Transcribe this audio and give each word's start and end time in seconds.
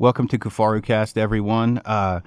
Welcome 0.00 0.28
to 0.28 0.38
KifaruCast, 0.38 1.18
everyone. 1.18 1.82
Uh, 1.84 2.22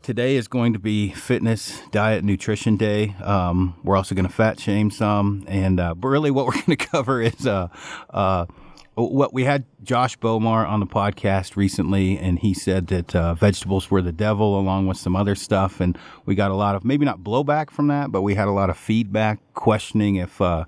today 0.00 0.36
is 0.36 0.46
going 0.46 0.74
to 0.74 0.78
be 0.78 1.10
Fitness, 1.10 1.82
Diet, 1.90 2.22
Nutrition 2.22 2.76
Day. 2.76 3.16
Um, 3.20 3.74
we're 3.82 3.96
also 3.96 4.14
going 4.14 4.28
to 4.28 4.32
fat 4.32 4.60
shame 4.60 4.92
some, 4.92 5.44
and 5.48 5.80
uh, 5.80 5.96
but 5.96 6.06
really, 6.06 6.30
what 6.30 6.46
we're 6.46 6.52
going 6.52 6.76
to 6.78 6.86
cover 6.86 7.20
is 7.20 7.44
uh, 7.44 7.66
uh, 8.10 8.46
what 8.94 9.34
we 9.34 9.42
had 9.42 9.64
Josh 9.82 10.16
Bowmar 10.18 10.68
on 10.68 10.78
the 10.78 10.86
podcast 10.86 11.56
recently, 11.56 12.16
and 12.16 12.38
he 12.38 12.54
said 12.54 12.86
that 12.86 13.16
uh, 13.16 13.34
vegetables 13.34 13.90
were 13.90 14.02
the 14.02 14.12
devil, 14.12 14.56
along 14.56 14.86
with 14.86 14.96
some 14.96 15.16
other 15.16 15.34
stuff, 15.34 15.80
and 15.80 15.98
we 16.26 16.36
got 16.36 16.52
a 16.52 16.54
lot 16.54 16.76
of 16.76 16.84
maybe 16.84 17.04
not 17.04 17.24
blowback 17.24 17.70
from 17.70 17.88
that, 17.88 18.12
but 18.12 18.22
we 18.22 18.36
had 18.36 18.46
a 18.46 18.52
lot 18.52 18.70
of 18.70 18.76
feedback 18.76 19.40
questioning 19.52 20.14
if 20.14 20.40
uh, 20.40 20.64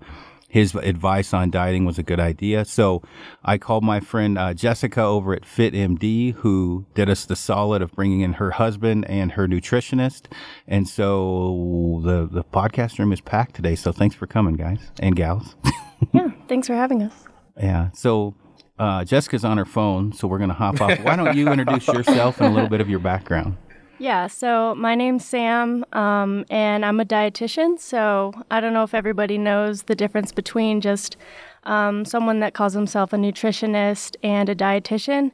his 0.48 0.74
advice 0.74 1.34
on 1.34 1.50
dieting 1.50 1.84
was 1.84 1.98
a 1.98 2.02
good 2.02 2.18
idea. 2.18 2.64
So 2.64 3.02
I 3.44 3.58
called 3.58 3.84
my 3.84 4.00
friend 4.00 4.38
uh, 4.38 4.54
Jessica 4.54 5.02
over 5.02 5.34
at 5.34 5.42
FitMD, 5.42 6.34
who 6.36 6.86
did 6.94 7.10
us 7.10 7.26
the 7.26 7.36
solid 7.36 7.82
of 7.82 7.92
bringing 7.92 8.22
in 8.22 8.34
her 8.34 8.52
husband 8.52 9.04
and 9.08 9.32
her 9.32 9.46
nutritionist. 9.46 10.24
And 10.66 10.88
so 10.88 12.00
the 12.04 12.26
the 12.30 12.44
podcast 12.44 12.98
room 12.98 13.12
is 13.12 13.20
packed 13.20 13.54
today. 13.54 13.76
So 13.76 13.92
thanks 13.92 14.16
for 14.16 14.26
coming, 14.26 14.56
guys 14.56 14.90
and 14.98 15.14
gals. 15.14 15.54
yeah, 16.12 16.30
thanks 16.48 16.66
for 16.66 16.74
having 16.74 17.02
us. 17.02 17.14
Yeah. 17.56 17.90
So 17.92 18.34
uh, 18.78 19.04
Jessica's 19.04 19.44
on 19.44 19.58
her 19.58 19.64
phone, 19.64 20.12
so 20.12 20.28
we're 20.28 20.38
going 20.38 20.50
to 20.50 20.54
hop 20.54 20.80
off. 20.80 20.98
Why 21.00 21.16
don't 21.16 21.36
you 21.36 21.48
introduce 21.48 21.88
yourself 21.88 22.40
and 22.40 22.50
a 22.50 22.54
little 22.54 22.70
bit 22.70 22.80
of 22.80 22.88
your 22.88 23.00
background? 23.00 23.56
Yeah, 24.00 24.28
so 24.28 24.76
my 24.76 24.94
name's 24.94 25.24
Sam, 25.24 25.84
um, 25.92 26.44
and 26.50 26.84
I'm 26.84 27.00
a 27.00 27.04
dietitian. 27.04 27.80
So 27.80 28.32
I 28.48 28.60
don't 28.60 28.72
know 28.72 28.84
if 28.84 28.94
everybody 28.94 29.38
knows 29.38 29.82
the 29.82 29.96
difference 29.96 30.30
between 30.30 30.80
just 30.80 31.16
um, 31.64 32.04
someone 32.04 32.38
that 32.38 32.54
calls 32.54 32.74
himself 32.74 33.12
a 33.12 33.16
nutritionist 33.16 34.14
and 34.22 34.48
a 34.48 34.54
dietitian. 34.54 35.32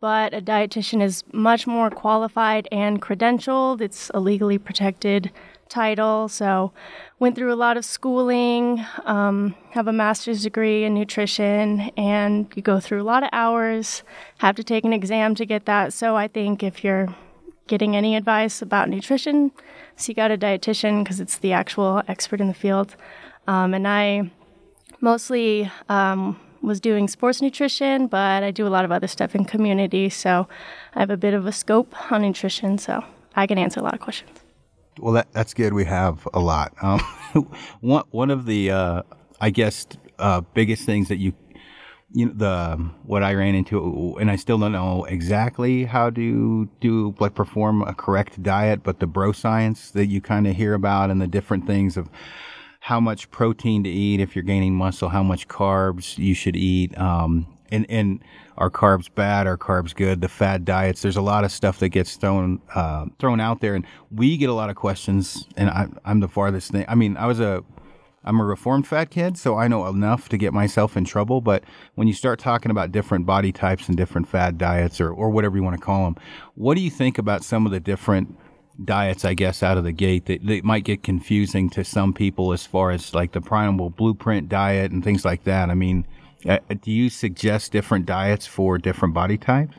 But 0.00 0.34
a 0.34 0.42
dietitian 0.42 1.02
is 1.02 1.24
much 1.32 1.66
more 1.66 1.88
qualified 1.88 2.68
and 2.70 3.00
credentialed. 3.00 3.80
It's 3.80 4.10
a 4.12 4.20
legally 4.20 4.58
protected 4.58 5.30
title. 5.70 6.28
So 6.28 6.70
went 7.18 7.34
through 7.34 7.52
a 7.52 7.56
lot 7.56 7.78
of 7.78 7.84
schooling, 7.86 8.84
um, 9.04 9.54
have 9.70 9.88
a 9.88 9.92
master's 9.92 10.42
degree 10.42 10.84
in 10.84 10.92
nutrition, 10.92 11.90
and 11.96 12.52
you 12.54 12.60
go 12.60 12.78
through 12.78 13.00
a 13.00 13.04
lot 13.04 13.22
of 13.22 13.30
hours, 13.32 14.02
have 14.38 14.56
to 14.56 14.64
take 14.64 14.84
an 14.84 14.92
exam 14.92 15.34
to 15.36 15.46
get 15.46 15.64
that. 15.64 15.94
So 15.94 16.14
I 16.14 16.28
think 16.28 16.62
if 16.62 16.84
you're 16.84 17.14
getting 17.66 17.96
any 17.96 18.16
advice 18.16 18.62
about 18.62 18.88
nutrition, 18.88 19.52
seek 19.96 20.18
out 20.18 20.30
a 20.30 20.38
dietitian 20.38 21.04
because 21.04 21.20
it's 21.20 21.38
the 21.38 21.52
actual 21.52 22.02
expert 22.08 22.40
in 22.40 22.48
the 22.48 22.54
field. 22.54 22.96
Um, 23.46 23.74
and 23.74 23.86
I 23.86 24.30
mostly 25.00 25.70
um, 25.88 26.38
was 26.62 26.80
doing 26.80 27.08
sports 27.08 27.42
nutrition, 27.42 28.06
but 28.06 28.42
I 28.42 28.50
do 28.50 28.66
a 28.66 28.70
lot 28.70 28.84
of 28.84 28.92
other 28.92 29.08
stuff 29.08 29.34
in 29.34 29.44
community. 29.44 30.08
So 30.08 30.48
I 30.94 31.00
have 31.00 31.10
a 31.10 31.16
bit 31.16 31.34
of 31.34 31.46
a 31.46 31.52
scope 31.52 31.94
on 32.10 32.22
nutrition, 32.22 32.78
so 32.78 33.04
I 33.34 33.46
can 33.46 33.58
answer 33.58 33.80
a 33.80 33.82
lot 33.82 33.94
of 33.94 34.00
questions. 34.00 34.38
Well, 34.98 35.14
that, 35.14 35.32
that's 35.32 35.54
good. 35.54 35.72
We 35.72 35.84
have 35.86 36.28
a 36.34 36.40
lot. 36.40 36.74
Um, 36.82 37.00
one 37.80 38.04
one 38.10 38.30
of 38.30 38.46
the, 38.46 38.70
uh, 38.70 39.02
I 39.40 39.50
guess, 39.50 39.86
uh, 40.18 40.42
biggest 40.54 40.84
things 40.84 41.08
that 41.08 41.16
you 41.16 41.32
you 42.14 42.26
know 42.26 42.32
the 42.34 42.90
what 43.04 43.22
I 43.22 43.34
ran 43.34 43.54
into, 43.54 44.16
and 44.20 44.30
I 44.30 44.36
still 44.36 44.58
don't 44.58 44.72
know 44.72 45.04
exactly 45.04 45.84
how 45.84 46.10
to 46.10 46.68
do 46.80 47.14
like 47.18 47.34
perform 47.34 47.82
a 47.82 47.94
correct 47.94 48.42
diet, 48.42 48.82
but 48.82 49.00
the 49.00 49.06
bro 49.06 49.32
science 49.32 49.90
that 49.92 50.06
you 50.06 50.20
kind 50.20 50.46
of 50.46 50.56
hear 50.56 50.74
about 50.74 51.10
and 51.10 51.20
the 51.20 51.26
different 51.26 51.66
things 51.66 51.96
of 51.96 52.10
how 52.80 52.98
much 52.98 53.30
protein 53.30 53.84
to 53.84 53.90
eat 53.90 54.20
if 54.20 54.34
you're 54.34 54.42
gaining 54.42 54.74
muscle, 54.74 55.08
how 55.08 55.22
much 55.22 55.48
carbs 55.48 56.18
you 56.18 56.34
should 56.34 56.56
eat, 56.56 56.96
um, 56.98 57.46
and 57.70 57.86
and 57.88 58.22
are 58.58 58.70
carbs 58.70 59.08
bad, 59.12 59.46
are 59.46 59.56
carbs 59.56 59.94
good? 59.94 60.20
The 60.20 60.28
fad 60.28 60.64
diets. 60.64 61.00
There's 61.00 61.16
a 61.16 61.22
lot 61.22 61.44
of 61.44 61.52
stuff 61.52 61.78
that 61.78 61.88
gets 61.88 62.16
thrown 62.16 62.60
uh, 62.74 63.06
thrown 63.18 63.40
out 63.40 63.60
there, 63.60 63.74
and 63.74 63.86
we 64.10 64.36
get 64.36 64.50
a 64.50 64.54
lot 64.54 64.68
of 64.68 64.76
questions. 64.76 65.46
And 65.56 65.70
I, 65.70 65.88
I'm 66.04 66.20
the 66.20 66.28
farthest 66.28 66.72
thing. 66.72 66.84
I 66.88 66.94
mean, 66.94 67.16
I 67.16 67.26
was 67.26 67.40
a 67.40 67.64
I'm 68.24 68.40
a 68.40 68.44
reformed 68.44 68.86
fat 68.86 69.10
kid, 69.10 69.36
so 69.36 69.56
I 69.56 69.68
know 69.68 69.86
enough 69.86 70.28
to 70.28 70.36
get 70.36 70.52
myself 70.52 70.96
in 70.96 71.04
trouble. 71.04 71.40
But 71.40 71.64
when 71.96 72.06
you 72.06 72.14
start 72.14 72.38
talking 72.38 72.70
about 72.70 72.92
different 72.92 73.26
body 73.26 73.52
types 73.52 73.88
and 73.88 73.96
different 73.96 74.28
fad 74.28 74.58
diets, 74.58 75.00
or, 75.00 75.12
or 75.12 75.30
whatever 75.30 75.56
you 75.56 75.62
want 75.62 75.76
to 75.78 75.84
call 75.84 76.04
them, 76.04 76.16
what 76.54 76.74
do 76.74 76.80
you 76.80 76.90
think 76.90 77.18
about 77.18 77.44
some 77.44 77.66
of 77.66 77.72
the 77.72 77.80
different 77.80 78.36
diets, 78.84 79.24
I 79.24 79.34
guess, 79.34 79.62
out 79.62 79.76
of 79.76 79.84
the 79.84 79.92
gate 79.92 80.26
that, 80.26 80.46
that 80.46 80.64
might 80.64 80.84
get 80.84 81.02
confusing 81.02 81.68
to 81.70 81.84
some 81.84 82.12
people 82.12 82.52
as 82.52 82.64
far 82.64 82.90
as 82.90 83.14
like 83.14 83.32
the 83.32 83.40
primal 83.40 83.90
blueprint 83.90 84.48
diet 84.48 84.92
and 84.92 85.02
things 85.02 85.24
like 85.24 85.44
that? 85.44 85.70
I 85.70 85.74
mean, 85.74 86.06
uh, 86.48 86.58
do 86.80 86.90
you 86.90 87.10
suggest 87.10 87.72
different 87.72 88.06
diets 88.06 88.46
for 88.46 88.78
different 88.78 89.14
body 89.14 89.38
types? 89.38 89.76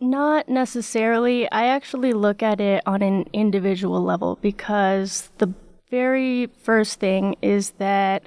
Not 0.00 0.48
necessarily. 0.48 1.50
I 1.50 1.66
actually 1.66 2.12
look 2.12 2.42
at 2.42 2.60
it 2.60 2.82
on 2.86 3.02
an 3.02 3.24
individual 3.32 4.00
level 4.02 4.38
because 4.40 5.30
the 5.38 5.52
very 5.90 6.46
first 6.62 7.00
thing 7.00 7.36
is 7.42 7.70
that 7.78 8.22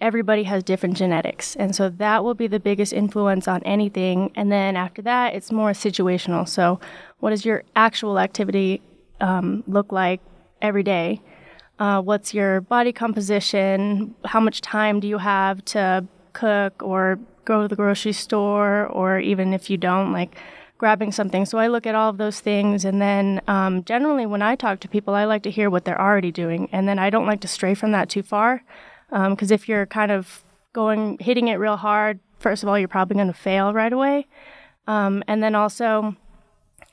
everybody 0.00 0.42
has 0.42 0.62
different 0.62 0.96
genetics. 0.96 1.56
And 1.56 1.74
so 1.74 1.88
that 1.88 2.24
will 2.24 2.34
be 2.34 2.46
the 2.46 2.60
biggest 2.60 2.92
influence 2.92 3.48
on 3.48 3.62
anything. 3.62 4.32
And 4.34 4.50
then 4.50 4.76
after 4.76 5.02
that, 5.02 5.34
it's 5.34 5.52
more 5.52 5.70
situational. 5.70 6.48
So, 6.48 6.80
what 7.20 7.30
does 7.30 7.44
your 7.44 7.64
actual 7.74 8.18
activity 8.18 8.82
um, 9.20 9.64
look 9.66 9.92
like 9.92 10.20
every 10.60 10.82
day? 10.82 11.22
Uh, 11.78 12.02
what's 12.02 12.34
your 12.34 12.60
body 12.60 12.92
composition? 12.92 14.14
How 14.24 14.40
much 14.40 14.60
time 14.60 15.00
do 15.00 15.08
you 15.08 15.18
have 15.18 15.64
to 15.66 16.06
cook 16.32 16.82
or 16.82 17.18
go 17.44 17.62
to 17.62 17.68
the 17.68 17.76
grocery 17.76 18.12
store? 18.12 18.86
Or 18.86 19.18
even 19.18 19.54
if 19.54 19.70
you 19.70 19.76
don't, 19.76 20.12
like, 20.12 20.36
grabbing 20.84 21.12
something. 21.12 21.46
So 21.46 21.56
I 21.56 21.68
look 21.68 21.86
at 21.86 21.94
all 21.94 22.10
of 22.10 22.18
those 22.18 22.40
things, 22.40 22.84
and 22.84 23.00
then 23.00 23.40
um, 23.48 23.84
generally 23.84 24.26
when 24.26 24.42
I 24.42 24.54
talk 24.54 24.80
to 24.80 24.88
people, 24.88 25.14
I 25.14 25.24
like 25.24 25.42
to 25.44 25.50
hear 25.50 25.70
what 25.70 25.86
they're 25.86 25.98
already 25.98 26.30
doing, 26.30 26.68
and 26.72 26.86
then 26.86 26.98
I 26.98 27.08
don't 27.08 27.26
like 27.26 27.40
to 27.40 27.48
stray 27.48 27.74
from 27.74 27.92
that 27.92 28.10
too 28.10 28.22
far, 28.22 28.62
because 29.08 29.50
um, 29.50 29.54
if 29.54 29.66
you're 29.66 29.86
kind 29.86 30.12
of 30.12 30.44
going 30.74 31.16
hitting 31.20 31.48
it 31.48 31.54
real 31.54 31.78
hard, 31.78 32.20
first 32.38 32.62
of 32.62 32.68
all, 32.68 32.78
you're 32.78 32.96
probably 32.96 33.14
going 33.14 33.32
to 33.32 33.32
fail 33.32 33.72
right 33.72 33.94
away, 33.94 34.26
um, 34.86 35.24
and 35.26 35.42
then 35.42 35.54
also 35.54 36.16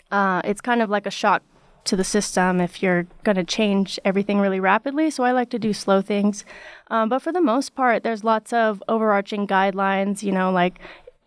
uh, 0.10 0.42
it's 0.46 0.62
kind 0.62 0.82
of 0.82 0.90
like 0.90 1.06
a 1.06 1.12
shock 1.12 1.44
to 1.84 1.98
the 1.98 2.06
system 2.06 2.62
if 2.62 2.82
you're 2.82 3.06
going 3.26 3.36
to 3.36 3.44
change 3.44 4.00
everything 4.06 4.40
really 4.40 4.62
rapidly. 4.62 5.12
So 5.12 5.26
I 5.26 5.34
like 5.34 5.50
to 5.50 5.60
do 5.60 5.74
slow 5.74 6.02
things. 6.02 6.46
Um, 6.88 7.10
but 7.10 7.22
for 7.22 7.34
the 7.34 7.42
most 7.42 7.76
part, 7.76 8.04
there's 8.04 8.24
lots 8.24 8.54
of 8.54 8.82
overarching 8.88 9.48
guidelines, 9.48 10.24
you 10.24 10.32
know, 10.32 10.50
like 10.50 10.80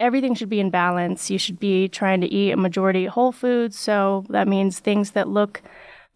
everything 0.04 0.34
should 0.34 0.50
be 0.50 0.60
in 0.60 0.70
balance. 0.70 1.31
You 1.31 1.38
should 1.38 1.59
be 1.59 1.88
trying 1.88 2.20
to 2.20 2.26
eat 2.26 2.53
a 2.53 2.56
majority 2.56 3.06
whole 3.06 3.32
foods. 3.32 3.78
So 3.78 4.25
that 4.28 4.47
means 4.47 4.78
things 4.78 5.12
that 5.12 5.28
look 5.28 5.62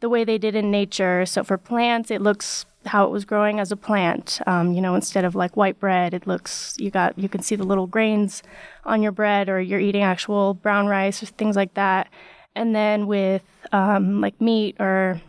the 0.00 0.08
way 0.08 0.24
they 0.24 0.38
did 0.38 0.54
in 0.54 0.70
nature. 0.70 1.24
So 1.26 1.42
for 1.42 1.56
plants, 1.56 2.10
it 2.10 2.20
looks 2.20 2.66
how 2.86 3.04
it 3.04 3.10
was 3.10 3.24
growing 3.24 3.58
as 3.58 3.72
a 3.72 3.76
plant. 3.76 4.40
Um, 4.46 4.72
you 4.72 4.80
know, 4.80 4.94
instead 4.94 5.24
of 5.24 5.34
like 5.34 5.56
white 5.56 5.80
bread, 5.80 6.14
it 6.14 6.26
looks 6.26 6.76
you 6.78 6.90
got 6.90 7.18
you 7.18 7.28
can 7.28 7.42
see 7.42 7.56
the 7.56 7.64
little 7.64 7.86
grains 7.86 8.42
on 8.84 9.02
your 9.02 9.12
bread, 9.12 9.48
or 9.48 9.60
you're 9.60 9.80
eating 9.80 10.02
actual 10.02 10.54
brown 10.54 10.86
rice 10.86 11.22
or 11.22 11.26
things 11.26 11.56
like 11.56 11.74
that. 11.74 12.08
And 12.54 12.74
then 12.74 13.06
with 13.06 13.42
um, 13.72 14.20
like 14.20 14.40
meat 14.40 14.76
or 14.78 15.20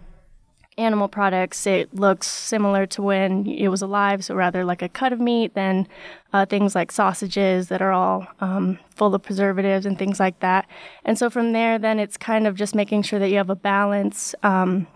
animal 0.79 1.07
products, 1.07 1.67
it 1.67 1.93
looks 1.93 2.27
similar 2.27 2.85
to 2.87 3.01
when 3.01 3.45
it 3.45 3.67
was 3.67 3.81
alive, 3.81 4.23
so 4.23 4.33
rather 4.33 4.63
like 4.63 4.81
a 4.81 4.89
cut 4.89 5.13
of 5.13 5.19
meat 5.19 5.53
than 5.53 5.87
uh, 6.33 6.45
things 6.45 6.75
like 6.75 6.91
sausages 6.91 7.67
that 7.67 7.81
are 7.81 7.91
all 7.91 8.27
um, 8.39 8.79
full 8.95 9.13
of 9.13 9.21
preservatives 9.21 9.85
and 9.85 9.99
things 9.99 10.19
like 10.19 10.39
that. 10.39 10.67
And 11.05 11.17
so 11.17 11.29
from 11.29 11.53
there, 11.53 11.77
then 11.77 11.99
it's 11.99 12.17
kind 12.17 12.47
of 12.47 12.55
just 12.55 12.73
making 12.73 13.03
sure 13.03 13.19
that 13.19 13.29
you 13.29 13.37
have 13.37 13.49
a 13.49 13.55
balance. 13.55 14.33
Um, 14.43 14.87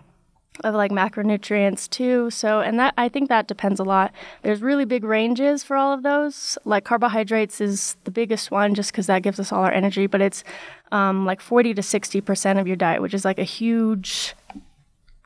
of 0.62 0.74
like 0.74 0.92
macronutrients 0.92 1.90
too. 1.90 2.30
So, 2.30 2.60
and 2.60 2.78
that 2.78 2.94
I 2.96 3.08
think 3.08 3.28
that 3.28 3.48
depends 3.48 3.80
a 3.80 3.84
lot. 3.84 4.12
There's 4.42 4.62
really 4.62 4.84
big 4.84 5.02
ranges 5.02 5.64
for 5.64 5.76
all 5.76 5.92
of 5.92 6.04
those. 6.04 6.56
Like 6.64 6.84
carbohydrates 6.84 7.60
is 7.60 7.96
the 8.04 8.12
biggest 8.12 8.52
one 8.52 8.74
just 8.74 8.92
because 8.92 9.08
that 9.08 9.22
gives 9.22 9.40
us 9.40 9.50
all 9.50 9.64
our 9.64 9.72
energy, 9.72 10.06
but 10.06 10.20
it's 10.20 10.44
um, 10.92 11.26
like 11.26 11.40
40 11.40 11.74
to 11.74 11.82
60% 11.82 12.60
of 12.60 12.68
your 12.68 12.76
diet, 12.76 13.02
which 13.02 13.14
is 13.14 13.24
like 13.24 13.40
a 13.40 13.44
huge 13.44 14.34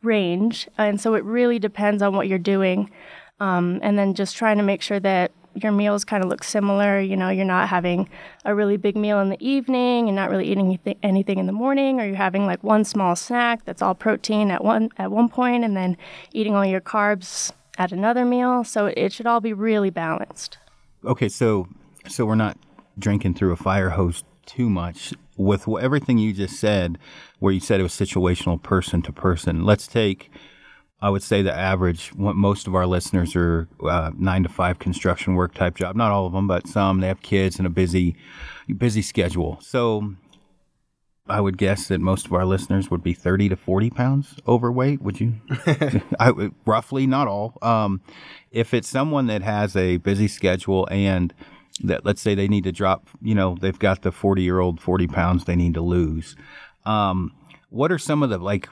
range. 0.02 0.68
And 0.78 1.00
so 1.00 1.14
it 1.14 1.24
really 1.24 1.58
depends 1.58 2.02
on 2.02 2.14
what 2.14 2.28
you're 2.28 2.38
doing. 2.38 2.90
Um, 3.40 3.78
and 3.82 3.98
then 3.98 4.14
just 4.14 4.36
trying 4.36 4.56
to 4.58 4.62
make 4.62 4.82
sure 4.82 5.00
that 5.00 5.32
your 5.54 5.72
meals 5.72 6.04
kind 6.04 6.22
of 6.22 6.30
look 6.30 6.44
similar. 6.44 7.00
You 7.00 7.16
know, 7.16 7.28
you're 7.30 7.44
not 7.44 7.68
having 7.68 8.08
a 8.44 8.54
really 8.54 8.76
big 8.76 8.96
meal 8.96 9.20
in 9.20 9.28
the 9.28 9.46
evening 9.46 10.08
and 10.08 10.16
not 10.16 10.30
really 10.30 10.46
eating 10.46 10.78
anything 11.02 11.38
in 11.38 11.46
the 11.46 11.52
morning, 11.52 12.00
or 12.00 12.06
you're 12.06 12.16
having 12.16 12.46
like 12.46 12.62
one 12.62 12.84
small 12.84 13.16
snack 13.16 13.64
that's 13.64 13.82
all 13.82 13.94
protein 13.94 14.50
at 14.50 14.64
one 14.64 14.90
at 14.98 15.10
one 15.10 15.28
point, 15.28 15.64
and 15.64 15.76
then 15.76 15.96
eating 16.32 16.54
all 16.54 16.64
your 16.64 16.80
carbs 16.80 17.52
at 17.76 17.92
another 17.92 18.24
meal. 18.24 18.64
So 18.64 18.86
it 18.86 19.12
should 19.12 19.26
all 19.26 19.40
be 19.40 19.52
really 19.52 19.90
balanced. 19.90 20.58
Okay, 21.04 21.28
so 21.28 21.68
so 22.06 22.24
we're 22.24 22.34
not 22.34 22.56
drinking 22.98 23.34
through 23.34 23.52
a 23.52 23.56
fire 23.56 23.90
hose 23.90 24.24
too 24.46 24.68
much 24.68 25.14
with 25.38 25.66
everything 25.80 26.18
you 26.18 26.32
just 26.34 26.56
said, 26.60 26.98
where 27.38 27.52
you 27.52 27.60
said 27.60 27.80
it 27.80 27.84
was 27.84 27.92
situational 27.92 28.62
person 28.62 29.00
to 29.02 29.12
person. 29.12 29.64
Let's 29.64 29.86
take, 29.86 30.30
I 31.00 31.08
would 31.10 31.22
say, 31.22 31.40
the 31.42 31.54
average. 31.54 32.08
What 32.14 32.36
most 32.36 32.66
of 32.66 32.74
our 32.74 32.86
listeners 32.86 33.34
are 33.36 33.68
uh, 33.82 34.10
nine 34.18 34.42
to 34.42 34.48
five 34.48 34.78
construction 34.78 35.34
work 35.34 35.54
type 35.54 35.76
job. 35.76 35.96
Not 35.96 36.12
all 36.12 36.26
of 36.26 36.32
them, 36.32 36.46
but 36.46 36.66
some. 36.66 37.00
They 37.00 37.06
have 37.08 37.22
kids 37.22 37.56
and 37.58 37.66
a 37.66 37.70
busy, 37.70 38.16
busy 38.76 39.00
schedule. 39.00 39.58
So 39.62 40.14
I 41.28 41.40
would 41.40 41.58
guess 41.58 41.88
that 41.88 42.00
most 42.00 42.26
of 42.26 42.32
our 42.32 42.46
listeners 42.46 42.90
would 42.90 43.02
be 43.02 43.12
30 43.12 43.50
to 43.50 43.56
40 43.56 43.90
pounds 43.90 44.36
overweight. 44.48 45.02
Would 45.02 45.20
you? 45.20 45.34
I, 46.18 46.30
would- 46.30 46.54
roughly, 46.64 47.06
not 47.06 47.28
all. 47.28 47.58
Um, 47.62 48.00
if 48.50 48.72
it's 48.74 48.88
someone 48.88 49.26
that 49.26 49.42
has 49.42 49.76
a 49.76 49.98
busy 49.98 50.26
schedule 50.26 50.88
and 50.90 51.34
that, 51.84 52.04
let's 52.04 52.20
say 52.20 52.34
they 52.34 52.48
need 52.48 52.64
to 52.64 52.72
drop, 52.72 53.08
you 53.20 53.34
know, 53.34 53.56
they've 53.60 53.78
got 53.78 54.02
the 54.02 54.12
40 54.12 54.42
year 54.42 54.60
old 54.60 54.80
40 54.80 55.06
pounds 55.06 55.44
they 55.44 55.56
need 55.56 55.74
to 55.74 55.80
lose. 55.80 56.36
Um, 56.84 57.32
what 57.70 57.92
are 57.92 57.98
some 57.98 58.22
of 58.22 58.30
the 58.30 58.38
like 58.38 58.68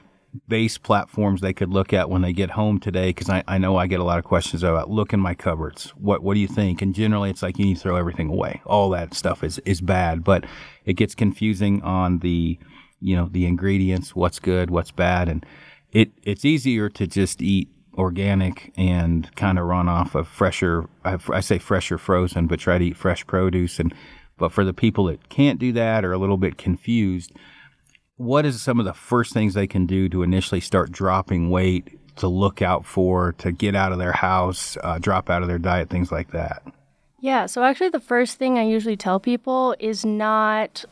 base 0.47 0.77
platforms 0.77 1.41
they 1.41 1.53
could 1.53 1.69
look 1.69 1.93
at 1.93 2.09
when 2.09 2.21
they 2.21 2.33
get 2.33 2.51
home 2.51 2.79
today? 2.79 3.09
Because 3.09 3.29
I, 3.29 3.43
I 3.47 3.57
know 3.57 3.77
I 3.77 3.87
get 3.87 3.99
a 3.99 4.03
lot 4.03 4.19
of 4.19 4.25
questions 4.25 4.63
about 4.63 4.89
look 4.89 5.13
in 5.13 5.19
my 5.19 5.33
cupboards. 5.33 5.89
What 5.91 6.23
what 6.23 6.33
do 6.33 6.39
you 6.39 6.47
think? 6.47 6.81
And 6.81 6.95
generally, 6.95 7.29
it's 7.29 7.43
like 7.43 7.57
you 7.57 7.65
need 7.65 7.75
to 7.75 7.81
throw 7.81 7.95
everything 7.95 8.29
away. 8.29 8.61
All 8.65 8.89
that 8.91 9.13
stuff 9.13 9.43
is 9.43 9.59
is 9.59 9.81
bad, 9.81 10.23
but 10.23 10.45
it 10.85 10.93
gets 10.93 11.15
confusing 11.15 11.81
on 11.83 12.19
the 12.19 12.57
you 12.99 13.15
know 13.15 13.29
the 13.31 13.45
ingredients, 13.45 14.15
what's 14.15 14.39
good, 14.39 14.69
what's 14.69 14.91
bad, 14.91 15.29
and 15.29 15.45
it 15.91 16.11
it's 16.23 16.45
easier 16.45 16.89
to 16.89 17.07
just 17.07 17.41
eat 17.41 17.69
organic 17.97 18.73
and 18.77 19.33
kind 19.35 19.57
of 19.59 19.65
run 19.65 19.89
off 19.89 20.15
of 20.15 20.27
fresher. 20.27 20.87
I, 21.03 21.17
I 21.29 21.39
say 21.39 21.57
fresher 21.57 21.97
frozen, 21.97 22.47
but 22.47 22.59
try 22.59 22.77
to 22.77 22.85
eat 22.85 22.97
fresh 22.97 23.25
produce 23.25 23.79
and. 23.79 23.93
But 24.39 24.51
for 24.51 24.63
the 24.63 24.71
people 24.71 25.05
that 25.05 25.29
can't 25.29 25.57
do 25.57 25.71
that 25.71 26.05
or 26.05 26.13
a 26.13 26.17
little 26.19 26.37
bit 26.37 26.59
confused, 26.59 27.31
what 28.17 28.45
is 28.45 28.61
some 28.61 28.77
of 28.79 28.85
the 28.85 28.93
first 28.93 29.33
things 29.33 29.55
they 29.55 29.65
can 29.65 29.87
do 29.87 30.07
to 30.09 30.21
initially 30.21 30.61
start 30.61 30.91
dropping 30.91 31.49
weight 31.49 31.97
to 32.17 32.27
look 32.27 32.61
out 32.61 32.85
for 32.85 33.31
to 33.39 33.51
get 33.51 33.73
out 33.73 33.91
of 33.91 33.97
their 33.97 34.11
house 34.11 34.77
uh, 34.83 34.99
drop 34.99 35.31
out 35.31 35.41
of 35.41 35.47
their 35.47 35.57
diet 35.57 35.89
things 35.89 36.11
like 36.11 36.33
that 36.33 36.61
Yeah, 37.19 37.47
so 37.47 37.63
actually, 37.63 37.89
the 37.89 37.99
first 37.99 38.37
thing 38.37 38.57
I 38.57 38.63
usually 38.63 38.97
tell 38.97 39.19
people 39.19 39.75
is 39.79 40.05
not 40.05 40.85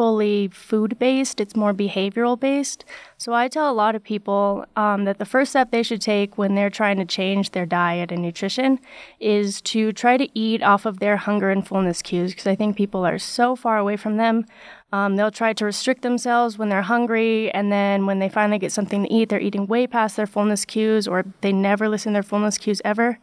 fully 0.00 0.48
food 0.48 0.98
based, 0.98 1.42
it's 1.42 1.54
more 1.54 1.74
behavioral 1.74 2.40
based. 2.40 2.86
So 3.18 3.34
I 3.34 3.48
tell 3.48 3.70
a 3.70 3.76
lot 3.84 3.94
of 3.94 4.02
people 4.02 4.64
um, 4.74 5.04
that 5.04 5.18
the 5.18 5.26
first 5.26 5.50
step 5.50 5.70
they 5.70 5.82
should 5.82 6.00
take 6.00 6.38
when 6.38 6.54
they're 6.54 6.70
trying 6.70 6.96
to 6.96 7.04
change 7.04 7.50
their 7.50 7.66
diet 7.66 8.10
and 8.10 8.22
nutrition 8.22 8.78
is 9.20 9.60
to 9.60 9.92
try 9.92 10.16
to 10.16 10.26
eat 10.32 10.62
off 10.62 10.86
of 10.86 11.00
their 11.00 11.18
hunger 11.18 11.50
and 11.50 11.68
fullness 11.68 12.00
cues 12.00 12.30
because 12.32 12.46
I 12.46 12.54
think 12.54 12.78
people 12.78 13.04
are 13.04 13.18
so 13.18 13.54
far 13.54 13.76
away 13.76 13.98
from 13.98 14.16
them. 14.16 14.46
Um, 14.90 15.16
they'll 15.16 15.30
try 15.30 15.52
to 15.52 15.66
restrict 15.66 16.00
themselves 16.00 16.56
when 16.56 16.70
they're 16.70 16.82
hungry, 16.82 17.50
and 17.52 17.70
then 17.70 18.06
when 18.06 18.20
they 18.20 18.30
finally 18.30 18.58
get 18.58 18.72
something 18.72 19.04
to 19.04 19.12
eat, 19.12 19.28
they're 19.28 19.38
eating 19.38 19.66
way 19.66 19.86
past 19.86 20.16
their 20.16 20.26
fullness 20.26 20.64
cues, 20.64 21.06
or 21.06 21.26
they 21.42 21.52
never 21.52 21.90
listen 21.90 22.12
to 22.12 22.14
their 22.14 22.22
fullness 22.22 22.56
cues 22.56 22.80
ever. 22.86 23.18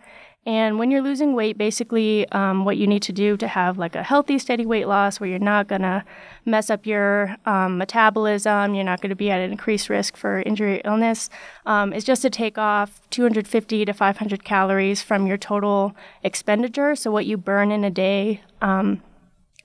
And 0.48 0.80
when 0.80 0.92
you're 0.92 1.02
losing 1.02 1.34
weight, 1.34 1.58
basically, 1.58 2.26
um, 2.32 2.64
what 2.64 2.78
you 2.78 2.88
need 2.88 3.02
to 3.04 3.12
do 3.12 3.36
to 3.36 3.50
have 3.50 3.78
like 3.78 3.96
a 3.96 4.02
healthy, 4.02 4.40
steady 4.40 4.66
weight 4.66 4.88
loss 4.88 5.20
where 5.20 5.30
you're 5.30 5.40
not 5.40 5.68
gonna 5.68 6.06
mess 6.46 6.70
up 6.70 6.86
your 6.86 7.36
um, 7.46 7.78
metabolism, 7.78 8.74
you're 8.74 8.86
not 8.86 9.02
gonna 9.02 9.14
be 9.14 9.30
at 9.30 9.42
an 9.42 9.52
increased 9.52 9.90
risk 9.90 10.16
for 10.16 10.40
injury 10.44 10.78
or 10.78 10.82
illness, 10.86 11.30
um, 11.66 11.92
is 11.92 12.06
just 12.06 12.22
to 12.22 12.30
take 12.30 12.58
off 12.58 13.02
250 13.10 13.84
to 13.84 13.92
500 13.92 14.46
calories 14.46 15.02
from 15.02 15.28
your 15.28 15.38
total 15.38 15.94
expenditure. 16.24 16.96
So, 16.96 17.12
what 17.12 17.26
you 17.26 17.36
burn 17.36 17.70
in 17.70 17.84
a 17.84 17.92
day. 17.92 18.40
Um, 18.62 19.04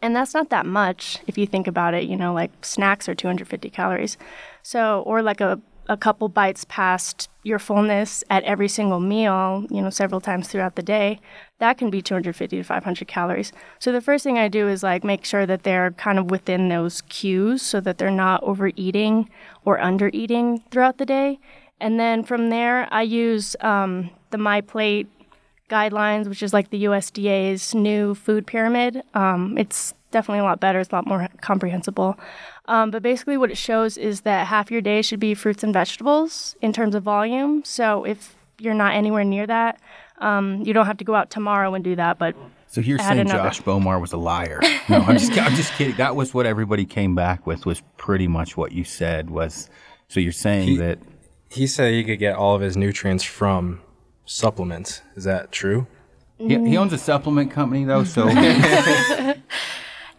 and 0.02 0.16
that's 0.16 0.34
not 0.34 0.50
that 0.50 0.66
much 0.66 1.20
if 1.28 1.38
you 1.38 1.46
think 1.46 1.68
about 1.68 1.94
it, 1.94 2.08
you 2.08 2.16
know, 2.16 2.34
like 2.34 2.50
snacks 2.64 3.08
are 3.08 3.14
250 3.14 3.70
calories. 3.70 4.18
So, 4.64 5.04
or 5.06 5.22
like 5.22 5.40
a, 5.40 5.60
a 5.88 5.96
couple 5.96 6.28
bites 6.28 6.64
past 6.68 7.28
your 7.42 7.58
fullness 7.58 8.22
at 8.30 8.44
every 8.44 8.68
single 8.68 9.00
meal, 9.00 9.66
you 9.70 9.82
know, 9.82 9.90
several 9.90 10.20
times 10.20 10.48
throughout 10.48 10.76
the 10.76 10.82
day, 10.82 11.20
that 11.58 11.76
can 11.76 11.90
be 11.90 12.00
250 12.00 12.56
to 12.56 12.62
500 12.62 13.08
calories. 13.08 13.52
So, 13.78 13.90
the 13.90 14.00
first 14.00 14.22
thing 14.22 14.38
I 14.38 14.48
do 14.48 14.68
is 14.68 14.82
like 14.82 15.02
make 15.02 15.24
sure 15.24 15.44
that 15.46 15.64
they're 15.64 15.90
kind 15.92 16.18
of 16.18 16.30
within 16.30 16.68
those 16.68 17.02
cues 17.02 17.62
so 17.62 17.80
that 17.80 17.98
they're 17.98 18.10
not 18.10 18.42
overeating 18.42 19.28
or 19.64 19.78
undereating 19.78 20.62
throughout 20.70 20.98
the 20.98 21.06
day. 21.06 21.40
And 21.80 21.98
then 21.98 22.22
from 22.22 22.50
there, 22.50 22.86
I 22.92 23.02
use 23.02 23.56
um, 23.60 24.10
the 24.30 24.38
My 24.38 24.60
Plate 24.60 25.08
guidelines, 25.68 26.28
which 26.28 26.42
is 26.42 26.52
like 26.52 26.70
the 26.70 26.84
USDA's 26.84 27.74
new 27.74 28.14
food 28.14 28.46
pyramid. 28.46 29.02
Um, 29.14 29.58
it's 29.58 29.94
definitely 30.12 30.40
a 30.40 30.44
lot 30.44 30.60
better. 30.60 30.78
It's 30.78 30.92
a 30.92 30.94
lot 30.94 31.06
more 31.06 31.28
comprehensible. 31.40 32.16
Um, 32.66 32.90
but 32.90 33.02
basically, 33.02 33.36
what 33.36 33.50
it 33.50 33.56
shows 33.58 33.96
is 33.98 34.20
that 34.22 34.46
half 34.46 34.70
your 34.70 34.80
day 34.80 35.02
should 35.02 35.20
be 35.20 35.34
fruits 35.34 35.62
and 35.64 35.72
vegetables 35.72 36.56
in 36.62 36.72
terms 36.72 36.94
of 36.94 37.02
volume. 37.02 37.64
So 37.64 38.04
if 38.04 38.36
you're 38.58 38.74
not 38.74 38.94
anywhere 38.94 39.24
near 39.24 39.46
that, 39.46 39.80
um, 40.18 40.62
you 40.64 40.72
don't 40.72 40.86
have 40.86 40.98
to 40.98 41.04
go 41.04 41.14
out 41.14 41.30
tomorrow 41.30 41.74
and 41.74 41.82
do 41.82 41.96
that. 41.96 42.18
But 42.18 42.36
so 42.68 42.80
you're 42.80 43.00
Add 43.00 43.08
saying 43.08 43.20
another. 43.20 43.48
josh 43.50 43.60
bowmar 43.60 44.00
was 44.00 44.12
a 44.14 44.16
liar 44.16 44.58
no 44.88 44.96
i'm 45.00 45.18
just 45.18 45.36
i'm 45.38 45.54
just 45.54 45.74
kidding 45.74 45.94
that 45.96 46.16
was 46.16 46.32
what 46.32 46.46
everybody 46.46 46.86
came 46.86 47.14
back 47.14 47.46
with 47.46 47.66
was 47.66 47.82
pretty 47.98 48.26
much 48.26 48.56
what 48.56 48.72
you 48.72 48.82
said 48.82 49.28
was 49.28 49.68
so 50.08 50.20
you're 50.20 50.32
saying 50.32 50.68
He- 50.68 50.76
that 50.78 50.98
He 51.50 51.66
said 51.66 51.92
he 51.92 52.02
could 52.02 52.18
get 52.18 52.34
all 52.34 52.54
of 52.54 52.62
his 52.62 52.74
nutrients 52.78 53.24
from 53.24 53.82
supplements. 54.24 55.02
Is 55.16 55.24
that 55.24 55.52
true? 55.52 55.86
he, 56.38 56.48
he 56.66 56.76
owns 56.78 56.94
a 56.94 56.98
supplement 56.98 57.50
company 57.50 57.84
though 57.84 58.04
so 58.04 58.26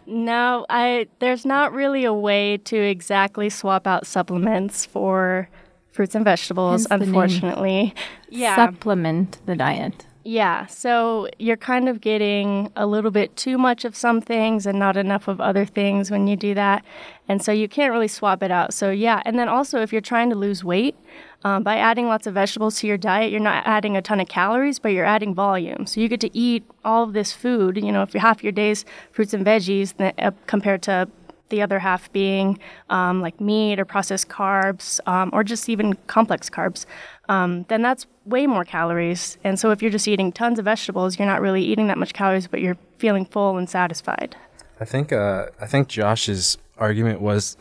no, 0.06 0.66
I 0.68 1.08
there's 1.18 1.44
not 1.44 1.72
really 1.72 2.04
a 2.04 2.12
way 2.12 2.58
to 2.58 2.76
exactly 2.76 3.48
swap 3.48 3.86
out 3.86 4.06
supplements 4.06 4.84
for 4.84 5.48
fruits 5.92 6.14
and 6.14 6.24
vegetables. 6.24 6.86
Hence 6.90 7.02
unfortunately, 7.02 7.94
yeah. 8.28 8.56
Supplement 8.56 9.38
the 9.46 9.56
diet. 9.56 10.06
Yeah, 10.26 10.64
so 10.66 11.28
you're 11.38 11.58
kind 11.58 11.86
of 11.86 12.00
getting 12.00 12.72
a 12.76 12.86
little 12.86 13.10
bit 13.10 13.36
too 13.36 13.58
much 13.58 13.84
of 13.84 13.94
some 13.94 14.22
things 14.22 14.64
and 14.64 14.78
not 14.78 14.96
enough 14.96 15.28
of 15.28 15.38
other 15.38 15.66
things 15.66 16.10
when 16.10 16.26
you 16.26 16.34
do 16.34 16.54
that. 16.54 16.82
And 17.28 17.42
so 17.42 17.52
you 17.52 17.68
can't 17.68 17.92
really 17.92 18.08
swap 18.08 18.42
it 18.42 18.50
out. 18.50 18.72
So, 18.72 18.90
yeah, 18.90 19.20
and 19.26 19.38
then 19.38 19.50
also 19.50 19.82
if 19.82 19.92
you're 19.92 20.00
trying 20.00 20.30
to 20.30 20.36
lose 20.36 20.64
weight, 20.64 20.96
um, 21.44 21.62
by 21.62 21.76
adding 21.76 22.06
lots 22.06 22.26
of 22.26 22.34
vegetables 22.34 22.80
to 22.80 22.86
your 22.86 22.96
diet, 22.96 23.30
you're 23.30 23.40
not 23.40 23.66
adding 23.66 23.96
a 23.96 24.02
ton 24.02 24.18
of 24.18 24.28
calories, 24.28 24.78
but 24.78 24.88
you're 24.88 25.04
adding 25.04 25.34
volume. 25.34 25.86
So 25.86 26.00
you 26.00 26.08
get 26.08 26.20
to 26.20 26.36
eat 26.36 26.64
all 26.84 27.04
of 27.04 27.12
this 27.12 27.32
food, 27.32 27.76
you 27.76 27.92
know, 27.92 28.02
if 28.02 28.14
half 28.14 28.42
your 28.42 28.52
days 28.52 28.84
fruits 29.12 29.34
and 29.34 29.44
veggies 29.44 29.94
uh, 30.18 30.30
compared 30.46 30.82
to 30.82 31.08
the 31.50 31.60
other 31.60 31.78
half 31.78 32.10
being 32.12 32.58
um, 32.88 33.20
like 33.20 33.38
meat 33.40 33.78
or 33.78 33.84
processed 33.84 34.28
carbs 34.28 35.00
um, 35.06 35.28
or 35.34 35.44
just 35.44 35.68
even 35.68 35.94
complex 36.06 36.48
carbs, 36.48 36.86
um, 37.28 37.64
then 37.68 37.82
that's 37.82 38.06
way 38.24 38.46
more 38.46 38.64
calories. 38.64 39.36
And 39.44 39.60
so 39.60 39.70
if 39.70 39.82
you're 39.82 39.90
just 39.90 40.08
eating 40.08 40.32
tons 40.32 40.58
of 40.58 40.64
vegetables, 40.64 41.18
you're 41.18 41.28
not 41.28 41.42
really 41.42 41.62
eating 41.62 41.88
that 41.88 41.98
much 41.98 42.14
calories, 42.14 42.46
but 42.46 42.60
you're 42.62 42.78
feeling 42.98 43.26
full 43.26 43.58
and 43.58 43.68
satisfied. 43.68 44.34
I 44.80 44.86
think 44.86 45.12
uh, 45.12 45.46
I 45.60 45.66
think 45.66 45.88
Josh's 45.88 46.58
argument 46.78 47.20
was 47.20 47.56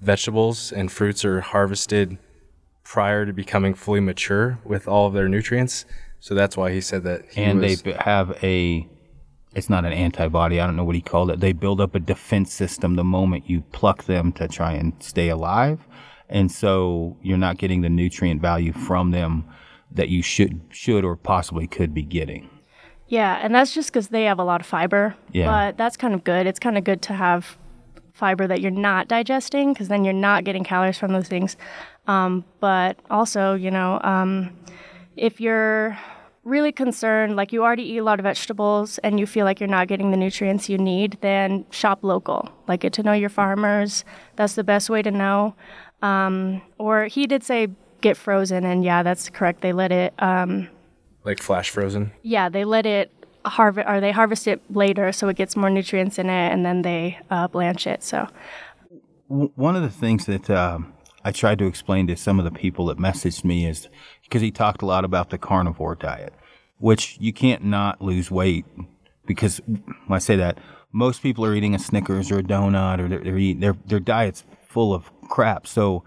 vegetables 0.00 0.72
and 0.72 0.90
fruits 0.92 1.24
are 1.24 1.40
harvested 1.40 2.18
prior 2.88 3.26
to 3.26 3.34
becoming 3.34 3.74
fully 3.74 4.00
mature 4.00 4.58
with 4.64 4.88
all 4.88 5.06
of 5.06 5.12
their 5.12 5.28
nutrients. 5.28 5.84
So 6.20 6.34
that's 6.34 6.56
why 6.56 6.72
he 6.72 6.80
said 6.80 7.04
that. 7.04 7.26
He 7.30 7.42
and 7.42 7.60
was, 7.60 7.82
they 7.82 7.92
have 7.92 8.42
a 8.42 8.88
it's 9.54 9.70
not 9.70 9.84
an 9.86 9.92
antibody 9.94 10.60
i 10.60 10.66
don't 10.66 10.76
know 10.76 10.84
what 10.84 10.94
he 10.94 11.00
called 11.00 11.30
it 11.30 11.40
they 11.40 11.54
build 11.54 11.80
up 11.80 11.94
a 11.94 11.98
defense 11.98 12.52
system 12.52 12.96
the 12.96 13.02
moment 13.02 13.48
you 13.48 13.62
pluck 13.72 14.04
them 14.04 14.30
to 14.30 14.46
try 14.46 14.72
and 14.72 14.92
stay 15.02 15.30
alive 15.30 15.80
and 16.28 16.52
so 16.52 17.16
you're 17.22 17.38
not 17.38 17.56
getting 17.56 17.80
the 17.80 17.88
nutrient 17.88 18.42
value 18.42 18.74
from 18.74 19.10
them 19.10 19.42
that 19.90 20.10
you 20.10 20.22
should 20.22 20.60
should 20.68 21.02
or 21.02 21.16
possibly 21.16 21.66
could 21.66 21.94
be 21.94 22.02
getting 22.02 22.48
Yeah, 23.08 23.38
and 23.42 23.54
that's 23.54 23.72
just 23.72 23.90
because 23.90 24.08
they 24.08 24.24
have 24.24 24.38
a 24.38 24.44
lot 24.44 24.60
of 24.60 24.66
fiber. 24.66 25.14
Yeah. 25.32 25.46
But 25.46 25.78
that's 25.78 25.96
kind 25.96 26.12
of 26.12 26.24
good. 26.24 26.46
It's 26.46 26.58
kind 26.58 26.76
of 26.76 26.84
good 26.84 27.00
to 27.08 27.14
have 27.14 27.56
fiber 28.18 28.46
that 28.46 28.60
you're 28.60 28.70
not 28.70 29.08
digesting 29.08 29.72
because 29.72 29.88
then 29.88 30.04
you're 30.04 30.12
not 30.12 30.44
getting 30.44 30.64
calories 30.64 30.98
from 30.98 31.12
those 31.12 31.28
things. 31.28 31.56
Um, 32.08 32.44
but 32.58 32.98
also, 33.10 33.54
you 33.54 33.70
know, 33.70 34.00
um, 34.02 34.56
if 35.16 35.40
you're 35.40 35.96
really 36.42 36.72
concerned, 36.72 37.36
like 37.36 37.52
you 37.52 37.62
already 37.62 37.82
eat 37.82 37.98
a 37.98 38.02
lot 38.02 38.18
of 38.18 38.24
vegetables 38.24 38.98
and 38.98 39.20
you 39.20 39.26
feel 39.26 39.44
like 39.44 39.60
you're 39.60 39.68
not 39.68 39.86
getting 39.86 40.10
the 40.10 40.16
nutrients 40.16 40.68
you 40.68 40.78
need, 40.78 41.18
then 41.20 41.66
shop 41.70 41.98
local. 42.02 42.50
Like 42.66 42.80
get 42.80 42.94
to 42.94 43.02
know 43.02 43.12
your 43.12 43.28
farmers. 43.28 44.04
That's 44.36 44.54
the 44.54 44.64
best 44.64 44.88
way 44.88 45.02
to 45.02 45.10
know. 45.10 45.54
Um, 46.00 46.62
or 46.78 47.04
he 47.06 47.26
did 47.26 47.44
say 47.44 47.68
get 48.00 48.16
frozen, 48.16 48.64
and 48.64 48.84
yeah, 48.84 49.02
that's 49.02 49.28
correct. 49.28 49.60
They 49.60 49.72
let 49.72 49.92
it. 49.92 50.14
Um, 50.18 50.68
like 51.24 51.42
flash 51.42 51.68
frozen. 51.70 52.12
yeah, 52.22 52.48
they 52.48 52.64
let 52.64 52.86
it 52.86 53.12
harvest 53.44 53.88
or 53.88 54.00
they 54.00 54.12
harvest 54.12 54.46
it 54.46 54.60
later 54.70 55.12
so 55.12 55.28
it 55.28 55.36
gets 55.36 55.56
more 55.56 55.70
nutrients 55.70 56.18
in 56.18 56.28
it 56.28 56.52
and 56.52 56.64
then 56.64 56.82
they 56.82 57.18
uh, 57.30 57.48
blanch 57.48 57.86
it. 57.86 58.02
So 58.02 58.28
one 59.26 59.76
of 59.76 59.82
the 59.82 59.90
things 59.90 60.26
that 60.26 60.48
um, 60.48 60.92
I 61.24 61.32
tried 61.32 61.58
to 61.58 61.66
explain 61.66 62.06
to 62.06 62.16
some 62.16 62.38
of 62.38 62.44
the 62.44 62.50
people 62.50 62.86
that 62.86 62.98
messaged 62.98 63.44
me 63.44 63.66
is 63.66 63.88
because 64.22 64.42
he 64.42 64.50
talked 64.50 64.82
a 64.82 64.86
lot 64.86 65.04
about 65.04 65.30
the 65.30 65.38
carnivore 65.38 65.94
diet, 65.94 66.32
which 66.78 67.16
you 67.20 67.32
can't 67.32 67.64
not 67.64 68.00
lose 68.00 68.30
weight 68.30 68.64
because 69.26 69.60
when 69.66 69.82
I 70.08 70.18
say 70.18 70.36
that, 70.36 70.58
most 70.90 71.22
people 71.22 71.44
are 71.44 71.54
eating 71.54 71.74
a 71.74 71.78
Snickers 71.78 72.32
or 72.32 72.38
a 72.38 72.42
donut 72.42 72.98
or 72.98 73.08
they're, 73.08 73.22
they're 73.22 73.38
eating, 73.38 73.60
their, 73.60 73.76
their 73.86 74.00
diet's 74.00 74.44
full 74.66 74.94
of 74.94 75.10
crap. 75.28 75.66
So 75.66 76.02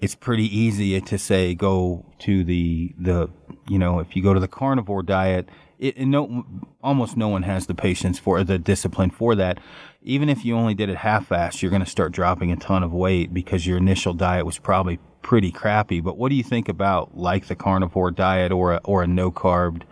it's 0.00 0.14
pretty 0.14 0.44
easy 0.44 1.00
to 1.00 1.18
say 1.18 1.54
go 1.54 2.04
to 2.20 2.42
the, 2.42 2.94
the, 2.98 3.30
you 3.68 3.78
know, 3.78 4.00
if 4.00 4.16
you 4.16 4.22
go 4.22 4.34
to 4.34 4.40
the 4.40 4.48
carnivore 4.48 5.02
diet, 5.02 5.48
it, 5.78 5.96
no, 5.98 6.44
almost 6.82 7.16
no 7.16 7.28
one 7.28 7.44
has 7.44 7.66
the 7.66 7.74
patience 7.74 8.18
for 8.18 8.42
the 8.44 8.58
discipline 8.58 9.10
for 9.10 9.34
that. 9.36 9.58
Even 10.02 10.28
if 10.28 10.44
you 10.44 10.56
only 10.56 10.74
did 10.74 10.88
it 10.88 10.96
half-assed, 10.96 11.60
you're 11.60 11.70
going 11.70 11.84
to 11.84 11.90
start 11.90 12.12
dropping 12.12 12.50
a 12.50 12.56
ton 12.56 12.82
of 12.82 12.92
weight 12.92 13.34
because 13.34 13.66
your 13.66 13.76
initial 13.76 14.14
diet 14.14 14.46
was 14.46 14.58
probably 14.58 14.98
pretty 15.22 15.50
crappy. 15.50 16.00
But 16.00 16.16
what 16.16 16.30
do 16.30 16.34
you 16.34 16.42
think 16.42 16.68
about 16.68 17.16
like 17.16 17.46
the 17.46 17.54
carnivore 17.54 18.10
diet 18.10 18.50
or 18.50 18.74
a, 18.74 18.80
or 18.84 19.02
a 19.02 19.06
no 19.06 19.30
carb? 19.30 19.82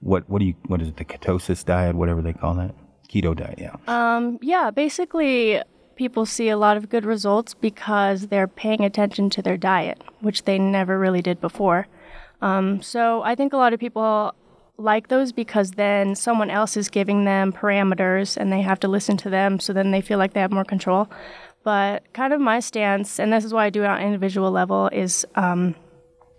What 0.00 0.28
what 0.28 0.40
do 0.40 0.46
you 0.46 0.54
what 0.66 0.82
is 0.82 0.88
it 0.88 0.96
the 0.96 1.04
ketosis 1.04 1.64
diet 1.64 1.94
whatever 1.94 2.20
they 2.22 2.32
call 2.32 2.54
that 2.54 2.74
keto 3.08 3.36
diet? 3.36 3.58
Yeah. 3.58 3.76
Um, 3.86 4.40
yeah, 4.42 4.72
basically, 4.72 5.62
people 5.94 6.26
see 6.26 6.48
a 6.48 6.56
lot 6.56 6.76
of 6.76 6.88
good 6.88 7.04
results 7.04 7.54
because 7.54 8.26
they're 8.28 8.48
paying 8.48 8.84
attention 8.84 9.30
to 9.30 9.42
their 9.42 9.56
diet, 9.56 10.02
which 10.20 10.42
they 10.42 10.58
never 10.58 10.98
really 10.98 11.22
did 11.22 11.40
before. 11.40 11.86
Um, 12.40 12.82
so 12.82 13.22
I 13.22 13.36
think 13.36 13.52
a 13.52 13.56
lot 13.56 13.72
of 13.72 13.78
people 13.78 14.34
like 14.78 15.08
those 15.08 15.32
because 15.32 15.72
then 15.72 16.14
someone 16.14 16.50
else 16.50 16.76
is 16.76 16.88
giving 16.88 17.24
them 17.24 17.52
parameters 17.52 18.36
and 18.36 18.52
they 18.52 18.62
have 18.62 18.80
to 18.80 18.88
listen 18.88 19.16
to 19.18 19.30
them, 19.30 19.60
so 19.60 19.72
then 19.72 19.90
they 19.90 20.00
feel 20.00 20.18
like 20.18 20.32
they 20.32 20.40
have 20.40 20.52
more 20.52 20.64
control. 20.64 21.08
But 21.64 22.12
kind 22.12 22.32
of 22.32 22.40
my 22.40 22.60
stance, 22.60 23.20
and 23.20 23.32
this 23.32 23.44
is 23.44 23.52
why 23.52 23.66
I 23.66 23.70
do 23.70 23.84
it 23.84 23.86
on 23.86 24.02
individual 24.02 24.50
level, 24.50 24.88
is 24.88 25.24
um, 25.36 25.76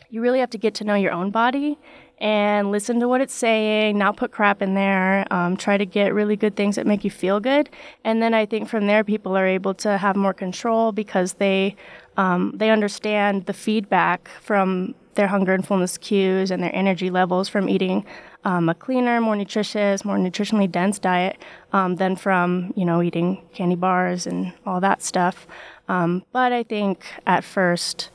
you 0.10 0.22
really 0.22 0.40
have 0.40 0.50
to 0.52 0.58
get 0.58 0.76
to 0.76 0.84
know 0.84 0.96
your 0.96 1.12
own 1.12 1.32
body 1.32 1.78
and 2.20 2.72
listen 2.72 3.00
to 3.00 3.08
what 3.08 3.22
it's 3.22 3.34
saying, 3.34 3.98
not 3.98 4.18
put 4.18 4.32
crap 4.32 4.62
in 4.62 4.76
there, 4.76 5.26
um, 5.32 5.58
try 5.58 5.78
to 5.78 5.86
get 5.86 6.14
really 6.14 6.36
good 6.36 6.56
things 6.56 6.76
that 6.76 6.86
make 6.86 7.04
you 7.04 7.10
feel 7.10 7.40
good. 7.40 7.70
And 8.04 8.22
then 8.22 8.34
I 8.34 8.46
think 8.46 8.70
from 8.70 8.88
there, 8.88 9.04
people 9.04 9.36
are 9.36 9.48
able 9.48 9.74
to 9.76 9.98
have 9.98 10.16
more 10.16 10.34
control 10.34 10.92
because 10.92 11.34
they, 11.34 11.76
um, 12.16 12.54
they 12.56 12.70
understand 12.70 13.46
the 13.46 13.54
feedback 13.54 14.30
from 14.42 14.94
their 15.16 15.28
hunger 15.28 15.54
and 15.54 15.66
fullness 15.66 15.98
cues 15.98 16.52
and 16.52 16.62
their 16.62 16.76
energy 16.76 17.10
levels 17.10 17.50
from 17.50 17.70
eating 17.70 18.06
um, 18.46 18.70
a 18.70 18.76
cleaner, 18.76 19.22
more 19.22 19.36
nutritious, 19.36 20.04
more 20.04 20.18
nutritionally 20.18 20.70
dense 20.70 21.00
diet 21.00 21.38
um, 21.72 21.96
than 21.96 22.16
from 22.16 22.74
you 22.76 22.86
know 22.86 23.02
eating 23.02 23.42
candy 23.54 23.76
bars 23.76 24.28
and 24.28 24.54
all 24.66 24.82
that 24.82 25.02
stuff. 25.02 25.48
Um, 25.88 26.24
but 26.32 26.52
I 26.52 26.64
think 26.64 27.06
at 27.26 27.44
first, 27.44 28.10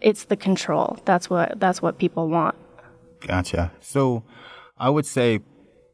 it's 0.00 0.24
the 0.24 0.36
control. 0.36 0.98
That's 1.04 1.28
what 1.28 1.58
that's 1.58 1.82
what 1.82 1.98
people 1.98 2.28
want. 2.28 2.56
Gotcha. 3.20 3.72
So 3.80 4.24
I 4.78 4.90
would 4.90 5.06
say 5.06 5.40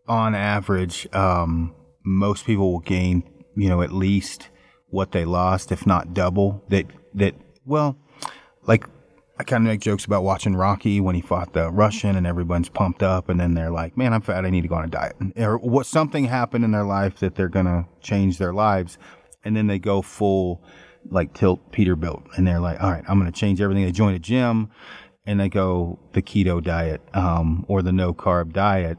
on 0.06 0.34
average, 0.34 1.06
um, 1.14 1.74
most 2.04 2.46
people 2.46 2.72
will 2.72 2.80
gain, 2.80 3.22
you 3.54 3.68
know, 3.68 3.82
at 3.82 3.92
least 3.92 4.48
what 4.88 5.12
they 5.12 5.24
lost, 5.24 5.70
if 5.70 5.86
not 5.86 6.14
double. 6.14 6.64
That 6.68 6.86
that 7.14 7.34
well, 7.64 7.96
like 8.62 8.86
I 9.38 9.44
kind 9.44 9.64
of 9.64 9.68
make 9.68 9.80
jokes 9.80 10.04
about 10.04 10.24
watching 10.24 10.56
Rocky 10.56 11.00
when 11.00 11.14
he 11.14 11.20
fought 11.20 11.52
the 11.52 11.70
Russian 11.70 12.16
and 12.16 12.26
everyone's 12.26 12.68
pumped 12.68 13.02
up, 13.02 13.28
and 13.28 13.38
then 13.38 13.54
they're 13.54 13.70
like, 13.70 13.96
"Man, 13.96 14.12
I'm 14.12 14.20
fat. 14.20 14.44
I 14.44 14.50
need 14.50 14.62
to 14.62 14.68
go 14.68 14.74
on 14.74 14.84
a 14.84 14.88
diet." 14.88 15.16
Or 15.36 15.58
what 15.58 15.86
something 15.86 16.24
happened 16.24 16.64
in 16.64 16.72
their 16.72 16.84
life 16.84 17.20
that 17.20 17.36
they're 17.36 17.48
gonna 17.48 17.86
change 18.00 18.38
their 18.38 18.52
lives, 18.52 18.98
and 19.44 19.56
then 19.56 19.66
they 19.68 19.78
go 19.78 20.02
full 20.02 20.62
like 21.10 21.32
tilt 21.32 21.72
Peterbilt, 21.72 22.24
and 22.36 22.46
they're 22.46 22.60
like, 22.60 22.82
"All 22.82 22.90
right, 22.90 23.04
I'm 23.08 23.18
gonna 23.18 23.30
change 23.32 23.60
everything." 23.60 23.84
They 23.84 23.92
join 23.92 24.14
a 24.14 24.18
gym 24.18 24.70
and 25.28 25.38
they 25.38 25.48
go 25.50 25.98
the 26.14 26.22
keto 26.22 26.62
diet 26.64 27.02
um, 27.12 27.62
or 27.68 27.82
the 27.82 27.92
no 27.92 28.14
carb 28.14 28.50
diet, 28.54 28.98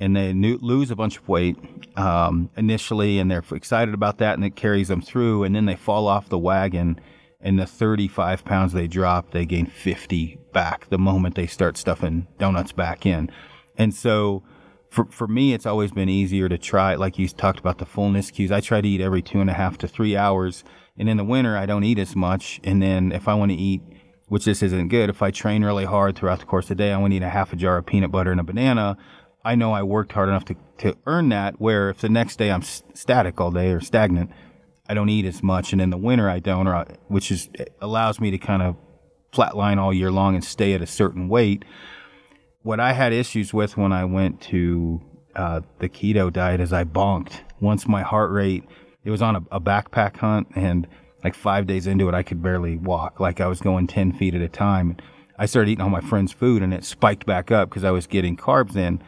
and 0.00 0.16
they 0.16 0.32
new, 0.32 0.58
lose 0.60 0.90
a 0.90 0.96
bunch 0.96 1.16
of 1.18 1.28
weight 1.28 1.56
um, 1.96 2.50
initially, 2.56 3.20
and 3.20 3.30
they're 3.30 3.44
excited 3.52 3.94
about 3.94 4.18
that, 4.18 4.34
and 4.34 4.44
it 4.44 4.56
carries 4.56 4.88
them 4.88 5.00
through, 5.00 5.44
and 5.44 5.54
then 5.54 5.66
they 5.66 5.76
fall 5.76 6.08
off 6.08 6.28
the 6.28 6.38
wagon, 6.38 6.98
and 7.40 7.58
the 7.58 7.66
35 7.66 8.44
pounds 8.44 8.72
they 8.72 8.86
drop, 8.86 9.30
they 9.30 9.46
gain 9.46 9.66
50 9.66 10.38
back 10.52 10.88
the 10.88 10.98
moment 10.98 11.34
they 11.34 11.46
start 11.46 11.76
stuffing 11.76 12.26
donuts 12.38 12.72
back 12.72 13.06
in, 13.06 13.30
and 13.76 13.94
so. 13.94 14.42
For, 14.90 15.04
for 15.10 15.28
me, 15.28 15.52
it's 15.52 15.66
always 15.66 15.92
been 15.92 16.08
easier 16.08 16.48
to 16.48 16.56
try, 16.56 16.94
like 16.94 17.18
you 17.18 17.28
talked 17.28 17.60
about 17.60 17.76
the 17.76 17.84
fullness 17.84 18.30
cues. 18.30 18.50
I 18.50 18.62
try 18.62 18.80
to 18.80 18.88
eat 18.88 19.02
every 19.02 19.20
two 19.20 19.38
and 19.38 19.50
a 19.50 19.52
half 19.52 19.76
to 19.78 19.86
three 19.86 20.16
hours. 20.16 20.64
And 20.96 21.10
in 21.10 21.18
the 21.18 21.24
winter, 21.24 21.58
I 21.58 21.66
don't 21.66 21.84
eat 21.84 21.98
as 21.98 22.16
much. 22.16 22.58
And 22.64 22.80
then 22.80 23.12
if 23.12 23.28
I 23.28 23.34
want 23.34 23.50
to 23.50 23.54
eat 23.58 23.82
which 24.28 24.44
this 24.44 24.62
isn't 24.62 24.88
good. 24.88 25.10
If 25.10 25.22
I 25.22 25.30
train 25.30 25.64
really 25.64 25.84
hard 25.84 26.16
throughout 26.16 26.40
the 26.40 26.46
course 26.46 26.66
of 26.66 26.76
the 26.76 26.84
day, 26.84 26.92
I 26.92 26.98
want 26.98 27.12
to 27.12 27.16
eat 27.16 27.22
a 27.22 27.28
half 27.28 27.52
a 27.52 27.56
jar 27.56 27.78
of 27.78 27.86
peanut 27.86 28.10
butter 28.10 28.30
and 28.30 28.40
a 28.40 28.44
banana. 28.44 28.96
I 29.44 29.54
know 29.54 29.72
I 29.72 29.82
worked 29.82 30.12
hard 30.12 30.28
enough 30.28 30.44
to, 30.46 30.56
to 30.78 30.96
earn 31.06 31.30
that. 31.30 31.60
Where 31.60 31.90
if 31.90 31.98
the 31.98 32.08
next 32.08 32.36
day 32.36 32.50
I'm 32.50 32.62
static 32.62 33.40
all 33.40 33.50
day 33.50 33.70
or 33.70 33.80
stagnant, 33.80 34.30
I 34.88 34.94
don't 34.94 35.08
eat 35.08 35.24
as 35.26 35.42
much, 35.42 35.72
and 35.72 35.82
in 35.82 35.90
the 35.90 35.98
winter 35.98 36.30
I 36.30 36.38
don't, 36.38 36.66
or 36.66 36.74
I, 36.74 36.86
which 37.08 37.30
is 37.30 37.48
allows 37.80 38.20
me 38.20 38.30
to 38.30 38.38
kind 38.38 38.62
of 38.62 38.76
flatline 39.32 39.78
all 39.78 39.92
year 39.92 40.10
long 40.10 40.34
and 40.34 40.44
stay 40.44 40.72
at 40.72 40.82
a 40.82 40.86
certain 40.86 41.28
weight. 41.28 41.64
What 42.62 42.80
I 42.80 42.92
had 42.92 43.12
issues 43.12 43.52
with 43.52 43.76
when 43.76 43.92
I 43.92 44.04
went 44.04 44.40
to 44.42 45.00
uh, 45.36 45.60
the 45.78 45.88
keto 45.88 46.32
diet 46.32 46.60
is 46.60 46.72
I 46.72 46.84
bonked 46.84 47.40
once 47.60 47.86
my 47.86 48.02
heart 48.02 48.30
rate. 48.30 48.64
It 49.04 49.10
was 49.10 49.22
on 49.22 49.36
a, 49.36 49.42
a 49.52 49.60
backpack 49.60 50.16
hunt 50.16 50.48
and 50.54 50.86
like 51.24 51.34
five 51.34 51.66
days 51.66 51.86
into 51.86 52.08
it, 52.08 52.14
I 52.14 52.22
could 52.22 52.42
barely 52.42 52.76
walk. 52.76 53.20
Like 53.20 53.40
I 53.40 53.46
was 53.46 53.60
going 53.60 53.86
10 53.86 54.12
feet 54.12 54.34
at 54.34 54.40
a 54.40 54.48
time. 54.48 54.96
I 55.38 55.46
started 55.46 55.70
eating 55.70 55.82
all 55.82 55.90
my 55.90 56.00
friends' 56.00 56.32
food 56.32 56.62
and 56.62 56.74
it 56.74 56.84
spiked 56.84 57.26
back 57.26 57.50
up 57.50 57.68
because 57.68 57.84
I 57.84 57.90
was 57.90 58.06
getting 58.06 58.36
carbs 58.36 58.76
in. 58.76 59.02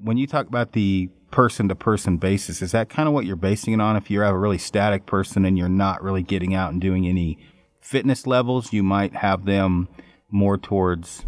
When 0.00 0.16
you 0.16 0.26
talk 0.26 0.46
about 0.46 0.72
the 0.72 1.10
person 1.32 1.68
to 1.68 1.74
person 1.74 2.18
basis, 2.18 2.62
is 2.62 2.70
that 2.70 2.88
kind 2.88 3.08
of 3.08 3.14
what 3.14 3.26
you're 3.26 3.34
basing 3.34 3.74
it 3.74 3.80
on? 3.80 3.96
If 3.96 4.10
you're 4.10 4.22
a 4.22 4.36
really 4.36 4.58
static 4.58 5.06
person 5.06 5.44
and 5.44 5.58
you're 5.58 5.68
not 5.68 6.02
really 6.02 6.22
getting 6.22 6.54
out 6.54 6.72
and 6.72 6.80
doing 6.80 7.08
any 7.08 7.38
fitness 7.80 8.26
levels, 8.26 8.72
you 8.72 8.84
might 8.84 9.16
have 9.16 9.44
them 9.44 9.88
more 10.30 10.56
towards 10.56 11.26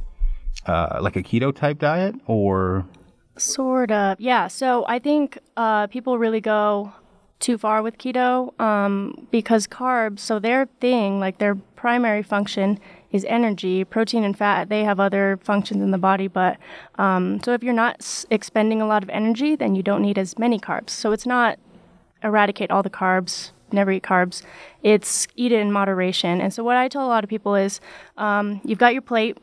uh, 0.66 0.98
like 1.00 1.16
a 1.16 1.22
keto 1.22 1.54
type 1.54 1.78
diet 1.80 2.14
or. 2.26 2.86
Sort 3.36 3.90
of, 3.90 4.20
yeah. 4.20 4.46
So 4.46 4.84
I 4.86 5.00
think 5.00 5.38
uh, 5.56 5.88
people 5.88 6.18
really 6.18 6.40
go 6.40 6.92
too 7.40 7.58
far 7.58 7.82
with 7.82 7.98
keto 7.98 8.58
um, 8.60 9.26
because 9.32 9.66
carbs, 9.66 10.20
so 10.20 10.38
their 10.38 10.66
thing, 10.80 11.18
like 11.18 11.38
their 11.38 11.56
primary 11.74 12.22
function 12.22 12.78
is 13.14 13.24
energy. 13.26 13.84
Protein 13.84 14.24
and 14.24 14.36
fat, 14.36 14.68
they 14.68 14.82
have 14.84 14.98
other 14.98 15.38
functions 15.42 15.80
in 15.80 15.92
the 15.92 15.98
body, 15.98 16.26
but 16.26 16.58
um, 16.96 17.40
so 17.44 17.52
if 17.52 17.62
you're 17.62 17.72
not 17.72 17.96
s- 18.00 18.26
expending 18.30 18.82
a 18.82 18.86
lot 18.86 19.02
of 19.02 19.08
energy, 19.10 19.54
then 19.54 19.74
you 19.76 19.82
don't 19.82 20.02
need 20.02 20.18
as 20.18 20.36
many 20.38 20.58
carbs. 20.58 20.90
So 20.90 21.12
it's 21.12 21.24
not 21.24 21.58
eradicate 22.24 22.70
all 22.70 22.82
the 22.82 22.90
carbs, 22.90 23.52
never 23.70 23.92
eat 23.92 24.02
carbs. 24.02 24.42
It's 24.82 25.28
eat 25.36 25.52
it 25.52 25.60
in 25.60 25.70
moderation. 25.70 26.40
And 26.40 26.52
so 26.52 26.64
what 26.64 26.76
I 26.76 26.88
tell 26.88 27.06
a 27.06 27.08
lot 27.08 27.22
of 27.22 27.30
people 27.30 27.54
is 27.54 27.80
um, 28.16 28.60
you've 28.64 28.78
got 28.78 28.92
your 28.92 29.02
plate. 29.02 29.38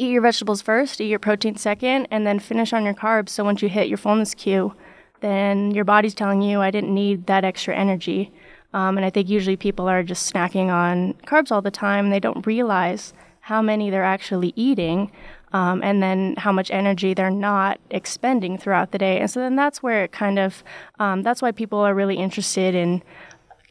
Eat 0.00 0.12
your 0.12 0.22
vegetables 0.22 0.62
first, 0.62 1.00
eat 1.00 1.08
your 1.08 1.18
protein 1.18 1.56
second, 1.56 2.06
and 2.12 2.24
then 2.24 2.38
finish 2.38 2.72
on 2.72 2.84
your 2.84 2.94
carbs. 2.94 3.30
So 3.30 3.42
once 3.42 3.62
you 3.62 3.68
hit 3.68 3.88
your 3.88 3.98
fullness 3.98 4.32
cue, 4.32 4.72
then 5.20 5.72
your 5.72 5.84
body's 5.84 6.14
telling 6.14 6.40
you 6.40 6.60
I 6.60 6.70
didn't 6.70 6.94
need 6.94 7.26
that 7.26 7.44
extra 7.44 7.74
energy. 7.74 8.30
Um, 8.74 8.96
and 8.98 9.04
I 9.04 9.10
think 9.10 9.28
usually 9.28 9.56
people 9.56 9.88
are 9.88 10.02
just 10.02 10.32
snacking 10.32 10.68
on 10.68 11.14
carbs 11.26 11.50
all 11.50 11.62
the 11.62 11.70
time. 11.70 12.10
They 12.10 12.20
don't 12.20 12.46
realize 12.46 13.14
how 13.40 13.62
many 13.62 13.88
they're 13.88 14.04
actually 14.04 14.52
eating 14.56 15.10
um, 15.52 15.82
and 15.82 16.02
then 16.02 16.34
how 16.36 16.52
much 16.52 16.70
energy 16.70 17.14
they're 17.14 17.30
not 17.30 17.80
expending 17.90 18.58
throughout 18.58 18.92
the 18.92 18.98
day. 18.98 19.18
And 19.18 19.30
so 19.30 19.40
then 19.40 19.56
that's 19.56 19.82
where 19.82 20.04
it 20.04 20.12
kind 20.12 20.38
of, 20.38 20.62
um, 20.98 21.22
that's 21.22 21.40
why 21.40 21.52
people 21.52 21.78
are 21.78 21.94
really 21.94 22.16
interested 22.16 22.74
in 22.74 23.02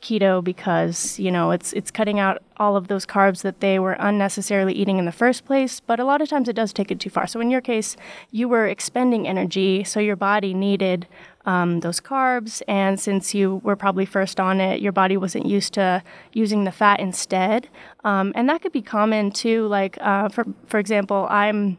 keto 0.01 0.43
because 0.43 1.19
you 1.19 1.31
know 1.31 1.51
it's 1.51 1.73
it's 1.73 1.89
cutting 1.89 2.19
out 2.19 2.41
all 2.57 2.75
of 2.75 2.87
those 2.87 3.05
carbs 3.05 3.41
that 3.41 3.59
they 3.59 3.79
were 3.79 3.93
unnecessarily 3.93 4.73
eating 4.73 4.97
in 4.97 5.05
the 5.05 5.11
first 5.11 5.45
place 5.45 5.79
but 5.79 5.99
a 5.99 6.05
lot 6.05 6.21
of 6.21 6.29
times 6.29 6.47
it 6.47 6.53
does 6.53 6.71
take 6.71 6.91
it 6.91 6.99
too 6.99 7.09
far. 7.09 7.27
So 7.27 7.39
in 7.39 7.49
your 7.49 7.61
case 7.61 7.97
you 8.31 8.47
were 8.47 8.67
expending 8.67 9.27
energy 9.27 9.83
so 9.83 9.99
your 9.99 10.15
body 10.15 10.53
needed 10.53 11.07
um, 11.45 11.79
those 11.79 11.99
carbs 11.99 12.61
and 12.67 12.99
since 12.99 13.33
you 13.33 13.61
were 13.63 13.75
probably 13.75 14.05
first 14.05 14.39
on 14.39 14.59
it 14.61 14.81
your 14.81 14.91
body 14.91 15.17
wasn't 15.17 15.45
used 15.45 15.73
to 15.73 16.03
using 16.33 16.63
the 16.63 16.71
fat 16.71 16.99
instead. 16.99 17.67
Um, 18.03 18.31
and 18.35 18.47
that 18.49 18.61
could 18.61 18.73
be 18.73 18.81
common 18.81 19.31
too 19.31 19.67
like 19.67 19.97
uh, 20.01 20.29
for 20.29 20.45
for 20.67 20.79
example 20.79 21.27
i'm 21.29 21.77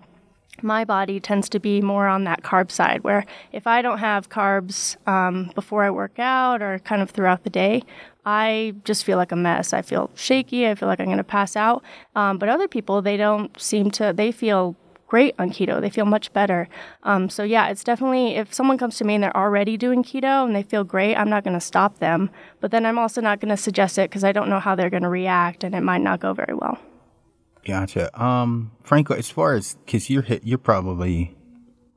my 0.62 0.84
body 0.84 1.20
tends 1.20 1.48
to 1.50 1.60
be 1.60 1.80
more 1.80 2.06
on 2.06 2.24
that 2.24 2.42
carb 2.42 2.70
side 2.70 3.04
where 3.04 3.24
if 3.52 3.66
I 3.66 3.82
don't 3.82 3.98
have 3.98 4.28
carbs 4.28 4.96
um, 5.08 5.50
before 5.54 5.84
I 5.84 5.90
work 5.90 6.18
out 6.18 6.62
or 6.62 6.78
kind 6.80 7.02
of 7.02 7.10
throughout 7.10 7.44
the 7.44 7.50
day, 7.50 7.82
I 8.24 8.74
just 8.84 9.04
feel 9.04 9.16
like 9.16 9.32
a 9.32 9.36
mess. 9.36 9.72
I 9.72 9.82
feel 9.82 10.10
shaky. 10.14 10.68
I 10.68 10.74
feel 10.74 10.88
like 10.88 11.00
I'm 11.00 11.06
going 11.06 11.18
to 11.18 11.24
pass 11.24 11.56
out. 11.56 11.82
Um, 12.14 12.38
but 12.38 12.48
other 12.48 12.68
people, 12.68 13.00
they 13.00 13.16
don't 13.16 13.58
seem 13.58 13.90
to, 13.92 14.12
they 14.14 14.32
feel 14.32 14.76
great 15.06 15.34
on 15.38 15.50
keto. 15.50 15.80
They 15.80 15.88
feel 15.88 16.04
much 16.04 16.32
better. 16.34 16.68
Um, 17.02 17.30
so, 17.30 17.42
yeah, 17.42 17.68
it's 17.68 17.82
definitely, 17.82 18.36
if 18.36 18.52
someone 18.52 18.76
comes 18.76 18.98
to 18.98 19.04
me 19.04 19.14
and 19.14 19.24
they're 19.24 19.36
already 19.36 19.78
doing 19.78 20.04
keto 20.04 20.44
and 20.44 20.54
they 20.54 20.62
feel 20.62 20.84
great, 20.84 21.16
I'm 21.16 21.30
not 21.30 21.42
going 21.42 21.54
to 21.54 21.60
stop 21.60 21.98
them. 21.98 22.28
But 22.60 22.70
then 22.70 22.84
I'm 22.84 22.98
also 22.98 23.22
not 23.22 23.40
going 23.40 23.48
to 23.48 23.56
suggest 23.56 23.96
it 23.96 24.10
because 24.10 24.24
I 24.24 24.32
don't 24.32 24.50
know 24.50 24.60
how 24.60 24.74
they're 24.74 24.90
going 24.90 25.04
to 25.04 25.08
react 25.08 25.64
and 25.64 25.74
it 25.74 25.82
might 25.82 26.02
not 26.02 26.20
go 26.20 26.34
very 26.34 26.54
well. 26.54 26.78
Gotcha. 27.68 28.10
Um, 28.20 28.72
Franco, 28.82 29.12
as 29.12 29.28
far 29.28 29.54
as 29.54 29.74
because 29.84 30.08
you're 30.08 30.22
hit, 30.22 30.42
you're 30.42 30.56
probably 30.56 31.36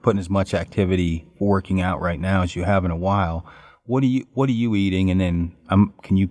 putting 0.03 0.19
as 0.19 0.29
much 0.29 0.53
activity 0.53 1.25
working 1.39 1.79
out 1.79 2.01
right 2.01 2.19
now 2.19 2.41
as 2.41 2.57
you 2.57 2.65
have 2.65 2.83
in 2.83 2.91
a 2.91 2.97
while. 2.97 3.45
What 3.85 4.03
are 4.03 4.07
you 4.07 4.25
What 4.33 4.49
are 4.49 4.53
you 4.53 4.75
eating? 4.75 5.09
And 5.09 5.21
then 5.21 5.55
um, 5.69 5.93
can 6.03 6.17
you 6.17 6.29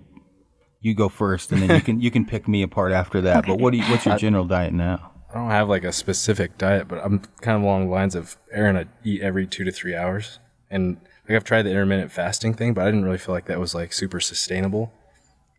you 0.79 0.93
go 0.93 1.09
first, 1.09 1.51
and 1.51 1.59
then 1.59 1.75
you 1.75 1.81
can 1.81 1.99
you 2.03 2.11
can 2.11 2.23
pick 2.23 2.47
me 2.47 2.61
apart 2.61 2.91
after 2.91 3.19
that. 3.21 3.37
Okay. 3.37 3.47
But 3.47 3.59
what 3.59 3.71
do 3.71 3.79
you, 3.79 3.83
what's 3.85 4.05
your 4.05 4.15
general 4.15 4.45
diet 4.45 4.73
now? 4.73 5.11
I 5.31 5.33
don't 5.33 5.49
have 5.49 5.67
like 5.67 5.85
a 5.85 5.91
specific 5.91 6.59
diet, 6.59 6.87
but 6.87 7.03
I'm 7.03 7.19
kind 7.41 7.57
of 7.57 7.63
along 7.63 7.85
the 7.85 7.91
lines 7.91 8.13
of 8.13 8.37
Aaron. 8.51 8.77
I 8.77 8.85
eat 9.03 9.21
every 9.21 9.47
two 9.47 9.63
to 9.63 9.71
three 9.71 9.95
hours, 9.95 10.37
and 10.69 10.97
like 11.27 11.35
I've 11.35 11.43
tried 11.43 11.63
the 11.63 11.71
intermittent 11.71 12.11
fasting 12.11 12.53
thing, 12.53 12.75
but 12.75 12.83
I 12.83 12.85
didn't 12.85 13.05
really 13.05 13.17
feel 13.17 13.33
like 13.33 13.47
that 13.47 13.59
was 13.59 13.73
like 13.73 13.91
super 13.91 14.19
sustainable 14.19 14.93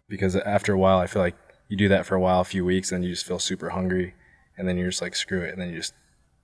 because 0.08 0.36
after 0.36 0.72
a 0.72 0.78
while, 0.78 0.98
I 0.98 1.08
feel 1.08 1.22
like 1.22 1.36
you 1.73 1.79
do 1.79 1.88
that 1.88 2.05
for 2.05 2.14
a 2.14 2.21
while, 2.21 2.41
a 2.41 2.45
few 2.45 2.67
weeks, 2.67 2.93
and 2.93 3.02
you 3.02 3.09
just 3.09 3.25
feel 3.25 3.38
super 3.38 3.71
hungry, 3.71 4.12
and 4.59 4.69
then 4.69 4.76
you're 4.76 4.91
just 4.91 5.00
like 5.00 5.17
screw 5.17 5.41
it, 5.41 5.52
and 5.52 5.61
then 5.61 5.71
you 5.71 5.76
just 5.76 5.95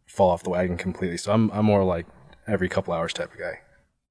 fall 0.06 0.30
off 0.30 0.42
the 0.42 0.48
wagon 0.48 0.78
completely. 0.78 1.18
So 1.18 1.32
I'm 1.32 1.50
I'm 1.50 1.66
more 1.66 1.84
like 1.84 2.06
every 2.46 2.70
couple 2.70 2.94
hours 2.94 3.12
type 3.12 3.34
of 3.34 3.38
guy. 3.38 3.60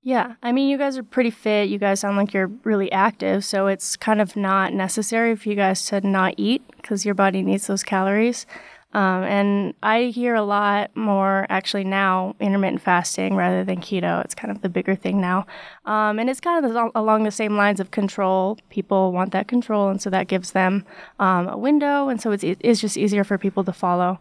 Yeah, 0.03 0.35
I 0.43 0.51
mean, 0.51 0.69
you 0.69 0.77
guys 0.77 0.95
are 0.95 1.03
pretty 1.03 1.31
fit. 1.31 1.69
You 1.69 1.79
guys 1.79 2.01
sound 2.01 2.17
like 2.17 2.35
you're 2.35 2.51
really 2.63 2.91
active, 2.91 3.43
so 3.43 3.65
it's 3.65 3.97
kind 3.97 4.21
of 4.21 4.35
not 4.35 4.73
necessary 4.73 5.35
for 5.35 5.49
you 5.49 5.55
guys 5.55 5.87
to 5.87 6.01
not 6.01 6.35
eat 6.37 6.61
because 6.77 7.03
your 7.03 7.15
body 7.15 7.41
needs 7.41 7.65
those 7.65 7.83
calories. 7.83 8.45
Um, 8.93 9.23
and 9.23 9.73
I 9.83 10.05
hear 10.05 10.33
a 10.33 10.41
lot 10.41 10.95
more 10.95 11.45
actually 11.49 11.83
now 11.83 12.35
intermittent 12.39 12.81
fasting 12.81 13.35
rather 13.35 13.63
than 13.63 13.81
keto. 13.81 14.23
It's 14.23 14.33
kind 14.33 14.49
of 14.49 14.61
the 14.61 14.69
bigger 14.69 14.95
thing 14.95 15.19
now. 15.19 15.45
Um, 15.85 16.19
and 16.19 16.29
it's 16.29 16.39
kind 16.39 16.65
of 16.65 16.91
along 16.95 17.23
the 17.23 17.31
same 17.31 17.57
lines 17.57 17.79
of 17.79 17.91
control. 17.91 18.57
People 18.69 19.11
want 19.11 19.33
that 19.33 19.47
control, 19.47 19.89
and 19.89 20.01
so 20.01 20.09
that 20.09 20.27
gives 20.27 20.51
them 20.51 20.85
um, 21.19 21.47
a 21.47 21.57
window, 21.57 22.07
and 22.09 22.21
so 22.21 22.31
it's, 22.31 22.43
it's 22.43 22.79
just 22.79 22.97
easier 22.97 23.23
for 23.23 23.37
people 23.37 23.63
to 23.65 23.73
follow. 23.73 24.19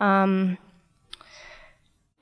Um, 0.00 0.58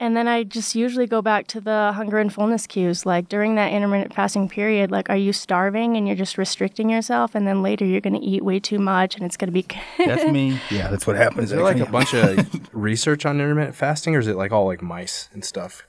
and 0.04 0.14
then 0.14 0.28
I 0.28 0.42
just 0.42 0.74
usually 0.74 1.06
go 1.06 1.22
back 1.22 1.46
to 1.46 1.62
the 1.62 1.92
hunger 1.94 2.18
and 2.18 2.30
fullness 2.30 2.66
cues. 2.66 3.06
Like 3.06 3.26
during 3.26 3.54
that 3.54 3.72
intermittent 3.72 4.12
fasting 4.12 4.50
period, 4.50 4.90
like 4.90 5.08
are 5.08 5.16
you 5.16 5.32
starving 5.32 5.96
and 5.96 6.06
you're 6.06 6.14
just 6.14 6.36
restricting 6.36 6.90
yourself, 6.90 7.34
and 7.34 7.46
then 7.46 7.62
later 7.62 7.86
you're 7.86 8.02
going 8.02 8.20
to 8.20 8.20
eat 8.20 8.44
way 8.44 8.60
too 8.60 8.78
much 8.78 9.16
and 9.16 9.24
it's 9.24 9.38
going 9.38 9.48
to 9.48 9.52
be. 9.52 9.64
that's 9.96 10.30
me. 10.30 10.60
Yeah, 10.70 10.90
that's 10.90 11.06
what 11.06 11.16
happens. 11.16 11.44
Is 11.44 11.50
there 11.52 11.62
like 11.62 11.78
a 11.78 11.86
bunch 11.86 12.12
of 12.14 12.68
research 12.74 13.24
on 13.24 13.40
intermittent 13.40 13.76
fasting, 13.76 14.14
or 14.14 14.18
is 14.18 14.26
it 14.26 14.36
like 14.36 14.52
all 14.52 14.66
like 14.66 14.82
mice 14.82 15.30
and 15.32 15.42
stuff? 15.42 15.86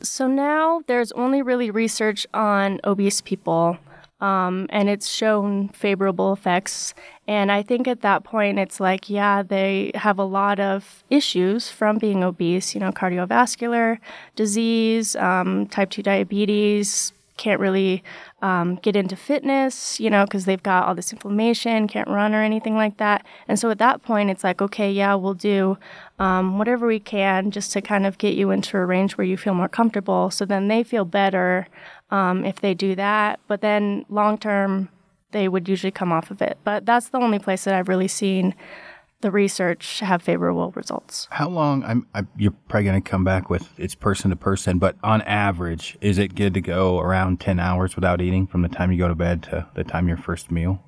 So 0.00 0.28
now 0.28 0.82
there's 0.86 1.10
only 1.12 1.42
really 1.42 1.72
research 1.72 2.24
on 2.32 2.80
obese 2.84 3.20
people 3.20 3.78
um, 4.20 4.66
and 4.70 4.88
it's 4.88 5.08
shown 5.08 5.68
favorable 5.68 6.32
effects. 6.32 6.94
And 7.28 7.52
I 7.52 7.62
think 7.62 7.86
at 7.86 8.00
that 8.02 8.24
point, 8.24 8.58
it's 8.58 8.80
like, 8.80 9.10
yeah, 9.10 9.42
they 9.42 9.90
have 9.94 10.18
a 10.18 10.24
lot 10.24 10.58
of 10.60 11.04
issues 11.10 11.70
from 11.70 11.98
being 11.98 12.24
obese, 12.24 12.74
you 12.74 12.80
know, 12.80 12.92
cardiovascular 12.92 13.98
disease, 14.34 15.16
um, 15.16 15.66
type 15.66 15.90
2 15.90 16.02
diabetes, 16.02 17.12
can't 17.36 17.60
really 17.60 18.02
um, 18.42 18.76
get 18.76 18.96
into 18.96 19.16
fitness, 19.16 20.00
you 20.00 20.10
know, 20.10 20.24
because 20.24 20.44
they've 20.44 20.62
got 20.62 20.86
all 20.86 20.94
this 20.94 21.12
inflammation, 21.12 21.88
can't 21.88 22.08
run 22.08 22.34
or 22.34 22.42
anything 22.42 22.74
like 22.76 22.96
that. 22.96 23.24
And 23.48 23.58
so 23.58 23.70
at 23.70 23.78
that 23.78 24.02
point, 24.02 24.30
it's 24.30 24.44
like, 24.44 24.62
okay, 24.62 24.90
yeah, 24.90 25.14
we'll 25.14 25.34
do 25.34 25.78
um, 26.18 26.58
whatever 26.58 26.86
we 26.86 27.00
can 27.00 27.50
just 27.50 27.72
to 27.72 27.82
kind 27.82 28.06
of 28.06 28.18
get 28.18 28.34
you 28.34 28.50
into 28.50 28.76
a 28.76 28.86
range 28.86 29.16
where 29.18 29.26
you 29.26 29.36
feel 29.36 29.54
more 29.54 29.68
comfortable. 29.68 30.30
So 30.30 30.44
then 30.44 30.68
they 30.68 30.82
feel 30.82 31.04
better 31.04 31.68
um, 32.10 32.44
if 32.44 32.60
they 32.60 32.74
do 32.74 32.94
that. 32.94 33.40
But 33.48 33.60
then 33.60 34.04
long 34.08 34.38
term, 34.38 34.88
they 35.32 35.48
would 35.48 35.68
usually 35.68 35.90
come 35.90 36.12
off 36.12 36.30
of 36.30 36.40
it. 36.40 36.58
But 36.64 36.86
that's 36.86 37.08
the 37.08 37.18
only 37.18 37.38
place 37.38 37.64
that 37.64 37.74
I've 37.74 37.88
really 37.88 38.08
seen 38.08 38.54
the 39.22 39.30
research 39.30 40.00
have 40.00 40.22
favorable 40.22 40.72
results. 40.72 41.26
How 41.30 41.48
long? 41.48 41.82
I'm, 41.84 42.06
I'm 42.14 42.28
you're 42.36 42.54
probably 42.68 42.84
going 42.84 43.02
to 43.02 43.10
come 43.10 43.24
back 43.24 43.48
with 43.48 43.68
it's 43.78 43.94
person 43.94 44.30
to 44.30 44.36
person, 44.36 44.78
but 44.78 44.96
on 45.02 45.22
average, 45.22 45.96
is 46.00 46.18
it 46.18 46.34
good 46.34 46.54
to 46.54 46.60
go 46.60 47.00
around 47.00 47.40
ten 47.40 47.58
hours 47.58 47.96
without 47.96 48.20
eating 48.20 48.46
from 48.46 48.62
the 48.62 48.68
time 48.68 48.92
you 48.92 48.98
go 48.98 49.08
to 49.08 49.14
bed 49.14 49.42
to 49.44 49.66
the 49.74 49.84
time 49.84 50.06
your 50.06 50.18
first 50.18 50.50
meal? 50.50 50.82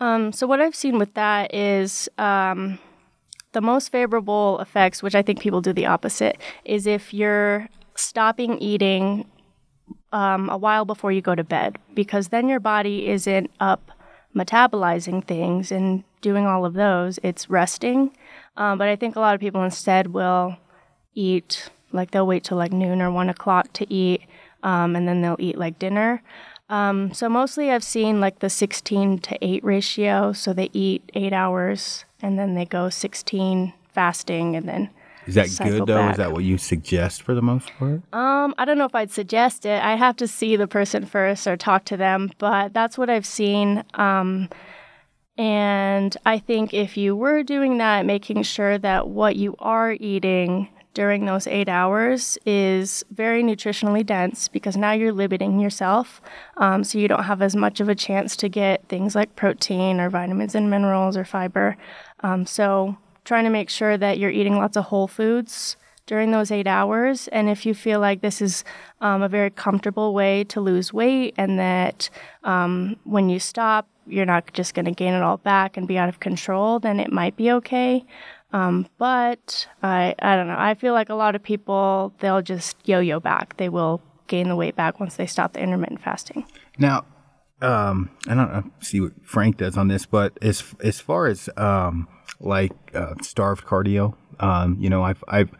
Um, 0.00 0.32
so 0.32 0.46
what 0.46 0.60
I've 0.60 0.74
seen 0.74 0.98
with 0.98 1.14
that 1.14 1.54
is 1.54 2.08
um, 2.18 2.78
the 3.52 3.60
most 3.60 3.92
favorable 3.92 4.58
effects, 4.60 5.02
which 5.02 5.14
I 5.14 5.22
think 5.22 5.40
people 5.40 5.60
do 5.60 5.72
the 5.72 5.86
opposite, 5.86 6.38
is 6.64 6.86
if 6.86 7.14
you're 7.14 7.68
stopping 7.94 8.58
eating 8.58 9.30
um, 10.14 10.48
a 10.48 10.56
while 10.56 10.84
before 10.84 11.10
you 11.10 11.20
go 11.20 11.34
to 11.34 11.44
bed 11.44 11.76
because 11.92 12.28
then 12.28 12.48
your 12.48 12.60
body 12.60 13.08
isn't 13.08 13.50
up 13.58 13.90
metabolizing 14.34 15.24
things 15.24 15.72
and 15.72 16.04
doing 16.20 16.46
all 16.46 16.64
of 16.64 16.74
those. 16.74 17.18
It's 17.22 17.50
resting. 17.50 18.16
Um, 18.56 18.78
but 18.78 18.88
I 18.88 18.94
think 18.94 19.16
a 19.16 19.20
lot 19.20 19.34
of 19.34 19.40
people 19.40 19.64
instead 19.64 20.14
will 20.14 20.56
eat, 21.14 21.68
like 21.92 22.12
they'll 22.12 22.26
wait 22.26 22.44
till 22.44 22.56
like 22.56 22.72
noon 22.72 23.02
or 23.02 23.10
one 23.10 23.28
o'clock 23.28 23.72
to 23.74 23.92
eat, 23.92 24.22
um, 24.62 24.94
and 24.94 25.06
then 25.08 25.20
they'll 25.20 25.36
eat 25.40 25.58
like 25.58 25.80
dinner. 25.80 26.22
Um, 26.68 27.12
so 27.12 27.28
mostly 27.28 27.72
I've 27.72 27.84
seen 27.84 28.20
like 28.20 28.38
the 28.38 28.48
16 28.48 29.18
to 29.18 29.38
8 29.44 29.64
ratio. 29.64 30.32
So 30.32 30.52
they 30.52 30.70
eat 30.72 31.10
eight 31.14 31.32
hours 31.32 32.04
and 32.22 32.38
then 32.38 32.54
they 32.54 32.64
go 32.64 32.88
16 32.88 33.72
fasting 33.92 34.54
and 34.54 34.68
then 34.68 34.90
is 35.26 35.34
that 35.34 35.48
good 35.62 35.86
though? 35.86 35.96
Back. 35.96 36.12
Is 36.12 36.16
that 36.18 36.32
what 36.32 36.44
you 36.44 36.58
suggest 36.58 37.22
for 37.22 37.34
the 37.34 37.42
most 37.42 37.70
part? 37.78 38.02
Um, 38.12 38.54
I 38.58 38.64
don't 38.64 38.78
know 38.78 38.84
if 38.84 38.94
I'd 38.94 39.10
suggest 39.10 39.66
it. 39.66 39.82
I 39.82 39.96
have 39.96 40.16
to 40.16 40.28
see 40.28 40.56
the 40.56 40.66
person 40.68 41.06
first 41.06 41.46
or 41.46 41.56
talk 41.56 41.84
to 41.86 41.96
them, 41.96 42.30
but 42.38 42.72
that's 42.74 42.98
what 42.98 43.10
I've 43.10 43.26
seen. 43.26 43.84
Um, 43.94 44.48
and 45.36 46.16
I 46.24 46.38
think 46.38 46.72
if 46.72 46.96
you 46.96 47.16
were 47.16 47.42
doing 47.42 47.78
that, 47.78 48.06
making 48.06 48.42
sure 48.44 48.78
that 48.78 49.08
what 49.08 49.36
you 49.36 49.56
are 49.58 49.92
eating 49.92 50.68
during 50.94 51.24
those 51.24 51.48
eight 51.48 51.68
hours 51.68 52.38
is 52.46 53.04
very 53.10 53.42
nutritionally 53.42 54.06
dense 54.06 54.46
because 54.46 54.76
now 54.76 54.92
you're 54.92 55.12
limiting 55.12 55.58
yourself. 55.58 56.20
Um, 56.56 56.84
so 56.84 56.98
you 56.98 57.08
don't 57.08 57.24
have 57.24 57.42
as 57.42 57.56
much 57.56 57.80
of 57.80 57.88
a 57.88 57.96
chance 57.96 58.36
to 58.36 58.48
get 58.48 58.88
things 58.88 59.16
like 59.16 59.34
protein 59.34 59.98
or 59.98 60.08
vitamins 60.08 60.54
and 60.54 60.70
minerals 60.70 61.16
or 61.16 61.24
fiber. 61.24 61.76
Um, 62.20 62.46
so 62.46 62.96
trying 63.24 63.44
to 63.44 63.50
make 63.50 63.70
sure 63.70 63.96
that 63.96 64.18
you're 64.18 64.30
eating 64.30 64.56
lots 64.56 64.76
of 64.76 64.84
whole 64.84 65.08
foods 65.08 65.76
during 66.06 66.30
those 66.30 66.50
eight 66.50 66.66
hours. 66.66 67.28
And 67.28 67.48
if 67.48 67.64
you 67.64 67.74
feel 67.74 68.00
like 68.00 68.20
this 68.20 68.42
is 68.42 68.64
um, 69.00 69.22
a 69.22 69.28
very 69.28 69.50
comfortable 69.50 70.12
way 70.12 70.44
to 70.44 70.60
lose 70.60 70.92
weight 70.92 71.34
and 71.36 71.58
that 71.58 72.10
um, 72.42 72.96
when 73.04 73.28
you 73.28 73.38
stop, 73.38 73.88
you're 74.06 74.26
not 74.26 74.52
just 74.52 74.74
going 74.74 74.84
to 74.84 74.90
gain 74.90 75.14
it 75.14 75.22
all 75.22 75.38
back 75.38 75.76
and 75.76 75.88
be 75.88 75.96
out 75.96 76.10
of 76.10 76.20
control, 76.20 76.78
then 76.78 77.00
it 77.00 77.10
might 77.10 77.36
be 77.36 77.50
okay. 77.50 78.04
Um, 78.52 78.86
but 78.98 79.66
I, 79.82 80.14
I 80.18 80.36
don't 80.36 80.46
know. 80.46 80.56
I 80.58 80.74
feel 80.74 80.92
like 80.92 81.08
a 81.08 81.14
lot 81.14 81.34
of 81.34 81.42
people, 81.42 82.12
they'll 82.20 82.42
just 82.42 82.76
yo 82.86 83.00
yo 83.00 83.18
back. 83.18 83.56
They 83.56 83.68
will 83.68 84.02
gain 84.26 84.48
the 84.48 84.56
weight 84.56 84.76
back 84.76 85.00
once 85.00 85.16
they 85.16 85.26
stop 85.26 85.54
the 85.54 85.60
intermittent 85.60 86.02
fasting. 86.02 86.46
Now, 86.78 87.06
um, 87.62 88.10
I 88.28 88.34
don't 88.34 88.52
know, 88.52 88.70
see 88.80 89.00
what 89.00 89.12
Frank 89.24 89.56
does 89.56 89.76
on 89.76 89.88
this, 89.88 90.06
but 90.06 90.36
as 90.42 90.62
as 90.82 91.00
far 91.00 91.26
as 91.26 91.48
um, 91.56 92.08
like 92.40 92.72
uh, 92.94 93.14
starved 93.22 93.64
cardio. 93.64 94.14
Um, 94.40 94.76
you 94.80 94.90
know, 94.90 95.02
I've, 95.02 95.22
I've, 95.28 95.50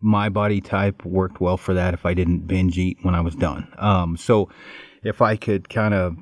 my 0.00 0.28
body 0.28 0.60
type 0.60 1.04
worked 1.04 1.40
well 1.40 1.56
for 1.56 1.74
that 1.74 1.94
if 1.94 2.04
I 2.04 2.14
didn't 2.14 2.46
binge 2.46 2.78
eat 2.78 2.98
when 3.02 3.14
I 3.14 3.20
was 3.20 3.34
done. 3.34 3.72
Um, 3.78 4.16
so 4.16 4.50
if 5.02 5.22
I 5.22 5.36
could 5.36 5.68
kind 5.68 5.94
of, 5.94 6.16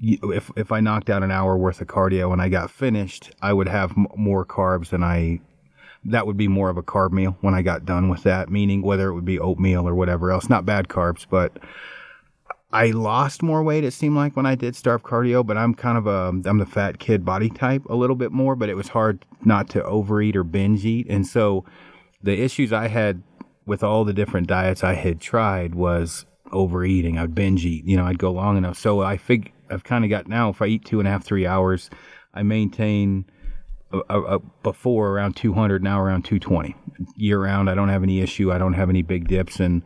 if, 0.00 0.50
if 0.56 0.72
I 0.72 0.80
knocked 0.80 1.10
out 1.10 1.22
an 1.22 1.30
hour 1.30 1.56
worth 1.56 1.80
of 1.80 1.88
cardio 1.88 2.32
and 2.32 2.40
I 2.40 2.48
got 2.48 2.70
finished, 2.70 3.32
I 3.42 3.52
would 3.52 3.68
have 3.68 3.92
m- 3.92 4.06
more 4.16 4.44
carbs 4.46 4.90
than 4.90 5.02
I, 5.02 5.40
that 6.04 6.26
would 6.26 6.36
be 6.36 6.48
more 6.48 6.70
of 6.70 6.76
a 6.76 6.82
carb 6.82 7.12
meal 7.12 7.36
when 7.40 7.54
I 7.54 7.62
got 7.62 7.84
done 7.84 8.08
with 8.08 8.22
that, 8.22 8.48
meaning 8.50 8.82
whether 8.82 9.08
it 9.08 9.14
would 9.14 9.24
be 9.24 9.38
oatmeal 9.38 9.86
or 9.86 9.94
whatever 9.94 10.30
else, 10.30 10.48
not 10.48 10.64
bad 10.64 10.88
carbs, 10.88 11.26
but 11.28 11.58
I 12.72 12.90
lost 12.92 13.42
more 13.42 13.62
weight. 13.62 13.82
It 13.82 13.92
seemed 13.92 14.16
like 14.16 14.36
when 14.36 14.46
I 14.46 14.54
did 14.54 14.76
starve 14.76 15.02
cardio, 15.02 15.44
but 15.44 15.56
I'm 15.56 15.74
kind 15.74 15.98
of 15.98 16.06
a 16.06 16.28
I'm 16.48 16.58
the 16.58 16.66
fat 16.66 16.98
kid 16.98 17.24
body 17.24 17.50
type 17.50 17.84
a 17.86 17.96
little 17.96 18.16
bit 18.16 18.30
more. 18.30 18.54
But 18.54 18.68
it 18.68 18.76
was 18.76 18.88
hard 18.88 19.24
not 19.44 19.68
to 19.70 19.82
overeat 19.84 20.36
or 20.36 20.44
binge 20.44 20.84
eat, 20.84 21.06
and 21.08 21.26
so 21.26 21.64
the 22.22 22.40
issues 22.40 22.72
I 22.72 22.88
had 22.88 23.22
with 23.66 23.82
all 23.82 24.04
the 24.04 24.12
different 24.12 24.46
diets 24.46 24.84
I 24.84 24.94
had 24.94 25.20
tried 25.20 25.74
was 25.74 26.26
overeating. 26.52 27.18
I'd 27.18 27.34
binge 27.34 27.64
eat. 27.64 27.84
You 27.84 27.96
know, 27.96 28.04
I'd 28.04 28.18
go 28.18 28.30
long 28.30 28.56
enough. 28.56 28.78
So 28.78 29.00
I 29.00 29.16
fig 29.16 29.52
I've 29.68 29.84
kind 29.84 30.04
of 30.04 30.10
got 30.10 30.28
now. 30.28 30.50
If 30.50 30.62
I 30.62 30.66
eat 30.66 30.84
two 30.84 31.00
and 31.00 31.08
a 31.08 31.10
half 31.10 31.24
three 31.24 31.46
hours, 31.46 31.90
I 32.34 32.42
maintain. 32.42 33.26
A, 33.92 34.20
a, 34.20 34.38
before 34.62 35.08
around 35.08 35.34
200 35.34 35.82
now 35.82 36.00
around 36.00 36.24
220 36.24 36.76
year 37.16 37.42
round 37.42 37.68
i 37.68 37.74
don't 37.74 37.88
have 37.88 38.04
any 38.04 38.20
issue 38.20 38.52
i 38.52 38.56
don't 38.56 38.74
have 38.74 38.88
any 38.88 39.02
big 39.02 39.26
dips 39.26 39.58
and 39.58 39.82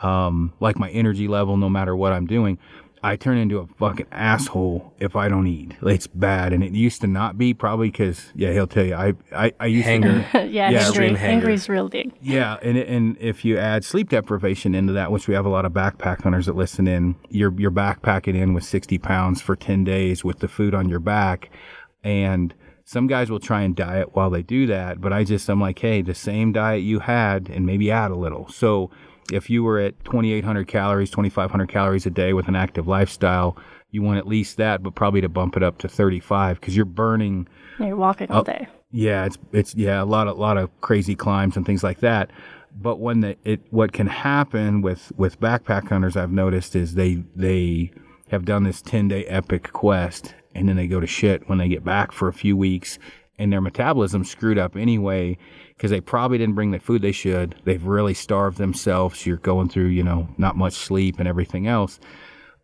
um, 0.00 0.52
like 0.60 0.78
my 0.78 0.90
energy 0.90 1.28
level, 1.28 1.56
no 1.56 1.68
matter 1.68 1.96
what 1.96 2.12
I'm 2.12 2.26
doing. 2.26 2.58
I 3.02 3.14
turn 3.14 3.38
into 3.38 3.58
a 3.58 3.66
fucking 3.78 4.06
asshole 4.10 4.92
if 4.98 5.14
I 5.14 5.28
don't 5.28 5.46
eat. 5.46 5.76
It's 5.82 6.08
bad, 6.08 6.52
and 6.52 6.64
it 6.64 6.72
used 6.72 7.02
to 7.02 7.06
not 7.06 7.38
be 7.38 7.54
probably 7.54 7.88
because 7.90 8.32
yeah, 8.34 8.52
he'll 8.52 8.66
tell 8.66 8.84
you 8.84 8.94
I 8.94 9.12
I, 9.32 9.52
I 9.60 9.66
used 9.66 9.86
Hanger. 9.86 10.26
to 10.32 10.46
yeah, 10.46 10.70
yeah 10.70 10.86
angry, 10.88 11.16
angry's 11.16 11.68
real 11.68 11.88
big. 11.88 12.12
Yeah, 12.20 12.56
and 12.62 12.76
and 12.76 13.16
if 13.20 13.44
you 13.44 13.58
add 13.58 13.84
sleep 13.84 14.08
deprivation 14.08 14.74
into 14.74 14.92
that, 14.94 15.12
which 15.12 15.28
we 15.28 15.34
have 15.34 15.46
a 15.46 15.50
lot 15.50 15.64
of 15.64 15.72
backpack 15.72 16.22
hunters 16.22 16.46
that 16.46 16.56
listen 16.56 16.88
in, 16.88 17.14
you're 17.28 17.52
you're 17.60 17.70
backpacking 17.70 18.34
in 18.34 18.54
with 18.54 18.64
60 18.64 18.98
pounds 18.98 19.40
for 19.40 19.54
10 19.54 19.84
days 19.84 20.24
with 20.24 20.40
the 20.40 20.48
food 20.48 20.74
on 20.74 20.88
your 20.88 21.00
back, 21.00 21.50
and 22.02 22.54
some 22.84 23.06
guys 23.06 23.30
will 23.30 23.40
try 23.40 23.62
and 23.62 23.76
diet 23.76 24.14
while 24.14 24.30
they 24.30 24.42
do 24.42 24.66
that, 24.66 25.00
but 25.00 25.12
I 25.12 25.22
just 25.24 25.48
I'm 25.48 25.60
like, 25.60 25.78
hey, 25.78 26.02
the 26.02 26.14
same 26.14 26.50
diet 26.52 26.82
you 26.82 27.00
had, 27.00 27.48
and 27.50 27.66
maybe 27.66 27.90
add 27.90 28.10
a 28.10 28.16
little. 28.16 28.48
So 28.48 28.90
if 29.32 29.50
you 29.50 29.62
were 29.62 29.78
at 29.78 30.04
2,800 30.04 30.68
calories, 30.68 31.10
2,500 31.10 31.68
calories 31.68 32.06
a 32.06 32.10
day 32.10 32.32
with 32.32 32.48
an 32.48 32.56
active 32.56 32.86
lifestyle, 32.86 33.56
you 33.90 34.02
want 34.02 34.18
at 34.18 34.26
least 34.26 34.56
that, 34.56 34.82
but 34.82 34.94
probably 34.94 35.20
to 35.20 35.28
bump 35.28 35.56
it 35.56 35.62
up 35.62 35.78
to 35.78 35.88
35 35.88 36.60
because 36.60 36.76
you're 36.76 36.84
burning. 36.84 37.48
You're 37.78 37.96
walking 37.96 38.30
all 38.30 38.42
day. 38.42 38.68
Yeah, 38.90 39.26
it's 39.26 39.38
it's 39.52 39.74
yeah 39.74 40.02
a 40.02 40.04
lot 40.04 40.26
a 40.26 40.32
lot 40.32 40.56
of 40.56 40.70
crazy 40.80 41.14
climbs 41.14 41.56
and 41.56 41.66
things 41.66 41.82
like 41.82 42.00
that. 42.00 42.30
But 42.74 43.00
when 43.00 43.20
the 43.20 43.36
it 43.44 43.60
what 43.70 43.92
can 43.92 44.06
happen 44.06 44.82
with 44.82 45.12
with 45.16 45.40
backpack 45.40 45.88
hunters 45.88 46.16
I've 46.16 46.30
noticed 46.32 46.76
is 46.76 46.94
they 46.94 47.24
they 47.34 47.90
have 48.28 48.44
done 48.44 48.64
this 48.64 48.82
10 48.82 49.08
day 49.08 49.24
epic 49.26 49.72
quest 49.72 50.34
and 50.54 50.68
then 50.68 50.76
they 50.76 50.86
go 50.86 51.00
to 51.00 51.06
shit 51.06 51.48
when 51.48 51.58
they 51.58 51.68
get 51.68 51.84
back 51.84 52.12
for 52.12 52.28
a 52.28 52.32
few 52.32 52.56
weeks 52.56 52.98
and 53.38 53.52
their 53.52 53.60
metabolism 53.60 54.24
screwed 54.24 54.58
up 54.58 54.76
anyway 54.76 55.38
because 55.76 55.90
they 55.90 56.00
probably 56.00 56.38
didn't 56.38 56.54
bring 56.54 56.70
the 56.70 56.78
food 56.78 57.02
they 57.02 57.12
should. 57.12 57.54
They've 57.64 57.84
really 57.84 58.14
starved 58.14 58.58
themselves. 58.58 59.26
You're 59.26 59.36
going 59.36 59.68
through, 59.68 59.88
you 59.88 60.02
know, 60.02 60.28
not 60.38 60.56
much 60.56 60.74
sleep 60.74 61.18
and 61.18 61.28
everything 61.28 61.66
else. 61.66 62.00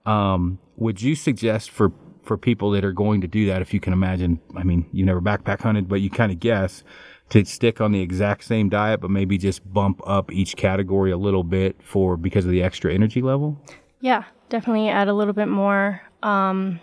Um, 0.06 0.58
would 0.76 1.00
you 1.00 1.14
suggest 1.14 1.70
for 1.70 1.92
for 2.22 2.38
people 2.38 2.70
that 2.70 2.84
are 2.84 2.92
going 2.92 3.20
to 3.20 3.26
do 3.26 3.46
that, 3.46 3.62
if 3.62 3.74
you 3.74 3.80
can 3.80 3.92
imagine, 3.92 4.40
I 4.56 4.62
mean, 4.62 4.86
you 4.92 5.04
never 5.04 5.20
backpack 5.20 5.60
hunted, 5.60 5.88
but 5.88 6.00
you 6.00 6.08
kind 6.08 6.30
of 6.30 6.38
guess 6.38 6.84
to 7.30 7.44
stick 7.44 7.80
on 7.80 7.92
the 7.92 8.00
exact 8.00 8.44
same 8.44 8.68
diet, 8.68 9.00
but 9.00 9.10
maybe 9.10 9.38
just 9.38 9.70
bump 9.72 10.00
up 10.06 10.30
each 10.30 10.56
category 10.56 11.10
a 11.10 11.16
little 11.16 11.42
bit 11.42 11.82
for 11.82 12.16
because 12.16 12.44
of 12.44 12.50
the 12.50 12.62
extra 12.62 12.94
energy 12.94 13.22
level? 13.22 13.60
Yeah, 14.00 14.24
definitely 14.50 14.88
add 14.88 15.08
a 15.08 15.14
little 15.14 15.32
bit 15.32 15.48
more. 15.48 16.02
Um, 16.22 16.78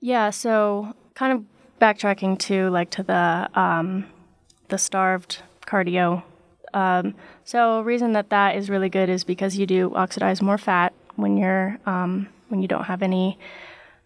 yeah, 0.00 0.30
so 0.30 0.94
kind 1.14 1.32
of 1.32 1.44
backtracking 1.80 2.38
to 2.40 2.70
like 2.70 2.90
to 2.90 3.02
the 3.02 3.48
um, 3.58 4.06
the 4.68 4.78
starved 4.78 5.42
cardio. 5.66 6.22
Um, 6.72 7.14
so 7.44 7.80
reason 7.82 8.12
that 8.12 8.30
that 8.30 8.56
is 8.56 8.68
really 8.68 8.88
good 8.88 9.08
is 9.08 9.24
because 9.24 9.56
you 9.56 9.66
do 9.66 9.94
oxidize 9.94 10.42
more 10.42 10.58
fat 10.58 10.92
when 11.16 11.36
you're 11.36 11.78
um, 11.86 12.28
when 12.48 12.62
you 12.62 12.68
don't 12.68 12.84
have 12.84 13.02
any 13.02 13.38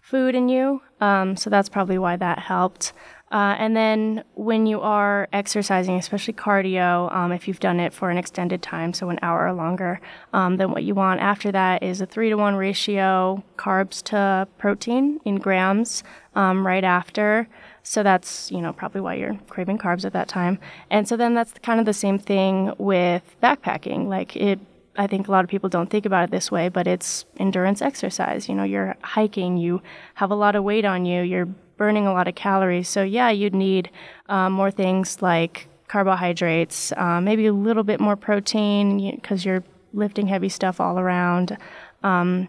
food 0.01 0.35
in 0.35 0.49
you. 0.49 0.81
Um, 1.01 1.37
so 1.37 1.51
that's 1.51 1.68
probably 1.68 1.99
why 1.99 2.16
that 2.16 2.38
helped. 2.38 2.92
Uh, 3.31 3.55
and 3.59 3.77
then 3.77 4.25
when 4.35 4.64
you 4.64 4.81
are 4.81 5.29
exercising, 5.35 5.97
especially 5.97 6.33
cardio, 6.33 7.14
um, 7.14 7.31
if 7.31 7.47
you've 7.47 7.61
done 7.61 7.79
it 7.79 7.92
for 7.92 8.09
an 8.09 8.16
extended 8.16 8.62
time, 8.62 8.94
so 8.94 9.11
an 9.11 9.18
hour 9.21 9.47
or 9.47 9.53
longer, 9.53 10.01
um, 10.33 10.57
then 10.57 10.71
what 10.71 10.83
you 10.83 10.94
want 10.94 11.21
after 11.21 11.53
that 11.53 11.83
is 11.83 12.01
a 12.01 12.07
three 12.07 12.31
to 12.31 12.37
one 12.37 12.55
ratio 12.55 13.44
carbs 13.59 14.03
to 14.05 14.49
protein 14.57 15.21
in 15.27 15.37
grams 15.37 16.03
um, 16.35 16.66
right 16.66 16.85
after. 16.85 17.47
So 17.83 18.03
that's, 18.03 18.51
you 18.51 18.61
know, 18.61 18.73
probably 18.73 19.01
why 19.01 19.14
you're 19.14 19.38
craving 19.49 19.79
carbs 19.79 20.05
at 20.05 20.12
that 20.12 20.29
time. 20.29 20.59
And 20.91 21.09
so 21.09 21.17
then 21.17 21.35
that's 21.35 21.53
kind 21.62 21.81
of 21.81 21.87
the 21.87 21.93
same 21.93 22.19
thing 22.19 22.73
with 22.79 23.23
backpacking. 23.43 24.09
Like 24.09 24.37
it 24.37 24.61
I 24.99 25.07
think 25.07 25.29
a 25.29 25.31
lot 25.31 25.45
of 25.45 25.49
people 25.49 25.69
don't 25.69 25.88
think 25.88 26.07
about 26.07 26.25
it 26.25 26.31
this 26.33 26.51
way, 26.51 26.69
but 26.69 26.88
it's 26.88 27.25
endurance 27.38 27.81
exercise. 27.81 28.49
You 28.49 28.57
know, 28.57 28.64
you're 28.64 28.97
hiking, 29.03 29.57
you 29.57 29.81
have 30.14 30.33
a 30.33 30.35
lot 30.35 30.57
of 30.57 30.64
weight 30.64 30.85
on 30.85 31.07
you, 31.07 31.23
you're 31.23 31.47
burning 31.77 32.09
a 32.09 32.12
lot 32.12 32.27
of 32.27 32.35
calories. 32.35 32.88
So, 32.88 33.05
yeah, 33.05 33.31
you'd 33.31 33.55
need 33.55 33.91
um, 34.29 34.53
more 34.55 34.73
things 34.73 35.23
like 35.23 35.69
carbohydrates, 35.87 36.93
uh, 36.97 37.21
maybe 37.21 37.47
a 37.47 37.53
little 37.53 37.85
bit 37.85 38.01
more 38.01 38.17
protein 38.17 39.14
because 39.14 39.45
you're 39.45 39.62
lifting 39.95 40.27
heavy 40.27 40.49
stuff 40.49 40.81
all 40.81 40.99
around. 40.99 41.57
Um, 42.03 42.49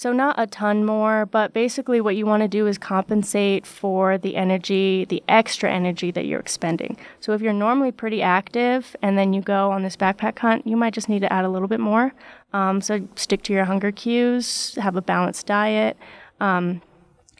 so, 0.00 0.14
not 0.14 0.36
a 0.38 0.46
ton 0.46 0.86
more, 0.86 1.26
but 1.26 1.52
basically, 1.52 2.00
what 2.00 2.16
you 2.16 2.24
want 2.24 2.42
to 2.42 2.48
do 2.48 2.66
is 2.66 2.78
compensate 2.78 3.66
for 3.66 4.16
the 4.16 4.34
energy, 4.34 5.04
the 5.04 5.22
extra 5.28 5.70
energy 5.70 6.10
that 6.10 6.24
you're 6.24 6.40
expending. 6.40 6.96
So, 7.20 7.34
if 7.34 7.42
you're 7.42 7.52
normally 7.52 7.92
pretty 7.92 8.22
active 8.22 8.96
and 9.02 9.18
then 9.18 9.34
you 9.34 9.42
go 9.42 9.70
on 9.70 9.82
this 9.82 9.98
backpack 9.98 10.38
hunt, 10.38 10.66
you 10.66 10.74
might 10.74 10.94
just 10.94 11.10
need 11.10 11.18
to 11.18 11.30
add 11.30 11.44
a 11.44 11.50
little 11.50 11.68
bit 11.68 11.80
more. 11.80 12.14
Um, 12.54 12.80
so, 12.80 13.06
stick 13.14 13.42
to 13.42 13.52
your 13.52 13.66
hunger 13.66 13.92
cues, 13.92 14.74
have 14.76 14.96
a 14.96 15.02
balanced 15.02 15.44
diet. 15.44 15.98
Um, 16.40 16.80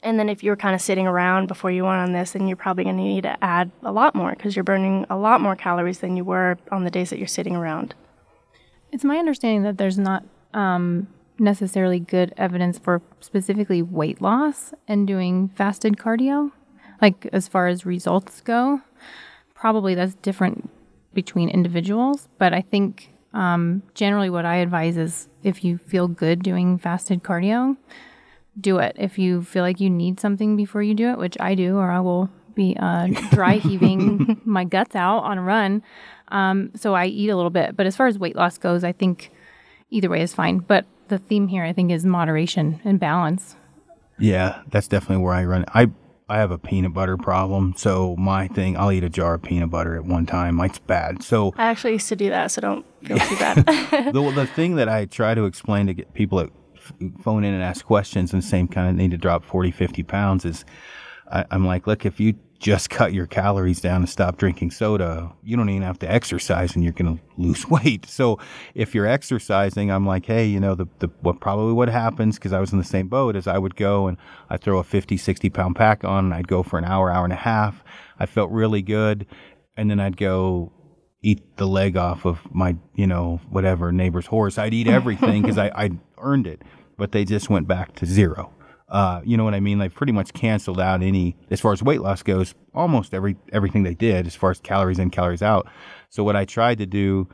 and 0.02 0.18
then 0.18 0.28
if 0.28 0.44
you 0.44 0.50
were 0.50 0.56
kind 0.56 0.74
of 0.74 0.82
sitting 0.82 1.06
around 1.06 1.48
before 1.48 1.70
you 1.70 1.84
went 1.84 1.96
on 1.96 2.12
this, 2.12 2.32
then 2.32 2.46
you're 2.46 2.58
probably 2.58 2.84
going 2.84 2.98
to 2.98 3.02
need 3.02 3.22
to 3.22 3.42
add 3.42 3.70
a 3.82 3.90
lot 3.90 4.14
more 4.14 4.32
because 4.32 4.54
you're 4.54 4.64
burning 4.64 5.06
a 5.08 5.16
lot 5.16 5.40
more 5.40 5.56
calories 5.56 6.00
than 6.00 6.14
you 6.14 6.24
were 6.24 6.58
on 6.70 6.84
the 6.84 6.90
days 6.90 7.08
that 7.08 7.18
you're 7.18 7.26
sitting 7.26 7.56
around. 7.56 7.94
It's 8.92 9.02
my 9.02 9.16
understanding 9.16 9.62
that 9.62 9.78
there's 9.78 9.98
not 9.98 10.24
um, 10.52 11.08
necessarily 11.40 11.98
good 11.98 12.32
evidence 12.36 12.78
for 12.78 13.02
specifically 13.20 13.82
weight 13.82 14.20
loss 14.20 14.72
and 14.86 15.06
doing 15.06 15.48
fasted 15.48 15.96
cardio, 15.96 16.52
like 17.00 17.26
as 17.32 17.48
far 17.48 17.66
as 17.66 17.86
results 17.86 18.40
go. 18.42 18.80
Probably 19.54 19.94
that's 19.94 20.14
different 20.16 20.70
between 21.14 21.48
individuals, 21.48 22.28
but 22.38 22.52
I 22.52 22.60
think 22.60 23.12
um, 23.32 23.82
generally 23.94 24.30
what 24.30 24.44
I 24.44 24.56
advise 24.56 24.96
is 24.96 25.28
if 25.42 25.64
you 25.64 25.78
feel 25.78 26.08
good 26.08 26.42
doing 26.42 26.78
fasted 26.78 27.22
cardio, 27.22 27.76
do 28.60 28.78
it. 28.78 28.96
If 28.98 29.18
you 29.18 29.42
feel 29.42 29.62
like 29.62 29.80
you 29.80 29.90
need 29.90 30.20
something 30.20 30.56
before 30.56 30.82
you 30.82 30.94
do 30.94 31.10
it, 31.10 31.18
which 31.18 31.36
I 31.40 31.54
do, 31.54 31.76
or 31.76 31.90
I 31.90 32.00
will 32.00 32.30
be 32.54 32.76
uh, 32.78 33.06
dry 33.30 33.56
heaving 33.56 34.40
my 34.44 34.64
guts 34.64 34.96
out 34.96 35.20
on 35.20 35.38
a 35.38 35.42
run. 35.42 35.82
Um, 36.28 36.70
so 36.74 36.94
I 36.94 37.06
eat 37.06 37.30
a 37.30 37.36
little 37.36 37.50
bit. 37.50 37.76
But 37.76 37.86
as 37.86 37.96
far 37.96 38.06
as 38.06 38.18
weight 38.18 38.36
loss 38.36 38.58
goes, 38.58 38.84
I 38.84 38.92
think 38.92 39.30
either 39.90 40.08
way 40.08 40.22
is 40.22 40.34
fine. 40.34 40.58
But 40.58 40.84
the 41.10 41.18
theme 41.18 41.48
here, 41.48 41.64
I 41.64 41.72
think, 41.72 41.90
is 41.90 42.06
moderation 42.06 42.80
and 42.84 42.98
balance. 42.98 43.56
Yeah, 44.18 44.62
that's 44.70 44.88
definitely 44.88 45.22
where 45.22 45.34
I 45.34 45.44
run. 45.44 45.64
I 45.74 45.90
I 46.28 46.38
have 46.38 46.52
a 46.52 46.58
peanut 46.58 46.94
butter 46.94 47.16
problem, 47.16 47.74
so 47.76 48.14
my 48.16 48.46
thing, 48.46 48.76
I'll 48.76 48.92
eat 48.92 49.02
a 49.02 49.10
jar 49.10 49.34
of 49.34 49.42
peanut 49.42 49.68
butter 49.70 49.96
at 49.96 50.04
one 50.04 50.26
time. 50.26 50.60
It's 50.60 50.78
bad. 50.78 51.24
So 51.24 51.52
I 51.56 51.66
actually 51.66 51.94
used 51.94 52.08
to 52.08 52.16
do 52.16 52.30
that, 52.30 52.52
so 52.52 52.60
don't 52.60 52.86
feel 53.04 53.18
too 53.18 53.36
bad. 53.36 53.56
the 54.12 54.32
the 54.34 54.46
thing 54.46 54.76
that 54.76 54.88
I 54.88 55.06
try 55.06 55.34
to 55.34 55.44
explain 55.44 55.88
to 55.88 55.94
get 55.94 56.14
people 56.14 56.38
that 56.38 56.50
phone 57.20 57.44
in 57.44 57.52
and 57.52 57.62
ask 57.62 57.84
questions 57.84 58.32
and 58.32 58.42
same 58.44 58.68
kind 58.68 58.88
of 58.88 58.94
need 58.94 59.10
to 59.10 59.18
drop 59.18 59.44
40, 59.44 59.70
50 59.70 60.02
pounds 60.04 60.44
is 60.44 60.64
I, 61.30 61.44
I'm 61.50 61.66
like, 61.66 61.86
look, 61.86 62.06
if 62.06 62.20
you 62.20 62.34
just 62.60 62.90
cut 62.90 63.12
your 63.12 63.26
calories 63.26 63.80
down 63.80 63.96
and 64.02 64.08
stop 64.08 64.36
drinking 64.36 64.70
soda, 64.70 65.32
you 65.42 65.56
don't 65.56 65.68
even 65.68 65.82
have 65.82 65.98
to 65.98 66.10
exercise 66.10 66.74
and 66.76 66.84
you're 66.84 66.92
going 66.92 67.16
to 67.16 67.22
lose 67.36 67.66
weight. 67.70 68.06
So 68.06 68.38
if 68.74 68.94
you're 68.94 69.06
exercising, 69.06 69.90
I'm 69.90 70.06
like, 70.06 70.26
hey, 70.26 70.46
you 70.46 70.60
know, 70.60 70.76
the, 70.76 70.86
the 71.00 71.08
what 71.22 71.40
probably 71.40 71.72
what 71.72 71.88
happens 71.88 72.36
because 72.36 72.52
I 72.52 72.60
was 72.60 72.72
in 72.72 72.78
the 72.78 72.84
same 72.84 73.08
boat 73.08 73.34
is 73.34 73.48
I 73.48 73.58
would 73.58 73.74
go 73.74 74.06
and 74.06 74.16
I'd 74.48 74.60
throw 74.60 74.78
a 74.78 74.84
50, 74.84 75.16
60 75.16 75.50
pound 75.50 75.74
pack 75.74 76.04
on 76.04 76.26
and 76.26 76.34
I'd 76.34 76.48
go 76.48 76.62
for 76.62 76.78
an 76.78 76.84
hour, 76.84 77.10
hour 77.10 77.24
and 77.24 77.32
a 77.32 77.36
half. 77.36 77.82
I 78.18 78.26
felt 78.26 78.50
really 78.50 78.82
good. 78.82 79.26
And 79.76 79.90
then 79.90 79.98
I'd 79.98 80.18
go 80.18 80.72
eat 81.22 81.56
the 81.56 81.66
leg 81.66 81.96
off 81.96 82.24
of 82.24 82.40
my, 82.54 82.76
you 82.94 83.06
know, 83.06 83.40
whatever 83.50 83.92
neighbor's 83.92 84.26
horse. 84.26 84.58
I'd 84.58 84.74
eat 84.74 84.86
everything 84.86 85.42
because 85.42 85.58
I, 85.58 85.68
I 85.74 85.90
earned 86.18 86.46
it, 86.46 86.62
but 86.96 87.12
they 87.12 87.24
just 87.24 87.48
went 87.48 87.66
back 87.66 87.94
to 87.96 88.06
zero. 88.06 88.52
Uh, 88.90 89.20
you 89.24 89.36
know 89.36 89.44
what 89.44 89.54
I 89.54 89.60
mean? 89.60 89.78
They 89.78 89.88
pretty 89.88 90.12
much 90.12 90.32
canceled 90.32 90.80
out 90.80 91.02
any, 91.02 91.36
as 91.50 91.60
far 91.60 91.72
as 91.72 91.82
weight 91.82 92.00
loss 92.00 92.22
goes, 92.22 92.54
almost 92.74 93.14
every 93.14 93.36
everything 93.52 93.84
they 93.84 93.94
did 93.94 94.26
as 94.26 94.34
far 94.34 94.50
as 94.50 94.60
calories 94.60 94.98
in, 94.98 95.10
calories 95.10 95.42
out. 95.42 95.68
So 96.08 96.24
what 96.24 96.34
I 96.34 96.44
tried 96.44 96.78
to 96.78 96.86
do 96.86 97.28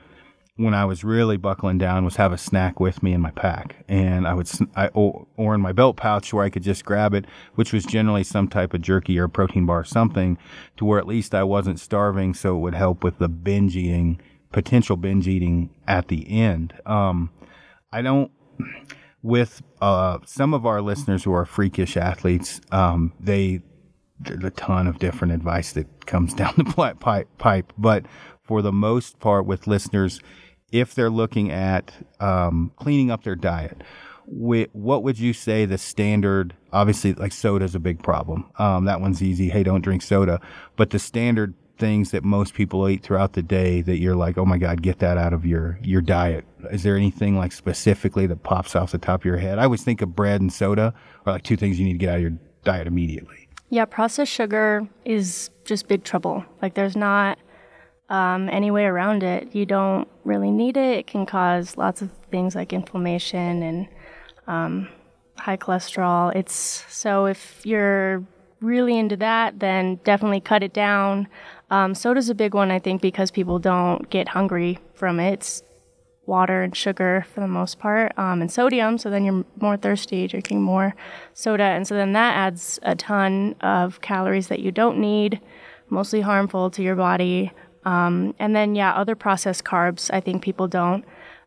when 0.57 0.75
I 0.75 0.87
was 0.87 1.05
really 1.05 1.37
buckling 1.37 1.79
down 1.79 2.05
was 2.05 2.17
have 2.17 2.33
a 2.33 2.39
snack 2.39 2.81
with 2.81 3.03
me 3.03 3.13
in 3.13 3.21
my 3.21 3.31
pack, 3.31 3.85
and 3.89 4.27
I 4.27 4.33
would, 4.33 4.51
I, 4.75 4.89
or, 4.89 5.27
or 5.37 5.55
in 5.55 5.61
my 5.61 5.73
belt 5.73 5.97
pouch 5.97 6.33
where 6.33 6.45
I 6.45 6.51
could 6.51 6.63
just 6.63 6.85
grab 6.85 7.13
it, 7.13 7.27
which 7.57 7.73
was 7.73 7.85
generally 7.85 8.25
some 8.25 8.49
type 8.49 8.73
of 8.73 8.81
jerky 8.81 9.19
or 9.19 9.29
protein 9.29 9.67
bar 9.67 9.81
or 9.81 9.85
something, 9.85 10.39
to 10.79 10.85
where 10.87 10.99
at 10.99 11.07
least 11.07 11.35
I 11.35 11.43
wasn't 11.43 11.79
starving, 11.79 12.33
so 12.33 12.57
it 12.57 12.61
would 12.61 12.75
help 12.75 13.05
with 13.05 13.19
the 13.19 13.29
binge 13.29 13.77
eating, 13.77 14.19
potential 14.51 14.97
binge 14.97 15.29
eating 15.29 15.71
at 15.87 16.09
the 16.09 16.27
end. 16.29 16.73
Um, 16.87 17.31
I 17.93 18.01
don't 18.01 18.31
with 19.27 19.61
uh, 19.81 20.19
some 20.25 20.55
of 20.55 20.65
our 20.65 20.81
listeners 20.81 21.25
who 21.25 21.33
are 21.33 21.45
freakish 21.45 21.97
athletes, 21.97 22.61
um, 22.71 23.13
they 23.19 23.61
there's 24.21 24.45
a 24.45 24.51
ton 24.51 24.87
of 24.87 24.99
different 24.99 25.35
advice 25.35 25.73
that 25.73 26.07
comes 26.07 26.33
down 26.41 26.55
the 26.57 26.65
pipe, 26.65 27.29
pipe. 27.37 27.73
But 27.77 28.07
for 28.43 28.63
the 28.63 28.73
most 28.73 29.19
part, 29.19 29.45
with 29.45 29.67
listeners, 29.67 30.21
if 30.71 30.95
they're 30.95 31.11
looking 31.11 31.51
at 31.51 31.93
um, 32.21 32.71
cleaning 32.77 33.11
up 33.11 33.25
their 33.25 33.35
diet, 33.35 33.83
what 34.27 35.03
would 35.03 35.19
you 35.19 35.33
say 35.33 35.65
the 35.65 35.79
standard? 35.79 36.55
Obviously, 36.73 37.13
like 37.15 37.33
soda 37.33 37.65
is 37.65 37.75
a 37.75 37.81
big 37.81 38.03
problem. 38.03 38.49
Um, 38.59 38.85
that 38.85 39.01
one's 39.01 39.23
easy. 39.23 39.51
Hey, 39.51 39.65
don't 39.65 39.83
drink 39.83 40.03
soda. 40.03 40.41
But 40.77 40.91
the 40.91 40.99
standard 41.01 41.55
things 41.79 42.11
that 42.11 42.25
most 42.25 42.55
people 42.55 42.89
eat 42.89 43.03
throughout 43.03 43.35
the 43.35 43.43
day 43.43 43.83
that 43.83 43.99
you're 43.99 44.17
like, 44.17 44.39
oh 44.39 44.45
my 44.45 44.59
God, 44.59 44.83
get 44.83 44.99
that 45.01 45.19
out 45.19 45.33
of 45.33 45.45
your, 45.45 45.79
your 45.83 46.01
diet? 46.01 46.45
Is 46.71 46.83
there 46.83 46.97
anything 46.97 47.37
like 47.37 47.53
specifically 47.53 48.27
that 48.27 48.43
pops 48.43 48.75
off 48.75 48.93
the 48.93 48.99
top 48.99 49.21
of 49.21 49.25
your 49.25 49.37
head? 49.37 49.59
I 49.59 49.65
always 49.65 49.85
think 49.85 50.03
of 50.03 50.15
bread 50.15 50.41
and 50.41 50.53
soda 50.53 50.95
are 51.25 51.33
like 51.33 51.43
two 51.43 51.57
things 51.57 51.79
you 51.79 51.85
need 51.85 51.93
to 51.93 51.99
get 51.99 52.11
out 52.11 52.17
of 52.17 52.23
your 52.23 52.33
diet 52.65 52.87
immediately. 52.87 53.49
Yeah, 53.69 53.85
processed 53.85 54.33
sugar 54.33 54.87
is 55.05 55.51
just 55.65 55.89
big 55.89 56.05
trouble. 56.05 56.45
Like 56.63 56.75
there's 56.75 56.97
not 56.97 57.39
um, 58.09 58.49
any 58.51 58.71
way 58.71 58.85
around 58.85 59.23
it. 59.23 59.55
You 59.55 59.67
don't 59.67 60.09
really 60.25 60.51
need 60.51 60.77
it. 60.77 60.99
It 60.99 61.07
can 61.07 61.27
cause 61.27 61.77
lots 61.77 62.03
of 62.03 62.11
things 62.31 62.55
like 62.55 62.73
inflammation 62.73 63.63
and 63.63 63.89
um, 64.47 64.89
high 65.37 65.57
cholesterol. 65.57 66.35
It's 66.35 66.85
so 66.89 67.27
if 67.27 67.65
you're 67.67 68.25
really 68.61 68.97
into 68.97 69.17
that, 69.17 69.59
then 69.61 69.97
definitely 70.05 70.41
cut 70.41 70.63
it 70.63 70.73
down. 70.73 71.29
Um, 71.71 71.95
soda's 71.95 72.29
a 72.31 72.35
big 72.35 72.55
one, 72.55 72.71
I 72.71 72.79
think, 72.79 73.03
because 73.03 73.31
people 73.31 73.59
don't 73.59 74.09
get 74.11 74.29
hungry 74.29 74.79
from 74.95 75.19
it. 75.21 75.33
It's 75.35 75.63
water 76.27 76.63
and 76.63 76.77
sugar 76.77 77.25
for 77.33 77.41
the 77.41 77.49
most 77.49 77.79
part, 77.79 78.17
um, 78.19 78.41
and 78.41 78.51
sodium. 78.51 78.99
So 78.99 79.11
then 79.11 79.25
you're 79.25 79.45
more 79.61 79.77
thirsty, 79.77 80.27
drinking 80.27 80.63
more 80.63 80.95
soda, 81.35 81.63
and 81.65 81.87
so 81.87 81.95
then 81.95 82.13
that 82.15 82.37
adds 82.37 82.79
a 82.83 82.95
ton 82.97 83.55
of 83.61 84.01
calories 84.01 84.49
that 84.49 84.61
you 84.61 84.71
don't 84.73 84.99
need. 84.99 85.41
mostly 85.89 86.21
harmful 86.21 86.71
to 86.71 86.83
your 86.83 86.97
body. 86.97 87.53
Um, 87.85 88.35
and 88.39 88.55
then, 88.57 88.75
yeah, 88.75 88.93
other 88.95 89.15
processed 89.15 89.65
carbs, 89.65 90.11
I 90.13 90.21
think 90.21 90.43
people 90.43 90.67
don't. 90.69 91.05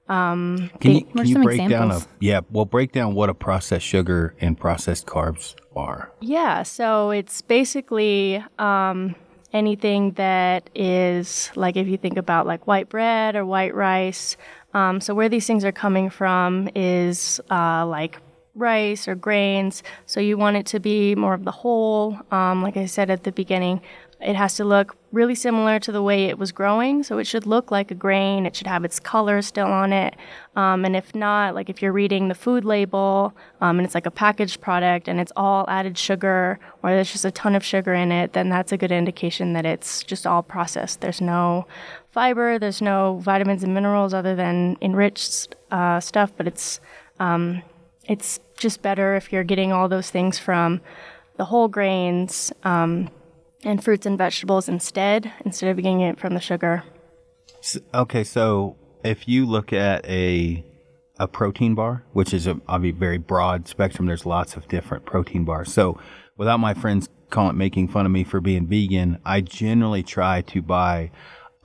Um, 0.07 0.71
Can 0.79 0.91
you, 0.95 1.01
can 1.03 1.27
you 1.27 1.33
some 1.33 1.43
break 1.43 1.57
down 1.59 1.71
a 1.71 1.97
examples? 1.97 2.07
yeah? 2.19 2.39
Well, 2.49 2.65
break 2.65 2.93
down 2.93 3.13
what 3.13 3.29
a 3.29 3.33
processed 3.33 3.85
sugar 3.85 4.33
and 4.41 4.57
processed 4.57 5.05
carbs 5.05 5.55
are. 5.75 6.11
Yeah, 6.21 6.63
so 6.63 7.11
it's 7.11 7.41
basically 7.43 8.43
um, 8.57 9.13
anything 9.53 10.11
that 10.11 10.69
is 10.75 11.51
like 11.55 11.75
if 11.75 11.87
you 11.87 11.97
think 11.97 12.17
about 12.17 12.45
like 12.45 12.67
white 12.67 12.89
bread 12.89 13.35
or 13.35 13.45
white 13.45 13.73
rice. 13.73 14.37
Um, 14.73 15.01
so 15.01 15.15
where 15.15 15.29
these 15.29 15.47
things 15.47 15.65
are 15.65 15.71
coming 15.71 16.09
from 16.09 16.69
is 16.75 17.41
uh, 17.49 17.85
like 17.85 18.19
rice 18.55 19.07
or 19.07 19.15
grains. 19.15 19.83
So 20.05 20.19
you 20.19 20.37
want 20.37 20.57
it 20.57 20.65
to 20.67 20.79
be 20.79 21.15
more 21.15 21.33
of 21.33 21.45
the 21.45 21.51
whole. 21.51 22.19
Um, 22.31 22.61
like 22.61 22.77
I 22.77 22.85
said 22.85 23.09
at 23.09 23.23
the 23.23 23.31
beginning, 23.31 23.81
it 24.21 24.35
has 24.35 24.55
to 24.55 24.65
look 24.65 24.97
really 25.11 25.33
similar 25.33 25.79
to 25.79 25.91
the 25.91 26.03
way 26.03 26.25
it 26.25 26.37
was 26.37 26.51
growing. 26.51 27.03
So 27.03 27.17
it 27.19 27.25
should 27.25 27.45
look 27.47 27.71
like 27.71 27.89
a 27.89 27.95
grain. 27.95 28.45
It 28.45 28.55
should 28.55 28.67
have 28.67 28.83
its 28.83 28.99
color 28.99 29.41
still 29.41 29.67
on 29.67 29.93
it. 29.93 30.15
Um, 30.55 30.83
and 30.83 30.95
if 30.95 31.15
not, 31.15 31.55
like 31.55 31.69
if 31.69 31.81
you're 31.81 31.93
reading 31.93 32.27
the 32.27 32.35
food 32.35 32.65
label 32.65 33.33
um, 33.61 33.79
and 33.79 33.85
it's 33.85 33.95
like 33.95 34.05
a 34.05 34.11
packaged 34.11 34.59
product 34.59 35.07
and 35.07 35.19
it's 35.19 35.31
all 35.37 35.65
added 35.69 35.97
sugar 35.97 36.59
or 36.83 36.89
there's 36.89 37.11
just 37.11 37.23
a 37.23 37.31
ton 37.31 37.55
of 37.55 37.63
sugar 37.63 37.93
in 37.93 38.11
it, 38.11 38.33
then 38.33 38.49
that's 38.49 38.73
a 38.73 38.77
good 38.77 38.91
indication 38.91 39.53
that 39.53 39.65
it's 39.65 40.03
just 40.03 40.27
all 40.27 40.43
processed. 40.43 40.99
There's 40.99 41.21
no 41.21 41.65
fiber, 42.11 42.59
there's 42.59 42.81
no 42.81 43.19
vitamins 43.23 43.63
and 43.63 43.73
minerals 43.73 44.13
other 44.13 44.35
than 44.35 44.77
enriched 44.81 45.55
uh, 45.71 46.01
stuff, 46.01 46.33
but 46.35 46.45
it's 46.45 46.81
um, 47.19 47.61
it's 48.05 48.39
just 48.57 48.81
better 48.81 49.15
if 49.15 49.31
you're 49.31 49.43
getting 49.43 49.71
all 49.71 49.87
those 49.87 50.09
things 50.09 50.37
from 50.39 50.81
the 51.37 51.45
whole 51.45 51.67
grains 51.67 52.51
um, 52.63 53.09
and 53.63 53.83
fruits 53.83 54.05
and 54.05 54.17
vegetables 54.17 54.69
instead, 54.69 55.31
instead 55.45 55.69
of 55.69 55.77
getting 55.77 56.01
it 56.01 56.19
from 56.19 56.33
the 56.33 56.39
sugar. 56.39 56.83
S- 57.59 57.79
Okay, 57.93 58.23
so 58.23 58.77
if 59.03 59.27
you 59.27 59.45
look 59.45 59.73
at 59.73 60.05
a 60.05 60.65
a 61.19 61.27
protein 61.27 61.75
bar, 61.75 62.05
which 62.13 62.33
is 62.33 62.47
a, 62.47 62.59
a 62.69 62.79
very 62.91 63.17
broad 63.17 63.67
spectrum, 63.67 64.07
there's 64.07 64.25
lots 64.25 64.55
of 64.55 64.67
different 64.69 65.05
protein 65.05 65.43
bars. 65.43 65.71
So 65.73 65.99
without 66.37 66.61
my 66.61 66.73
friends 66.73 67.09
calling 67.29 67.57
making 67.57 67.89
fun 67.89 68.05
of 68.05 68.11
me 68.11 68.23
for 68.23 68.39
being 68.39 68.67
vegan, 68.67 69.19
I 69.25 69.41
generally 69.41 70.01
try 70.01 70.41
to 70.43 70.61
buy 70.61 71.11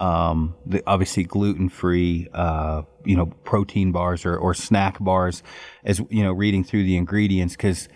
um, 0.00 0.56
the 0.66 0.82
obviously 0.88 1.22
gluten 1.22 1.68
free, 1.68 2.28
uh, 2.34 2.82
you 3.04 3.16
know, 3.16 3.26
protein 3.44 3.92
bars 3.92 4.26
or, 4.26 4.36
or 4.36 4.54
snack 4.54 4.98
bars, 4.98 5.44
as 5.84 6.00
you 6.10 6.24
know, 6.24 6.32
reading 6.32 6.64
through 6.64 6.82
the 6.82 6.96
ingredients 6.96 7.54
because 7.54 7.88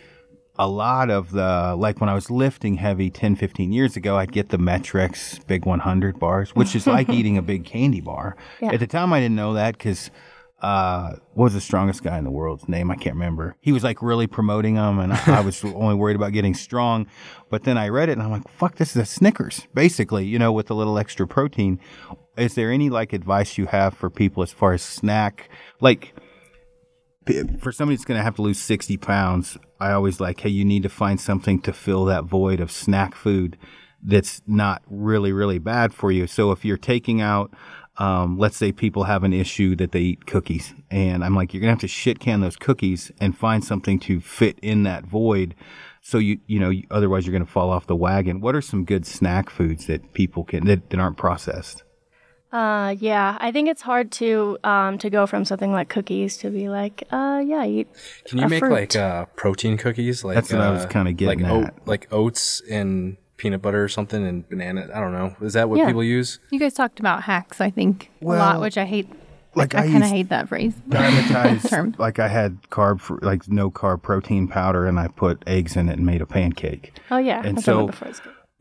a 0.58 0.68
lot 0.68 1.10
of 1.10 1.30
the 1.30 1.76
like 1.78 2.00
when 2.00 2.08
I 2.08 2.14
was 2.14 2.30
lifting 2.30 2.74
heavy 2.74 3.10
10, 3.10 3.36
15 3.36 3.72
years 3.72 3.96
ago, 3.96 4.16
I'd 4.16 4.32
get 4.32 4.48
the 4.48 4.58
Met-Rx 4.58 5.40
Big 5.46 5.64
100 5.64 6.18
bars, 6.18 6.50
which 6.50 6.74
is 6.74 6.86
like 6.86 7.08
eating 7.18 7.38
a 7.38 7.42
big 7.42 7.64
candy 7.64 8.00
bar. 8.00 8.36
Yeah. 8.60 8.72
At 8.72 8.80
the 8.80 8.86
time, 8.86 9.12
I 9.12 9.20
didn't 9.20 9.36
know 9.36 9.54
that 9.54 9.78
because 9.78 10.10
uh, 10.60 11.12
what 11.34 11.44
was 11.44 11.54
the 11.54 11.60
strongest 11.60 12.02
guy 12.02 12.18
in 12.18 12.24
the 12.24 12.30
world's 12.32 12.68
name? 12.68 12.90
I 12.90 12.96
can't 12.96 13.14
remember. 13.14 13.54
He 13.60 13.70
was 13.70 13.84
like 13.84 14.02
really 14.02 14.26
promoting 14.26 14.74
them, 14.74 14.98
and 14.98 15.12
I 15.12 15.40
was 15.40 15.64
only 15.64 15.94
worried 15.94 16.16
about 16.16 16.32
getting 16.32 16.54
strong. 16.54 17.06
But 17.50 17.62
then 17.62 17.78
I 17.78 17.88
read 17.88 18.08
it, 18.08 18.12
and 18.12 18.22
I'm 18.22 18.32
like, 18.32 18.48
"Fuck, 18.48 18.76
this 18.76 18.90
is 18.90 18.96
a 18.96 19.06
Snickers, 19.06 19.68
basically." 19.72 20.26
You 20.26 20.40
know, 20.40 20.52
with 20.52 20.70
a 20.70 20.74
little 20.74 20.98
extra 20.98 21.26
protein. 21.26 21.78
Is 22.36 22.54
there 22.54 22.72
any 22.72 22.90
like 22.90 23.12
advice 23.12 23.58
you 23.58 23.66
have 23.66 23.94
for 23.94 24.10
people 24.10 24.42
as 24.42 24.52
far 24.52 24.72
as 24.72 24.82
snack, 24.82 25.48
like? 25.80 26.14
for 27.60 27.72
somebody 27.72 27.94
that's 27.94 28.06
going 28.06 28.16
to 28.16 28.24
have 28.24 28.36
to 28.36 28.40
lose 28.40 28.58
60 28.58 28.96
pounds, 28.96 29.58
I 29.80 29.92
always 29.92 30.20
like, 30.20 30.40
hey, 30.40 30.50
you 30.50 30.64
need 30.64 30.82
to 30.82 30.88
find 30.88 31.20
something 31.20 31.60
to 31.62 31.72
fill 31.72 32.04
that 32.06 32.24
void 32.24 32.60
of 32.60 32.70
snack 32.70 33.14
food 33.14 33.56
that's 34.02 34.42
not 34.46 34.82
really, 34.88 35.32
really 35.32 35.58
bad 35.58 35.92
for 35.92 36.10
you. 36.12 36.26
So 36.26 36.52
if 36.52 36.64
you're 36.64 36.76
taking 36.76 37.20
out, 37.20 37.52
um, 37.98 38.38
let's 38.38 38.56
say 38.56 38.70
people 38.70 39.04
have 39.04 39.24
an 39.24 39.32
issue 39.32 39.74
that 39.76 39.92
they 39.92 40.00
eat 40.00 40.26
cookies, 40.26 40.72
and 40.90 41.24
I'm 41.24 41.34
like, 41.34 41.52
you're 41.52 41.60
to 41.68 41.72
have 41.72 41.80
to 41.80 41.88
shit 41.88 42.20
can 42.20 42.40
those 42.40 42.56
cookies 42.56 43.10
and 43.20 43.36
find 43.36 43.64
something 43.64 43.98
to 44.00 44.20
fit 44.20 44.58
in 44.62 44.84
that 44.84 45.04
void. 45.04 45.54
So 46.00 46.18
you, 46.18 46.38
you 46.46 46.60
know, 46.60 46.72
otherwise 46.90 47.26
you're 47.26 47.32
to 47.44 47.50
fall 47.50 47.70
off 47.70 47.88
the 47.88 47.96
wagon. 47.96 48.40
What 48.40 48.54
are 48.54 48.60
some 48.60 48.84
good 48.84 49.04
snack 49.04 49.50
foods 49.50 49.86
that 49.86 50.12
people 50.12 50.44
can, 50.44 50.64
that, 50.66 50.90
that 50.90 51.00
aren't 51.00 51.16
processed? 51.16 51.82
Uh, 52.50 52.94
yeah, 52.98 53.36
I 53.40 53.52
think 53.52 53.68
it's 53.68 53.82
hard 53.82 54.10
to 54.12 54.56
um, 54.64 54.96
to 54.98 55.10
go 55.10 55.26
from 55.26 55.44
something 55.44 55.70
like 55.70 55.88
cookies 55.90 56.38
to 56.38 56.50
be 56.50 56.68
like, 56.68 57.04
uh, 57.10 57.42
yeah, 57.44 57.64
eat. 57.64 57.88
Can 58.24 58.38
you 58.38 58.46
a 58.46 58.48
make 58.48 58.60
fruit. 58.60 58.72
like 58.72 58.96
uh, 58.96 59.26
protein 59.36 59.76
cookies? 59.76 60.24
Like 60.24 60.34
That's 60.36 60.50
what 60.52 60.62
I 60.62 60.70
was 60.70 60.84
uh, 60.84 60.88
kinda 60.88 61.12
getting 61.12 61.40
like 61.42 61.66
at. 61.66 61.86
like 61.86 62.08
oats 62.10 62.62
and 62.70 63.18
peanut 63.36 63.60
butter 63.62 63.84
or 63.84 63.88
something 63.88 64.26
and 64.26 64.48
banana. 64.48 64.88
I 64.94 64.98
don't 65.00 65.12
know. 65.12 65.36
Is 65.42 65.52
that 65.52 65.68
what 65.68 65.78
Yeah. 65.78 65.86
people 65.86 66.02
use? 66.02 66.40
You 66.50 66.58
guys 66.58 66.72
talked 66.74 66.98
about 67.00 67.22
hacks, 67.24 67.60
I 67.60 67.70
think, 67.70 68.10
a 68.22 68.24
lot, 68.24 68.60
which 68.62 68.78
I 68.78 68.84
hate. 68.86 69.08
like, 69.54 69.74
I, 69.74 69.84
I 69.84 69.86
kind 69.88 70.02
of 70.04 70.08
hate 70.10 70.28
that 70.30 70.48
phrase. 70.48 70.72
diamatized 70.88 71.68
Term. 71.68 71.94
like 71.98 72.18
I 72.18 72.28
had 72.28 72.62
carb 72.70 73.00
fr- 73.00 73.18
like 73.20 73.46
no 73.48 73.70
carb 73.70 74.02
protein 74.02 74.48
powder 74.48 74.86
and 74.86 74.98
I 74.98 75.08
put 75.08 75.42
eggs 75.46 75.76
in 75.76 75.88
it 75.90 75.98
and 75.98 76.06
made 76.06 76.22
a 76.22 76.26
pancake. 76.26 76.98
Oh 77.10 77.18
yeah, 77.18 77.40
And 77.40 77.46
I've 77.48 77.54
done 77.56 77.62
so- 77.62 77.86
before. 77.88 78.12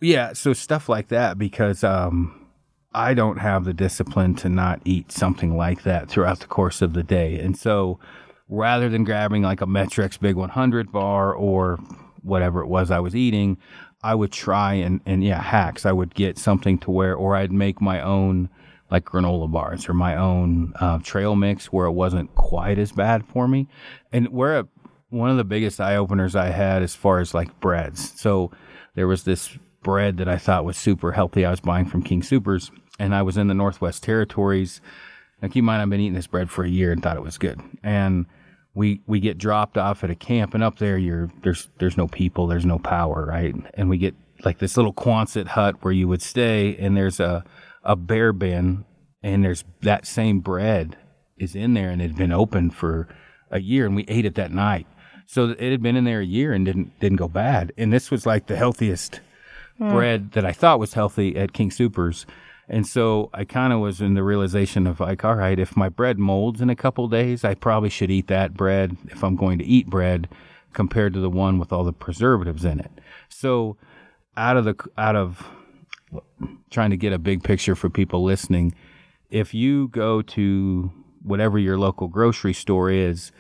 Yeah, 0.02 0.34
so 0.34 0.52
stuff 0.54 0.90
like 0.90 1.08
that 1.08 1.38
because 1.40 1.84
um 1.84 2.47
I 2.98 3.14
don't 3.14 3.38
have 3.38 3.64
the 3.64 3.76
discipline 3.76 4.34
to 4.38 4.50
not 4.50 4.82
eat 4.84 5.12
something 5.12 5.56
like 5.56 5.84
that 5.84 6.10
throughout 6.10 6.40
the 6.40 6.48
course 6.48 6.82
of 6.82 6.94
the 6.94 7.04
day. 7.04 7.40
And 7.40 7.56
so 7.56 8.00
rather 8.50 8.90
than 8.90 9.04
grabbing 9.04 9.44
like 9.44 9.62
a 9.62 9.68
Met-Rx 9.68 10.18
Big 10.18 10.36
100 10.36 10.92
bar 10.92 11.32
or 11.32 11.78
whatever 12.24 12.62
it 12.62 12.68
was 12.68 12.90
I 12.90 13.00
was 13.00 13.16
eating, 13.16 13.58
I 14.02 14.16
would 14.16 14.32
try 14.32 14.74
and, 14.74 15.00
and 15.06 15.24
yeah, 15.24 15.40
hacks. 15.40 15.86
I 15.86 15.92
would 15.92 16.16
get 16.16 16.40
something 16.40 16.80
to 16.80 16.90
where, 16.90 17.14
or 17.14 17.36
I'd 17.36 17.52
make 17.52 17.80
my 17.80 18.02
own 18.02 18.50
like 18.90 19.06
granola 19.06 19.52
bars 19.52 19.88
or 19.88 19.94
my 19.94 20.16
own 20.16 20.74
uh, 20.80 20.98
trail 20.98 21.36
mix 21.36 21.68
where 21.68 21.86
it 21.86 21.92
wasn't 21.92 22.34
quite 22.34 22.80
as 22.80 22.92
bad 22.92 23.28
for 23.28 23.48
me. 23.48 23.68
And 24.12 24.30
where 24.30 24.58
a, 24.58 24.68
one 25.10 25.30
of 25.30 25.38
the 25.38 25.44
biggest 25.44 25.80
eye 25.80 25.98
openers 25.98 26.36
I 26.36 26.48
had 26.48 26.82
as 26.82 26.96
far 26.96 27.20
as 27.20 27.36
like 27.36 27.60
breads. 27.60 28.20
So 28.20 28.50
there 28.96 29.08
was 29.08 29.24
this 29.24 29.56
bread 29.84 30.18
that 30.18 30.28
I 30.28 30.38
thought 30.38 30.66
was 30.66 30.78
super 30.78 31.12
healthy. 31.12 31.46
I 31.46 31.52
was 31.52 31.60
buying 31.60 31.86
from 31.86 32.02
King 32.02 32.22
Supers, 32.22 32.72
and 33.00 33.14
I 33.16 33.22
was 33.22 33.38
in 33.38 33.48
the 33.48 33.54
Northwest 33.54 34.04
Territories. 34.04 34.82
Now, 35.42 35.50
keep 35.50 35.58
in 35.58 35.66
mind, 35.66 35.82
I've 35.82 35.90
been 35.90 36.00
eating 36.00 36.14
this 36.14 36.28
bread 36.28 36.50
for 36.50 36.64
a 36.64 36.70
year 36.70 36.92
and 36.92 37.02
thought 37.02 37.18
it 37.18 37.24
was 37.24 37.38
good. 37.38 37.62
And 37.84 38.26
we 38.74 39.02
we 39.08 39.20
get 39.20 39.38
dropped 39.38 39.78
off 39.78 40.04
at 40.04 40.10
a 40.10 40.16
camp, 40.16 40.54
and 40.54 40.64
up 40.64 40.78
there, 40.78 40.98
you're 40.98 41.32
there's 41.44 41.70
there's 41.80 41.98
no 41.98 42.08
people, 42.08 42.48
there's 42.48 42.66
no 42.66 42.80
power, 42.80 43.26
right? 43.26 43.56
And 43.74 43.90
we 43.90 43.98
get 43.98 44.16
like 44.46 44.60
this 44.60 44.78
little 44.78 44.94
Quonset 44.94 45.48
hut 45.48 45.78
where 45.82 45.94
you 45.94 46.08
would 46.08 46.22
stay, 46.22 46.76
and 46.78 46.96
there's 46.96 47.20
a 47.20 47.44
a 47.84 47.96
bear 47.96 48.34
bin, 48.34 48.86
and 49.24 49.44
there's 49.44 49.64
that 49.82 50.06
same 50.06 50.40
bread 50.42 50.98
is 51.38 51.56
in 51.56 51.74
there, 51.74 51.90
and 51.90 52.02
it 52.02 52.08
had 52.08 52.18
been 52.18 52.32
open 52.32 52.70
for 52.70 53.08
a 53.50 53.60
year, 53.60 53.86
and 53.86 53.96
we 53.96 54.06
ate 54.08 54.26
it 54.26 54.36
that 54.36 54.52
night. 54.52 54.88
So 55.26 55.50
it 55.50 55.72
had 55.72 55.82
been 55.82 55.96
in 55.96 56.06
there 56.06 56.22
a 56.22 56.26
year 56.26 56.54
and 56.54 56.66
didn't 56.66 56.98
didn't 57.00 57.18
go 57.18 57.28
bad. 57.28 57.74
And 57.78 57.92
this 57.92 58.10
was 58.10 58.26
like 58.26 58.48
the 58.48 58.56
healthiest 58.56 59.22
hmm. 59.78 59.92
bread 59.92 60.32
that 60.32 60.46
I 60.46 60.54
thought 60.54 60.80
was 60.80 60.94
healthy 60.94 61.36
at 61.36 61.54
King 61.54 61.72
Supers. 61.72 62.26
And 62.70 62.86
so 62.86 63.30
I 63.34 63.46
kind 63.46 63.72
of 63.72 63.80
was 63.80 64.02
in 64.02 64.14
the 64.14 64.24
realization 64.24 64.88
of 64.88 65.00
like, 65.00 65.24
all 65.24 65.36
right, 65.36 65.58
if 65.58 65.78
my 65.78 65.90
bread 65.90 66.20
molds 66.20 66.60
in 66.60 66.70
a 66.70 66.76
couple 66.76 67.08
days, 67.08 67.44
I 67.46 67.56
probably 67.56 67.90
should 67.90 68.12
eat 68.12 68.28
that 68.28 68.56
bread 68.56 68.98
if 69.06 69.24
I'm 69.24 69.36
going 69.36 69.58
to 69.60 69.66
eat 69.66 69.88
bread 69.88 70.28
compared 70.74 71.14
to 71.14 71.20
the 71.20 71.30
one 71.30 71.60
with 71.60 71.72
all 71.72 71.86
the 71.86 71.94
preservatives 71.94 72.66
in 72.66 72.80
it. 72.80 72.92
So 73.30 73.78
out 74.36 74.58
of 74.58 74.66
the 74.66 74.76
out 74.98 75.16
of 75.16 75.48
trying 76.70 76.90
to 76.90 76.98
get 76.98 77.14
a 77.14 77.18
big 77.18 77.44
picture 77.44 77.76
for 77.76 77.90
people 77.90 78.24
listening, 78.24 78.74
if 79.30 79.54
you 79.54 79.88
go 79.88 80.22
to 80.22 80.92
whatever 81.24 81.58
your 81.58 81.78
local 81.78 82.08
grocery 82.08 82.54
store 82.54 82.90
is, 82.92 83.32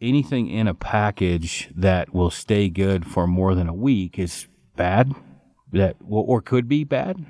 anything 0.00 0.48
in 0.48 0.68
a 0.68 0.74
package 0.74 1.68
that 1.74 2.14
will 2.14 2.30
stay 2.30 2.68
good 2.68 3.06
for 3.06 3.26
more 3.26 3.54
than 3.54 3.68
a 3.68 3.74
week 3.74 4.18
is 4.18 4.46
bad 4.76 5.14
that 5.72 5.96
or 6.08 6.40
could 6.40 6.68
be 6.68 6.84
bad 6.84 7.24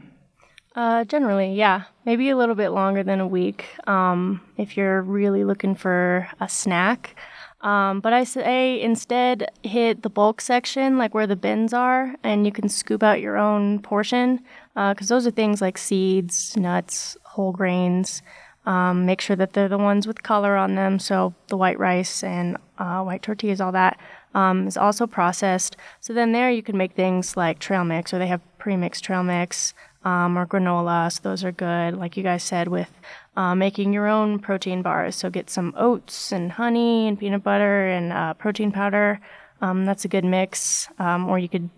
Uh, 0.76 1.04
generally, 1.04 1.54
yeah, 1.54 1.84
maybe 2.04 2.28
a 2.28 2.36
little 2.36 2.54
bit 2.54 2.68
longer 2.68 3.02
than 3.02 3.18
a 3.18 3.26
week 3.26 3.64
um, 3.88 4.42
if 4.58 4.76
you're 4.76 5.00
really 5.00 5.42
looking 5.42 5.74
for 5.74 6.28
a 6.38 6.46
snack. 6.46 7.16
Um, 7.62 8.00
but 8.00 8.12
I 8.12 8.24
say 8.24 8.78
instead 8.82 9.50
hit 9.62 10.02
the 10.02 10.10
bulk 10.10 10.42
section, 10.42 10.98
like 10.98 11.14
where 11.14 11.26
the 11.26 11.34
bins 11.34 11.72
are, 11.72 12.14
and 12.22 12.44
you 12.44 12.52
can 12.52 12.68
scoop 12.68 13.02
out 13.02 13.22
your 13.22 13.38
own 13.38 13.80
portion 13.80 14.40
because 14.74 15.08
those 15.08 15.26
are 15.26 15.30
things 15.30 15.62
like 15.62 15.78
seeds, 15.78 16.54
nuts, 16.58 17.16
whole 17.22 17.52
grains. 17.52 18.20
Um, 18.66 19.06
make 19.06 19.22
sure 19.22 19.36
that 19.36 19.54
they're 19.54 19.68
the 19.68 19.78
ones 19.78 20.06
with 20.06 20.22
color 20.22 20.56
on 20.56 20.74
them, 20.74 20.98
so 20.98 21.34
the 21.46 21.56
white 21.56 21.78
rice 21.78 22.22
and 22.22 22.58
uh, 22.78 23.02
white 23.02 23.22
tortillas, 23.22 23.60
all 23.60 23.72
that 23.72 23.98
um, 24.34 24.66
is 24.66 24.76
also 24.76 25.06
processed. 25.06 25.76
So 26.00 26.12
then 26.12 26.32
there 26.32 26.50
you 26.50 26.62
can 26.62 26.76
make 26.76 26.92
things 26.92 27.36
like 27.36 27.60
trail 27.60 27.84
mix, 27.84 28.12
or 28.12 28.18
they 28.18 28.26
have 28.26 28.42
pre-mixed 28.58 29.04
trail 29.04 29.22
mix 29.22 29.72
um, 30.06 30.38
or 30.38 30.46
granola. 30.46 31.10
So 31.12 31.20
those 31.22 31.42
are 31.42 31.50
good, 31.50 31.96
like 31.96 32.16
you 32.16 32.22
guys 32.22 32.44
said, 32.44 32.68
with 32.68 32.90
uh, 33.36 33.56
making 33.56 33.92
your 33.92 34.06
own 34.06 34.38
protein 34.38 34.80
bars. 34.80 35.16
So 35.16 35.28
get 35.28 35.50
some 35.50 35.74
oats 35.76 36.30
and 36.30 36.52
honey 36.52 37.08
and 37.08 37.18
peanut 37.18 37.42
butter 37.42 37.88
and 37.88 38.12
uh, 38.12 38.34
protein 38.34 38.70
powder. 38.70 39.20
Um, 39.60 39.84
that's 39.84 40.04
a 40.04 40.08
good 40.08 40.24
mix. 40.24 40.88
Um, 41.00 41.28
or 41.28 41.38
you 41.40 41.48
could 41.48 41.68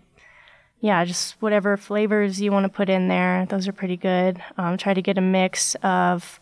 yeah, 0.81 1.03
just 1.03 1.35
whatever 1.41 1.75
flavors 1.75 2.39
you 2.39 2.51
want 2.51 2.63
to 2.63 2.69
put 2.69 2.87
in 2.87 3.09
there. 3.09 3.45
Those 3.47 3.67
are 3.67 3.73
pretty 3.73 3.97
good. 3.97 4.41
Um, 4.57 4.77
try 4.77 4.93
to 4.93 5.01
get 5.01 5.17
a 5.17 5.21
mix 5.21 5.75
of 5.83 6.39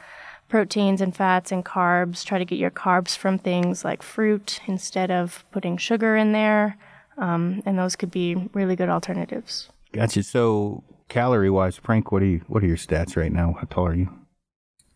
proteins 0.48 1.02
and 1.02 1.16
fats 1.16 1.52
and 1.52 1.66
carbs. 1.66 2.24
Try 2.24 2.38
to 2.38 2.46
get 2.46 2.60
your 2.60 2.70
carbs 2.70 3.18
from 3.18 3.40
things 3.40 3.84
like 3.84 4.04
fruit 4.04 4.60
instead 4.68 5.10
of 5.10 5.44
putting 5.52 5.78
sugar 5.78 6.16
in 6.16 6.34
there. 6.34 6.78
Um, 7.18 7.64
and 7.66 7.80
those 7.80 7.96
could 7.96 8.12
be 8.12 8.36
really 8.54 8.76
good 8.76 8.90
alternatives. 8.90 9.70
Gotcha. 9.92 10.22
So 10.22 10.84
calorie 11.08 11.50
wise, 11.50 11.78
Frank, 11.78 12.12
what 12.12 12.22
are 12.22 12.26
you? 12.26 12.42
What 12.48 12.64
are 12.64 12.68
your 12.68 12.78
stats 12.78 13.16
right 13.16 13.32
now? 13.32 13.56
How 13.60 13.68
tall 13.70 13.88
are 13.88 13.94
you? 13.94 14.10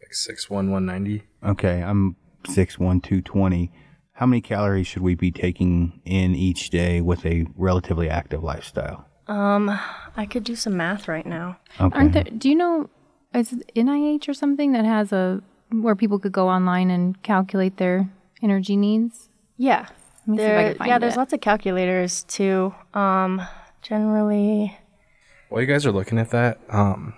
Like 0.01 0.13
six 0.13 0.49
one 0.49 0.71
one 0.71 0.85
ninety. 0.85 1.23
Okay, 1.43 1.81
I'm 1.83 2.15
six 2.47 2.77
one 2.79 3.01
two 3.01 3.21
twenty. 3.21 3.71
How 4.13 4.25
many 4.25 4.41
calories 4.41 4.87
should 4.87 5.01
we 5.01 5.15
be 5.15 5.31
taking 5.31 5.99
in 6.05 6.35
each 6.35 6.69
day 6.69 7.01
with 7.01 7.25
a 7.25 7.45
relatively 7.55 8.09
active 8.09 8.43
lifestyle? 8.43 9.05
Um, 9.27 9.69
I 10.17 10.25
could 10.25 10.43
do 10.43 10.55
some 10.55 10.77
math 10.77 11.07
right 11.07 11.25
now. 11.25 11.57
Okay. 11.79 11.97
Aren't 11.97 12.13
there? 12.13 12.23
Do 12.25 12.49
you 12.49 12.55
know? 12.55 12.89
Is 13.33 13.53
it 13.53 13.71
NIH 13.75 14.27
or 14.27 14.33
something 14.33 14.73
that 14.73 14.83
has 14.85 15.11
a 15.13 15.41
where 15.71 15.95
people 15.95 16.19
could 16.19 16.33
go 16.33 16.49
online 16.49 16.91
and 16.91 17.21
calculate 17.23 17.77
their 17.77 18.09
energy 18.43 18.75
needs? 18.75 19.29
Yeah. 19.57 19.87
Let 20.27 20.27
me 20.27 20.37
see 20.37 20.43
if 20.43 20.49
I 20.49 20.53
There, 20.53 20.69
can 20.71 20.77
find 20.77 20.89
yeah, 20.89 20.99
there's 20.99 21.13
it. 21.15 21.17
lots 21.17 21.33
of 21.33 21.41
calculators 21.41 22.23
too. 22.23 22.75
Um, 22.93 23.41
generally, 23.81 24.77
While 25.51 25.59
you 25.59 25.67
guys 25.67 25.85
are 25.85 25.91
looking 25.91 26.17
at 26.17 26.29
that, 26.29 26.61
um, 26.69 27.13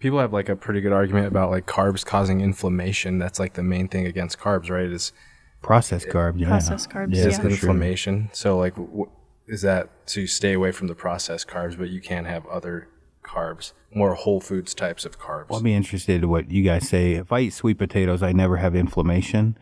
people 0.00 0.18
have 0.18 0.32
like 0.32 0.48
a 0.48 0.56
pretty 0.56 0.80
good 0.80 0.92
argument 0.92 1.28
about 1.28 1.48
like 1.50 1.64
carbs 1.66 2.04
causing 2.04 2.40
inflammation. 2.40 3.18
That's 3.20 3.38
like 3.38 3.54
the 3.54 3.62
main 3.62 3.86
thing 3.86 4.04
against 4.04 4.36
carbs, 4.40 4.68
right? 4.68 4.90
Is 4.90 5.12
Processed 5.62 6.08
carbs. 6.08 6.40
Yeah. 6.40 6.48
Processed 6.48 6.90
carbs, 6.90 7.14
Yeah, 7.14 7.22
yeah. 7.22 7.28
is 7.28 7.36
for 7.36 7.42
sure. 7.42 7.50
inflammation. 7.50 8.30
So 8.32 8.58
like, 8.58 8.74
wh- 8.76 9.08
is 9.46 9.62
that 9.62 10.06
to 10.08 10.26
stay 10.26 10.54
away 10.54 10.72
from 10.72 10.88
the 10.88 10.96
processed 10.96 11.46
carbs, 11.46 11.78
but 11.78 11.88
you 11.90 12.00
can 12.00 12.24
have 12.24 12.44
other 12.46 12.88
carbs, 13.24 13.72
more 13.94 14.14
whole 14.14 14.40
foods 14.40 14.74
types 14.74 15.04
of 15.04 15.20
carbs. 15.20 15.46
I'll 15.52 15.60
be 15.60 15.74
interested 15.74 16.24
in 16.24 16.28
what 16.28 16.50
you 16.50 16.64
guys 16.64 16.88
say. 16.88 17.12
If 17.12 17.30
I 17.30 17.40
eat 17.40 17.52
sweet 17.52 17.78
potatoes, 17.78 18.24
I 18.24 18.32
never 18.32 18.56
have 18.56 18.74
inflammation. 18.74 19.56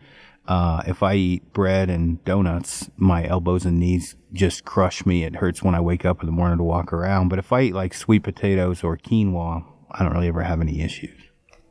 Uh, 0.47 0.81
if 0.87 1.03
I 1.03 1.15
eat 1.15 1.53
bread 1.53 1.89
and 1.89 2.23
donuts, 2.23 2.89
my 2.95 3.25
elbows 3.27 3.65
and 3.65 3.79
knees 3.79 4.15
just 4.31 4.63
crush 4.63 5.05
me. 5.05 5.23
It 5.23 5.35
hurts 5.35 5.61
when 5.61 5.75
I 5.75 5.81
wake 5.81 6.05
up 6.05 6.21
in 6.21 6.25
the 6.25 6.31
morning 6.31 6.57
to 6.57 6.63
walk 6.63 6.93
around. 6.93 7.29
But 7.29 7.39
if 7.39 7.51
I 7.51 7.61
eat 7.63 7.73
like 7.73 7.93
sweet 7.93 8.23
potatoes 8.23 8.83
or 8.83 8.97
quinoa, 8.97 9.65
I 9.91 10.03
don't 10.03 10.13
really 10.13 10.27
ever 10.29 10.43
have 10.43 10.61
any 10.61 10.81
issues. 10.81 11.19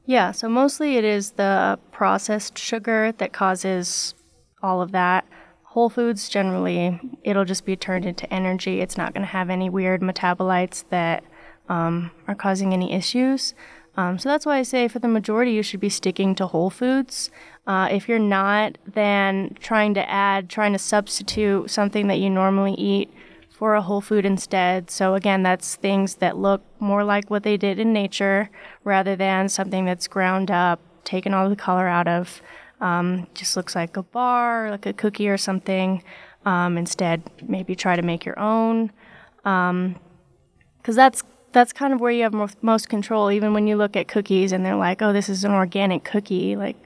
yeah. 0.05 0.31
So 0.33 0.49
mostly 0.49 0.97
it 0.97 1.05
is 1.05 1.33
the 1.33 1.79
processed 1.91 2.59
sugar 2.59 3.13
that 3.19 3.33
causes 3.33 4.15
all 4.63 4.83
of 4.83 4.93
that. 4.93 5.27
Whole 5.63 5.91
foods 5.91 6.29
generally, 6.29 7.01
it'll 7.23 7.45
just 7.45 7.67
be 7.67 7.77
turned 7.77 8.07
into 8.07 8.33
energy. 8.33 8.81
It's 8.81 8.97
not 8.97 9.13
going 9.13 9.23
to 9.23 9.33
have 9.33 9.51
any 9.51 9.69
weird 9.69 10.01
metabolites 10.01 10.85
that 10.91 11.23
um, 11.69 12.11
are 12.29 12.35
causing 12.35 12.73
any 12.73 12.93
issues. 12.93 13.55
Um, 13.97 14.19
so 14.19 14.29
that's 14.29 14.45
why 14.45 14.59
I 14.59 14.63
say 14.63 14.89
for 14.89 14.99
the 14.99 15.09
majority, 15.09 15.53
you 15.53 15.63
should 15.63 15.81
be 15.81 15.89
sticking 15.89 16.35
to 16.37 16.47
whole 16.47 16.71
foods. 16.71 17.31
Uh, 17.67 17.89
if 17.91 18.09
you're 18.09 18.19
not, 18.19 18.77
then 18.87 19.57
trying 19.61 19.95
to 19.95 20.09
add, 20.09 20.51
trying 20.51 20.73
to 20.73 20.79
substitute 20.79 21.71
something 21.71 22.07
that 22.09 22.17
you 22.17 22.29
normally 22.29 22.75
eat 22.75 23.11
for 23.49 23.75
a 23.75 23.81
whole 23.81 24.03
food 24.03 24.27
instead. 24.27 24.91
So 24.91 25.15
again, 25.15 25.43
that's 25.43 25.77
things 25.77 26.17
that 26.17 26.37
look 26.37 26.63
more 26.79 27.05
like 27.05 27.31
what 27.31 27.43
they 27.43 27.57
did 27.57 27.79
in 27.79 27.95
nature 27.95 28.51
rather 28.85 29.17
than 29.17 29.49
something 29.49 29.87
that's 29.87 30.07
ground 30.07 30.51
up, 30.51 30.79
taken 31.05 31.33
all 31.33 31.49
the 31.49 31.57
color 31.57 31.89
out 31.89 32.07
of. 32.07 32.43
Um, 32.83 33.27
just 33.33 33.57
looks 33.57 33.75
like 33.75 33.97
a 33.97 34.03
bar, 34.03 34.71
like 34.71 34.85
a 34.85 34.93
cookie 34.93 35.31
or 35.31 35.39
something. 35.39 36.03
Um, 36.45 36.77
instead, 36.77 37.23
maybe 37.43 37.75
try 37.75 37.97
to 37.97 38.03
make 38.03 38.27
your 38.27 38.39
own 38.39 38.93
because 39.39 40.95
that's 40.95 41.23
that's 41.53 41.73
kind 41.73 41.93
of 41.93 42.01
where 42.01 42.11
you 42.11 42.23
have 42.23 42.33
mo- 42.35 42.49
most 42.63 42.89
control. 42.89 43.31
Even 43.31 43.55
when 43.55 43.67
you 43.67 43.77
look 43.77 43.97
at 43.97 44.09
cookies 44.09 44.53
and 44.53 44.65
they're 44.65 44.77
like, 44.77 45.03
"Oh, 45.03 45.13
this 45.13 45.29
is 45.29 45.45
an 45.45 45.53
organic 45.53 46.05
cookie," 46.05 46.57
like 46.57 46.77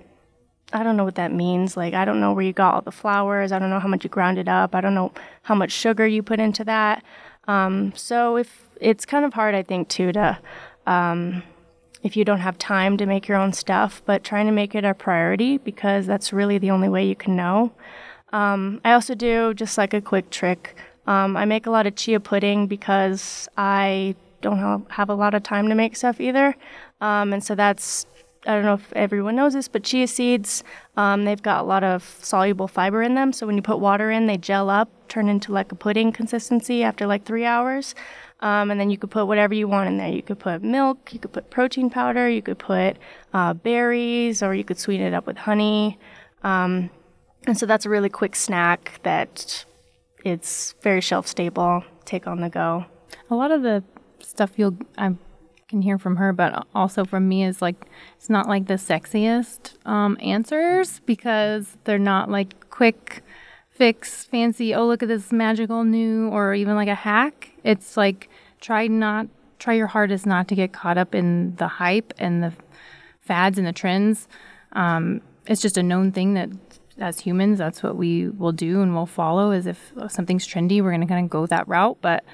I 0.72 0.82
don't 0.82 0.96
know 0.96 1.04
what 1.04 1.16
that 1.16 1.32
means. 1.32 1.76
Like 1.76 1.94
I 1.94 2.04
don't 2.04 2.20
know 2.20 2.32
where 2.32 2.44
you 2.44 2.52
got 2.52 2.74
all 2.74 2.80
the 2.82 2.92
flours. 2.92 3.52
I 3.52 3.58
don't 3.58 3.70
know 3.70 3.80
how 3.80 3.88
much 3.88 4.04
you 4.04 4.10
ground 4.10 4.38
it 4.38 4.48
up. 4.48 4.74
I 4.74 4.80
don't 4.80 4.94
know 4.94 5.12
how 5.42 5.54
much 5.54 5.72
sugar 5.72 6.06
you 6.06 6.22
put 6.22 6.40
into 6.40 6.64
that. 6.64 7.02
Um, 7.48 7.92
so 7.96 8.36
if 8.36 8.66
it's 8.80 9.04
kind 9.04 9.24
of 9.24 9.34
hard, 9.34 9.54
I 9.54 9.62
think 9.62 9.88
too 9.88 10.12
to 10.12 10.38
um, 10.86 11.42
if 12.02 12.16
you 12.16 12.24
don't 12.24 12.40
have 12.40 12.56
time 12.58 12.96
to 12.96 13.06
make 13.06 13.28
your 13.28 13.36
own 13.36 13.52
stuff, 13.52 14.02
but 14.06 14.24
trying 14.24 14.46
to 14.46 14.52
make 14.52 14.74
it 14.74 14.84
a 14.84 14.94
priority 14.94 15.58
because 15.58 16.06
that's 16.06 16.32
really 16.32 16.58
the 16.58 16.70
only 16.70 16.88
way 16.88 17.06
you 17.06 17.16
can 17.16 17.36
know. 17.36 17.72
Um, 18.32 18.80
I 18.84 18.92
also 18.92 19.14
do 19.14 19.52
just 19.54 19.76
like 19.76 19.92
a 19.92 20.00
quick 20.00 20.30
trick. 20.30 20.76
Um, 21.06 21.36
I 21.36 21.44
make 21.44 21.66
a 21.66 21.70
lot 21.70 21.86
of 21.86 21.96
chia 21.96 22.20
pudding 22.20 22.66
because 22.66 23.48
I 23.56 24.14
don't 24.40 24.58
ha- 24.58 24.80
have 24.90 25.08
a 25.08 25.14
lot 25.14 25.34
of 25.34 25.42
time 25.42 25.68
to 25.68 25.74
make 25.74 25.96
stuff 25.96 26.20
either. 26.20 26.56
Um, 27.00 27.32
and 27.32 27.42
so 27.42 27.54
that's, 27.54 28.06
I 28.46 28.54
don't 28.54 28.64
know 28.64 28.74
if 28.74 28.92
everyone 28.94 29.36
knows 29.36 29.54
this, 29.54 29.68
but 29.68 29.84
chia 29.84 30.06
seeds, 30.06 30.64
um, 30.96 31.24
they've 31.24 31.42
got 31.42 31.60
a 31.60 31.64
lot 31.64 31.84
of 31.84 32.18
soluble 32.22 32.68
fiber 32.68 33.02
in 33.02 33.14
them. 33.14 33.32
So 33.32 33.46
when 33.46 33.56
you 33.56 33.62
put 33.62 33.78
water 33.78 34.10
in, 34.10 34.26
they 34.26 34.36
gel 34.36 34.70
up, 34.70 34.88
turn 35.08 35.28
into 35.28 35.52
like 35.52 35.72
a 35.72 35.74
pudding 35.74 36.12
consistency 36.12 36.82
after 36.82 37.06
like 37.06 37.24
three 37.24 37.44
hours. 37.44 37.94
Um, 38.40 38.70
and 38.70 38.80
then 38.80 38.88
you 38.88 38.96
could 38.96 39.10
put 39.10 39.26
whatever 39.26 39.52
you 39.52 39.68
want 39.68 39.88
in 39.88 39.98
there. 39.98 40.08
You 40.08 40.22
could 40.22 40.38
put 40.38 40.62
milk, 40.62 41.12
you 41.12 41.18
could 41.18 41.32
put 41.32 41.50
protein 41.50 41.90
powder, 41.90 42.28
you 42.28 42.40
could 42.40 42.58
put 42.58 42.96
uh, 43.34 43.52
berries, 43.52 44.42
or 44.42 44.54
you 44.54 44.64
could 44.64 44.78
sweeten 44.78 45.06
it 45.06 45.12
up 45.12 45.26
with 45.26 45.36
honey. 45.36 45.98
Um, 46.42 46.88
and 47.46 47.58
so 47.58 47.66
that's 47.66 47.84
a 47.84 47.90
really 47.90 48.08
quick 48.08 48.34
snack 48.34 49.00
that 49.02 49.66
it's 50.24 50.74
very 50.80 51.02
shelf 51.02 51.26
stable, 51.26 51.84
take 52.06 52.26
on 52.26 52.40
the 52.40 52.48
go. 52.48 52.86
A 53.30 53.34
lot 53.34 53.50
of 53.50 53.62
the 53.62 53.84
stuff 54.22 54.52
you'll 54.56 54.76
I 54.96 55.14
can 55.68 55.82
hear 55.82 55.98
from 55.98 56.16
her, 56.16 56.32
but 56.32 56.66
also 56.74 57.04
from 57.04 57.28
me 57.28 57.44
is 57.44 57.62
like 57.62 57.86
it's 58.16 58.28
not 58.28 58.48
like 58.48 58.66
the 58.66 58.74
sexiest 58.74 59.74
um, 59.86 60.18
answers 60.20 61.00
because 61.06 61.76
they're 61.84 61.98
not 61.98 62.30
like 62.30 62.68
quick 62.70 63.22
fix, 63.70 64.24
fancy. 64.24 64.74
Oh, 64.74 64.86
look 64.86 65.02
at 65.02 65.08
this 65.08 65.32
magical 65.32 65.84
new, 65.84 66.28
or 66.28 66.54
even 66.54 66.74
like 66.74 66.88
a 66.88 66.94
hack. 66.94 67.52
It's 67.64 67.96
like 67.96 68.28
try 68.60 68.88
not 68.88 69.28
try 69.58 69.74
your 69.74 69.86
hardest 69.86 70.26
not 70.26 70.48
to 70.48 70.54
get 70.54 70.72
caught 70.72 70.98
up 70.98 71.14
in 71.14 71.54
the 71.56 71.68
hype 71.68 72.12
and 72.18 72.42
the 72.42 72.52
fads 73.20 73.56
and 73.58 73.66
the 73.66 73.72
trends. 73.72 74.26
Um, 74.72 75.20
it's 75.46 75.62
just 75.62 75.76
a 75.76 75.82
known 75.82 76.12
thing 76.12 76.34
that 76.34 76.50
as 76.98 77.20
humans, 77.20 77.58
that's 77.58 77.82
what 77.82 77.96
we 77.96 78.28
will 78.28 78.52
do 78.52 78.82
and 78.82 78.94
we'll 78.94 79.06
follow. 79.06 79.52
Is 79.52 79.66
if 79.66 79.92
something's 80.08 80.46
trendy, 80.46 80.82
we're 80.82 80.90
going 80.90 81.00
to 81.00 81.06
kind 81.06 81.24
of 81.24 81.30
go 81.30 81.46
that 81.46 81.66
route. 81.68 81.98
But 82.00 82.24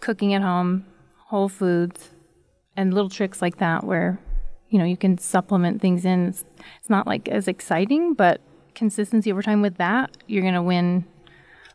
cooking 0.00 0.34
at 0.34 0.42
home, 0.42 0.86
whole 1.26 1.48
foods, 1.48 2.10
and 2.76 2.94
little 2.94 3.10
tricks 3.10 3.42
like 3.42 3.58
that 3.58 3.84
where 3.84 4.20
you 4.68 4.78
know 4.78 4.84
you 4.84 4.96
can 4.96 5.18
supplement 5.18 5.80
things 5.80 6.04
in. 6.04 6.28
It's, 6.28 6.44
it's 6.78 6.90
not 6.90 7.06
like 7.06 7.28
as 7.28 7.48
exciting, 7.48 8.14
but 8.14 8.40
consistency 8.74 9.30
over 9.30 9.42
time 9.42 9.62
with 9.62 9.76
that, 9.76 10.16
you're 10.26 10.42
to 10.54 10.62
win 10.62 11.04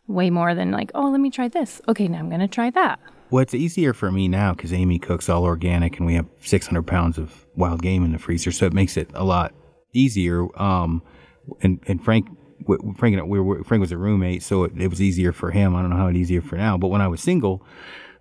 way 0.08 0.30
more 0.30 0.54
than 0.54 0.70
like, 0.70 0.90
oh, 0.94 1.10
let 1.10 1.20
me 1.20 1.30
try 1.30 1.48
this. 1.48 1.80
Okay, 1.88 2.08
now 2.08 2.18
I'm 2.18 2.30
to 2.30 2.48
try 2.48 2.70
that. 2.70 2.98
Well, 3.30 3.42
it's 3.42 3.54
easier 3.54 3.92
for 3.92 4.12
me 4.12 4.28
now 4.28 4.54
because 4.54 4.72
Amy 4.72 4.98
cooks 4.98 5.28
all 5.28 5.44
organic, 5.44 5.98
and 5.98 6.06
we 6.06 6.14
have 6.14 6.26
600 6.42 6.82
pounds 6.86 7.18
of 7.18 7.44
wild 7.56 7.82
game 7.82 8.04
in 8.04 8.12
the 8.12 8.18
freezer, 8.18 8.52
so 8.52 8.66
it 8.66 8.72
makes 8.72 8.96
it 8.96 9.10
a 9.14 9.24
lot 9.24 9.52
easier. 9.92 10.46
Um, 10.60 11.02
and 11.60 11.80
and 11.88 12.02
Frank, 12.04 12.28
Frank, 12.96 13.20
we 13.26 13.40
were, 13.40 13.64
Frank 13.64 13.80
was 13.80 13.90
a 13.90 13.98
roommate, 13.98 14.44
so 14.44 14.64
it, 14.64 14.72
it 14.80 14.88
was 14.88 15.02
easier 15.02 15.32
for 15.32 15.50
him. 15.50 15.74
I 15.74 15.80
don't 15.80 15.90
know 15.90 15.96
how 15.96 16.06
it's 16.06 16.16
easier 16.16 16.40
for 16.40 16.56
now, 16.56 16.76
but 16.76 16.88
when 16.88 17.00
I 17.00 17.08
was 17.08 17.20
single, 17.20 17.64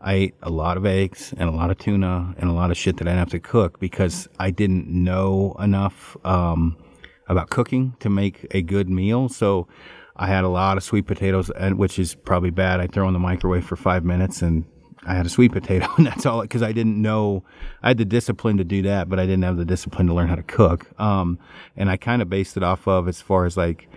I 0.05 0.13
ate 0.13 0.35
a 0.43 0.51
lot 0.51 0.77
of 0.77 0.85
eggs 0.85 1.33
and 1.35 1.49
a 1.49 1.51
lot 1.51 1.71
of 1.71 1.79
tuna 1.79 2.35
and 2.37 2.47
a 2.47 2.53
lot 2.53 2.69
of 2.69 2.77
shit 2.77 2.97
that 2.97 3.07
I 3.07 3.11
didn't 3.11 3.19
have 3.19 3.29
to 3.31 3.39
cook 3.39 3.79
because 3.79 4.27
I 4.39 4.51
didn't 4.51 4.87
know 4.87 5.55
enough 5.59 6.15
um, 6.23 6.77
about 7.27 7.49
cooking 7.49 7.95
to 8.01 8.09
make 8.09 8.45
a 8.51 8.61
good 8.61 8.87
meal. 8.87 9.29
So 9.29 9.67
I 10.15 10.27
had 10.27 10.43
a 10.43 10.47
lot 10.47 10.77
of 10.77 10.83
sweet 10.83 11.07
potatoes, 11.07 11.49
and 11.49 11.79
which 11.79 11.97
is 11.97 12.13
probably 12.13 12.51
bad. 12.51 12.79
I 12.79 12.87
throw 12.87 13.07
in 13.07 13.13
the 13.13 13.19
microwave 13.19 13.65
for 13.65 13.75
five 13.75 14.05
minutes 14.05 14.43
and 14.43 14.65
I 15.07 15.15
had 15.15 15.25
a 15.25 15.29
sweet 15.29 15.51
potato, 15.51 15.87
and 15.97 16.05
that's 16.05 16.25
all 16.25 16.41
because 16.41 16.61
I 16.61 16.71
didn't 16.71 17.01
know. 17.01 17.43
I 17.81 17.89
had 17.89 17.97
the 17.97 18.05
discipline 18.05 18.57
to 18.57 18.63
do 18.63 18.83
that, 18.83 19.09
but 19.09 19.19
I 19.19 19.25
didn't 19.25 19.43
have 19.43 19.57
the 19.57 19.65
discipline 19.65 20.05
to 20.07 20.13
learn 20.13 20.27
how 20.27 20.35
to 20.35 20.43
cook. 20.43 20.87
Um, 20.99 21.39
and 21.75 21.89
I 21.89 21.97
kind 21.97 22.21
of 22.21 22.29
based 22.29 22.57
it 22.57 22.63
off 22.63 22.87
of 22.87 23.07
as 23.07 23.21
far 23.21 23.45
as 23.45 23.57
like 23.57 23.89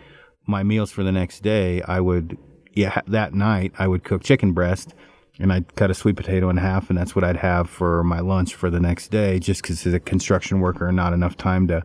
my 0.47 0.63
meals 0.63 0.91
for 0.91 1.03
the 1.03 1.13
next 1.13 1.43
day. 1.43 1.83
I 1.83 2.01
would, 2.01 2.39
yeah, 2.73 3.03
that 3.07 3.35
night 3.35 3.73
I 3.79 3.89
would 3.89 4.05
cook 4.05 4.23
chicken 4.23 4.53
breast, 4.53 4.95
and 5.39 5.53
I'd 5.53 5.75
cut 5.77 5.91
a 5.91 5.95
sweet 5.95 6.17
potato 6.17 6.51
in 6.51 6.57
half, 6.57 6.91
and 6.91 6.99
that's 6.99 7.15
what 7.15 7.25
I'd 7.25 7.37
have 7.37 7.71
for 7.71 8.03
my 8.05 8.21
lunch 8.21 8.55
for 8.55 8.71
the 8.71 8.81
next 8.81 9.09
day. 9.09 9.39
Just 9.39 9.63
because 9.63 9.87
as 9.87 9.95
a 9.95 10.01
construction 10.01 10.61
worker, 10.61 10.87
and 10.89 10.97
not 10.97 11.13
enough 11.13 11.37
time 11.37 11.69
to. 11.69 11.83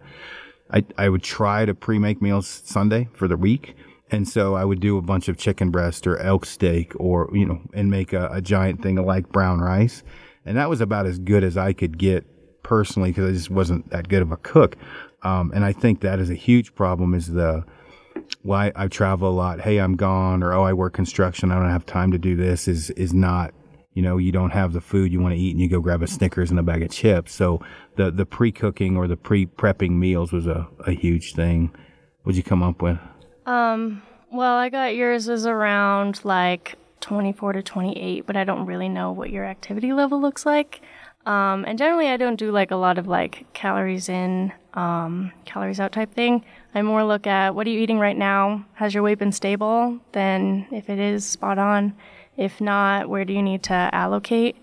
I 0.72 0.84
I 0.98 1.10
would 1.10 1.24
try 1.24 1.66
to 1.66 1.74
pre-make 1.74 2.22
meals 2.22 2.62
Sunday 2.66 3.10
for 3.14 3.28
the 3.28 3.38
week. 3.38 3.76
And 4.12 4.30
so 4.30 4.54
I 4.54 4.64
would 4.64 4.80
do 4.80 4.98
a 5.00 5.02
bunch 5.02 5.28
of 5.28 5.38
chicken 5.38 5.72
breast 5.72 6.06
or 6.06 6.18
elk 6.20 6.46
steak 6.46 6.94
or, 6.98 7.30
you 7.34 7.48
know, 7.48 7.62
and 7.74 7.90
make 7.90 8.14
a, 8.14 8.30
a 8.32 8.42
giant 8.42 8.84
thing 8.84 9.00
of 9.00 9.06
like 9.06 9.30
brown 9.30 9.60
rice. 9.60 10.04
And 10.46 10.56
that 10.56 10.70
was 10.70 10.82
about 10.82 11.08
as 11.08 11.18
good 11.18 11.44
as 11.44 11.58
I 11.58 11.74
could 11.74 11.98
get 11.98 12.24
personally 12.62 13.10
because 13.10 13.28
I 13.28 13.34
just 13.34 13.50
wasn't 13.50 13.90
that 13.90 14.10
good 14.10 14.22
of 14.22 14.32
a 14.32 14.38
cook. 14.38 14.76
Um, 15.24 15.52
and 15.56 15.66
I 15.66 15.74
think 15.74 16.02
that 16.02 16.20
is 16.20 16.30
a 16.30 16.36
huge 16.36 16.76
problem 16.76 17.16
is 17.16 17.34
the, 17.34 17.66
why 18.42 18.72
I 18.76 18.88
travel 18.88 19.30
a 19.30 19.32
lot. 19.32 19.62
Hey, 19.62 19.80
I'm 19.80 19.96
gone 19.96 20.44
or, 20.44 20.54
oh, 20.54 20.64
I 20.64 20.74
work 20.74 20.94
construction. 20.94 21.52
I 21.52 21.56
don't 21.56 21.70
have 21.70 21.86
time 21.86 22.12
to 22.12 22.18
do 22.18 22.36
this 22.36 22.68
is, 22.68 22.90
is 22.92 23.14
not 23.14 23.54
you 23.94 24.02
know, 24.02 24.18
you 24.18 24.32
don't 24.32 24.52
have 24.52 24.74
the 24.74 24.82
food 24.82 25.12
you 25.12 25.22
want 25.22 25.36
to 25.36 25.40
eat 25.40 25.52
and 25.52 25.62
you 25.62 25.70
go 25.70 25.80
grab 25.80 26.02
a 26.02 26.08
Snickers 26.08 26.50
and 26.50 26.60
a 26.60 26.64
bag 26.64 26.82
of 26.82 26.90
chips. 26.90 27.34
So 27.34 27.62
the, 27.96 28.10
the 28.12 28.26
pre 28.26 28.52
cooking 28.52 28.98
or 28.98 29.08
the 29.08 29.18
pre 29.18 29.46
prepping 29.46 29.92
meals 29.92 30.32
was 30.32 30.48
a, 30.48 30.68
a 30.86 30.92
huge 30.92 31.34
thing. 31.34 31.72
What'd 32.24 32.38
you 32.38 32.44
come 32.44 32.64
up 32.64 32.82
with? 32.82 32.98
Um, 33.46 34.02
well, 34.32 34.56
I 34.56 34.70
got 34.70 34.96
yours 34.96 35.30
is 35.30 35.46
around 35.46 36.22
like 36.24 36.76
24 37.02 37.54
to 37.54 37.64
28, 37.64 38.26
but 38.26 38.36
I 38.36 38.44
don't 38.44 38.66
really 38.66 38.90
know 38.90 39.12
what 39.12 39.30
your 39.30 39.46
activity 39.46 39.94
level 39.94 40.20
looks 40.20 40.46
like. 40.46 40.82
Um, 41.26 41.64
and 41.66 41.78
generally, 41.78 42.08
I 42.08 42.18
don't 42.18 42.36
do 42.36 42.52
like 42.52 42.72
a 42.72 42.76
lot 42.76 42.98
of 42.98 43.08
like 43.08 43.46
calories 43.54 44.10
in, 44.10 44.52
um, 44.74 45.32
calories 45.46 45.80
out 45.80 45.92
type 45.92 46.14
thing. 46.14 46.44
I 46.76 46.82
more 46.82 47.04
look 47.04 47.28
at 47.28 47.54
what 47.54 47.68
are 47.68 47.70
you 47.70 47.80
eating 47.80 48.00
right 48.00 48.18
now? 48.18 48.66
Has 48.74 48.94
your 48.94 49.04
weight 49.04 49.20
been 49.20 49.32
stable? 49.32 50.00
Then, 50.12 50.66
if 50.72 50.90
it 50.90 50.98
is 50.98 51.26
spot 51.26 51.60
on, 51.60 51.96
if 52.36 52.60
not, 52.60 53.10
where 53.10 53.26
do 53.26 53.34
you 53.34 53.44
need 53.44 53.62
to 53.64 53.90
allocate? 53.94 54.56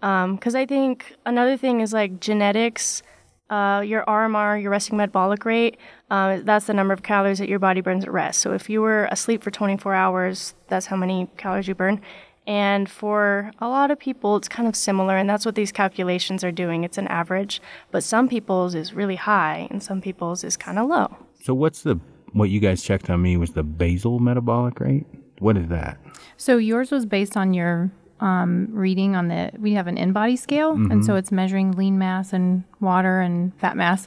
Because 0.00 0.54
um, 0.54 0.56
I 0.56 0.66
think 0.66 1.14
another 1.24 1.56
thing 1.56 1.80
is 1.80 1.92
like 1.92 2.20
genetics. 2.20 3.02
Uh, 3.48 3.82
your 3.82 4.02
RMR, 4.06 4.60
your 4.62 4.70
resting 4.70 4.96
metabolic 4.96 5.44
rate, 5.44 5.76
uh, 6.10 6.38
that's 6.42 6.64
the 6.66 6.72
number 6.72 6.94
of 6.94 7.02
calories 7.02 7.38
that 7.38 7.50
your 7.50 7.58
body 7.58 7.82
burns 7.82 8.02
at 8.02 8.10
rest. 8.10 8.40
So 8.40 8.54
if 8.54 8.70
you 8.70 8.80
were 8.80 9.04
asleep 9.10 9.42
for 9.42 9.50
24 9.50 9.94
hours, 9.94 10.54
that's 10.68 10.86
how 10.86 10.96
many 10.96 11.28
calories 11.36 11.68
you 11.68 11.74
burn. 11.74 12.00
And 12.46 12.88
for 12.90 13.52
a 13.58 13.68
lot 13.68 13.90
of 13.90 13.98
people, 13.98 14.36
it's 14.36 14.48
kind 14.48 14.66
of 14.66 14.74
similar, 14.74 15.18
and 15.18 15.28
that's 15.28 15.44
what 15.44 15.54
these 15.54 15.70
calculations 15.70 16.42
are 16.42 16.50
doing. 16.50 16.82
It's 16.82 16.96
an 16.96 17.08
average, 17.08 17.60
but 17.90 18.02
some 18.02 18.26
people's 18.26 18.74
is 18.74 18.94
really 18.94 19.16
high, 19.16 19.68
and 19.70 19.82
some 19.82 20.00
people's 20.00 20.42
is 20.44 20.56
kind 20.56 20.78
of 20.78 20.88
low. 20.88 21.18
So 21.42 21.54
what's 21.54 21.82
the 21.82 21.98
what 22.32 22.48
you 22.50 22.60
guys 22.60 22.82
checked 22.82 23.10
on 23.10 23.20
me 23.20 23.36
was 23.36 23.50
the 23.50 23.62
basal 23.62 24.18
metabolic 24.20 24.80
rate? 24.80 25.06
What 25.40 25.56
is 25.56 25.68
that? 25.68 25.98
So 26.36 26.56
yours 26.56 26.90
was 26.90 27.04
based 27.04 27.36
on 27.36 27.52
your 27.52 27.90
um, 28.20 28.68
reading 28.70 29.16
on 29.16 29.28
the. 29.28 29.50
We 29.58 29.72
have 29.74 29.86
an 29.88 29.96
InBody 29.96 30.38
scale, 30.38 30.74
Mm-hmm. 30.74 30.90
and 30.92 31.04
so 31.04 31.16
it's 31.16 31.32
measuring 31.32 31.72
lean 31.72 31.98
mass 31.98 32.32
and 32.32 32.62
water 32.80 33.20
and 33.20 33.52
fat 33.58 33.76
mass. 33.76 34.06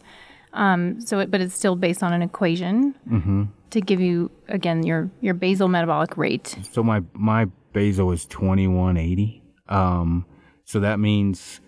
Um, 0.53 1.01
so, 1.01 1.19
it, 1.19 1.29
but 1.29 1.41
it's 1.41 1.53
still 1.53 1.75
based 1.75 2.01
on 2.01 2.13
an 2.13 2.21
equation 2.21 2.95
Mm-hmm. 3.11 3.43
to 3.71 3.81
give 3.81 3.99
you 3.99 4.31
again 4.47 4.83
your 4.83 5.09
your 5.19 5.33
basal 5.33 5.67
metabolic 5.67 6.15
rate. 6.17 6.55
So 6.71 6.81
my 6.83 7.03
my 7.13 7.45
basal 7.73 8.11
is 8.13 8.25
2180. 8.27 9.43
Um, 9.67 10.25
so 10.63 10.79
that 10.79 10.99
means 10.99 11.59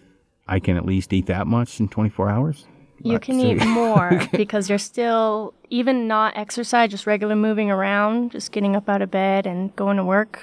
I 0.47 0.59
can 0.59 0.78
at 0.78 0.86
least 0.86 1.11
eat 1.11 1.26
that 1.26 1.45
much 1.47 1.80
in 1.82 1.89
24 1.89 2.30
hours. 2.30 2.65
You 3.02 3.20
can 3.20 3.39
eat 3.39 3.66
more 3.66 4.22
because 4.32 4.70
you're 4.70 4.78
still, 4.78 5.54
even 5.70 6.08
not 6.08 6.36
exercise, 6.38 6.91
just 6.91 7.08
regular 7.08 7.36
moving 7.36 7.70
around, 7.70 8.32
just 8.32 8.52
getting 8.52 8.76
up 8.76 8.89
out 8.89 9.02
of 9.02 9.12
bed 9.12 9.45
and 9.45 9.76
going 9.76 9.98
to 9.98 10.04
work. 10.04 10.39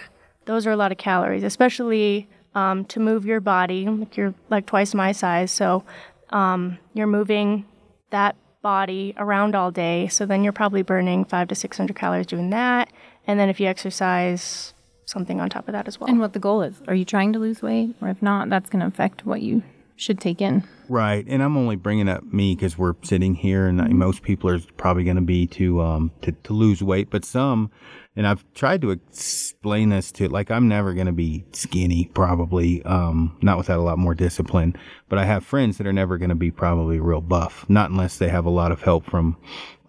Those 0.47 0.67
are 0.67 0.71
a 0.71 0.77
lot 0.77 0.93
of 0.93 0.99
calories, 0.99 1.43
especially 1.43 2.29
um, 2.55 2.85
to 2.87 3.01
move 3.01 3.25
your 3.25 3.41
body. 3.41 3.87
Like 3.89 4.17
you're 4.17 4.35
like 4.51 4.67
twice 4.67 4.95
my 4.95 5.13
size, 5.13 5.51
so 5.51 5.85
um, 6.31 6.79
you're 6.93 7.07
moving 7.07 7.65
that 8.11 8.37
body 8.63 9.15
around 9.17 9.55
all 9.55 9.71
day. 9.71 10.09
So 10.09 10.27
then 10.27 10.45
you're 10.45 10.53
probably 10.53 10.83
burning 10.83 11.25
five 11.25 11.49
to 11.49 11.55
six 11.55 11.77
hundred 11.77 11.97
calories 11.97 12.27
doing 12.27 12.51
that, 12.51 12.91
and 13.27 13.41
then 13.41 13.49
if 13.49 13.59
you 13.59 13.67
exercise, 13.67 14.75
something 15.07 15.41
on 15.41 15.51
top 15.51 15.69
of 15.69 15.73
that 15.73 15.89
as 15.89 15.99
well. 15.99 16.09
And 16.09 16.21
what 16.21 16.33
the 16.33 16.39
goal 16.39 16.63
is. 16.63 16.81
Are 16.89 16.95
you 16.95 17.05
trying 17.05 17.33
to 17.33 17.39
lose 17.39 17.63
weight? 17.63 17.95
Or 18.01 18.09
if 18.09 18.23
not, 18.23 18.49
that's 18.51 18.71
going 18.71 18.81
to 18.81 18.87
affect 18.87 19.27
what 19.27 19.43
you 19.43 19.63
should 19.97 20.19
take 20.21 20.41
in. 20.41 20.65
Right, 20.89 21.25
and 21.27 21.43
I'm 21.43 21.57
only 21.57 21.77
bringing 21.77 22.09
up 22.09 22.25
me 22.25 22.55
because 22.55 22.77
we're 22.77 22.95
sitting 23.03 23.35
here, 23.35 23.67
and 23.67 23.81
I- 23.81 23.89
most 23.89 24.23
people 24.23 24.51
are 24.51 24.61
probably 24.77 25.05
going 25.05 25.17
to 25.17 25.23
be 25.23 25.47
to 25.49 25.81
um 25.81 26.13
to, 26.23 26.33
to 26.33 26.53
lose 26.53 26.83
weight, 26.83 27.11
but 27.11 27.25
some, 27.25 27.71
and 28.17 28.27
I've 28.27 28.45
tried 28.55 28.83
to 28.83 28.91
explain 28.91 29.89
this 29.91 30.13
to 30.13 30.29
like 30.29 30.51
I'm 30.51 30.69
never 30.69 30.93
going 30.95 31.07
to 31.07 31.13
be 31.13 31.45
skinny, 31.53 32.11
probably, 32.13 32.83
um, 32.85 33.37
not 33.41 33.57
without 33.57 33.79
a 33.79 33.83
lot 33.83 33.99
more 33.99 34.15
discipline. 34.15 34.77
But 35.09 35.19
I 35.19 35.25
have 35.25 35.45
friends 35.45 35.79
that 35.79 35.87
are 35.87 35.93
never 35.93 36.19
going 36.19 36.29
to 36.31 36.35
be 36.35 36.51
probably 36.51 37.01
real 37.01 37.21
buff, 37.21 37.65
not 37.69 37.91
unless 37.91 38.19
they 38.19 38.29
have 38.29 38.45
a 38.45 38.51
lot 38.51 38.73
of 38.73 38.83
help 38.83 39.05
from 39.05 39.37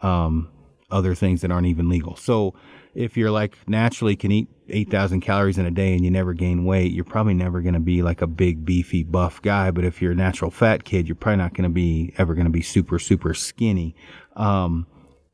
um 0.01 0.49
other 0.91 1.15
things 1.15 1.41
that 1.41 1.51
aren't 1.51 1.67
even 1.67 1.89
legal. 1.89 2.15
So 2.15 2.53
if 2.95 3.17
you're 3.17 3.31
like 3.31 3.55
naturally 3.67 4.15
can 4.15 4.31
eat 4.31 4.47
8,000 4.69 5.21
calories 5.21 5.57
in 5.57 5.65
a 5.65 5.71
day 5.71 5.93
and 5.93 6.03
you 6.03 6.09
never 6.09 6.33
gain 6.33 6.65
weight, 6.65 6.91
you're 6.91 7.03
probably 7.03 7.33
never 7.33 7.61
going 7.61 7.73
to 7.73 7.79
be 7.79 8.01
like 8.01 8.21
a 8.21 8.27
big, 8.27 8.65
beefy, 8.65 9.03
buff 9.03 9.41
guy. 9.41 9.69
But 9.69 9.83
if 9.83 10.01
you're 10.01 10.13
a 10.13 10.15
natural 10.15 10.49
fat 10.49 10.85
kid, 10.85 11.07
you're 11.07 11.15
probably 11.15 11.37
not 11.37 11.53
going 11.53 11.69
to 11.69 11.73
be 11.73 12.13
ever 12.17 12.33
going 12.33 12.45
to 12.45 12.51
be 12.51 12.61
super, 12.61 12.97
super 12.97 13.33
skinny. 13.33 13.95
Um, 14.35 14.87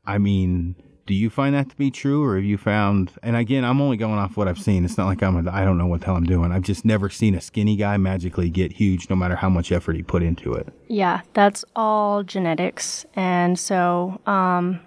I 0.04 0.18
mean, 0.18 0.74
do 1.06 1.14
you 1.14 1.30
find 1.30 1.54
that 1.54 1.70
to 1.70 1.76
be 1.76 1.90
true 1.90 2.24
or 2.24 2.36
have 2.36 2.44
you 2.44 2.58
found, 2.58 3.12
and 3.22 3.36
again, 3.36 3.64
I'm 3.64 3.80
only 3.80 3.96
going 3.96 4.18
off 4.18 4.36
what 4.36 4.48
I've 4.48 4.58
seen. 4.58 4.84
It's 4.84 4.98
not 4.98 5.06
like 5.06 5.22
I'm, 5.22 5.46
a, 5.46 5.50
I 5.50 5.64
don't 5.64 5.78
know 5.78 5.86
what 5.86 6.00
the 6.00 6.06
hell 6.06 6.16
I'm 6.16 6.24
doing. 6.24 6.52
I've 6.52 6.62
just 6.62 6.84
never 6.84 7.08
seen 7.08 7.34
a 7.34 7.40
skinny 7.40 7.76
guy 7.76 7.96
magically 7.96 8.50
get 8.50 8.72
huge 8.72 9.08
no 9.08 9.16
matter 9.16 9.36
how 9.36 9.48
much 9.48 9.72
effort 9.72 9.96
he 9.96 10.02
put 10.02 10.22
into 10.22 10.52
it. 10.52 10.68
Yeah, 10.88 11.22
that's 11.32 11.64
all 11.74 12.22
genetics. 12.22 13.06
And 13.14 13.58
so 13.58 14.20
um, 14.26 14.80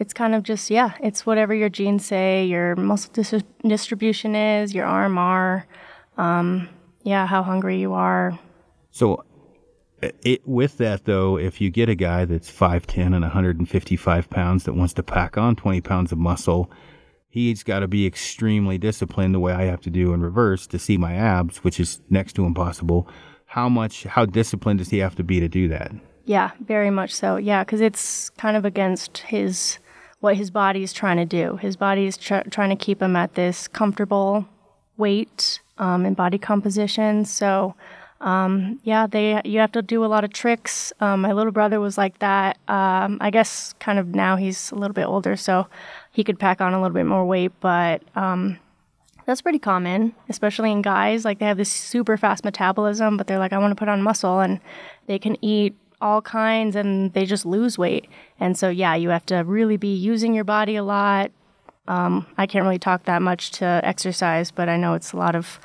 it's 0.00 0.12
kind 0.12 0.34
of 0.34 0.42
just, 0.42 0.70
yeah, 0.70 0.92
it's 1.00 1.24
whatever 1.24 1.54
your 1.54 1.68
genes 1.68 2.04
say, 2.04 2.44
your 2.44 2.76
muscle 2.76 3.10
dis- 3.12 3.42
distribution 3.66 4.34
is, 4.34 4.74
your 4.74 4.86
RMR, 4.86 5.64
um, 6.18 6.68
yeah, 7.02 7.26
how 7.26 7.42
hungry 7.42 7.78
you 7.78 7.92
are. 7.92 8.38
So, 8.90 9.24
it, 10.02 10.46
with 10.46 10.78
that 10.78 11.04
though, 11.04 11.38
if 11.38 11.60
you 11.60 11.70
get 11.70 11.88
a 11.88 11.94
guy 11.94 12.24
that's 12.24 12.50
5'10 12.50 13.14
and 13.14 13.22
155 13.22 14.30
pounds 14.30 14.64
that 14.64 14.74
wants 14.74 14.94
to 14.94 15.02
pack 15.02 15.38
on 15.38 15.56
20 15.56 15.80
pounds 15.80 16.12
of 16.12 16.18
muscle, 16.18 16.70
he's 17.28 17.62
got 17.62 17.80
to 17.80 17.88
be 17.88 18.06
extremely 18.06 18.78
disciplined 18.78 19.34
the 19.34 19.40
way 19.40 19.52
I 19.52 19.64
have 19.64 19.80
to 19.82 19.90
do 19.90 20.12
in 20.12 20.20
reverse 20.20 20.66
to 20.68 20.78
see 20.78 20.96
my 20.96 21.14
abs, 21.14 21.58
which 21.58 21.80
is 21.80 22.00
next 22.10 22.34
to 22.34 22.44
impossible. 22.44 23.08
How 23.46 23.68
much, 23.68 24.04
how 24.04 24.26
disciplined 24.26 24.78
does 24.78 24.90
he 24.90 24.98
have 24.98 25.14
to 25.16 25.24
be 25.24 25.40
to 25.40 25.48
do 25.48 25.68
that? 25.68 25.92
Yeah, 26.24 26.50
very 26.60 26.90
much 26.90 27.14
so. 27.14 27.36
Yeah, 27.36 27.62
because 27.62 27.80
it's 27.80 28.30
kind 28.30 28.56
of 28.56 28.64
against 28.64 29.18
his 29.18 29.78
what 30.20 30.36
his 30.36 30.50
body 30.50 30.82
is 30.82 30.92
trying 30.92 31.16
to 31.18 31.24
do. 31.24 31.56
His 31.56 31.76
body 31.76 32.06
is 32.06 32.16
tr- 32.16 32.48
trying 32.50 32.70
to 32.70 32.76
keep 32.76 33.02
him 33.02 33.16
at 33.16 33.34
this 33.34 33.68
comfortable 33.68 34.46
weight 34.96 35.60
um, 35.78 36.06
and 36.06 36.16
body 36.16 36.38
composition. 36.38 37.24
So, 37.24 37.74
um, 38.20 38.80
yeah, 38.82 39.06
they 39.06 39.40
you 39.44 39.60
have 39.60 39.72
to 39.72 39.82
do 39.82 40.04
a 40.04 40.06
lot 40.06 40.24
of 40.24 40.32
tricks. 40.32 40.92
Um, 41.00 41.20
my 41.20 41.32
little 41.32 41.52
brother 41.52 41.80
was 41.80 41.98
like 41.98 42.18
that. 42.20 42.56
Um, 42.66 43.18
I 43.20 43.30
guess 43.30 43.74
kind 43.78 43.98
of 43.98 44.14
now 44.14 44.36
he's 44.36 44.70
a 44.70 44.74
little 44.74 44.94
bit 44.94 45.06
older, 45.06 45.36
so 45.36 45.66
he 46.12 46.24
could 46.24 46.38
pack 46.38 46.60
on 46.60 46.72
a 46.72 46.80
little 46.80 46.94
bit 46.94 47.06
more 47.06 47.24
weight, 47.24 47.52
but. 47.60 48.02
Um, 48.14 48.58
that's 49.26 49.42
pretty 49.42 49.58
common, 49.58 50.14
especially 50.28 50.70
in 50.70 50.82
guys. 50.82 51.24
Like 51.24 51.40
they 51.40 51.46
have 51.46 51.56
this 51.56 51.72
super 51.72 52.16
fast 52.16 52.44
metabolism, 52.44 53.16
but 53.16 53.26
they're 53.26 53.40
like, 53.40 53.52
I 53.52 53.58
want 53.58 53.72
to 53.72 53.74
put 53.74 53.88
on 53.88 54.00
muscle, 54.00 54.38
and 54.38 54.60
they 55.08 55.18
can 55.18 55.36
eat 55.44 55.74
all 56.00 56.20
kinds 56.22 56.76
and 56.76 57.12
they 57.12 57.24
just 57.24 57.46
lose 57.46 57.78
weight. 57.78 58.08
And 58.38 58.56
so, 58.56 58.68
yeah, 58.68 58.94
you 58.94 59.08
have 59.10 59.26
to 59.26 59.36
really 59.38 59.76
be 59.76 59.94
using 59.94 60.34
your 60.34 60.44
body 60.44 60.76
a 60.76 60.84
lot. 60.84 61.30
Um, 61.88 62.26
I 62.36 62.46
can't 62.46 62.64
really 62.64 62.78
talk 62.78 63.04
that 63.04 63.22
much 63.22 63.50
to 63.52 63.80
exercise, 63.84 64.50
but 64.50 64.68
I 64.68 64.76
know 64.76 64.94
it's 64.94 65.12
a 65.12 65.16
lot 65.16 65.34
of. 65.34 65.58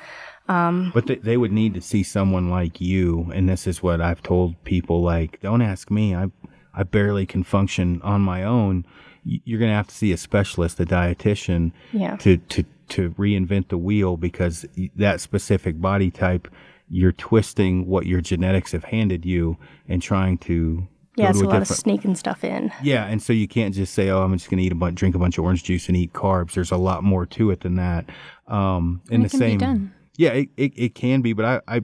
But 0.46 1.06
they, 1.06 1.16
they 1.16 1.36
would 1.36 1.52
need 1.52 1.72
to 1.74 1.80
see 1.80 2.02
someone 2.02 2.50
like 2.50 2.80
you, 2.80 3.30
and 3.34 3.48
this 3.48 3.66
is 3.66 3.82
what 3.82 4.00
I've 4.02 4.22
told 4.22 4.62
people: 4.64 5.00
like, 5.02 5.40
don't 5.40 5.62
ask 5.62 5.90
me. 5.90 6.14
I 6.14 6.30
I 6.74 6.82
barely 6.82 7.24
can 7.26 7.42
function 7.42 8.00
on 8.02 8.20
my 8.20 8.42
own. 8.44 8.84
You're 9.24 9.58
gonna 9.60 9.72
have 9.74 9.86
to 9.88 9.94
see 9.94 10.12
a 10.12 10.16
specialist, 10.16 10.78
a 10.80 10.84
dietitian, 10.84 11.72
Yeah. 11.92 12.16
to 12.16 12.36
to 12.36 12.64
to 12.90 13.10
reinvent 13.12 13.68
the 13.68 13.78
wheel 13.78 14.16
because 14.18 14.66
that 14.96 15.20
specific 15.22 15.80
body 15.80 16.10
type, 16.10 16.48
you're 16.92 17.12
twisting 17.12 17.86
what 17.86 18.04
your 18.04 18.20
genetics 18.20 18.72
have 18.72 18.84
handed 18.84 19.24
you 19.24 19.56
and 19.88 20.02
trying 20.02 20.36
to. 20.38 20.86
Yeah, 21.16 21.30
it's 21.30 21.40
to 21.40 21.46
a 21.46 21.48
lot 21.48 21.60
of 21.62 21.68
sneaking 21.68 22.14
stuff 22.16 22.42
in. 22.44 22.72
yeah, 22.82 23.06
and 23.06 23.22
so 23.22 23.32
you 23.32 23.46
can't 23.48 23.74
just 23.74 23.92
say, 23.94 24.08
"Oh, 24.10 24.22
I'm 24.22 24.32
just 24.36 24.48
going 24.50 24.58
to 24.58 24.64
eat 24.64 24.72
a 24.72 24.76
bunch, 24.76 24.98
drink 24.98 25.14
a 25.14 25.18
bunch 25.18 25.36
of 25.36 25.44
orange 25.44 25.64
juice, 25.64 25.88
and 25.88 25.96
eat 25.96 26.12
carbs." 26.12 26.52
There's 26.52 26.70
a 26.70 26.76
lot 26.76 27.02
more 27.02 27.26
to 27.26 27.50
it 27.50 27.60
than 27.60 27.76
that. 27.76 28.08
Um, 28.46 29.02
and 29.10 29.24
it 29.24 29.30
the 29.30 29.38
can 29.38 29.40
be 29.40 29.46
same, 29.50 29.58
done. 29.58 29.94
yeah, 30.16 30.30
it, 30.30 30.48
it, 30.56 30.72
it 30.76 30.94
can 30.94 31.20
be, 31.22 31.32
but 31.32 31.44
I, 31.44 31.60
I 31.76 31.82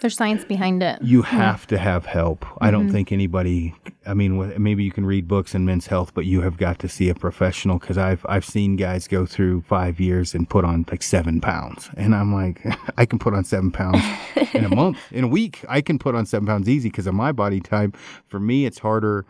There's 0.00 0.16
science 0.16 0.44
behind 0.44 0.82
it. 0.82 1.00
you 1.02 1.22
have 1.22 1.66
to 1.68 1.78
have 1.78 2.04
help. 2.04 2.44
I 2.60 2.66
Mm-hmm. 2.66 2.72
don't 2.72 2.90
think 2.90 3.10
anybody. 3.12 3.74
I 4.06 4.12
mean, 4.12 4.52
maybe 4.62 4.84
you 4.84 4.92
can 4.92 5.06
read 5.06 5.26
books 5.26 5.54
in 5.54 5.64
men's 5.64 5.86
health, 5.86 6.12
but 6.12 6.26
you 6.26 6.42
have 6.42 6.58
got 6.58 6.78
to 6.80 6.88
see 6.88 7.08
a 7.08 7.14
professional 7.14 7.78
because 7.78 7.96
I've 7.96 8.24
I've 8.28 8.44
seen 8.44 8.76
guys 8.76 9.08
go 9.08 9.24
through 9.24 9.62
five 9.62 9.98
years 10.00 10.34
and 10.34 10.48
put 10.48 10.64
on 10.64 10.84
like 10.90 11.02
seven 11.02 11.40
pounds, 11.40 11.88
and 11.96 12.14
I'm 12.14 12.34
like, 12.34 12.60
I 12.98 13.06
can 13.06 13.18
put 13.18 13.32
on 13.32 13.44
seven 13.44 13.70
pounds 13.70 14.02
in 14.52 14.64
a 14.64 14.68
month, 14.74 14.98
in 15.10 15.24
a 15.24 15.28
week. 15.28 15.64
I 15.68 15.80
can 15.80 15.98
put 15.98 16.14
on 16.14 16.26
seven 16.26 16.46
pounds 16.46 16.68
easy 16.68 16.90
because 16.90 17.06
of 17.06 17.14
my 17.14 17.32
body 17.32 17.60
type. 17.60 17.96
For 18.26 18.38
me, 18.40 18.66
it's 18.66 18.78
harder. 18.80 19.24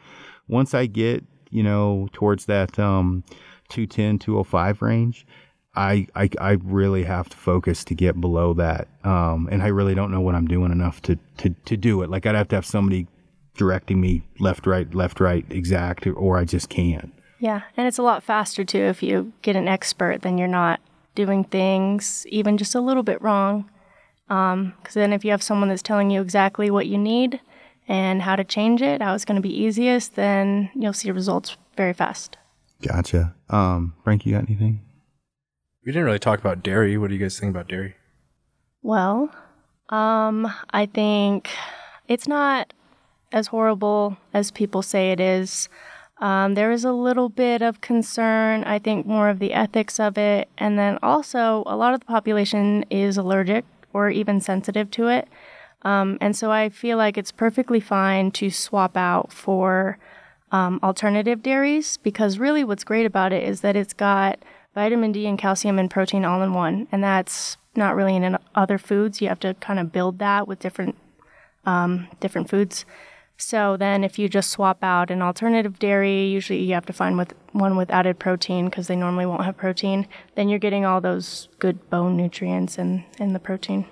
Once 0.48 0.74
I 0.74 0.86
get 0.86 1.24
you 1.50 1.62
know 1.62 2.08
towards 2.12 2.46
that 2.46 2.78
um, 2.80 3.22
210, 3.68 4.18
205 4.18 4.82
range. 4.82 5.24
I, 5.76 6.06
I, 6.14 6.28
I 6.40 6.52
really 6.62 7.04
have 7.04 7.28
to 7.30 7.36
focus 7.36 7.84
to 7.84 7.94
get 7.94 8.20
below 8.20 8.54
that. 8.54 8.88
Um, 9.02 9.48
and 9.50 9.62
I 9.62 9.68
really 9.68 9.94
don't 9.94 10.10
know 10.10 10.20
what 10.20 10.34
I'm 10.34 10.46
doing 10.46 10.72
enough 10.72 11.02
to, 11.02 11.18
to, 11.38 11.50
to 11.50 11.76
do 11.76 12.02
it. 12.02 12.10
Like 12.10 12.26
I'd 12.26 12.34
have 12.34 12.48
to 12.48 12.56
have 12.56 12.66
somebody 12.66 13.06
directing 13.56 14.00
me 14.00 14.22
left, 14.38 14.66
right, 14.66 14.92
left, 14.94 15.20
right, 15.20 15.44
exact, 15.50 16.06
or 16.06 16.38
I 16.38 16.44
just 16.44 16.68
can't. 16.68 17.12
Yeah, 17.38 17.62
and 17.76 17.86
it's 17.86 17.98
a 17.98 18.02
lot 18.02 18.22
faster 18.22 18.64
too 18.64 18.78
if 18.78 19.02
you 19.02 19.32
get 19.42 19.56
an 19.56 19.68
expert, 19.68 20.22
then 20.22 20.38
you're 20.38 20.48
not 20.48 20.80
doing 21.14 21.44
things 21.44 22.26
even 22.28 22.56
just 22.56 22.74
a 22.74 22.80
little 22.80 23.02
bit 23.02 23.20
wrong. 23.20 23.68
Because 24.26 24.94
then, 24.94 25.12
if 25.12 25.24
you 25.24 25.30
have 25.32 25.42
someone 25.42 25.68
that's 25.68 25.82
telling 25.82 26.10
you 26.10 26.22
exactly 26.22 26.70
what 26.70 26.86
you 26.86 26.96
need 26.96 27.40
and 27.86 28.22
how 28.22 28.36
to 28.36 28.44
change 28.44 28.80
it, 28.80 29.02
how 29.02 29.14
it's 29.14 29.26
going 29.26 29.36
to 29.36 29.46
be 29.46 29.54
easiest, 29.54 30.14
then 30.14 30.70
you'll 30.74 30.94
see 30.94 31.10
results 31.10 31.56
very 31.76 31.92
fast. 31.92 32.38
Gotcha. 32.80 33.34
Um, 33.50 33.94
Frank, 34.02 34.24
you 34.24 34.32
got 34.32 34.48
anything? 34.48 34.80
We 35.84 35.92
didn't 35.92 36.06
really 36.06 36.18
talk 36.18 36.40
about 36.40 36.62
dairy. 36.62 36.96
What 36.96 37.08
do 37.08 37.14
you 37.14 37.20
guys 37.20 37.38
think 37.38 37.50
about 37.50 37.68
dairy? 37.68 37.96
Well, 38.82 39.34
um, 39.90 40.50
I 40.70 40.86
think 40.86 41.50
it's 42.08 42.26
not 42.26 42.72
as 43.32 43.48
horrible 43.48 44.16
as 44.32 44.50
people 44.50 44.80
say 44.80 45.12
it 45.12 45.20
is. 45.20 45.68
Um, 46.18 46.54
there 46.54 46.70
is 46.70 46.84
a 46.84 46.92
little 46.92 47.28
bit 47.28 47.60
of 47.60 47.80
concern, 47.80 48.64
I 48.64 48.78
think 48.78 49.04
more 49.04 49.28
of 49.28 49.40
the 49.40 49.52
ethics 49.52 50.00
of 50.00 50.16
it. 50.16 50.48
And 50.56 50.78
then 50.78 50.98
also, 51.02 51.64
a 51.66 51.76
lot 51.76 51.92
of 51.92 52.00
the 52.00 52.06
population 52.06 52.84
is 52.88 53.18
allergic 53.18 53.64
or 53.92 54.08
even 54.08 54.40
sensitive 54.40 54.90
to 54.92 55.08
it. 55.08 55.28
Um, 55.82 56.16
and 56.20 56.34
so 56.34 56.50
I 56.50 56.70
feel 56.70 56.96
like 56.96 57.18
it's 57.18 57.32
perfectly 57.32 57.80
fine 57.80 58.30
to 58.32 58.48
swap 58.48 58.96
out 58.96 59.32
for 59.32 59.98
um, 60.50 60.80
alternative 60.82 61.42
dairies 61.42 61.98
because 61.98 62.38
really 62.38 62.64
what's 62.64 62.84
great 62.84 63.04
about 63.04 63.32
it 63.32 63.42
is 63.42 63.60
that 63.60 63.76
it's 63.76 63.92
got 63.92 64.38
vitamin 64.74 65.12
D 65.12 65.26
and 65.26 65.38
calcium 65.38 65.78
and 65.78 65.90
protein 65.90 66.24
all 66.24 66.42
in 66.42 66.52
one. 66.52 66.88
And 66.92 67.02
that's 67.02 67.56
not 67.76 67.96
really 67.96 68.16
in 68.16 68.38
other 68.54 68.78
foods. 68.78 69.20
You 69.20 69.28
have 69.28 69.40
to 69.40 69.54
kind 69.54 69.78
of 69.78 69.92
build 69.92 70.18
that 70.18 70.46
with 70.46 70.58
different 70.58 70.96
um, 71.66 72.08
different 72.20 72.50
foods. 72.50 72.84
So 73.36 73.76
then, 73.76 74.04
if 74.04 74.18
you 74.18 74.28
just 74.28 74.50
swap 74.50 74.84
out 74.84 75.10
an 75.10 75.20
alternative 75.20 75.78
dairy, 75.78 76.26
usually 76.26 76.62
you 76.62 76.74
have 76.74 76.86
to 76.86 76.92
find 76.92 77.18
with 77.18 77.34
one 77.52 77.76
with 77.76 77.90
added 77.90 78.18
protein 78.18 78.66
because 78.66 78.86
they 78.86 78.94
normally 78.94 79.26
won't 79.26 79.44
have 79.44 79.56
protein. 79.56 80.06
Then 80.36 80.48
you're 80.48 80.60
getting 80.60 80.84
all 80.84 81.00
those 81.00 81.48
good 81.58 81.90
bone 81.90 82.16
nutrients 82.16 82.78
and 82.78 83.04
and 83.18 83.34
the 83.34 83.40
protein. 83.40 83.86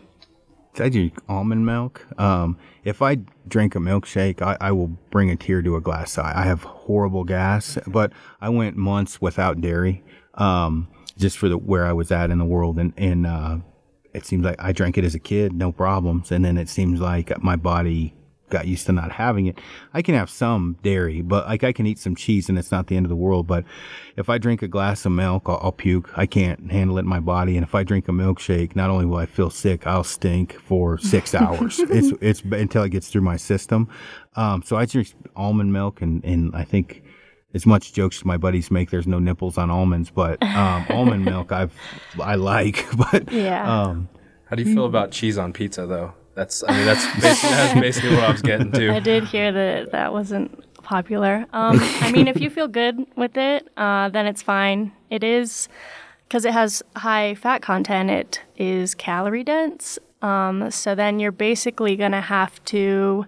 I 0.78 0.89
drink 0.89 1.18
almond 1.28 1.66
milk. 1.66 2.07
Um, 2.18 2.57
if 2.83 3.03
I 3.03 3.18
drink 3.47 3.74
a 3.74 3.78
milkshake, 3.78 4.41
I, 4.41 4.57
I, 4.59 4.72
will 4.72 4.89
bring 5.11 5.30
a 5.30 5.37
tear 5.37 5.61
to 5.61 5.76
a 5.76 5.83
glass. 5.83 6.16
eye. 6.16 6.33
I, 6.35 6.45
have 6.45 6.62
horrible 6.62 7.24
gas, 7.24 7.76
but 7.87 8.12
I 8.41 8.49
went 8.49 8.76
months 8.76 9.20
without 9.20 9.61
dairy, 9.61 10.03
um, 10.35 10.89
just 11.18 11.39
for 11.39 11.49
the 11.49 11.59
where 11.59 11.87
I 11.87 11.93
was 11.93 12.11
at 12.11 12.30
in 12.30 12.39
the 12.39 12.45
world, 12.45 12.78
and 12.78 12.93
and 12.97 13.26
uh, 13.26 13.59
it 14.12 14.26
seems 14.26 14.45
like 14.45 14.57
I 14.59 14.72
drank 14.72 14.99
it 14.99 15.05
as 15.05 15.14
a 15.14 15.18
kid, 15.18 15.53
no 15.53 15.72
problems, 15.72 16.30
and 16.30 16.45
then 16.45 16.59
it 16.59 16.68
seems 16.68 17.01
like 17.01 17.43
my 17.43 17.57
body 17.57 18.14
got 18.53 18.66
used 18.66 18.87
to 18.87 18.93
not 18.93 19.11
having 19.11 19.47
it. 19.47 19.59
I 19.95 20.03
can 20.03 20.14
have 20.14 20.30
some 20.30 20.76
dairy, 20.83 21.22
but 21.22 21.47
like 21.47 21.64
I 21.64 21.72
can 21.72 21.87
eat 21.87 21.99
some 21.99 22.14
cheese 22.14 22.49
and 22.49 22.59
it's 22.59 22.70
not 22.70 22.87
the 22.87 22.97
end 22.97 23.07
of 23.07 23.11
the 23.11 23.16
world. 23.16 23.47
But 23.47 23.64
if 24.16 24.28
I 24.28 24.39
drink 24.39 24.62
a 24.62 24.68
glass 24.68 25.07
of 25.07 25.12
milk, 25.12 25.45
I'll, 25.47 25.59
I'll 25.62 25.72
puke. 25.72 26.11
I 26.16 26.26
can't 26.26 26.70
handle 26.70 26.99
it 26.99 27.01
in 27.01 27.09
my 27.09 27.18
body. 27.18 27.57
And 27.57 27.64
if 27.64 27.74
I 27.74 27.83
drink 27.83 28.09
a 28.09 28.12
milkshake, 28.12 28.76
not 28.76 28.91
only 28.91 29.07
will 29.07 29.16
I 29.16 29.26
feel 29.26 29.51
sick, 29.51 29.87
I'll 29.87 30.05
stink 30.05 30.61
for 30.61 30.99
six 30.99 31.35
hours. 31.43 31.80
it's 31.80 32.12
it's 32.20 32.43
until 32.43 32.83
it 32.83 32.91
gets 32.91 33.09
through 33.09 33.22
my 33.22 33.39
system. 33.39 33.89
Um, 34.37 34.62
so 34.62 34.76
I 34.76 34.85
drink 34.85 35.14
almond 35.35 35.72
milk, 35.72 36.03
and 36.03 36.22
and 36.24 36.55
I 36.55 36.64
think 36.64 37.03
as 37.55 37.66
much 37.66 37.92
jokes 37.92 38.18
as 38.18 38.24
my 38.24 38.36
buddies 38.36 38.70
make, 38.70 38.90
there's 38.90 39.07
no 39.07 39.18
nipples 39.18 39.59
on 39.59 39.70
almonds, 39.70 40.11
but 40.11 40.42
um, 40.42 40.86
almond 40.90 41.24
milk 41.24 41.53
I've 41.53 41.74
I 42.20 42.36
like. 42.36 42.86
But 42.96 43.30
yeah. 43.32 43.82
Um, 43.82 44.09
How 44.46 44.57
do 44.57 44.62
you 44.62 44.74
feel 44.74 44.86
about 44.86 45.11
cheese 45.11 45.38
on 45.38 45.53
pizza 45.53 45.86
though? 45.86 46.14
That's 46.34 46.64
I 46.66 46.72
mean 46.76 46.86
that's 46.86 47.05
basically, 47.20 47.50
that's 47.50 47.80
basically 47.80 48.14
what 48.14 48.24
I 48.24 48.32
was 48.32 48.42
getting 48.42 48.72
to. 48.72 48.94
I 48.94 49.00
did 49.00 49.24
hear 49.24 49.53
that 49.53 49.92
that 49.92 50.12
wasn't 50.12 50.64
popular. 50.82 51.46
Um, 51.53 51.78
I 52.00 52.11
mean, 52.11 52.26
if 52.26 52.40
you 52.40 52.50
feel 52.50 52.68
good 52.68 53.05
with 53.16 53.36
it, 53.36 53.68
uh, 53.76 54.09
then 54.09 54.26
it's 54.26 54.42
fine. 54.42 54.92
It 55.11 55.22
is 55.22 55.68
because 56.28 56.44
it 56.44 56.53
has 56.53 56.82
high 56.96 57.34
fat 57.34 57.61
content. 57.61 58.11
It 58.11 58.40
is 58.57 58.94
calorie 58.94 59.44
dense. 59.44 59.98
Um, 60.22 60.70
so 60.70 60.94
then 60.94 61.18
you're 61.18 61.32
basically 61.32 61.96
gonna 61.96 62.20
have 62.20 62.64
to 62.66 63.26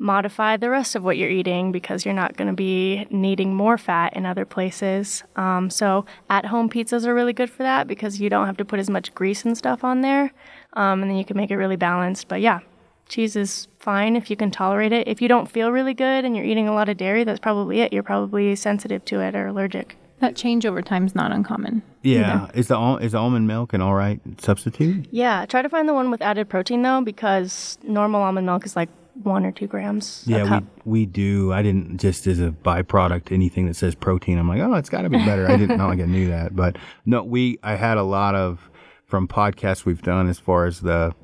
modify 0.00 0.56
the 0.56 0.70
rest 0.70 0.96
of 0.96 1.04
what 1.04 1.18
you're 1.18 1.30
eating 1.30 1.70
because 1.70 2.04
you're 2.06 2.14
not 2.14 2.36
going 2.36 2.48
to 2.48 2.54
be 2.54 3.06
needing 3.10 3.54
more 3.54 3.76
fat 3.76 4.16
in 4.16 4.24
other 4.24 4.46
places. 4.46 5.22
Um, 5.36 5.68
so 5.68 6.06
at 6.30 6.46
home 6.46 6.70
pizzas 6.70 7.06
are 7.06 7.14
really 7.14 7.34
good 7.34 7.50
for 7.50 7.62
that 7.62 7.86
because 7.86 8.18
you 8.18 8.30
don't 8.30 8.46
have 8.46 8.56
to 8.56 8.64
put 8.64 8.80
as 8.80 8.88
much 8.88 9.14
grease 9.14 9.44
and 9.44 9.56
stuff 9.56 9.84
on 9.84 10.00
there 10.00 10.32
um, 10.72 11.02
and 11.02 11.10
then 11.10 11.18
you 11.18 11.24
can 11.24 11.36
make 11.36 11.50
it 11.50 11.56
really 11.56 11.76
balanced. 11.76 12.28
But 12.28 12.40
yeah, 12.40 12.60
cheese 13.08 13.36
is 13.36 13.68
fine 13.78 14.16
if 14.16 14.30
you 14.30 14.36
can 14.36 14.50
tolerate 14.50 14.92
it. 14.92 15.06
If 15.06 15.20
you 15.20 15.28
don't 15.28 15.50
feel 15.50 15.70
really 15.70 15.94
good 15.94 16.24
and 16.24 16.34
you're 16.34 16.46
eating 16.46 16.66
a 16.66 16.74
lot 16.74 16.88
of 16.88 16.96
dairy, 16.96 17.24
that's 17.24 17.40
probably 17.40 17.80
it. 17.80 17.92
You're 17.92 18.02
probably 18.02 18.56
sensitive 18.56 19.04
to 19.04 19.20
it 19.20 19.34
or 19.34 19.48
allergic. 19.48 19.98
That 20.20 20.36
change 20.36 20.66
over 20.66 20.82
time 20.82 21.06
is 21.06 21.14
not 21.14 21.32
uncommon. 21.32 21.82
Yeah, 22.02 22.44
either. 22.44 22.52
is 22.54 22.68
the 22.68 22.98
is 23.00 23.14
almond 23.14 23.46
milk 23.46 23.72
an 23.72 23.80
all 23.80 23.94
right 23.94 24.20
substitute? 24.38 25.08
Yeah, 25.10 25.46
try 25.46 25.62
to 25.62 25.68
find 25.68 25.88
the 25.88 25.94
one 25.94 26.10
with 26.10 26.20
added 26.20 26.48
protein 26.48 26.82
though, 26.82 27.00
because 27.00 27.78
normal 27.82 28.22
almond 28.22 28.46
milk 28.46 28.66
is 28.66 28.76
like 28.76 28.90
one 29.14 29.44
or 29.44 29.52
two 29.52 29.66
grams. 29.66 30.24
Yeah, 30.26 30.60
we 30.60 30.66
we 30.84 31.06
do. 31.06 31.52
I 31.52 31.62
didn't 31.62 31.98
just 31.98 32.26
as 32.26 32.40
a 32.40 32.50
byproduct 32.50 33.32
anything 33.32 33.66
that 33.66 33.74
says 33.74 33.94
protein. 33.94 34.38
I'm 34.38 34.48
like, 34.48 34.60
oh, 34.60 34.74
it's 34.74 34.88
got 34.88 35.02
to 35.02 35.10
be 35.10 35.18
better. 35.18 35.48
I 35.48 35.56
didn't 35.56 35.78
know 35.78 35.88
like 35.88 36.00
I 36.00 36.04
knew 36.04 36.28
that, 36.28 36.54
but 36.54 36.76
no, 37.04 37.22
we 37.22 37.58
I 37.62 37.76
had 37.76 37.98
a 37.98 38.02
lot 38.02 38.34
of 38.34 38.70
from 39.06 39.26
podcasts 39.26 39.84
we've 39.84 40.02
done 40.02 40.28
as 40.28 40.38
far 40.38 40.66
as 40.66 40.80
the 40.80 41.14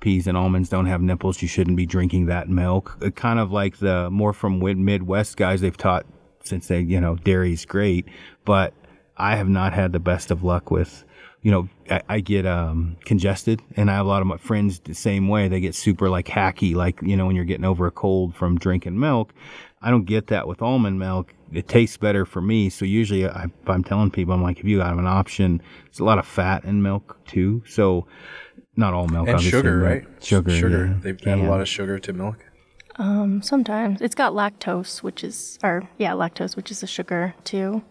peas 0.00 0.26
and 0.26 0.36
almonds 0.36 0.68
don't 0.68 0.86
have 0.86 1.02
nipples, 1.02 1.40
you 1.42 1.48
shouldn't 1.48 1.76
be 1.76 1.86
drinking 1.86 2.26
that 2.26 2.48
milk. 2.48 2.96
It 3.00 3.14
kind 3.14 3.38
of 3.38 3.52
like 3.52 3.76
the 3.78 4.10
more 4.10 4.32
from 4.32 4.58
Midwest 4.58 5.36
guys 5.36 5.60
they've 5.60 5.76
taught 5.76 6.06
since 6.42 6.68
they, 6.68 6.80
you 6.80 7.00
know, 7.00 7.16
dairy's 7.16 7.64
great, 7.64 8.06
but 8.44 8.72
I 9.16 9.36
have 9.36 9.48
not 9.48 9.74
had 9.74 9.92
the 9.92 10.00
best 10.00 10.30
of 10.30 10.42
luck 10.42 10.70
with, 10.70 11.04
you 11.42 11.50
know, 11.50 11.68
I, 11.90 12.02
I 12.08 12.20
get 12.20 12.46
um, 12.46 12.96
congested, 13.04 13.62
and 13.76 13.90
I 13.90 13.94
have 13.94 14.06
a 14.06 14.08
lot 14.08 14.20
of 14.20 14.26
my 14.26 14.36
friends 14.36 14.80
the 14.80 14.94
same 14.94 15.28
way. 15.28 15.48
They 15.48 15.60
get 15.60 15.74
super 15.74 16.10
like 16.10 16.26
hacky, 16.26 16.74
like 16.74 17.00
you 17.02 17.16
know, 17.16 17.26
when 17.26 17.36
you're 17.36 17.44
getting 17.44 17.64
over 17.64 17.86
a 17.86 17.90
cold 17.90 18.34
from 18.34 18.58
drinking 18.58 18.98
milk. 18.98 19.32
I 19.82 19.90
don't 19.90 20.04
get 20.04 20.26
that 20.26 20.46
with 20.46 20.60
almond 20.60 20.98
milk. 20.98 21.32
It 21.52 21.66
tastes 21.66 21.96
better 21.96 22.26
for 22.26 22.42
me. 22.42 22.68
So 22.68 22.84
usually, 22.84 23.26
I, 23.26 23.44
if 23.44 23.68
I'm 23.68 23.82
telling 23.82 24.10
people, 24.10 24.34
I'm 24.34 24.42
like, 24.42 24.58
if 24.58 24.66
you 24.66 24.80
have 24.80 24.98
an 24.98 25.06
option, 25.06 25.62
there's 25.86 26.00
a 26.00 26.04
lot 26.04 26.18
of 26.18 26.26
fat 26.26 26.64
in 26.64 26.82
milk 26.82 27.18
too. 27.26 27.62
So 27.66 28.06
not 28.76 28.92
all 28.92 29.08
milk, 29.08 29.28
and 29.28 29.40
sugar, 29.40 29.78
right? 29.78 30.04
Sugar, 30.22 30.50
sugar. 30.50 30.98
Yeah. 31.04 31.12
They 31.12 31.30
add 31.30 31.38
a 31.38 31.48
lot 31.48 31.60
of 31.60 31.68
sugar 31.68 31.98
to 31.98 32.12
milk. 32.12 32.44
Um, 32.96 33.40
sometimes 33.40 34.02
it's 34.02 34.14
got 34.14 34.34
lactose, 34.34 35.02
which 35.02 35.24
is, 35.24 35.58
or 35.62 35.88
yeah, 35.96 36.12
lactose, 36.12 36.54
which 36.54 36.70
is 36.70 36.82
a 36.82 36.86
sugar 36.86 37.34
too. 37.44 37.82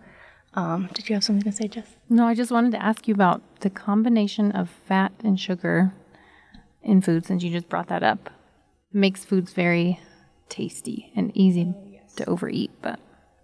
Um, 0.54 0.90
did 0.94 1.10
you 1.10 1.16
have 1.16 1.24
something 1.24 1.50
to 1.52 1.56
say, 1.56 1.68
Jess? 1.68 1.96
No, 2.10 2.26
I 2.28 2.34
just 2.34 2.52
wanted 2.52 2.72
to 2.72 2.84
ask 2.84 3.08
you 3.08 3.14
about 3.14 3.42
the 3.62 3.70
combination 3.70 4.52
of 4.52 4.70
fat 4.70 5.12
and 5.24 5.40
sugar 5.40 5.94
in 6.82 7.02
food, 7.02 7.26
since 7.26 7.44
you 7.44 7.52
just 7.52 7.70
brought 7.70 7.88
that 7.88 8.04
up. 8.04 8.30
makes 8.92 9.24
foods 9.24 9.54
very 9.54 10.00
tasty 10.50 11.12
and 11.16 11.32
easy 11.36 11.74
to 12.16 12.28
overeat, 12.28 12.72
but 12.82 13.00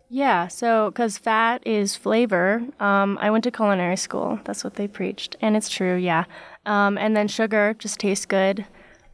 yeah, 0.09 0.47
so 0.47 0.91
because 0.91 1.17
fat 1.17 1.65
is 1.65 1.95
flavor, 1.95 2.63
um, 2.79 3.17
I 3.19 3.29
went 3.31 3.43
to 3.45 3.51
culinary 3.51 3.97
school. 3.97 4.39
That's 4.45 4.63
what 4.63 4.75
they 4.75 4.87
preached. 4.87 5.35
And 5.41 5.57
it's 5.57 5.69
true, 5.69 5.95
yeah. 5.95 6.25
Um, 6.65 6.97
and 6.97 7.17
then 7.17 7.27
sugar 7.27 7.75
just 7.77 7.99
tastes 7.99 8.25
good. 8.25 8.65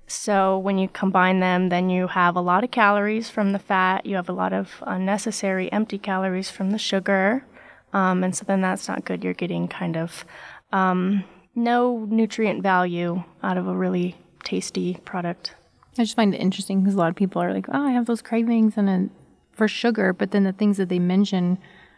So 0.05 0.57
when 0.57 0.77
you 0.77 0.89
combine 0.89 1.39
them, 1.39 1.69
then 1.69 1.89
you 1.89 2.07
have 2.07 2.35
a 2.35 2.41
lot 2.41 2.63
of 2.65 2.71
calories 2.71 3.29
from 3.29 3.53
the 3.53 3.59
fat. 3.59 4.05
You 4.05 4.17
have 4.17 4.27
a 4.27 4.33
lot 4.33 4.51
of 4.51 4.83
unnecessary 4.85 5.71
empty 5.71 5.97
calories 5.97 6.51
from 6.51 6.71
the 6.71 6.77
sugar. 6.77 7.45
Um, 7.93 8.23
and 8.23 8.35
so 8.35 8.45
then 8.45 8.61
that's 8.61 8.87
not 8.87 9.05
good. 9.05 9.23
You're 9.23 9.33
getting 9.33 9.67
kind 9.67 9.97
of 9.97 10.25
um, 10.71 11.23
no 11.55 12.05
nutrient 12.09 12.63
value 12.63 13.23
out 13.43 13.57
of 13.57 13.67
a 13.67 13.75
really 13.75 14.15
tasty 14.43 14.95
product. 15.05 15.55
I 15.97 16.03
just 16.03 16.15
find 16.15 16.33
it 16.33 16.37
interesting 16.37 16.81
because 16.81 16.95
a 16.95 16.97
lot 16.97 17.09
of 17.09 17.15
people 17.15 17.41
are 17.41 17.53
like, 17.53 17.67
oh, 17.69 17.85
I 17.85 17.91
have 17.91 18.05
those 18.05 18.21
cravings 18.21 18.73
and 18.77 18.89
a, 18.89 19.09
for 19.55 19.67
sugar, 19.67 20.13
but 20.13 20.31
then 20.31 20.43
the 20.43 20.53
things 20.53 20.77
that 20.77 20.89
they 20.89 20.99
mention 20.99 21.57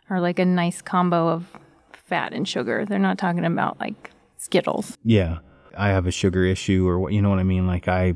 are 0.09 0.19
like 0.19 0.39
a 0.39 0.45
nice 0.45 0.81
combo 0.81 1.29
of 1.29 1.57
fat 1.91 2.33
and 2.33 2.47
sugar. 2.47 2.85
They're 2.85 2.99
not 2.99 3.17
talking 3.17 3.45
about 3.45 3.79
like 3.79 4.11
Skittles. 4.37 4.97
Yeah. 5.03 5.39
I 5.77 5.89
have 5.89 6.05
a 6.05 6.11
sugar 6.11 6.43
issue 6.43 6.87
or 6.87 6.99
what, 6.99 7.13
you 7.13 7.21
know 7.21 7.29
what 7.29 7.39
I 7.39 7.43
mean? 7.43 7.65
Like 7.67 7.87
I, 7.87 8.15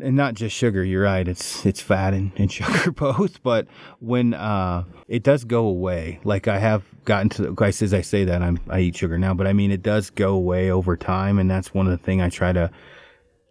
and 0.00 0.16
not 0.16 0.34
just 0.34 0.56
sugar. 0.56 0.82
You're 0.82 1.04
right. 1.04 1.26
It's 1.26 1.66
it's 1.66 1.80
fat 1.80 2.14
and, 2.14 2.32
and 2.36 2.50
sugar 2.52 2.90
both. 2.90 3.42
But 3.42 3.66
when 4.00 4.34
uh, 4.34 4.84
it 5.08 5.22
does 5.22 5.44
go 5.44 5.66
away, 5.66 6.20
like 6.24 6.48
I 6.48 6.58
have 6.58 6.84
gotten 7.04 7.28
to, 7.30 7.54
I 7.58 7.68
as 7.68 7.94
I 7.94 8.00
say 8.00 8.24
that 8.24 8.42
I'm 8.42 8.58
I 8.68 8.80
eat 8.80 8.96
sugar 8.96 9.18
now, 9.18 9.34
but 9.34 9.46
I 9.46 9.52
mean 9.52 9.70
it 9.70 9.82
does 9.82 10.10
go 10.10 10.34
away 10.34 10.70
over 10.70 10.96
time, 10.96 11.38
and 11.38 11.50
that's 11.50 11.74
one 11.74 11.86
of 11.86 11.92
the 11.92 12.04
things 12.04 12.22
I 12.22 12.30
try 12.30 12.52
to 12.52 12.70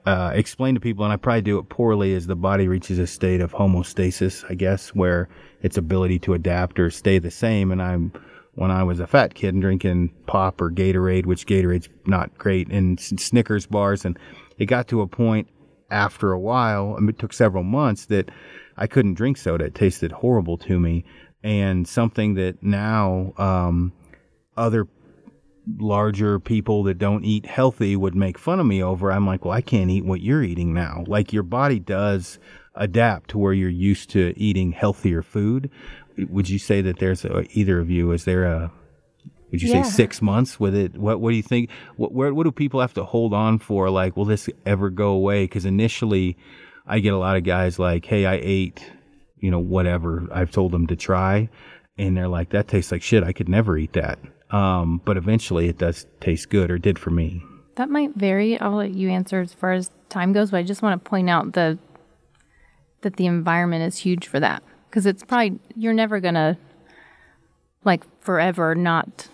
uh, 0.05 0.31
explain 0.33 0.73
to 0.73 0.81
people, 0.81 1.03
and 1.03 1.13
I 1.13 1.17
probably 1.17 1.43
do 1.43 1.59
it 1.59 1.69
poorly, 1.69 2.15
as 2.15 2.27
the 2.27 2.35
body 2.35 2.67
reaches 2.67 2.97
a 2.97 3.05
state 3.05 3.41
of 3.41 3.53
homeostasis, 3.53 4.43
I 4.49 4.55
guess, 4.55 4.89
where 4.89 5.29
its 5.61 5.77
ability 5.77 6.19
to 6.19 6.33
adapt 6.33 6.79
or 6.79 6.89
stay 6.89 7.19
the 7.19 7.29
same. 7.29 7.71
And 7.71 7.81
I'm 7.81 8.11
when 8.55 8.71
I 8.71 8.83
was 8.83 8.99
a 8.99 9.07
fat 9.07 9.35
kid 9.35 9.53
and 9.53 9.61
drinking 9.61 10.11
pop 10.25 10.59
or 10.59 10.71
Gatorade, 10.71 11.25
which 11.25 11.45
Gatorade's 11.45 11.87
not 12.07 12.35
great, 12.37 12.67
and 12.69 12.99
Snickers 12.99 13.67
bars, 13.67 14.05
and 14.05 14.17
it 14.57 14.65
got 14.65 14.87
to 14.87 15.01
a 15.01 15.07
point 15.07 15.47
after 15.91 16.31
a 16.31 16.39
while, 16.39 16.97
it 17.07 17.19
took 17.19 17.33
several 17.33 17.63
months 17.63 18.05
that 18.05 18.29
I 18.77 18.87
couldn't 18.87 19.15
drink 19.15 19.37
soda. 19.37 19.65
It 19.65 19.75
tasted 19.75 20.11
horrible 20.11 20.57
to 20.59 20.79
me, 20.79 21.05
and 21.43 21.87
something 21.87 22.35
that 22.35 22.63
now 22.63 23.33
um, 23.37 23.93
other 24.57 24.87
larger 25.77 26.39
people 26.39 26.83
that 26.83 26.97
don't 26.97 27.23
eat 27.23 27.45
healthy 27.45 27.95
would 27.95 28.15
make 28.15 28.37
fun 28.37 28.59
of 28.59 28.65
me 28.65 28.81
over. 28.81 29.11
I'm 29.11 29.27
like, 29.27 29.45
well, 29.45 29.53
I 29.53 29.61
can't 29.61 29.91
eat 29.91 30.05
what 30.05 30.21
you're 30.21 30.43
eating 30.43 30.73
now. 30.73 31.03
Like 31.07 31.33
your 31.33 31.43
body 31.43 31.79
does 31.79 32.39
adapt 32.75 33.29
to 33.31 33.37
where 33.37 33.53
you're 33.53 33.69
used 33.69 34.09
to 34.11 34.33
eating 34.37 34.71
healthier 34.71 35.21
food. 35.21 35.69
Would 36.17 36.49
you 36.49 36.57
say 36.57 36.81
that 36.81 36.99
there's 36.99 37.25
a, 37.25 37.45
either 37.51 37.79
of 37.79 37.89
you? 37.89 38.11
Is 38.11 38.25
there 38.25 38.45
a 38.45 38.71
would 39.51 39.61
you 39.61 39.69
Yeah. 39.69 39.83
say 39.83 39.89
six 39.89 40.21
months 40.21 40.59
with 40.59 40.73
it? 40.75 40.97
What 40.97 41.19
What 41.21 41.31
do 41.31 41.35
you 41.35 41.43
think? 41.43 41.69
What 41.97 42.13
where, 42.13 42.33
What 42.33 42.43
do 42.43 42.51
people 42.51 42.79
have 42.81 42.93
to 42.95 43.03
hold 43.03 43.33
on 43.33 43.59
for? 43.59 43.89
Like, 43.89 44.15
will 44.17 44.25
this 44.25 44.49
ever 44.65 44.89
go 44.89 45.09
away? 45.09 45.43
Because 45.43 45.65
initially, 45.65 46.37
I 46.87 46.99
get 46.99 47.13
a 47.13 47.17
lot 47.17 47.37
of 47.37 47.43
guys 47.43 47.77
like, 47.79 48.05
"Hey, 48.05 48.25
I 48.25 48.39
ate, 48.41 48.83
you 49.37 49.51
know, 49.51 49.59
whatever 49.59 50.27
I've 50.31 50.51
told 50.51 50.71
them 50.71 50.87
to 50.87 50.95
try," 50.95 51.49
and 51.97 52.15
they're 52.17 52.27
like, 52.27 52.49
"That 52.49 52.67
tastes 52.67 52.91
like 52.91 53.01
shit. 53.01 53.23
I 53.23 53.33
could 53.33 53.49
never 53.49 53.77
eat 53.77 53.93
that." 53.93 54.19
Um, 54.51 54.99
but 55.05 55.15
eventually, 55.17 55.67
it 55.69 55.77
does 55.77 56.05
taste 56.19 56.49
good, 56.49 56.69
or 56.71 56.77
did 56.77 56.97
for 56.99 57.11
me. 57.11 57.41
That 57.75 57.89
might 57.89 58.15
vary. 58.15 58.59
I'll 58.59 58.75
let 58.75 58.91
you 58.93 59.09
answer 59.09 59.39
as 59.39 59.53
far 59.53 59.71
as 59.71 59.89
time 60.09 60.33
goes, 60.33 60.51
but 60.51 60.57
I 60.57 60.63
just 60.63 60.81
want 60.81 61.01
to 61.03 61.09
point 61.09 61.29
out 61.29 61.53
the 61.53 61.77
that 63.01 63.15
the 63.15 63.25
environment 63.25 63.83
is 63.83 63.97
huge 63.97 64.27
for 64.27 64.39
that 64.39 64.61
because 64.89 65.05
it's 65.05 65.23
probably 65.23 65.57
you're 65.75 65.93
never 65.93 66.19
gonna 66.19 66.57
like 67.83 68.03
forever 68.21 68.75
not 68.75 69.27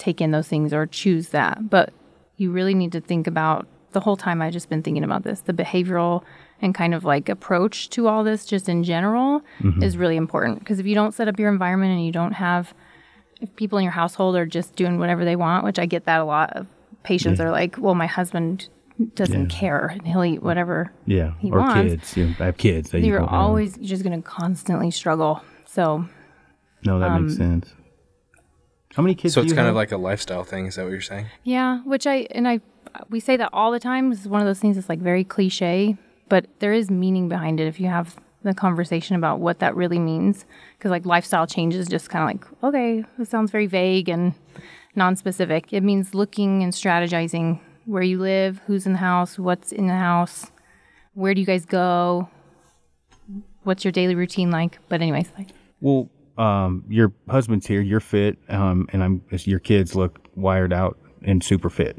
take 0.00 0.20
in 0.20 0.30
those 0.32 0.48
things 0.48 0.72
or 0.72 0.86
choose 0.86 1.28
that, 1.28 1.70
but 1.70 1.92
you 2.36 2.50
really 2.50 2.74
need 2.74 2.92
to 2.92 3.00
think 3.00 3.26
about 3.26 3.66
the 3.92 4.00
whole 4.00 4.16
time. 4.16 4.40
I've 4.42 4.52
just 4.52 4.68
been 4.68 4.82
thinking 4.82 5.04
about 5.04 5.22
this, 5.22 5.40
the 5.40 5.52
behavioral 5.52 6.24
and 6.62 6.74
kind 6.74 6.94
of 6.94 7.04
like 7.04 7.28
approach 7.28 7.90
to 7.90 8.08
all 8.08 8.24
this, 8.24 8.44
just 8.44 8.68
in 8.68 8.82
general, 8.82 9.42
is 9.82 9.96
really 9.96 10.16
important 10.16 10.58
because 10.58 10.78
if 10.78 10.86
you 10.86 10.94
don't 10.94 11.12
set 11.12 11.28
up 11.28 11.38
your 11.38 11.50
environment 11.50 11.92
and 11.92 12.04
you 12.04 12.12
don't 12.12 12.32
have 12.32 12.74
if 13.40 13.54
people 13.56 13.78
in 13.78 13.84
your 13.84 13.92
household 13.92 14.36
are 14.36 14.46
just 14.46 14.76
doing 14.76 14.98
whatever 14.98 15.24
they 15.24 15.36
want, 15.36 15.64
which 15.64 15.78
I 15.78 15.86
get 15.86 16.04
that 16.04 16.20
a 16.20 16.24
lot 16.24 16.52
of 16.54 16.66
patients 17.02 17.40
are 17.40 17.50
like, 17.50 17.76
well, 17.78 17.94
my 17.94 18.06
husband 18.06 18.68
doesn't 19.14 19.48
care 19.48 19.86
and 19.86 20.06
he'll 20.06 20.24
eat 20.24 20.42
whatever. 20.42 20.92
Yeah, 21.06 21.32
He 21.38 21.50
or 21.50 21.58
wants- 21.58 21.90
kids. 21.90 22.16
You 22.16 22.34
I 22.38 22.44
have 22.46 22.58
kids. 22.58 22.92
You're 22.92 23.26
always 23.26 23.78
just 23.78 24.02
going 24.02 24.20
to 24.20 24.26
constantly 24.28 24.90
struggle. 24.90 25.42
So 25.66 26.04
no, 26.84 26.98
that 26.98 27.10
um, 27.10 27.26
makes 27.26 27.36
sense. 27.38 27.72
How 28.96 29.02
many 29.02 29.14
kids? 29.14 29.34
So 29.34 29.40
do 29.40 29.44
it's 29.44 29.52
you 29.52 29.56
kind 29.56 29.66
have? 29.66 29.74
of 29.74 29.76
like 29.76 29.92
a 29.92 29.96
lifestyle 29.96 30.44
thing. 30.44 30.66
Is 30.66 30.76
that 30.76 30.82
what 30.84 30.90
you're 30.92 31.00
saying? 31.00 31.26
yeah, 31.44 31.80
which 31.84 32.06
I 32.06 32.26
and 32.32 32.46
I 32.48 32.60
we 33.08 33.20
say 33.20 33.36
that 33.36 33.50
all 33.52 33.70
the 33.70 33.78
time. 33.80 34.10
This 34.10 34.20
is 34.20 34.28
one 34.28 34.40
of 34.40 34.46
those 34.46 34.58
things 34.58 34.76
that's 34.76 34.88
like 34.88 34.98
very 35.00 35.22
cliche, 35.24 35.96
but 36.28 36.46
there 36.58 36.72
is 36.72 36.90
meaning 36.90 37.28
behind 37.28 37.60
it 37.60 37.66
if 37.66 37.78
you 37.80 37.86
have 37.86 38.16
the 38.42 38.54
conversation 38.54 39.16
about 39.16 39.38
what 39.38 39.58
that 39.60 39.76
really 39.76 39.98
means. 39.98 40.44
Because 40.76 40.90
like 40.90 41.06
lifestyle 41.06 41.46
change 41.46 41.74
is 41.74 41.86
just 41.88 42.10
kind 42.10 42.22
of 42.22 42.28
like 42.42 42.64
okay, 42.64 43.04
this 43.18 43.28
sounds 43.28 43.50
very 43.50 43.66
vague 43.66 44.08
and 44.08 44.34
non-specific. 44.96 45.72
It 45.72 45.82
means 45.82 46.14
looking 46.14 46.62
and 46.64 46.72
strategizing 46.72 47.60
where 47.84 48.02
you 48.02 48.18
live, 48.18 48.60
who's 48.66 48.86
in 48.86 48.92
the 48.92 48.98
house, 48.98 49.38
what's 49.38 49.70
in 49.72 49.86
the 49.86 49.94
house, 49.94 50.50
where 51.14 51.32
do 51.32 51.40
you 51.40 51.46
guys 51.46 51.64
go, 51.64 52.28
what's 53.62 53.84
your 53.84 53.92
daily 53.92 54.14
routine 54.16 54.50
like. 54.50 54.78
But 54.88 55.00
anyways, 55.00 55.30
like 55.38 55.48
Well, 55.80 56.08
um, 56.40 56.84
your 56.88 57.12
husband's 57.28 57.66
here. 57.66 57.82
You're 57.82 58.00
fit, 58.00 58.38
um, 58.48 58.88
and 58.92 59.04
I'm. 59.04 59.22
Your 59.30 59.58
kids 59.58 59.94
look 59.94 60.18
wired 60.34 60.72
out 60.72 60.98
and 61.22 61.44
super 61.44 61.68
fit. 61.68 61.96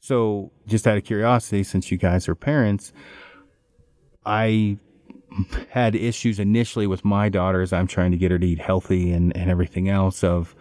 So, 0.00 0.50
just 0.66 0.86
out 0.88 0.98
of 0.98 1.04
curiosity, 1.04 1.62
since 1.62 1.92
you 1.92 1.96
guys 1.96 2.28
are 2.28 2.34
parents, 2.34 2.92
I 4.26 4.78
had 5.70 5.94
issues 5.94 6.40
initially 6.40 6.88
with 6.88 7.04
my 7.04 7.28
daughter 7.28 7.62
as 7.62 7.72
I'm 7.72 7.86
trying 7.86 8.10
to 8.10 8.16
get 8.16 8.32
her 8.32 8.38
to 8.38 8.46
eat 8.46 8.60
healthy 8.60 9.12
and, 9.12 9.34
and 9.36 9.48
everything 9.48 9.88
else. 9.88 10.24
Of 10.24 10.56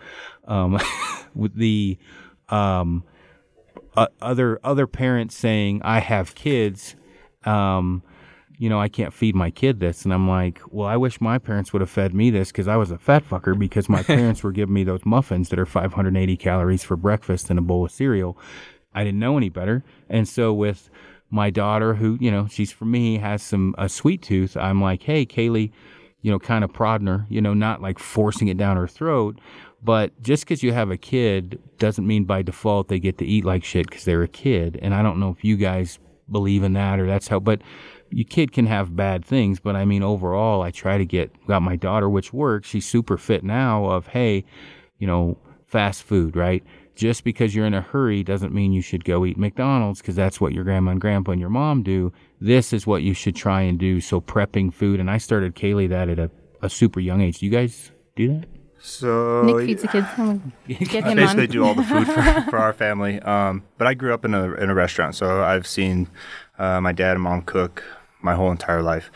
um, 0.47 0.79
with 1.33 1.55
the 1.55 1.97
um, 2.49 3.03
uh, 3.97 4.07
other 4.21 4.59
other 4.63 4.85
parents 4.85 5.35
saying 5.35 5.81
I 5.83 6.01
have 6.01 6.35
kids. 6.35 6.95
Um, 7.45 8.03
you 8.57 8.69
know, 8.69 8.79
I 8.79 8.87
can't 8.87 9.13
feed 9.13 9.35
my 9.35 9.51
kid 9.51 9.79
this. 9.79 10.05
And 10.05 10.13
I'm 10.13 10.27
like, 10.27 10.61
well, 10.69 10.87
I 10.87 10.97
wish 10.97 11.19
my 11.21 11.37
parents 11.37 11.73
would 11.73 11.81
have 11.81 11.89
fed 11.89 12.13
me 12.13 12.29
this 12.29 12.51
because 12.51 12.67
I 12.67 12.75
was 12.75 12.91
a 12.91 12.97
fat 12.97 13.27
fucker 13.27 13.57
because 13.57 13.89
my 13.89 14.03
parents 14.03 14.43
were 14.43 14.51
giving 14.51 14.73
me 14.73 14.83
those 14.83 15.05
muffins 15.05 15.49
that 15.49 15.59
are 15.59 15.65
580 15.65 16.37
calories 16.37 16.83
for 16.83 16.95
breakfast 16.95 17.49
and 17.49 17.59
a 17.59 17.61
bowl 17.61 17.85
of 17.85 17.91
cereal. 17.91 18.37
I 18.93 19.03
didn't 19.03 19.19
know 19.19 19.37
any 19.37 19.49
better. 19.49 19.83
And 20.09 20.27
so 20.27 20.53
with 20.53 20.89
my 21.29 21.49
daughter, 21.49 21.95
who, 21.95 22.17
you 22.21 22.29
know, 22.29 22.47
she's 22.47 22.71
for 22.71 22.85
me, 22.85 23.17
has 23.17 23.41
some, 23.41 23.73
a 23.77 23.89
sweet 23.89 24.21
tooth, 24.21 24.55
I'm 24.55 24.81
like, 24.81 25.03
hey, 25.03 25.25
Kaylee, 25.25 25.71
you 26.21 26.31
know, 26.31 26.39
kind 26.39 26.63
of 26.63 26.71
prodding 26.71 27.07
her, 27.07 27.25
you 27.29 27.41
know, 27.41 27.53
not 27.53 27.81
like 27.81 27.99
forcing 27.99 28.47
it 28.47 28.57
down 28.57 28.77
her 28.77 28.87
throat. 28.87 29.39
But 29.83 30.21
just 30.21 30.45
because 30.45 30.63
you 30.63 30.71
have 30.71 30.91
a 30.91 30.97
kid 30.97 31.59
doesn't 31.77 32.07
mean 32.07 32.23
by 32.23 32.41
default 32.41 32.87
they 32.87 32.99
get 32.99 33.17
to 33.17 33.25
eat 33.25 33.43
like 33.43 33.63
shit 33.63 33.89
because 33.89 34.05
they're 34.05 34.23
a 34.23 34.27
kid. 34.29 34.79
And 34.81 34.93
I 34.93 35.01
don't 35.01 35.19
know 35.19 35.29
if 35.29 35.43
you 35.43 35.57
guys 35.57 35.99
believe 36.31 36.63
in 36.63 36.73
that 36.73 36.99
or 36.99 37.07
that's 37.07 37.27
how, 37.27 37.39
but 37.39 37.61
your 38.13 38.25
kid 38.25 38.51
can 38.51 38.65
have 38.67 38.95
bad 38.95 39.25
things. 39.25 39.59
But 39.59 39.75
I 39.75 39.85
mean, 39.85 40.03
overall, 40.03 40.61
I 40.61 40.71
try 40.71 40.97
to 40.97 41.05
get, 41.05 41.31
got 41.47 41.61
my 41.61 41.75
daughter, 41.75 42.09
which 42.09 42.33
works. 42.33 42.69
She's 42.69 42.85
super 42.87 43.17
fit 43.17 43.43
now 43.43 43.85
of, 43.85 44.07
hey, 44.07 44.45
you 44.99 45.07
know, 45.07 45.37
fast 45.65 46.03
food, 46.03 46.35
right? 46.35 46.63
Just 46.95 47.23
because 47.23 47.55
you're 47.55 47.65
in 47.65 47.73
a 47.73 47.81
hurry 47.81 48.23
doesn't 48.23 48.53
mean 48.53 48.71
you 48.71 48.81
should 48.81 49.03
go 49.03 49.25
eat 49.25 49.37
McDonald's 49.37 49.99
because 49.99 50.15
that's 50.15 50.39
what 50.39 50.53
your 50.53 50.63
grandma 50.63 50.91
and 50.91 51.01
grandpa 51.01 51.31
and 51.31 51.41
your 51.41 51.49
mom 51.49 51.81
do. 51.81 52.13
This 52.39 52.71
is 52.71 52.85
what 52.85 53.01
you 53.01 53.13
should 53.15 53.35
try 53.35 53.61
and 53.61 53.79
do. 53.79 53.99
So 53.99 54.21
prepping 54.21 54.71
food, 54.73 54.99
and 54.99 55.09
I 55.09 55.17
started 55.17 55.55
Kaylee 55.55 55.89
that 55.89 56.07
at 56.07 56.19
a, 56.19 56.29
a 56.61 56.69
super 56.69 56.99
young 56.99 57.21
age. 57.21 57.39
Do 57.39 57.47
you 57.47 57.51
guys 57.51 57.91
do 58.15 58.27
that? 58.27 58.45
So 58.79 59.41
Nick 59.43 59.65
feeds 59.65 59.81
the 59.81 59.87
kids. 59.87 60.07
I'm 60.17 60.25
gonna 60.25 60.51
Get 60.67 61.05
I 61.05 61.09
him 61.11 61.17
basically 61.17 61.43
on. 61.45 61.49
do 61.49 61.65
all 61.65 61.73
the 61.73 61.83
food 61.83 62.05
for, 62.05 62.21
for 62.51 62.57
our 62.59 62.73
family. 62.73 63.19
Um, 63.21 63.63
but 63.77 63.87
I 63.87 63.93
grew 63.93 64.13
up 64.13 64.25
in 64.25 64.33
a 64.33 64.53
in 64.55 64.69
a 64.69 64.75
restaurant, 64.75 65.15
so 65.15 65.41
I've 65.41 65.65
seen 65.65 66.09
uh, 66.59 66.79
my 66.81 66.91
dad 66.91 67.13
and 67.13 67.21
mom 67.23 67.41
cook 67.43 67.83
my 68.23 68.35
whole 68.35 68.51
entire 68.51 68.81
life. 68.81 69.11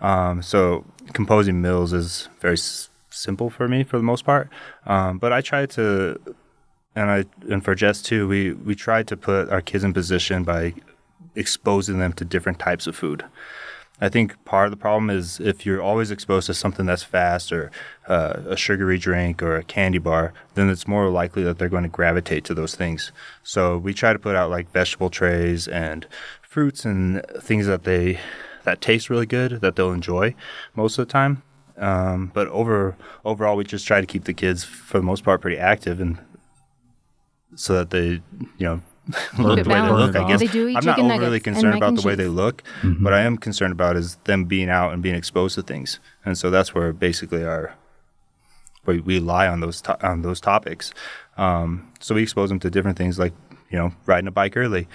Um, 0.00 0.42
so 0.42 0.84
composing 1.12 1.60
meals 1.60 1.92
is 1.92 2.28
very 2.40 2.54
s- 2.54 2.90
simple 3.10 3.50
for 3.50 3.68
me 3.68 3.84
for 3.84 3.96
the 3.96 4.02
most 4.02 4.24
part. 4.24 4.48
Um, 4.86 5.18
but 5.18 5.32
I 5.32 5.40
try 5.40 5.66
to, 5.66 6.20
and 6.94 7.10
I 7.10 7.24
and 7.48 7.64
for 7.64 7.74
Jess 7.74 8.02
too, 8.02 8.28
we 8.28 8.52
we 8.52 8.74
tried 8.74 9.08
to 9.08 9.16
put 9.16 9.48
our 9.50 9.60
kids 9.60 9.84
in 9.84 9.92
position 9.92 10.44
by 10.44 10.74
exposing 11.34 11.98
them 11.98 12.12
to 12.14 12.24
different 12.24 12.58
types 12.58 12.86
of 12.86 12.96
food. 12.96 13.24
I 14.02 14.08
think 14.08 14.42
part 14.46 14.66
of 14.66 14.70
the 14.70 14.78
problem 14.78 15.10
is 15.10 15.40
if 15.40 15.66
you're 15.66 15.82
always 15.82 16.10
exposed 16.10 16.46
to 16.46 16.54
something 16.54 16.86
that's 16.86 17.02
fast 17.02 17.52
or 17.52 17.70
uh, 18.08 18.40
a 18.46 18.56
sugary 18.56 18.96
drink 18.96 19.42
or 19.42 19.56
a 19.56 19.62
candy 19.62 19.98
bar, 19.98 20.32
then 20.54 20.70
it's 20.70 20.88
more 20.88 21.10
likely 21.10 21.42
that 21.42 21.58
they're 21.58 21.68
going 21.68 21.82
to 21.82 21.88
gravitate 21.90 22.44
to 22.44 22.54
those 22.54 22.74
things. 22.74 23.12
So 23.42 23.76
we 23.76 23.92
try 23.92 24.14
to 24.14 24.18
put 24.18 24.36
out 24.36 24.48
like 24.50 24.72
vegetable 24.72 25.10
trays 25.10 25.68
and 25.68 26.06
fruits 26.40 26.86
and 26.86 27.22
things 27.40 27.66
that 27.66 27.84
they 27.84 28.18
that 28.64 28.80
taste 28.80 29.10
really 29.10 29.26
good 29.26 29.60
that 29.60 29.76
they'll 29.76 29.92
enjoy 29.92 30.34
most 30.74 30.98
of 30.98 31.06
the 31.06 31.12
time. 31.12 31.42
Um, 31.78 32.30
but 32.34 32.46
over 32.48 32.96
overall, 33.24 33.56
we 33.56 33.64
just 33.64 33.86
try 33.86 34.00
to 34.00 34.06
keep 34.06 34.24
the 34.24 34.34
kids 34.34 34.64
for 34.64 34.98
the 34.98 35.04
most 35.04 35.24
part 35.24 35.40
pretty 35.40 35.56
active 35.58 36.00
and 36.00 36.18
so 37.54 37.74
that 37.74 37.90
they, 37.90 38.06
you 38.06 38.20
know, 38.60 38.80
look 39.38 39.58
the 39.64 39.70
way 39.70 39.80
they 39.80 39.88
look. 40.06 40.14
I 40.16 40.28
guess 40.28 40.40
do 40.48 40.68
I'm 40.76 40.84
not 40.86 40.96
overly 41.22 41.40
concerned 41.40 41.74
about 41.78 41.94
the 41.96 42.02
way 42.06 42.14
they 42.14 42.28
look, 42.28 42.62
but 42.84 43.12
I 43.12 43.20
am 43.22 43.36
concerned 43.38 43.72
about 43.72 43.96
is 43.96 44.16
them 44.24 44.44
being 44.44 44.68
out 44.68 44.92
and 44.92 45.02
being 45.02 45.14
exposed 45.16 45.54
to 45.56 45.62
things, 45.62 45.98
and 46.24 46.36
so 46.38 46.50
that's 46.50 46.74
where 46.74 46.92
basically 46.92 47.44
our 47.44 47.74
we, 48.86 49.00
we 49.00 49.18
lie 49.20 49.48
on 49.48 49.60
those 49.60 49.80
to- 49.82 50.06
on 50.06 50.22
those 50.22 50.40
topics. 50.40 50.92
Um, 51.36 51.90
so 52.00 52.14
we 52.14 52.22
expose 52.22 52.50
them 52.50 52.60
to 52.60 52.70
different 52.70 52.98
things 52.98 53.18
like 53.18 53.32
you 53.70 53.78
know 53.78 53.92
riding 54.06 54.28
a 54.28 54.30
bike 54.30 54.56
early, 54.56 54.86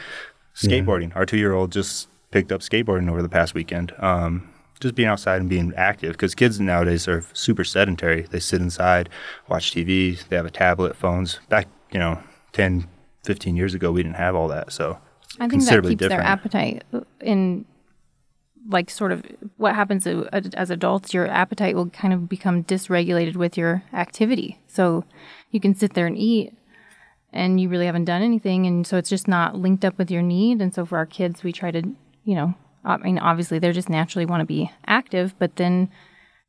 skateboarding. 0.55 1.16
Our 1.16 1.26
two 1.26 1.38
year 1.38 1.53
old 1.53 1.72
just 1.72 2.07
picked 2.36 2.51
up 2.51 2.59
skateboarding 2.59 3.09
over 3.09 3.21
the 3.21 3.29
past 3.29 3.53
weekend. 3.53 3.93
Um, 3.97 4.49
just 4.81 4.93
being 4.93 5.07
outside 5.07 5.39
and 5.39 5.49
being 5.49 5.73
active 5.77 6.11
because 6.11 6.36
kids 6.36 6.59
nowadays 6.59 7.07
are 7.07 7.23
super 7.31 7.63
sedentary. 7.63 8.23
They 8.29 8.41
sit 8.41 8.59
inside, 8.59 9.07
watch 9.47 9.71
TV, 9.71 10.21
they 10.27 10.36
have 10.36 10.45
a 10.45 10.51
tablet, 10.51 10.97
phones. 10.97 11.39
Back, 11.47 11.69
you 11.93 11.99
know, 11.99 12.21
10, 12.51 12.89
15 13.23 13.55
years 13.55 13.73
ago, 13.73 13.89
we 13.93 14.03
didn't 14.03 14.17
have 14.17 14.36
all 14.36 14.49
that. 14.49 14.73
So 14.73 14.97
I 15.39 15.47
think 15.47 15.63
that 15.63 15.81
keeps 15.81 16.09
their 16.09 16.19
appetite 16.19 16.83
in 17.21 17.63
like 18.67 18.89
sort 18.89 19.13
of 19.13 19.23
what 19.55 19.73
happens 19.73 20.05
as 20.05 20.69
adults 20.69 21.13
your 21.13 21.27
appetite 21.27 21.73
will 21.73 21.89
kind 21.89 22.13
of 22.13 22.27
become 22.27 22.65
dysregulated 22.65 23.38
with 23.38 23.57
your 23.57 23.83
activity 23.93 24.59
so 24.67 25.05
you 25.51 25.61
can 25.61 25.73
sit 25.73 25.93
there 25.93 26.07
and 26.07 26.17
eat 26.17 26.51
and 27.31 27.61
you 27.61 27.69
really 27.69 27.86
haven't 27.86 28.05
done 28.05 28.23
anything 28.23 28.65
and 28.65 28.88
so 28.88 28.97
it's 28.97 29.09
just 29.09 29.27
not 29.27 29.55
linked 29.55 29.86
up 29.86 29.95
with 29.99 30.09
your 30.09 30.23
need 30.23 30.61
and 30.61 30.73
so 30.73 30.83
for 30.83 30.97
our 30.97 31.05
kids 31.05 31.43
we 31.43 31.51
try 31.51 31.69
to 31.69 31.95
you 32.26 32.36
know 32.36 32.53
i 32.84 32.97
mean 32.97 33.17
obviously 33.19 33.59
they're 33.59 33.71
just 33.71 33.89
naturally 33.89 34.26
want 34.26 34.41
to 34.41 34.45
be 34.45 34.69
active 34.88 35.34
but 35.39 35.55
then 35.55 35.89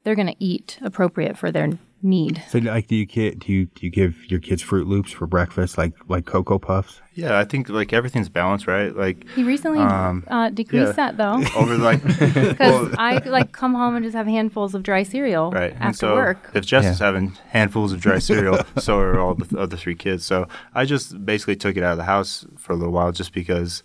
they're 0.05 0.15
going 0.17 0.29
to 0.29 0.37
eat 0.45 0.79
appropriate 0.83 1.37
for 1.37 1.51
their 1.51 1.69
need. 2.01 2.41
So, 2.49 2.59
like, 2.59 2.87
do 2.87 2.95
you 2.95 3.07
kid 3.07 3.41
do 3.41 3.51
you 3.51 3.67
do 3.67 3.85
you 3.87 3.91
give 3.91 4.15
your 4.31 4.39
kids 4.39 4.63
Froot 4.63 4.87
Loops 4.87 5.11
for 5.11 5.27
breakfast, 5.27 5.77
like 5.77 5.95
like 6.07 6.27
Cocoa 6.27 6.61
Puffs? 6.61 7.01
Yeah, 7.15 7.37
I 7.41 7.45
think 7.45 7.69
like 7.69 7.93
everything's 7.93 8.29
balanced, 8.29 8.69
right? 8.69 8.95
Like 8.95 9.29
He 9.31 9.43
recently 9.43 9.81
Um, 9.81 10.23
uh, 10.29 10.51
decreased 10.51 10.91
yeah. 10.91 10.93
that 10.93 11.17
though, 11.17 11.43
over 11.57 11.77
like 11.77 12.05
because 12.19 12.95
I 12.99 13.17
like 13.27 13.51
come 13.51 13.75
home 13.75 13.97
and 13.97 14.05
just 14.05 14.15
have 14.15 14.29
handfuls 14.29 14.77
of 14.77 14.85
dry 14.85 15.03
cereal 15.03 15.51
right. 15.51 15.73
And 15.73 15.83
after 15.83 15.99
so 15.99 16.15
work. 16.15 16.51
if 16.55 16.65
Jess 16.65 16.85
Yeah. 16.85 16.93
is 16.93 16.99
having 17.01 17.31
handfuls 17.49 17.93
of 17.93 18.01
dry 18.01 18.21
cereal, 18.21 18.61
so 18.79 19.01
are 19.01 19.19
all 19.19 19.35
the 19.35 19.59
other 19.59 19.77
three 19.77 19.97
kids. 19.97 20.25
So 20.25 20.47
I 20.73 20.85
just 20.85 21.25
basically 21.27 21.57
took 21.57 21.77
it 21.77 21.83
out 21.83 21.93
of 21.93 21.99
the 21.99 22.05
house 22.05 22.47
for 22.59 22.75
a 22.75 22.77
little 22.77 22.93
while, 22.95 23.11
just 23.11 23.33
because 23.33 23.83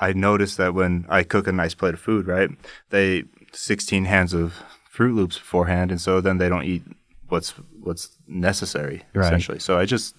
I 0.00 0.12
noticed 0.12 0.56
that 0.56 0.74
when 0.74 1.04
I 1.08 1.22
cook 1.22 1.46
a 1.46 1.52
nice 1.52 1.74
plate 1.74 1.94
of 1.94 2.00
food, 2.00 2.26
right, 2.26 2.48
they 2.90 3.24
16 3.52 4.04
hands 4.06 4.32
of 4.32 4.54
Froot 4.92 5.14
Loops 5.14 5.38
beforehand, 5.38 5.90
and 5.90 6.00
so 6.00 6.20
then 6.20 6.38
they 6.38 6.48
don't 6.48 6.64
eat 6.64 6.82
what's 7.28 7.50
what's 7.82 8.16
necessary 8.26 9.02
Right. 9.14 9.26
essentially. 9.26 9.58
So 9.58 9.78
I 9.78 9.84
just 9.84 10.14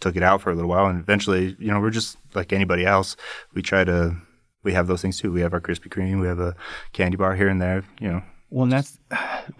took 0.00 0.16
it 0.16 0.22
out 0.22 0.40
for 0.42 0.50
a 0.50 0.54
little 0.54 0.70
while, 0.70 0.86
and 0.86 0.98
eventually, 1.00 1.56
you 1.58 1.70
know, 1.70 1.80
we're 1.80 1.90
just 1.90 2.16
like 2.34 2.52
anybody 2.52 2.84
else. 2.84 3.16
We 3.54 3.62
try 3.62 3.84
to. 3.84 4.16
We 4.64 4.72
have 4.74 4.86
those 4.86 5.02
things 5.02 5.18
too. 5.18 5.32
We 5.32 5.40
have 5.40 5.52
our 5.54 5.60
Krispy 5.60 5.88
Kreme. 5.88 6.20
We 6.20 6.28
have 6.28 6.38
a 6.38 6.54
candy 6.92 7.16
bar 7.16 7.34
here 7.34 7.48
and 7.48 7.60
there. 7.60 7.82
You 8.00 8.12
know, 8.12 8.22
Well, 8.50 8.62
and 8.64 8.72
that's 8.72 8.96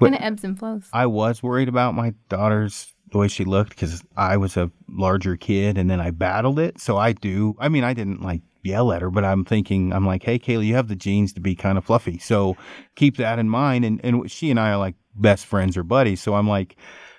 and 0.00 0.14
it 0.14 0.20
ebbs 0.22 0.44
and 0.44 0.56
flows. 0.58 0.88
I 0.92 1.06
was 1.06 1.42
worried 1.42 1.68
about 1.68 1.94
my 1.96 2.14
daughter's 2.28 2.92
the 3.10 3.18
way 3.18 3.26
she 3.28 3.44
looked 3.44 3.70
because 3.70 4.02
I 4.16 4.36
was 4.36 4.56
a 4.56 4.70
larger 4.88 5.36
kid 5.36 5.76
and 5.76 5.90
then 5.90 6.00
I 6.00 6.10
battled 6.12 6.58
it. 6.60 6.80
So 6.80 6.96
I 6.98 7.12
do. 7.12 7.56
I 7.58 7.68
mean, 7.68 7.82
I 7.84 7.94
didn't 7.94 8.22
like 8.22 8.42
yell 8.62 8.92
at 8.92 9.02
her, 9.02 9.10
but 9.10 9.24
I'm 9.24 9.44
thinking, 9.44 9.92
I'm 9.92 10.06
like, 10.06 10.22
hey, 10.22 10.38
Kayla, 10.38 10.64
you 10.64 10.74
have 10.74 10.88
the 10.88 10.96
genes 10.96 11.32
to 11.34 11.40
be 11.40 11.54
kind 11.54 11.78
of 11.78 11.84
fluffy. 11.84 12.18
So 12.18 12.56
keep 12.96 13.16
that 13.16 13.38
in 13.38 13.48
mind. 13.48 13.84
And, 13.84 14.00
and 14.04 14.30
she 14.30 14.50
and 14.50 14.58
I 14.58 14.70
are 14.70 14.78
like 14.78 14.94
best 15.14 15.46
friends 15.46 15.76
or 15.76 15.82
buddies. 15.82 16.20
So 16.20 16.34
I'm 16.34 16.48
like, 16.48 16.76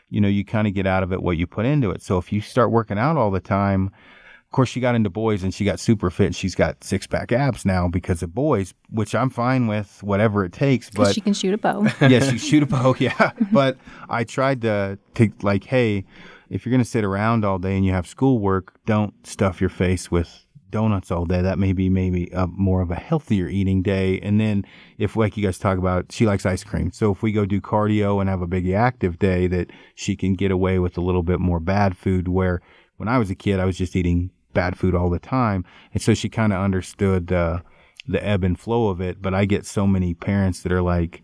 you 0.10 0.22
know, 0.22 0.28
you 0.28 0.46
kind 0.46 0.68
of 0.68 0.74
get 0.74 0.86
out 0.86 1.04
of 1.04 1.12
it 1.12 1.24
what 1.24 1.38
you 1.38 1.48
put 1.48 1.66
into 1.66 1.91
it. 1.91 2.02
So 2.02 2.18
if 2.18 2.32
you 2.32 2.41
start 2.41 2.72
working 2.72 2.98
out 2.98 3.18
all 3.18 3.32
the 3.32 3.39
time, 3.39 3.88
of 3.88 4.56
course, 4.56 4.70
she 4.70 4.80
got 4.80 4.94
into 4.94 5.10
boys 5.10 5.41
and 5.41 5.52
she 5.52 5.66
got 5.66 5.80
super 5.80 6.12
fit. 6.12 6.28
And 6.28 6.36
she's 6.36 6.54
got 6.54 6.84
six 6.84 7.08
pack 7.08 7.32
abs 7.32 7.66
now 7.66 7.88
because 7.88 8.22
of 8.22 8.36
boys, 8.36 8.76
which 8.91 9.16
I'm 9.16 9.32
fine 9.32 9.66
with, 9.66 10.04
whatever 10.04 10.46
it 10.46 10.54
takes. 10.54 10.91
But 10.91 11.16
she 11.16 11.22
can 11.22 11.34
shoot 11.34 11.56
a 11.56 11.58
bow. 11.58 11.88
yes, 12.02 12.30
she 12.30 12.38
shoot 12.38 12.62
a 12.62 12.68
bow, 12.68 12.96
yeah. 13.00 13.32
But 13.52 13.78
I 14.10 14.24
tried 14.24 14.62
to 14.62 15.00
to 15.16 15.32
like, 15.41 15.64
hey, 15.64 16.06
if 16.52 16.66
you're 16.66 16.72
gonna 16.72 16.86
sit 16.86 17.04
around 17.04 17.44
all 17.44 17.58
day 17.58 17.76
and 17.76 17.84
you 17.84 17.94
have 17.94 18.06
schoolwork, 18.06 18.80
don't 18.86 19.26
stuff 19.26 19.60
your 19.60 19.72
face 19.72 20.12
with 20.12 20.46
donuts 20.74 21.11
all 21.11 21.26
day. 21.26 21.41
That 21.41 21.59
may 21.59 21.71
be 21.71 21.88
maybe 21.88 22.30
a, 22.34 22.47
more 22.47 22.82
of 22.82 22.89
a 22.89 22.95
healthier 22.95 23.47
eating 23.47 23.84
day. 23.84 24.19
And 24.19 24.41
then 24.41 24.65
if 24.97 25.15
like 25.15 25.38
you 25.38 25.43
guys 25.45 25.59
talk 25.59 25.78
about, 25.78 26.11
she 26.11 26.26
likes 26.26 26.47
ice 26.47 26.63
cream. 26.63 26.91
So 26.91 27.11
if 27.11 27.21
we 27.21 27.32
go 27.32 27.45
do 27.45 27.61
cardio 27.61 28.19
and 28.19 28.28
have 28.28 28.41
a 28.41 28.47
big 28.47 28.67
active 28.71 29.19
day, 29.19 29.45
that 29.47 29.69
she 29.93 30.15
can 30.15 30.34
get 30.34 30.49
away 30.49 30.80
with 30.80 30.97
a 30.97 31.01
little 31.01 31.21
bit 31.21 31.39
more 31.39 31.59
bad 31.59 31.95
food. 31.95 32.28
Where 32.28 32.59
when 32.97 33.07
I 33.07 33.19
was 33.19 33.30
a 33.30 33.36
kid, 33.36 33.59
I 33.59 33.65
was 33.65 33.78
just 33.78 33.95
eating 33.95 34.32
bad 34.53 34.78
food 34.78 34.95
all 34.95 35.11
the 35.11 35.19
time, 35.19 35.63
and 35.93 36.01
so 36.01 36.13
she 36.13 36.28
kind 36.28 36.51
of 36.51 36.59
understood 36.59 37.28
the 37.28 37.61
the 38.07 38.26
ebb 38.26 38.43
and 38.43 38.59
flow 38.59 38.89
of 38.89 38.99
it. 38.99 39.21
But 39.21 39.36
I 39.36 39.45
get 39.45 39.65
so 39.65 39.86
many 39.86 40.15
parents 40.15 40.61
that 40.63 40.71
are 40.71 40.82
like 40.82 41.21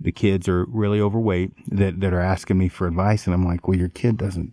the 0.00 0.12
kids 0.12 0.48
are 0.48 0.64
really 0.66 1.00
overweight 1.00 1.52
that, 1.76 2.00
that 2.00 2.12
are 2.12 2.20
asking 2.20 2.58
me 2.58 2.68
for 2.68 2.86
advice 2.86 3.26
and 3.26 3.34
I'm 3.34 3.44
like, 3.44 3.68
well, 3.68 3.78
your 3.78 3.88
kid 3.88 4.16
doesn't 4.16 4.52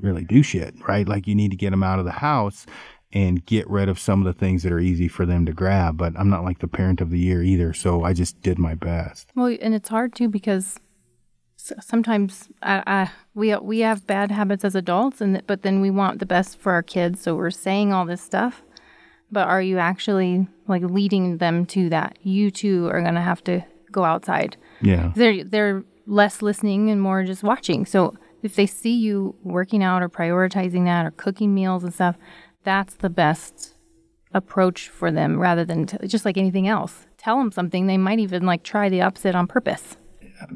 really 0.00 0.24
do 0.24 0.42
shit, 0.42 0.74
right? 0.86 1.08
Like 1.08 1.26
you 1.26 1.34
need 1.34 1.50
to 1.50 1.56
get 1.56 1.70
them 1.70 1.82
out 1.82 1.98
of 1.98 2.04
the 2.04 2.12
house 2.12 2.66
and 3.14 3.46
get 3.46 3.70
rid 3.70 3.88
of 3.88 3.98
some 3.98 4.20
of 4.20 4.26
the 4.26 4.38
things 4.38 4.64
that 4.64 4.72
are 4.72 4.80
easy 4.80 5.08
for 5.08 5.24
them 5.24 5.46
to 5.46 5.52
grab. 5.52 5.96
But 5.96 6.12
I'm 6.18 6.28
not 6.28 6.44
like 6.44 6.58
the 6.58 6.68
parent 6.68 7.00
of 7.00 7.10
the 7.10 7.18
year 7.18 7.42
either. 7.42 7.72
So 7.72 8.02
I 8.02 8.12
just 8.12 8.42
did 8.42 8.58
my 8.58 8.74
best. 8.74 9.30
Well, 9.34 9.56
and 9.62 9.74
it's 9.74 9.88
hard 9.88 10.14
too 10.14 10.28
because 10.28 10.78
sometimes 11.56 12.48
I, 12.62 12.82
I, 12.86 13.10
we 13.34 13.54
we 13.56 13.78
have 13.80 14.06
bad 14.06 14.30
habits 14.30 14.64
as 14.64 14.74
adults, 14.74 15.20
and 15.20 15.42
but 15.46 15.62
then 15.62 15.80
we 15.80 15.90
want 15.90 16.18
the 16.18 16.26
best 16.26 16.58
for 16.58 16.72
our 16.72 16.82
kids, 16.82 17.22
so 17.22 17.34
we're 17.36 17.50
saying 17.50 17.92
all 17.92 18.04
this 18.04 18.20
stuff. 18.20 18.62
But 19.30 19.48
are 19.48 19.62
you 19.62 19.78
actually 19.78 20.46
like 20.66 20.82
leading 20.82 21.38
them 21.38 21.66
to 21.66 21.88
that? 21.90 22.18
You 22.22 22.50
two 22.50 22.88
are 22.88 23.00
gonna 23.00 23.22
have 23.22 23.42
to 23.44 23.64
go 23.90 24.04
outside. 24.04 24.56
Yeah. 24.82 25.12
They're 25.14 25.44
they're 25.44 25.84
less 26.06 26.42
listening 26.42 26.90
and 26.90 27.00
more 27.00 27.24
just 27.24 27.42
watching. 27.42 27.86
So 27.86 28.14
if 28.42 28.56
they 28.56 28.66
see 28.66 28.94
you 28.94 29.34
working 29.42 29.82
out 29.82 30.02
or 30.02 30.08
prioritizing 30.08 30.84
that 30.84 31.06
or 31.06 31.12
cooking 31.12 31.54
meals 31.54 31.82
and 31.82 31.94
stuff, 31.94 32.16
that's 32.64 32.94
the 32.96 33.10
best 33.10 33.74
approach 34.32 34.88
for 34.88 35.12
them 35.12 35.38
rather 35.38 35.64
than 35.64 35.86
t- 35.86 36.06
just 36.06 36.24
like 36.24 36.36
anything 36.36 36.66
else. 36.66 37.06
Tell 37.16 37.38
them 37.38 37.52
something, 37.52 37.86
they 37.86 37.96
might 37.96 38.18
even 38.18 38.44
like 38.44 38.64
try 38.64 38.88
the 38.88 39.02
opposite 39.02 39.34
on 39.34 39.46
purpose. 39.46 39.96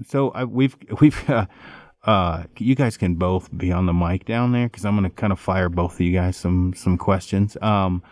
So 0.06 0.30
I, 0.30 0.44
we've 0.44 0.76
we've 1.00 1.30
uh, 1.30 1.46
uh, 2.04 2.44
you 2.58 2.74
guys 2.74 2.96
can 2.96 3.14
both 3.14 3.56
be 3.56 3.72
on 3.72 3.86
the 3.86 3.92
mic 3.92 4.24
down 4.24 4.52
there 4.52 4.66
because 4.66 4.84
I'm 4.84 4.94
gonna 4.94 5.10
kind 5.10 5.32
of 5.32 5.38
fire 5.38 5.68
both 5.68 5.94
of 5.94 6.00
you 6.00 6.12
guys 6.12 6.36
some 6.36 6.74
some 6.74 6.98
questions. 6.98 7.56
Um, 7.62 8.02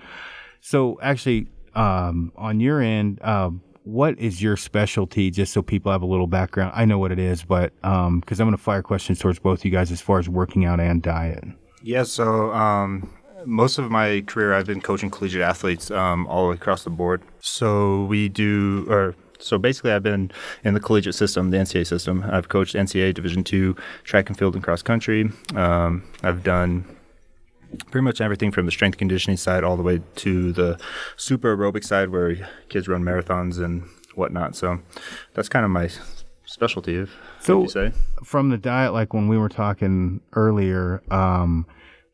so 0.60 0.98
actually, 1.02 1.48
um, 1.74 2.32
on 2.36 2.60
your 2.60 2.80
end, 2.80 3.20
um, 3.22 3.62
what 3.84 4.18
is 4.18 4.42
your 4.42 4.56
specialty? 4.56 5.30
Just 5.30 5.52
so 5.52 5.62
people 5.62 5.92
have 5.92 6.02
a 6.02 6.06
little 6.06 6.26
background. 6.26 6.72
I 6.74 6.84
know 6.84 6.98
what 6.98 7.12
it 7.12 7.18
is, 7.18 7.42
but 7.42 7.72
um, 7.84 8.20
because 8.20 8.40
I'm 8.40 8.46
gonna 8.46 8.56
fire 8.56 8.82
questions 8.82 9.18
towards 9.18 9.38
both 9.38 9.64
you 9.64 9.70
guys 9.70 9.90
as 9.92 10.00
far 10.00 10.18
as 10.18 10.28
working 10.28 10.64
out 10.64 10.80
and 10.80 11.02
diet. 11.02 11.44
Yeah, 11.82 12.02
so 12.02 12.52
um, 12.52 13.08
most 13.46 13.78
of 13.78 13.90
my 13.90 14.22
career 14.26 14.52
I've 14.54 14.66
been 14.66 14.80
coaching 14.80 15.10
collegiate 15.10 15.42
athletes 15.42 15.90
um, 15.90 16.26
all 16.26 16.44
the 16.44 16.50
way 16.50 16.54
across 16.56 16.84
the 16.84 16.90
board. 16.90 17.22
So 17.40 18.04
we 18.04 18.28
do, 18.28 18.86
or 18.90 19.14
so 19.38 19.56
basically 19.58 19.92
I've 19.92 20.02
been 20.02 20.30
in 20.64 20.74
the 20.74 20.80
collegiate 20.80 21.14
system, 21.14 21.50
the 21.50 21.58
NCAA 21.58 21.86
system. 21.86 22.24
I've 22.30 22.48
coached 22.48 22.74
NCAA 22.74 23.14
Division 23.14 23.44
two 23.44 23.76
track 24.04 24.28
and 24.28 24.38
field 24.38 24.54
and 24.54 24.64
cross 24.64 24.82
country. 24.82 25.30
Um, 25.54 26.02
I've 26.22 26.42
done 26.42 26.84
pretty 27.90 28.04
much 28.04 28.20
everything 28.20 28.50
from 28.52 28.64
the 28.66 28.72
strength 28.72 28.96
conditioning 28.98 29.36
side 29.36 29.64
all 29.64 29.76
the 29.76 29.82
way 29.82 30.00
to 30.16 30.52
the 30.52 30.78
super 31.16 31.56
aerobic 31.56 31.84
side 31.84 32.10
where 32.10 32.48
kids 32.68 32.88
run 32.88 33.02
marathons 33.02 33.62
and 33.62 33.84
whatnot. 34.14 34.56
So 34.56 34.80
that's 35.34 35.48
kind 35.48 35.64
of 35.64 35.70
my 35.70 35.90
specialty, 36.46 36.96
if 36.96 37.14
So- 37.40 37.62
you 37.62 37.68
say. 37.68 37.92
from 38.24 38.48
the 38.48 38.56
diet, 38.56 38.92
like 38.92 39.12
when 39.12 39.28
we 39.28 39.36
were 39.36 39.48
talking 39.48 40.20
earlier, 40.32 41.02
um, 41.10 41.66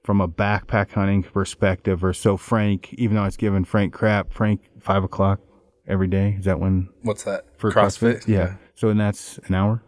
from 0.03 0.20
a 0.20 0.28
backpack 0.28 0.92
hunting 0.92 1.22
perspective, 1.22 2.03
or 2.03 2.12
so 2.12 2.36
Frank, 2.36 2.92
even 2.94 3.16
though 3.16 3.22
I 3.22 3.26
was 3.26 3.36
giving 3.36 3.64
Frank 3.64 3.92
crap, 3.92 4.32
Frank 4.32 4.61
five 4.80 5.05
o'clock 5.05 5.40
every 5.86 6.09
day. 6.09 6.36
Is 6.38 6.44
that 6.44 6.59
when 6.61 6.88
What's 7.03 7.24
that? 7.24 7.46
for 7.57 7.70
CrossFit? 7.70 8.26
Yeah. 8.26 8.57
So 8.74 8.88
and 8.88 9.00
that's 9.00 9.38
an 9.46 9.55
hour. 9.55 9.82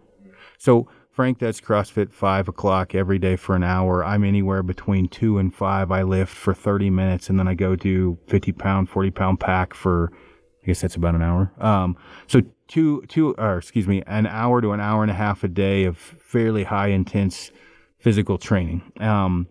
So 0.58 0.88
Frank, 1.10 1.38
that's 1.38 1.60
CrossFit 1.60 2.12
five 2.12 2.48
o'clock 2.48 2.94
every 2.94 3.18
day 3.18 3.36
for 3.36 3.54
an 3.54 3.62
hour. 3.62 4.04
I'm 4.04 4.24
anywhere 4.24 4.62
between 4.62 5.08
two 5.08 5.38
and 5.38 5.54
five. 5.54 5.90
I 5.90 6.02
lift 6.02 6.32
for 6.34 6.54
thirty 6.54 6.90
minutes, 6.90 7.28
and 7.28 7.38
then 7.38 7.48
I 7.48 7.54
go 7.54 7.76
do 7.76 8.18
fifty 8.26 8.52
pound, 8.52 8.88
forty 8.88 9.10
pound 9.10 9.40
pack 9.40 9.74
for. 9.74 10.12
I 10.62 10.66
guess 10.68 10.80
that's 10.80 10.96
about 10.96 11.14
an 11.14 11.20
hour. 11.20 11.52
Um, 11.58 11.94
so 12.26 12.40
two, 12.68 13.02
two, 13.08 13.34
or 13.34 13.58
excuse 13.58 13.86
me, 13.86 14.02
an 14.06 14.26
hour 14.26 14.62
to 14.62 14.72
an 14.72 14.80
hour 14.80 15.02
and 15.02 15.10
a 15.10 15.14
half 15.14 15.44
a 15.44 15.48
day 15.48 15.84
of 15.84 15.98
fairly 15.98 16.64
high 16.64 16.86
intense 16.86 17.50
physical 17.98 18.38
training. 18.38 18.82
Um, 18.98 19.46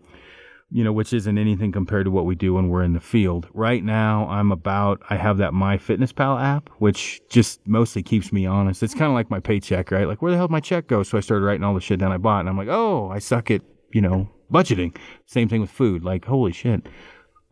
you 0.74 0.82
know, 0.82 0.92
which 0.92 1.12
isn't 1.12 1.38
anything 1.38 1.70
compared 1.70 2.04
to 2.04 2.10
what 2.10 2.24
we 2.26 2.34
do 2.34 2.54
when 2.54 2.68
we're 2.68 2.82
in 2.82 2.94
the 2.94 3.00
field. 3.00 3.46
Right 3.54 3.84
now, 3.84 4.26
I'm 4.28 4.50
about, 4.50 5.00
I 5.08 5.14
have 5.14 5.38
that 5.38 5.52
MyFitnessPal 5.52 6.42
app, 6.42 6.68
which 6.78 7.22
just 7.28 7.64
mostly 7.64 8.02
keeps 8.02 8.32
me 8.32 8.44
honest. 8.44 8.82
It's 8.82 8.92
kind 8.92 9.04
of 9.04 9.12
like 9.12 9.30
my 9.30 9.38
paycheck, 9.38 9.92
right? 9.92 10.08
Like, 10.08 10.20
where 10.20 10.32
the 10.32 10.36
hell 10.36 10.48
did 10.48 10.52
my 10.52 10.58
check 10.58 10.88
go? 10.88 11.04
So 11.04 11.16
I 11.16 11.20
started 11.20 11.44
writing 11.44 11.62
all 11.62 11.74
the 11.74 11.80
shit 11.80 12.00
down 12.00 12.10
I 12.10 12.16
bought, 12.16 12.40
and 12.40 12.48
I'm 12.48 12.56
like, 12.56 12.66
oh, 12.68 13.08
I 13.08 13.20
suck 13.20 13.52
at, 13.52 13.62
you 13.92 14.00
know, 14.00 14.28
budgeting. 14.52 14.96
Same 15.26 15.48
thing 15.48 15.60
with 15.60 15.70
food. 15.70 16.02
Like, 16.02 16.24
holy 16.24 16.50
shit. 16.50 16.84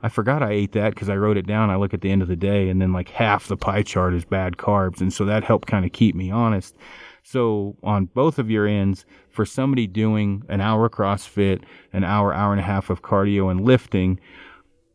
I 0.03 0.09
forgot 0.09 0.43
I 0.43 0.51
ate 0.51 0.73
that 0.73 0.93
because 0.93 1.09
I 1.09 1.15
wrote 1.15 1.37
it 1.37 1.47
down. 1.47 1.71
I 1.71 1.77
look 1.77 1.95
at 1.95 2.01
the 2.01 2.11
end 2.11 2.23
of 2.23 2.29
the 2.29 2.35
day, 2.35 2.71
and 2.71 2.83
then 2.83 2.93
like 2.93 3.09
half 3.09 3.47
the 3.47 3.57
pie 3.57 3.85
chart 3.85 4.15
is 4.15 4.25
bad 4.25 4.57
carbs. 4.57 5.01
And 5.01 5.13
so 5.13 5.25
that 5.27 5.45
helped 5.45 5.69
kind 5.69 5.85
of 5.85 5.93
keep 5.93 6.17
me 6.17 6.33
honest. 6.33 6.75
So 7.23 7.77
on 7.83 8.07
both 8.07 8.39
of 8.39 8.51
your 8.51 8.67
ends, 8.67 9.05
for 9.31 9.47
somebody 9.47 9.87
doing 9.87 10.43
an 10.49 10.61
hour 10.61 10.89
CrossFit, 10.89 11.63
an 11.93 12.05
hour, 12.05 12.35
hour 12.35 12.53
and 12.53 12.61
a 12.61 12.65
half 12.65 12.91
of 12.91 13.03
cardio 13.03 13.51
and 13.51 13.65
lifting, 13.65 14.21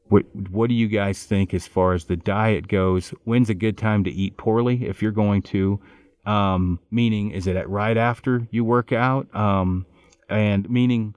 what 0.10 0.24
what 0.50 0.70
do 0.70 0.76
you 0.76 0.88
guys 0.88 1.24
think 1.24 1.54
as 1.54 1.68
far 1.68 1.94
as 1.94 2.06
the 2.06 2.16
diet 2.16 2.68
goes? 2.68 3.10
When's 3.26 3.50
a 3.50 3.54
good 3.54 3.78
time 3.78 4.04
to 4.06 4.12
eat 4.12 4.38
poorly 4.38 4.86
if 4.86 5.02
you're 5.02 5.12
going 5.12 5.42
to? 5.44 5.80
Um, 6.26 6.80
meaning, 6.92 7.32
is 7.32 7.48
it 7.48 7.56
at 7.56 7.70
right 7.70 7.98
after 7.98 8.48
you 8.52 8.64
work 8.66 8.92
out? 8.92 9.34
Um, 9.36 9.86
and 10.30 10.70
meaning, 10.70 11.16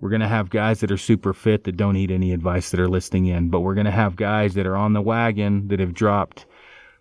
we're 0.00 0.10
to 0.20 0.28
have 0.28 0.50
guys 0.50 0.80
that 0.80 0.90
are 0.90 0.98
super 0.98 1.32
fit 1.32 1.64
that 1.64 1.76
don't 1.76 1.94
need 1.94 2.10
any 2.10 2.32
advice 2.32 2.70
that 2.70 2.80
are 2.80 2.88
listening 2.88 3.26
in, 3.26 3.48
but 3.50 3.60
we're 3.60 3.74
to 3.84 3.90
have 3.90 4.16
guys 4.16 4.54
that 4.54 4.66
are 4.66 4.76
on 4.76 4.92
the 4.92 5.02
wagon 5.02 5.68
that 5.68 5.80
have 5.80 5.94
dropped 5.94 6.46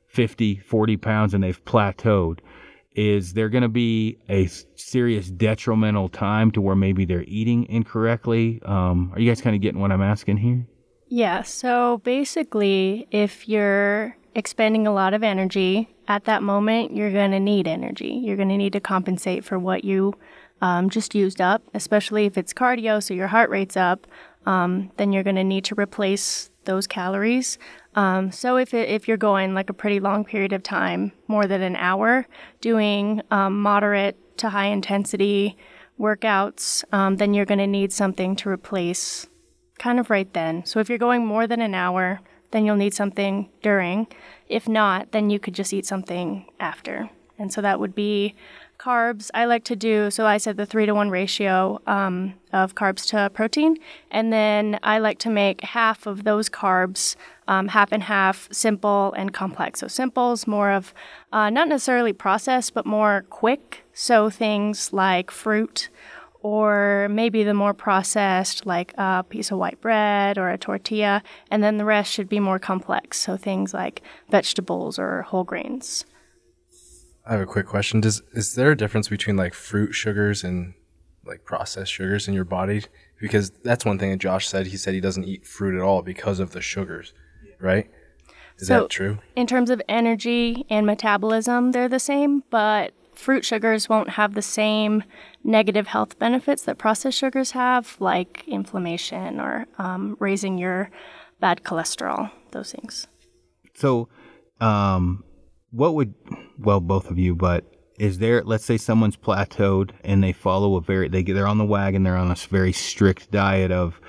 50, 0.07 0.57
40 0.59 0.97
pounds 0.97 1.33
and 1.33 1.43
they've 1.43 1.63
plateaued. 1.65 2.39
Is 2.99 3.31
there 3.31 3.47
going 3.47 3.61
to 3.61 3.69
be 3.69 4.17
a 4.27 4.47
serious 4.75 5.29
detrimental 5.29 6.09
time 6.09 6.51
to 6.51 6.59
where 6.59 6.75
maybe 6.75 7.05
they're 7.05 7.23
eating 7.23 7.65
incorrectly? 7.69 8.61
Um, 8.65 9.13
are 9.13 9.21
you 9.21 9.31
guys 9.31 9.39
kind 9.39 9.55
of 9.55 9.61
getting 9.61 9.79
what 9.79 9.93
I'm 9.93 10.01
asking 10.01 10.35
here? 10.35 10.67
Yeah, 11.07 11.43
so 11.43 11.99
basically, 12.03 13.07
if 13.09 13.47
you're 13.47 14.17
expending 14.35 14.85
a 14.85 14.91
lot 14.91 15.13
of 15.13 15.23
energy 15.23 15.87
at 16.09 16.25
that 16.25 16.43
moment, 16.43 16.93
you're 16.93 17.13
going 17.13 17.31
to 17.31 17.39
need 17.39 17.69
energy. 17.69 18.19
You're 18.21 18.35
going 18.35 18.49
to 18.49 18.57
need 18.57 18.73
to 18.73 18.81
compensate 18.81 19.45
for 19.45 19.57
what 19.57 19.85
you 19.85 20.13
um, 20.59 20.89
just 20.89 21.15
used 21.15 21.39
up, 21.39 21.63
especially 21.73 22.25
if 22.25 22.37
it's 22.37 22.53
cardio, 22.53 23.01
so 23.01 23.13
your 23.13 23.27
heart 23.27 23.49
rate's 23.49 23.77
up, 23.77 24.07
um, 24.45 24.91
then 24.97 25.13
you're 25.13 25.23
going 25.23 25.37
to 25.37 25.43
need 25.45 25.63
to 25.63 25.75
replace 25.75 26.48
those 26.65 26.87
calories. 26.87 27.57
Um, 27.95 28.31
so 28.31 28.57
if, 28.57 28.73
it, 28.73 28.89
if 28.89 29.07
you're 29.07 29.17
going 29.17 29.53
like 29.53 29.69
a 29.69 29.73
pretty 29.73 29.99
long 29.99 30.23
period 30.23 30.53
of 30.53 30.63
time, 30.63 31.11
more 31.27 31.45
than 31.45 31.61
an 31.61 31.75
hour, 31.75 32.27
doing 32.61 33.21
um, 33.31 33.61
moderate 33.61 34.15
to 34.37 34.49
high 34.49 34.67
intensity 34.67 35.57
workouts, 35.99 36.83
um, 36.93 37.17
then 37.17 37.33
you're 37.33 37.45
going 37.45 37.59
to 37.59 37.67
need 37.67 37.91
something 37.91 38.35
to 38.37 38.49
replace 38.49 39.27
kind 39.77 39.99
of 39.99 40.09
right 40.09 40.31
then. 40.33 40.65
So 40.65 40.79
if 40.79 40.89
you're 40.89 40.97
going 40.97 41.25
more 41.25 41.47
than 41.47 41.61
an 41.61 41.73
hour, 41.73 42.19
then 42.51 42.65
you'll 42.65 42.75
need 42.75 42.93
something 42.93 43.49
during. 43.61 44.07
If 44.47 44.67
not, 44.67 45.11
then 45.11 45.29
you 45.29 45.39
could 45.39 45.53
just 45.53 45.73
eat 45.73 45.85
something 45.85 46.45
after. 46.59 47.09
And 47.37 47.53
so 47.53 47.61
that 47.61 47.79
would 47.79 47.95
be 47.95 48.35
carbs. 48.79 49.29
I 49.33 49.45
like 49.45 49.63
to 49.65 49.75
do, 49.75 50.09
so 50.09 50.25
I 50.25 50.37
said 50.37 50.57
the 50.57 50.65
three 50.65 50.85
to 50.85 50.95
one 50.95 51.09
ratio 51.09 51.79
um, 51.85 52.33
of 52.51 52.73
carbs 52.73 53.05
to 53.09 53.29
protein. 53.29 53.77
And 54.09 54.33
then 54.33 54.79
I 54.81 54.97
like 54.99 55.19
to 55.19 55.29
make 55.29 55.61
half 55.61 56.07
of 56.07 56.23
those 56.23 56.49
carbs, 56.49 57.15
um, 57.47 57.67
half 57.67 57.91
and 57.91 58.01
half, 58.01 58.47
simple 58.51 59.13
and 59.13 59.33
complex. 59.33 59.81
So 59.81 59.87
simple 59.87 60.31
is 60.31 60.47
more 60.47 60.71
of 60.71 60.93
uh, 61.31 61.49
not 61.49 61.67
necessarily 61.67 62.13
processed, 62.13 62.73
but 62.73 62.85
more 62.85 63.25
quick. 63.29 63.83
So 63.93 64.29
things 64.29 64.91
like 64.93 65.29
fruit 65.29 65.89
or 66.41 67.07
maybe 67.11 67.43
the 67.43 67.53
more 67.53 67.73
processed, 67.73 68.65
like 68.65 68.93
a 68.97 69.23
piece 69.27 69.51
of 69.51 69.57
white 69.57 69.81
bread 69.81 70.37
or 70.37 70.49
a 70.49 70.57
tortilla, 70.57 71.21
and 71.51 71.61
then 71.61 71.77
the 71.77 71.85
rest 71.85 72.13
should 72.13 72.29
be 72.29 72.39
more 72.39 72.59
complex, 72.59 73.17
so 73.17 73.35
things 73.35 73.73
like 73.73 74.01
vegetables 74.29 74.97
or 74.97 75.23
whole 75.23 75.43
grains. 75.43 76.05
I 77.29 77.33
have 77.33 77.41
a 77.41 77.45
quick 77.45 77.67
question. 77.67 78.01
Does 78.01 78.23
is 78.33 78.55
there 78.55 78.71
a 78.71 78.75
difference 78.75 79.07
between 79.07 79.37
like 79.37 79.53
fruit 79.53 79.93
sugars 79.93 80.43
and 80.43 80.73
like 81.23 81.45
processed 81.45 81.91
sugars 81.93 82.27
in 82.27 82.33
your 82.33 82.43
body? 82.43 82.83
Because 83.21 83.51
that's 83.63 83.85
one 83.85 83.99
thing 83.99 84.09
that 84.09 84.17
Josh 84.17 84.47
said. 84.47 84.67
He 84.67 84.77
said 84.77 84.95
he 84.95 84.99
doesn't 84.99 85.25
eat 85.25 85.45
fruit 85.45 85.75
at 85.75 85.81
all 85.81 86.01
because 86.01 86.39
of 86.39 86.51
the 86.51 86.61
sugars, 86.61 87.13
right? 87.59 87.87
Is 88.57 88.67
So- 88.67 88.81
that 88.81 88.89
true? 88.89 89.19
In 89.35 89.45
terms 89.45 89.69
of 89.69 89.79
energy 89.87 90.65
and 90.71 90.87
metabolism, 90.87 91.71
they're 91.71 91.87
the 91.87 91.99
same, 91.99 92.43
but 92.49 92.93
fruit 93.13 93.45
sugars 93.45 93.87
won't 93.87 94.11
have 94.11 94.33
the 94.33 94.41
same 94.41 95.03
negative 95.43 95.87
health 95.87 96.17
benefits 96.17 96.63
that 96.63 96.79
processed 96.79 97.19
sugars 97.19 97.51
have, 97.51 97.95
like 97.99 98.43
inflammation 98.47 99.39
or 99.39 99.67
um, 99.77 100.17
raising 100.19 100.57
your 100.57 100.89
bad 101.39 101.61
cholesterol, 101.63 102.31
those 102.51 102.71
things. 102.71 103.07
So, 103.75 104.09
um, 104.59 105.23
what 105.71 105.95
would 105.95 106.13
well 106.57 106.79
both 106.79 107.09
of 107.09 107.17
you, 107.17 107.35
but 107.35 107.65
is 107.97 108.19
there? 108.19 108.43
Let's 108.43 108.65
say 108.65 108.77
someone's 108.77 109.17
plateaued 109.17 109.91
and 110.03 110.23
they 110.23 110.31
follow 110.31 110.75
a 110.75 110.81
very 110.81 111.09
they 111.09 111.23
they're 111.23 111.47
on 111.47 111.57
the 111.57 111.65
wagon, 111.65 112.03
they're 112.03 112.15
on 112.17 112.31
a 112.31 112.35
very 112.35 112.71
strict 112.71 113.31
diet 113.31 113.71
of 113.71 113.99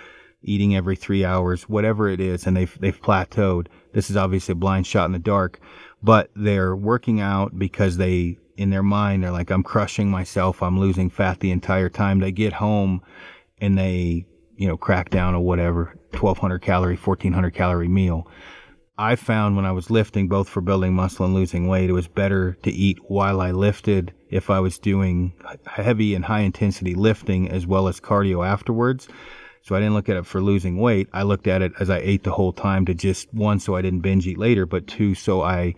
eating 0.42 0.74
every 0.74 0.96
three 0.96 1.24
hours, 1.24 1.68
whatever 1.68 2.08
it 2.08 2.20
is, 2.20 2.46
and 2.46 2.56
they've 2.56 2.78
they've 2.80 3.00
plateaued. 3.00 3.66
This 3.92 4.10
is 4.10 4.16
obviously 4.16 4.52
a 4.52 4.56
blind 4.56 4.86
shot 4.86 5.06
in 5.06 5.12
the 5.12 5.18
dark, 5.18 5.60
but 6.02 6.30
they're 6.36 6.76
working 6.76 7.20
out 7.20 7.58
because 7.58 7.96
they 7.96 8.38
in 8.56 8.70
their 8.70 8.82
mind 8.82 9.24
they're 9.24 9.32
like 9.32 9.50
I'm 9.50 9.62
crushing 9.62 10.10
myself, 10.10 10.62
I'm 10.62 10.78
losing 10.78 11.10
fat 11.10 11.40
the 11.40 11.50
entire 11.50 11.88
time. 11.88 12.20
They 12.20 12.32
get 12.32 12.54
home 12.54 13.02
and 13.58 13.76
they 13.76 14.24
you 14.56 14.68
know 14.68 14.76
crack 14.76 15.10
down 15.10 15.34
a 15.34 15.40
whatever 15.40 15.98
1200 16.12 16.60
calorie 16.60 16.96
1400 16.96 17.54
calorie 17.54 17.88
meal 17.88 18.28
I 19.00 19.16
found 19.16 19.56
when 19.56 19.64
I 19.64 19.72
was 19.72 19.88
lifting, 19.88 20.28
both 20.28 20.46
for 20.46 20.60
building 20.60 20.92
muscle 20.92 21.24
and 21.24 21.34
losing 21.34 21.66
weight, 21.66 21.88
it 21.88 21.94
was 21.94 22.06
better 22.06 22.58
to 22.62 22.70
eat 22.70 22.98
while 23.08 23.40
I 23.40 23.50
lifted 23.50 24.12
if 24.28 24.50
I 24.50 24.60
was 24.60 24.78
doing 24.78 25.32
heavy 25.64 26.14
and 26.14 26.22
high 26.22 26.40
intensity 26.40 26.94
lifting 26.94 27.50
as 27.50 27.66
well 27.66 27.88
as 27.88 27.98
cardio 27.98 28.46
afterwards. 28.46 29.08
So 29.62 29.74
I 29.74 29.78
didn't 29.78 29.94
look 29.94 30.10
at 30.10 30.18
it 30.18 30.26
for 30.26 30.42
losing 30.42 30.76
weight. 30.76 31.08
I 31.14 31.22
looked 31.22 31.46
at 31.46 31.62
it 31.62 31.72
as 31.80 31.88
I 31.88 31.96
ate 32.00 32.24
the 32.24 32.32
whole 32.32 32.52
time 32.52 32.84
to 32.84 32.94
just 32.94 33.32
one, 33.32 33.58
so 33.58 33.74
I 33.74 33.80
didn't 33.80 34.00
binge 34.00 34.26
eat 34.26 34.36
later, 34.36 34.66
but 34.66 34.86
two, 34.86 35.14
so 35.14 35.40
I 35.40 35.76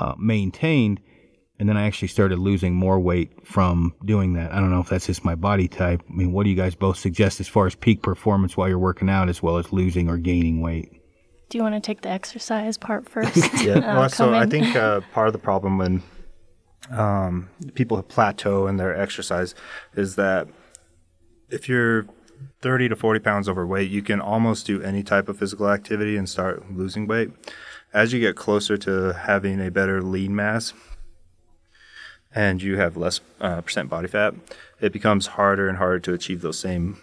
uh, 0.00 0.16
maintained. 0.18 0.98
And 1.60 1.68
then 1.68 1.76
I 1.76 1.86
actually 1.86 2.08
started 2.08 2.40
losing 2.40 2.74
more 2.74 2.98
weight 2.98 3.46
from 3.46 3.94
doing 4.04 4.32
that. 4.32 4.52
I 4.52 4.58
don't 4.58 4.72
know 4.72 4.80
if 4.80 4.88
that's 4.88 5.06
just 5.06 5.24
my 5.24 5.36
body 5.36 5.68
type. 5.68 6.02
I 6.10 6.12
mean, 6.12 6.32
what 6.32 6.42
do 6.42 6.50
you 6.50 6.56
guys 6.56 6.74
both 6.74 6.98
suggest 6.98 7.38
as 7.38 7.46
far 7.46 7.68
as 7.68 7.76
peak 7.76 8.02
performance 8.02 8.56
while 8.56 8.68
you're 8.68 8.80
working 8.80 9.08
out 9.08 9.28
as 9.28 9.40
well 9.40 9.58
as 9.58 9.72
losing 9.72 10.08
or 10.08 10.16
gaining 10.16 10.60
weight? 10.60 11.03
Do 11.48 11.58
you 11.58 11.62
want 11.62 11.74
to 11.74 11.80
take 11.80 12.02
the 12.02 12.08
exercise 12.08 12.76
part 12.76 13.08
first? 13.08 13.36
Yeah. 13.62 13.74
Uh, 13.74 14.00
well, 14.00 14.08
so 14.08 14.26
come 14.26 14.34
I 14.34 14.46
think 14.46 14.74
uh, 14.74 15.00
part 15.12 15.28
of 15.28 15.32
the 15.32 15.38
problem 15.38 15.78
when 15.78 16.02
um, 16.90 17.48
people 17.74 18.02
plateau 18.02 18.66
in 18.66 18.76
their 18.76 18.98
exercise 18.98 19.54
is 19.94 20.16
that 20.16 20.48
if 21.50 21.68
you're 21.68 22.06
30 22.60 22.88
to 22.90 22.96
40 22.96 23.20
pounds 23.20 23.48
overweight, 23.48 23.90
you 23.90 24.02
can 24.02 24.20
almost 24.20 24.66
do 24.66 24.82
any 24.82 25.02
type 25.02 25.28
of 25.28 25.38
physical 25.38 25.70
activity 25.70 26.16
and 26.16 26.28
start 26.28 26.72
losing 26.72 27.06
weight. 27.06 27.30
As 27.92 28.12
you 28.12 28.20
get 28.20 28.36
closer 28.36 28.76
to 28.78 29.12
having 29.12 29.64
a 29.64 29.70
better 29.70 30.02
lean 30.02 30.34
mass 30.34 30.72
and 32.34 32.60
you 32.60 32.76
have 32.76 32.96
less 32.96 33.20
uh, 33.40 33.60
percent 33.60 33.88
body 33.88 34.08
fat, 34.08 34.34
it 34.80 34.92
becomes 34.92 35.28
harder 35.28 35.68
and 35.68 35.78
harder 35.78 36.00
to 36.00 36.12
achieve 36.12 36.40
those 36.40 36.58
same 36.58 36.98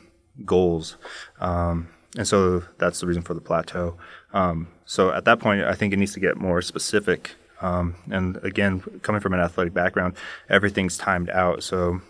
goals. 0.46 0.98
Um, 1.40 1.88
and 2.18 2.28
so 2.28 2.64
that's 2.78 3.00
the 3.00 3.08
reason 3.08 3.24
for 3.24 3.34
the 3.34 3.42
plateau. 3.42 3.98
Um, 4.34 4.68
so 4.86 5.12
at 5.12 5.26
that 5.26 5.40
point, 5.40 5.64
I 5.64 5.74
think 5.74 5.94
it 5.94 5.98
needs 5.98 6.14
to 6.14 6.20
get 6.20 6.38
more 6.38 6.62
specific. 6.62 7.32
Um, 7.62 7.96
and 8.10 8.38
again, 8.38 8.82
coming 9.02 9.22
from 9.22 9.34
an 9.34 9.40
athletic 9.40 9.74
background, 9.74 10.16
everything's 10.50 10.98
timed 10.98 11.30
out. 11.30 11.64
So 11.64 12.02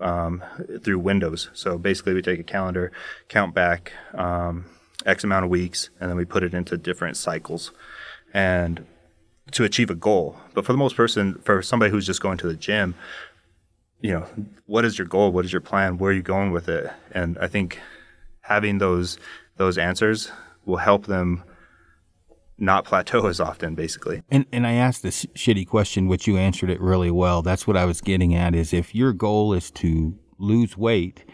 um, 0.00 0.42
through 0.82 0.98
windows. 0.98 1.50
So 1.52 1.78
basically, 1.78 2.14
we 2.14 2.22
take 2.22 2.40
a 2.40 2.44
calendar, 2.44 2.92
count 3.28 3.54
back 3.54 3.92
um, 4.14 4.66
X 5.06 5.24
amount 5.24 5.44
of 5.44 5.50
weeks, 5.50 5.90
and 6.00 6.10
then 6.10 6.16
we 6.16 6.24
put 6.24 6.42
it 6.42 6.54
into 6.54 6.76
different 6.76 7.16
cycles, 7.16 7.72
and 8.34 8.84
to 9.52 9.64
achieve 9.64 9.90
a 9.90 9.94
goal. 9.94 10.36
But 10.54 10.64
for 10.64 10.72
the 10.72 10.78
most 10.78 10.96
person, 10.96 11.40
for 11.44 11.62
somebody 11.62 11.90
who's 11.90 12.06
just 12.06 12.20
going 12.20 12.38
to 12.38 12.48
the 12.48 12.54
gym, 12.54 12.94
you 14.00 14.12
know, 14.12 14.26
what 14.66 14.84
is 14.84 14.98
your 14.98 15.06
goal? 15.06 15.32
What 15.32 15.44
is 15.44 15.52
your 15.52 15.60
plan? 15.60 15.98
Where 15.98 16.10
are 16.10 16.14
you 16.14 16.22
going 16.22 16.52
with 16.52 16.68
it? 16.68 16.90
And 17.12 17.38
I 17.38 17.48
think 17.48 17.80
having 18.42 18.78
those 18.78 19.18
those 19.56 19.78
answers 19.78 20.30
will 20.64 20.76
help 20.76 21.06
them 21.06 21.42
not 22.58 22.84
plateau 22.84 23.26
as 23.26 23.40
often, 23.40 23.74
basically. 23.74 24.22
And 24.30 24.46
and 24.52 24.66
I 24.66 24.72
asked 24.72 25.02
this 25.02 25.24
shitty 25.34 25.66
question, 25.66 26.08
which 26.08 26.26
you 26.26 26.36
answered 26.36 26.70
it 26.70 26.80
really 26.80 27.10
well. 27.10 27.42
That's 27.42 27.66
what 27.66 27.76
I 27.76 27.84
was 27.84 28.00
getting 28.00 28.34
at. 28.34 28.54
Is 28.54 28.72
if 28.72 28.94
your 28.94 29.12
goal 29.12 29.52
is 29.52 29.70
to 29.72 30.18
lose 30.38 30.76
weight, 30.76 31.24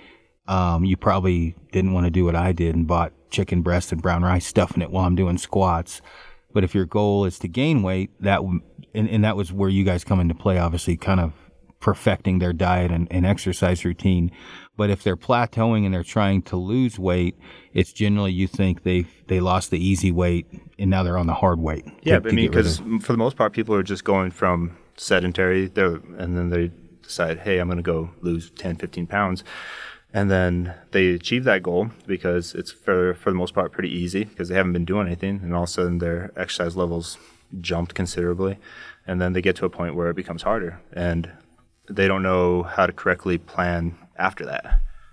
um, 0.46 0.84
you 0.84 0.96
probably 0.96 1.54
didn't 1.72 1.92
want 1.92 2.06
to 2.06 2.10
do 2.10 2.24
what 2.24 2.36
I 2.36 2.52
did 2.52 2.74
and 2.76 2.86
bought 2.86 3.12
chicken 3.30 3.62
breast 3.62 3.90
and 3.92 4.00
brown 4.00 4.22
rice, 4.22 4.46
stuffing 4.46 4.82
it 4.82 4.90
while 4.90 5.06
I'm 5.06 5.16
doing 5.16 5.38
squats. 5.38 6.00
But 6.52 6.62
if 6.62 6.74
your 6.74 6.84
goal 6.84 7.24
is 7.24 7.38
to 7.40 7.48
gain 7.48 7.82
weight, 7.82 8.10
that 8.20 8.40
and, 8.94 9.08
and 9.08 9.24
that 9.24 9.36
was 9.36 9.52
where 9.52 9.68
you 9.68 9.84
guys 9.84 10.04
come 10.04 10.20
into 10.20 10.34
play. 10.34 10.58
Obviously, 10.58 10.96
kind 10.96 11.20
of 11.20 11.32
perfecting 11.80 12.38
their 12.38 12.52
diet 12.52 12.90
and, 12.90 13.08
and 13.10 13.26
exercise 13.26 13.84
routine. 13.84 14.30
But 14.76 14.90
if 14.90 15.02
they're 15.02 15.16
plateauing 15.16 15.84
and 15.84 15.94
they're 15.94 16.02
trying 16.02 16.42
to 16.42 16.56
lose 16.56 16.98
weight, 16.98 17.38
it's 17.72 17.92
generally 17.92 18.32
you 18.32 18.48
think 18.48 18.82
they 18.82 19.06
they 19.28 19.40
lost 19.40 19.70
the 19.70 19.78
easy 19.78 20.10
weight 20.10 20.46
and 20.78 20.90
now 20.90 21.02
they're 21.02 21.18
on 21.18 21.26
the 21.26 21.34
hard 21.34 21.60
weight. 21.60 21.84
Yeah, 22.02 22.18
to 22.18 22.28
I 22.28 22.32
mean, 22.32 22.50
get 22.50 22.56
rid 22.56 22.66
of- 22.66 22.78
because 22.84 23.04
for 23.06 23.12
the 23.12 23.18
most 23.18 23.36
part, 23.36 23.52
people 23.52 23.74
are 23.74 23.82
just 23.82 24.04
going 24.04 24.30
from 24.30 24.76
sedentary, 24.96 25.70
and 25.76 26.36
then 26.36 26.50
they 26.50 26.70
decide, 27.02 27.40
hey, 27.40 27.58
I'm 27.58 27.68
going 27.68 27.76
to 27.76 27.82
go 27.82 28.10
lose 28.20 28.50
10, 28.50 28.76
15 28.76 29.06
pounds. 29.06 29.44
And 30.12 30.30
then 30.30 30.74
they 30.92 31.08
achieve 31.08 31.44
that 31.44 31.62
goal 31.62 31.90
because 32.06 32.54
it's 32.54 32.70
for, 32.70 33.14
for 33.14 33.30
the 33.30 33.36
most 33.36 33.52
part 33.52 33.72
pretty 33.72 33.90
easy 33.90 34.24
because 34.24 34.48
they 34.48 34.54
haven't 34.54 34.72
been 34.72 34.84
doing 34.84 35.06
anything. 35.08 35.40
And 35.42 35.52
all 35.54 35.64
of 35.64 35.68
a 35.68 35.72
sudden 35.72 35.98
their 35.98 36.30
exercise 36.36 36.76
levels 36.76 37.18
jumped 37.60 37.94
considerably. 37.94 38.58
And 39.06 39.20
then 39.20 39.32
they 39.32 39.42
get 39.42 39.56
to 39.56 39.64
a 39.64 39.70
point 39.70 39.96
where 39.96 40.08
it 40.08 40.14
becomes 40.16 40.42
harder 40.42 40.80
and 40.92 41.30
they 41.90 42.06
don't 42.06 42.22
know 42.22 42.62
how 42.62 42.86
to 42.86 42.92
correctly 42.92 43.38
plan 43.38 43.98
after 44.16 44.44
that. 44.46 44.64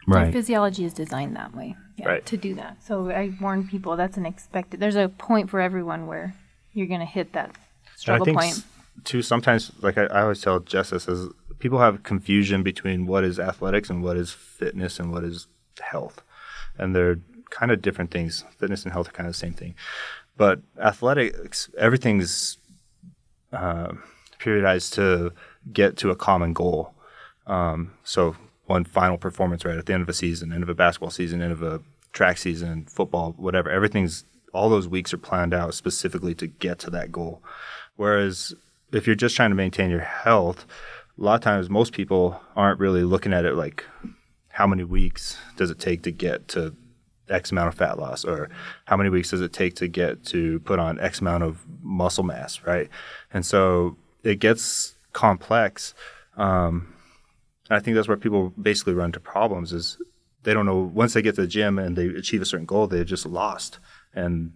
Our 0.08 0.16
right. 0.16 0.34
physiology 0.34 0.84
is 0.86 0.94
designed 0.94 1.36
that 1.36 1.56
way. 1.56 1.76
Yeah, 1.98 2.08
Right. 2.08 2.26
To 2.26 2.38
do 2.38 2.56
that. 2.56 2.82
So 2.84 3.10
I 3.12 3.32
warn 3.40 3.68
people 3.68 3.96
that's 3.96 4.18
an 4.18 4.26
expected. 4.26 4.80
There's 4.80 4.96
a 4.96 5.10
point 5.10 5.50
for 5.50 5.60
everyone 5.62 6.08
where 6.08 6.34
you're 6.74 6.88
going 6.88 7.00
to 7.02 7.06
hit 7.06 7.34
that 7.34 7.48
And 7.50 7.56
I 7.58 7.96
struggle 7.98 8.26
think 8.26 8.40
point. 8.40 8.52
s- 8.54 8.64
too 9.04 9.22
sometimes 9.22 9.72
like 9.82 9.98
I, 9.98 10.06
I 10.06 10.22
always 10.24 10.42
tell 10.42 10.60
Justice 10.60 11.08
is 11.08 11.30
people 11.60 11.80
have 11.80 12.02
confusion 12.04 12.64
between 12.64 13.06
what 13.06 13.24
is 13.24 13.40
athletics 13.40 13.90
and 13.90 14.02
what 14.04 14.18
is 14.18 14.32
fitness 14.32 15.00
and 15.00 15.12
what 15.12 15.24
is 15.24 15.48
health. 15.80 16.24
And 16.78 16.96
they're 16.96 17.20
kind 17.52 17.72
of 17.72 17.82
different 17.82 18.10
things. 18.12 18.44
Fitness 18.58 18.84
and 18.84 18.92
health 18.92 19.10
are 19.10 19.12
kind 19.12 19.28
of 19.28 19.34
the 19.34 19.40
same 19.40 19.54
thing. 19.54 19.76
But 20.38 20.62
athletics, 20.80 21.70
everything's 21.78 22.58
uh, 23.54 23.92
periodized 24.40 24.94
to 24.94 25.34
get 25.72 25.98
to 25.98 26.10
a 26.10 26.16
common 26.16 26.54
goal. 26.54 26.94
Um, 27.46 27.92
so 28.04 28.36
one 28.72 28.86
final 28.86 29.18
performance 29.18 29.64
right 29.66 29.78
at 29.78 29.86
the 29.86 29.94
end 29.94 30.02
of 30.02 30.10
a 30.10 30.14
season, 30.14 30.52
end 30.52 30.64
of 30.64 30.70
a 30.70 30.74
basketball 30.74 31.12
season, 31.12 31.42
end 31.42 31.52
of 31.52 31.62
a 31.62 31.82
track 32.14 32.38
season, 32.38 32.86
football, 32.86 33.34
whatever. 33.38 33.70
Everything's 33.70 34.24
all 34.54 34.70
those 34.70 34.88
weeks 34.88 35.14
are 35.14 35.18
planned 35.18 35.54
out 35.54 35.74
specifically 35.74 36.34
to 36.36 36.48
get 36.48 36.80
to 36.80 36.90
that 36.90 37.12
goal. 37.12 37.42
Whereas 37.96 38.54
if 38.92 39.06
you're 39.06 39.16
just 39.16 39.36
trying 39.36 39.52
to 39.52 39.56
maintain 39.56 39.90
your 39.90 40.00
health, 40.00 40.66
a 41.18 41.22
lot 41.22 41.36
of 41.36 41.42
times 41.42 41.70
most 41.70 41.94
people 41.94 42.42
aren't 42.56 42.80
really 42.80 43.04
looking 43.04 43.34
at 43.34 43.46
it 43.46 43.56
like 43.56 43.86
how 44.50 44.68
many 44.68 44.84
weeks 44.84 45.38
does 45.56 45.70
it 45.70 45.80
take 45.80 46.02
to 46.04 46.12
get 46.12 46.48
to 46.50 46.76
X 47.30 47.52
amount 47.52 47.70
of 47.70 47.76
fat 47.76 47.98
loss, 47.98 48.26
or 48.26 48.50
how 48.86 48.98
many 48.98 49.10
weeks 49.10 49.32
does 49.32 49.42
it 49.42 49.54
take 49.54 49.76
to 49.76 49.88
get 49.88 50.26
to 50.26 50.60
put 50.62 50.80
on 50.80 51.00
X 51.00 51.22
amount 51.22 51.44
of 51.44 51.66
muscle 51.82 52.26
mass, 52.26 52.62
right? 52.66 52.90
And 53.34 53.46
so 53.46 53.96
it 54.24 54.40
gets 54.40 54.96
complex. 55.14 55.94
Um, 56.36 56.94
and 57.72 57.78
I 57.78 57.80
think 57.80 57.96
that's 57.96 58.10
where 58.10 58.18
people 58.18 58.50
basically 58.62 58.94
run 58.94 59.06
into 59.08 59.22
problems 59.22 59.72
is 59.72 59.98
they 60.44 60.54
don't 60.54 60.66
know 60.66 60.92
once 60.94 61.14
they 61.14 61.22
get 61.22 61.36
to 61.36 61.42
the 61.42 61.48
gym 61.48 61.80
and 61.80 61.96
they 61.96 62.08
achieve 62.08 62.42
a 62.42 62.46
certain 62.46 62.66
goal, 62.66 62.86
they're 62.88 63.06
just 63.06 63.26
lost 63.26 63.80
and 64.14 64.52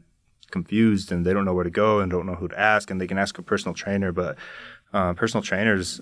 confused 0.52 1.14
and 1.14 1.26
they 1.26 1.32
don't 1.32 1.46
know 1.46 1.54
where 1.54 1.64
to 1.64 1.70
go 1.70 2.02
and 2.02 2.12
don't 2.12 2.26
know 2.26 2.36
who 2.36 2.50
to 2.50 2.60
ask 2.60 2.92
and 2.92 3.00
they 3.00 3.08
can 3.08 3.18
ask 3.18 3.38
a 3.38 3.42
personal 3.42 3.74
trainer, 3.74 4.12
but 4.12 4.36
uh, 4.92 5.14
personal 5.14 5.42
trainers 5.42 6.02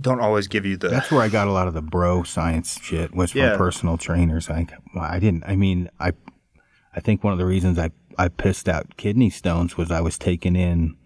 don't 0.00 0.20
always 0.20 0.46
give 0.46 0.64
you 0.64 0.76
the. 0.76 0.88
That's 0.88 1.10
where 1.10 1.22
I 1.22 1.28
got 1.28 1.48
a 1.48 1.50
lot 1.52 1.66
of 1.66 1.74
the 1.74 1.82
bro 1.82 2.22
science 2.22 2.78
shit 2.80 3.12
was 3.12 3.32
from 3.32 3.40
Yeah. 3.40 3.56
personal 3.56 3.98
trainers. 3.98 4.48
I, 4.48 4.66
I 4.96 5.18
didn't. 5.18 5.42
I 5.48 5.56
mean, 5.56 5.90
I, 5.98 6.12
I 6.94 7.00
think 7.00 7.24
one 7.24 7.32
of 7.32 7.40
the 7.40 7.46
reasons 7.46 7.76
I 7.76 7.90
I 8.16 8.28
pissed 8.28 8.68
out 8.68 8.96
kidney 8.96 9.30
stones 9.30 9.76
was 9.76 9.90
I 9.90 10.00
was 10.00 10.16
taking 10.16 10.54
in. 10.54 10.96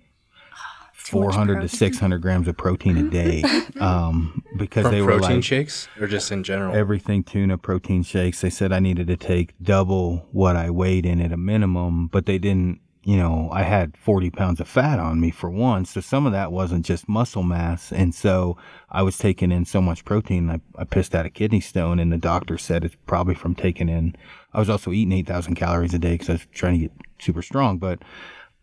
Too 1.04 1.20
much 1.20 1.34
400 1.34 1.60
to 1.62 1.68
600 1.68 2.22
grams 2.22 2.48
of 2.48 2.56
protein 2.56 2.96
a 2.96 3.10
day 3.10 3.42
um, 3.80 4.42
because 4.56 4.82
From 4.82 4.92
they 4.92 5.02
were 5.02 5.18
protein 5.18 5.36
like 5.36 5.44
shakes 5.44 5.88
or 6.00 6.06
just 6.06 6.30
in 6.30 6.42
general? 6.44 6.74
everything 6.74 7.22
tuna 7.24 7.58
protein 7.58 8.02
shakes. 8.02 8.40
They 8.40 8.50
said 8.50 8.72
i 8.72 8.78
needed 8.80 9.06
to 9.08 9.16
take 9.16 9.54
double 9.62 10.28
what 10.32 10.56
i 10.56 10.70
weighed 10.70 11.04
in 11.06 11.20
at 11.20 11.32
a 11.32 11.36
minimum 11.36 12.06
but 12.08 12.26
they 12.26 12.38
didn't 12.38 12.80
you 13.04 13.16
know 13.16 13.48
i 13.52 13.62
had 13.62 13.96
40 13.96 14.30
pounds 14.30 14.60
of 14.60 14.68
fat 14.68 15.00
on 15.00 15.20
me 15.20 15.30
for 15.32 15.50
one 15.50 15.84
so 15.84 16.00
some 16.00 16.24
of 16.24 16.30
that 16.32 16.52
wasn't 16.52 16.86
just 16.86 17.08
muscle 17.08 17.42
mass 17.42 17.90
and 17.90 18.14
so 18.14 18.56
i 18.90 19.02
was 19.02 19.18
taking 19.18 19.50
in 19.50 19.64
so 19.64 19.80
much 19.80 20.04
protein 20.04 20.48
i, 20.50 20.60
I 20.80 20.84
pissed 20.84 21.12
out 21.14 21.26
a 21.26 21.30
kidney 21.30 21.60
stone 21.60 21.98
and 21.98 22.12
the 22.12 22.16
doctor 22.18 22.56
said 22.58 22.84
it's 22.84 22.96
probably 23.06 23.34
from 23.34 23.56
taking 23.56 23.88
in 23.88 24.14
i 24.52 24.60
was 24.60 24.70
also 24.70 24.92
eating 24.92 25.12
8000 25.12 25.56
calories 25.56 25.94
a 25.94 25.98
day 25.98 26.12
because 26.12 26.28
i 26.28 26.32
was 26.34 26.46
trying 26.52 26.74
to 26.74 26.78
get 26.86 26.92
super 27.18 27.42
strong 27.42 27.78
but 27.78 28.02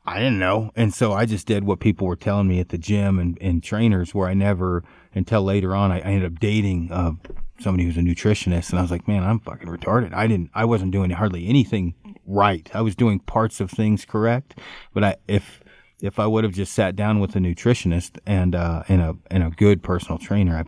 I 0.09 0.17
didn't 0.17 0.39
know. 0.39 0.71
And 0.75 0.91
so 0.91 1.13
I 1.13 1.27
just 1.27 1.45
did 1.45 1.65
what 1.65 1.79
people 1.79 2.07
were 2.07 2.15
telling 2.15 2.47
me 2.47 2.59
at 2.59 2.69
the 2.69 2.79
gym 2.79 3.19
and, 3.19 3.37
and 3.39 3.61
trainers 3.61 4.15
where 4.15 4.27
I 4.27 4.33
never, 4.33 4.83
until 5.13 5.43
later 5.43 5.75
on, 5.75 5.91
I, 5.91 5.99
I 5.99 6.01
ended 6.01 6.33
up 6.33 6.39
dating 6.39 6.91
uh, 6.91 7.11
somebody 7.59 7.83
who's 7.83 7.95
a 7.95 7.99
nutritionist. 7.99 8.71
And 8.71 8.79
I 8.79 8.81
was 8.81 8.89
like, 8.89 9.07
man, 9.07 9.23
I'm 9.23 9.39
fucking 9.39 9.67
retarded. 9.67 10.11
I 10.15 10.25
didn't, 10.25 10.49
I 10.55 10.65
wasn't 10.65 10.93
doing 10.93 11.11
hardly 11.11 11.47
anything 11.47 11.93
right. 12.25 12.67
I 12.73 12.81
was 12.81 12.95
doing 12.95 13.19
parts 13.19 13.59
of 13.59 13.69
things 13.69 14.03
correct. 14.03 14.57
But 14.95 15.03
I, 15.03 15.15
if, 15.27 15.61
if 16.01 16.17
I 16.17 16.25
would 16.25 16.43
have 16.43 16.53
just 16.53 16.73
sat 16.73 16.95
down 16.95 17.19
with 17.19 17.35
a 17.35 17.39
nutritionist 17.39 18.17
and, 18.25 18.55
uh, 18.55 18.81
and 18.87 19.01
a, 19.03 19.15
and 19.29 19.43
a 19.43 19.51
good 19.51 19.83
personal 19.83 20.17
trainer, 20.17 20.57
I 20.57 20.63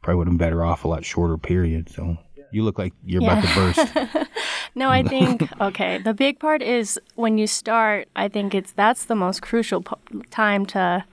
probably 0.00 0.16
would 0.16 0.28
have 0.28 0.38
been 0.38 0.46
better 0.46 0.64
off 0.64 0.86
a 0.86 0.88
lot 0.88 1.04
shorter 1.04 1.36
period. 1.36 1.90
So 1.90 2.16
you 2.50 2.62
look 2.62 2.78
like 2.78 2.92
you're 3.04 3.22
about 3.22 3.42
to 3.44 3.54
burst. 3.54 4.28
No, 4.76 4.90
I 4.90 5.02
think 5.02 5.42
okay. 5.60 5.98
The 5.98 6.12
big 6.12 6.38
part 6.38 6.62
is 6.62 7.00
when 7.14 7.38
you 7.38 7.46
start. 7.46 8.08
I 8.14 8.28
think 8.28 8.54
it's 8.54 8.72
that's 8.72 9.06
the 9.06 9.16
most 9.16 9.40
crucial 9.40 9.80
p- 9.82 10.22
time 10.30 10.66
to 10.66 11.04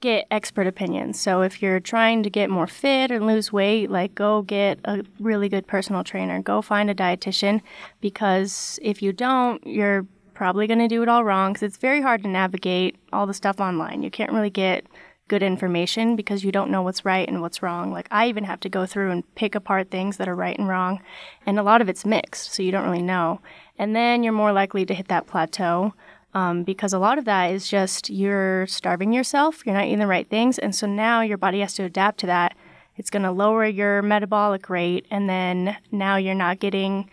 get 0.00 0.26
expert 0.30 0.66
opinions. 0.66 1.20
So 1.20 1.42
if 1.42 1.62
you're 1.62 1.78
trying 1.78 2.24
to 2.24 2.30
get 2.30 2.50
more 2.50 2.66
fit 2.66 3.12
and 3.12 3.26
lose 3.26 3.52
weight, 3.52 3.90
like 3.90 4.14
go 4.16 4.42
get 4.42 4.80
a 4.84 5.04
really 5.20 5.48
good 5.48 5.68
personal 5.68 6.02
trainer. 6.02 6.42
Go 6.42 6.62
find 6.62 6.90
a 6.90 6.94
dietitian 6.94 7.62
because 8.00 8.78
if 8.82 9.02
you 9.02 9.12
don't, 9.12 9.64
you're 9.64 10.04
probably 10.34 10.66
going 10.66 10.78
to 10.78 10.88
do 10.88 11.02
it 11.02 11.08
all 11.08 11.22
wrong 11.22 11.52
because 11.52 11.62
it's 11.62 11.76
very 11.76 12.00
hard 12.00 12.22
to 12.22 12.28
navigate 12.28 12.96
all 13.12 13.26
the 13.26 13.34
stuff 13.34 13.60
online. 13.60 14.02
You 14.02 14.10
can't 14.10 14.32
really 14.32 14.50
get 14.50 14.84
good 15.30 15.42
information 15.44 16.16
because 16.16 16.42
you 16.42 16.50
don't 16.50 16.72
know 16.72 16.82
what's 16.82 17.04
right 17.04 17.28
and 17.28 17.40
what's 17.40 17.62
wrong. 17.62 17.92
Like 17.92 18.08
I 18.10 18.28
even 18.28 18.42
have 18.42 18.58
to 18.60 18.68
go 18.68 18.84
through 18.84 19.12
and 19.12 19.34
pick 19.36 19.54
apart 19.54 19.88
things 19.88 20.16
that 20.16 20.28
are 20.28 20.34
right 20.34 20.58
and 20.58 20.68
wrong, 20.68 21.00
and 21.46 21.56
a 21.56 21.62
lot 21.62 21.80
of 21.80 21.88
it's 21.88 22.04
mixed, 22.04 22.52
so 22.52 22.64
you 22.64 22.72
don't 22.72 22.84
really 22.84 23.00
know. 23.00 23.40
And 23.78 23.94
then 23.94 24.24
you're 24.24 24.32
more 24.32 24.52
likely 24.52 24.84
to 24.84 24.92
hit 24.92 25.06
that 25.06 25.28
plateau 25.28 25.94
um, 26.34 26.64
because 26.64 26.92
a 26.92 26.98
lot 26.98 27.16
of 27.16 27.26
that 27.26 27.52
is 27.52 27.68
just 27.68 28.10
you're 28.10 28.66
starving 28.66 29.12
yourself, 29.12 29.64
you're 29.64 29.74
not 29.74 29.86
eating 29.86 30.00
the 30.00 30.08
right 30.08 30.28
things, 30.28 30.58
and 30.58 30.74
so 30.74 30.88
now 30.88 31.20
your 31.20 31.38
body 31.38 31.60
has 31.60 31.74
to 31.74 31.84
adapt 31.84 32.18
to 32.20 32.26
that. 32.26 32.56
It's 32.96 33.10
going 33.10 33.22
to 33.22 33.30
lower 33.30 33.64
your 33.64 34.02
metabolic 34.02 34.68
rate, 34.68 35.06
and 35.12 35.30
then 35.30 35.76
now 35.92 36.16
you're 36.16 36.34
not 36.34 36.58
getting 36.58 37.08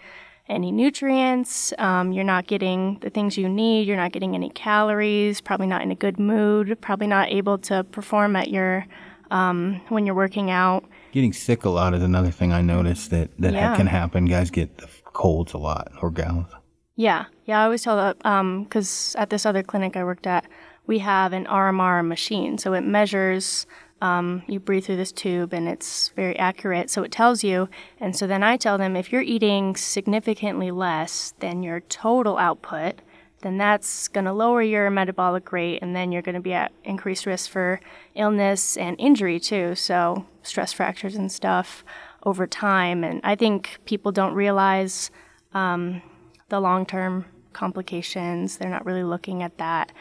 any 0.50 0.72
nutrients. 0.72 1.74
Um, 1.78 2.12
you're 2.12 2.24
not 2.24 2.48
getting 2.48 3.00
the 3.02 3.10
things 3.10 3.38
you 3.38 3.50
need. 3.50 3.88
You're 3.88 3.98
not 3.98 4.12
getting 4.12 4.36
any 4.36 4.50
calories. 4.50 5.42
Probably 5.42 5.68
not 5.68 5.82
in 5.82 5.92
a 5.92 5.96
good 5.96 6.20
mood. 6.20 6.78
Probably 6.82 7.08
not 7.08 7.30
able 7.30 7.58
to 7.60 7.84
perform 7.86 8.36
at 8.36 8.50
your 8.50 8.86
um, 9.32 9.82
when 9.90 10.06
you're 10.06 10.16
working 10.16 10.50
out. 10.50 10.86
Getting 11.12 11.34
sick 11.34 11.66
a 11.66 11.70
lot 11.70 11.94
is 11.94 12.04
another 12.04 12.32
thing 12.32 12.54
I 12.54 12.62
noticed 12.62 13.10
that, 13.12 13.30
that 13.40 13.54
Yeah. 13.54 13.76
can 13.76 13.88
happen. 13.88 14.26
Guys 14.26 14.50
get 14.50 14.78
the 14.78 14.88
colds 15.14 15.54
a 15.54 15.58
lot 15.58 15.92
or 16.02 16.12
gals. 16.12 16.48
Yeah, 16.96 17.26
yeah. 17.46 17.62
I 17.62 17.66
always 17.66 17.84
tell 17.84 17.96
that 17.98 18.18
because 18.64 19.16
at 19.20 19.30
this 19.30 19.46
other 19.46 19.64
clinic 19.64 19.96
I 19.96 20.04
worked 20.04 20.26
at, 20.28 20.46
we 20.88 21.00
have 21.00 21.34
an 21.34 21.46
RMR 21.46 22.08
machine, 22.08 22.58
so 22.58 22.74
it 22.74 22.82
measures. 22.82 23.68
Um, 24.00 24.44
you 24.48 24.60
breathe 24.60 24.86
through 24.86 24.98
this 24.98 25.12
tube, 25.12 25.54
and 25.54 25.68
it's 25.68 26.10
very 26.10 26.38
accurate. 26.38 26.90
So 26.90 27.04
it 27.04 27.12
tells 27.12 27.44
you, 27.44 27.68
and 28.00 28.16
so 28.16 28.28
then 28.28 28.44
I 28.44 28.56
tell 28.56 28.78
them 28.78 28.96
if 28.96 29.12
you're 29.12 29.22
eating 29.22 29.76
significantly 29.76 30.70
less 30.70 31.34
than 31.40 31.64
your 31.64 31.80
total 31.80 32.38
output, 32.38 33.02
then 33.42 33.58
that's 33.58 34.08
going 34.08 34.26
to 34.26 34.34
lower 34.34 34.62
your 34.62 34.90
metabolic 34.90 35.52
rate, 35.52 35.80
and 35.82 35.96
then 35.96 36.12
you're 36.12 36.22
going 36.22 36.36
to 36.36 36.42
be 36.42 36.54
at 36.54 36.72
increased 36.84 37.26
risk 37.26 37.50
for 37.50 37.80
illness 38.16 38.78
and 38.78 38.96
injury 39.00 39.40
too. 39.40 39.76
So 39.76 40.26
stress 40.44 40.74
fractures 40.74 41.16
and 41.16 41.32
stuff 41.32 41.84
over 42.24 42.48
time. 42.48 43.04
And 43.04 43.22
I 43.24 43.36
think 43.36 43.80
people 43.86 44.12
don't 44.12 44.34
realize 44.34 45.12
um, 45.54 46.02
the 46.50 46.60
long 46.60 46.86
term 46.86 47.26
complications. 47.54 48.58
They're 48.58 48.70
not 48.70 48.86
really 48.86 49.04
looking 49.04 49.44
at 49.44 49.58
that. 49.58 49.92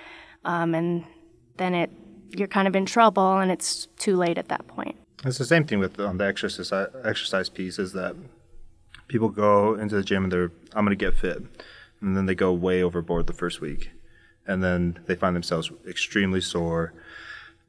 Um, 0.44 0.74
and 0.74 1.04
then 1.56 1.74
it 1.74 1.90
you're 2.30 2.48
kind 2.48 2.68
of 2.68 2.74
in 2.76 2.86
trouble 2.86 3.38
and 3.38 3.50
it's 3.50 3.86
too 3.98 4.16
late 4.16 4.38
at 4.38 4.48
that 4.48 4.66
point. 4.66 4.96
It's 5.24 5.38
the 5.38 5.44
same 5.44 5.64
thing 5.64 5.78
with 5.78 5.98
um, 5.98 6.18
the 6.18 6.26
exercise 6.26 6.70
exercise 7.04 7.48
piece 7.48 7.78
is 7.78 7.92
that 7.92 8.14
people 9.08 9.28
go 9.28 9.74
into 9.74 9.94
the 9.96 10.02
gym 10.02 10.24
and 10.24 10.32
they're 10.32 10.52
I'm 10.74 10.84
going 10.84 10.96
to 10.96 11.04
get 11.04 11.14
fit, 11.14 11.42
and 12.00 12.16
then 12.16 12.26
they 12.26 12.34
go 12.34 12.52
way 12.52 12.82
overboard 12.82 13.26
the 13.26 13.32
first 13.32 13.60
week, 13.60 13.90
and 14.46 14.62
then 14.62 14.98
they 15.06 15.14
find 15.14 15.34
themselves 15.34 15.70
extremely 15.88 16.40
sore, 16.42 16.92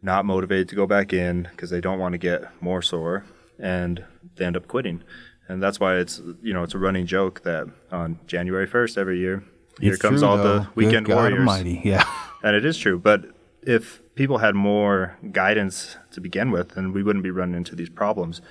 not 0.01 0.25
motivated 0.25 0.67
to 0.69 0.75
go 0.75 0.85
back 0.85 1.13
in 1.13 1.47
because 1.51 1.69
they 1.69 1.79
don't 1.81 1.99
want 1.99 2.13
to 2.13 2.17
get 2.17 2.43
more 2.61 2.81
sore, 2.81 3.25
and 3.57 4.03
they 4.35 4.45
end 4.45 4.57
up 4.57 4.67
quitting, 4.67 5.01
and 5.47 5.63
that's 5.63 5.79
why 5.79 5.95
it's 5.95 6.21
you 6.43 6.53
know 6.53 6.63
it's 6.63 6.73
a 6.75 6.79
running 6.79 7.05
joke 7.05 7.43
that 7.43 7.67
on 7.91 8.19
January 8.27 8.67
1st 8.67 8.97
every 8.97 9.19
year 9.19 9.41
here 9.79 9.93
It's 9.93 10.01
comes 10.01 10.19
true, 10.19 10.27
all 10.29 10.37
though. 10.37 10.59
the 10.59 10.67
weekend 10.75 11.05
Good 11.05 11.13
God 11.13 11.21
warriors. 11.31 11.39
Almighty. 11.39 11.81
Yeah. 11.83 12.03
And 12.43 12.55
it 12.55 12.65
is 12.65 12.77
true. 12.77 12.97
But 12.99 13.25
if 13.67 14.01
people 14.15 14.37
had 14.37 14.55
more 14.55 15.17
guidance 15.31 15.97
to 16.11 16.21
begin 16.21 16.51
with, 16.51 16.69
then 16.75 16.93
we 16.93 17.03
wouldn't 17.03 17.23
be 17.23 17.31
running 17.31 17.55
into 17.55 17.75
these 17.75 17.89
problems. 17.89 18.41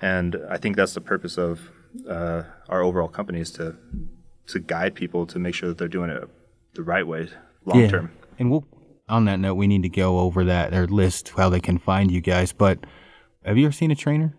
And 0.00 0.36
I 0.50 0.56
think 0.56 0.76
that's 0.76 0.94
the 0.94 1.00
purpose 1.00 1.36
of 1.38 1.70
uh, 2.08 2.42
our 2.68 2.82
overall 2.82 3.08
company 3.08 3.40
is 3.40 3.50
to 3.52 3.76
to 4.46 4.58
guide 4.58 4.94
people 4.94 5.26
to 5.26 5.38
make 5.38 5.54
sure 5.54 5.68
that 5.70 5.78
they're 5.78 5.88
doing 5.88 6.10
it 6.10 6.28
the 6.74 6.82
right 6.82 7.06
way 7.06 7.28
long 7.64 7.80
Yeah. 7.80 7.88
term. 7.88 8.10
And 8.38 8.50
we'll 8.50 8.66
on 9.08 9.26
that 9.26 9.38
note, 9.38 9.54
we 9.54 9.66
need 9.66 9.82
to 9.82 9.88
go 9.88 10.18
over 10.18 10.44
that 10.44 10.72
or 10.74 10.86
list 10.86 11.32
how 11.36 11.48
they 11.50 11.60
can 11.60 11.78
find 11.78 12.10
you 12.10 12.20
guys. 12.20 12.52
But 12.52 12.78
have 13.44 13.56
you 13.58 13.66
ever 13.66 13.72
seen 13.72 13.90
a 13.90 13.94
trainer? 13.94 14.34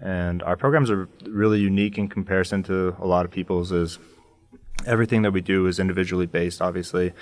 And 0.00 0.42
our 0.42 0.56
programs 0.56 0.90
are 0.90 1.08
really 1.24 1.58
unique 1.58 1.96
in 1.96 2.08
comparison 2.08 2.62
to 2.64 2.96
a 3.00 3.06
lot 3.06 3.24
of 3.24 3.30
people's. 3.30 3.72
Is 3.72 3.98
everything 4.86 5.22
that 5.22 5.32
we 5.32 5.40
do 5.40 5.66
is 5.66 5.78
individually 5.78 6.26
based, 6.26 6.60
obviously. 6.60 7.12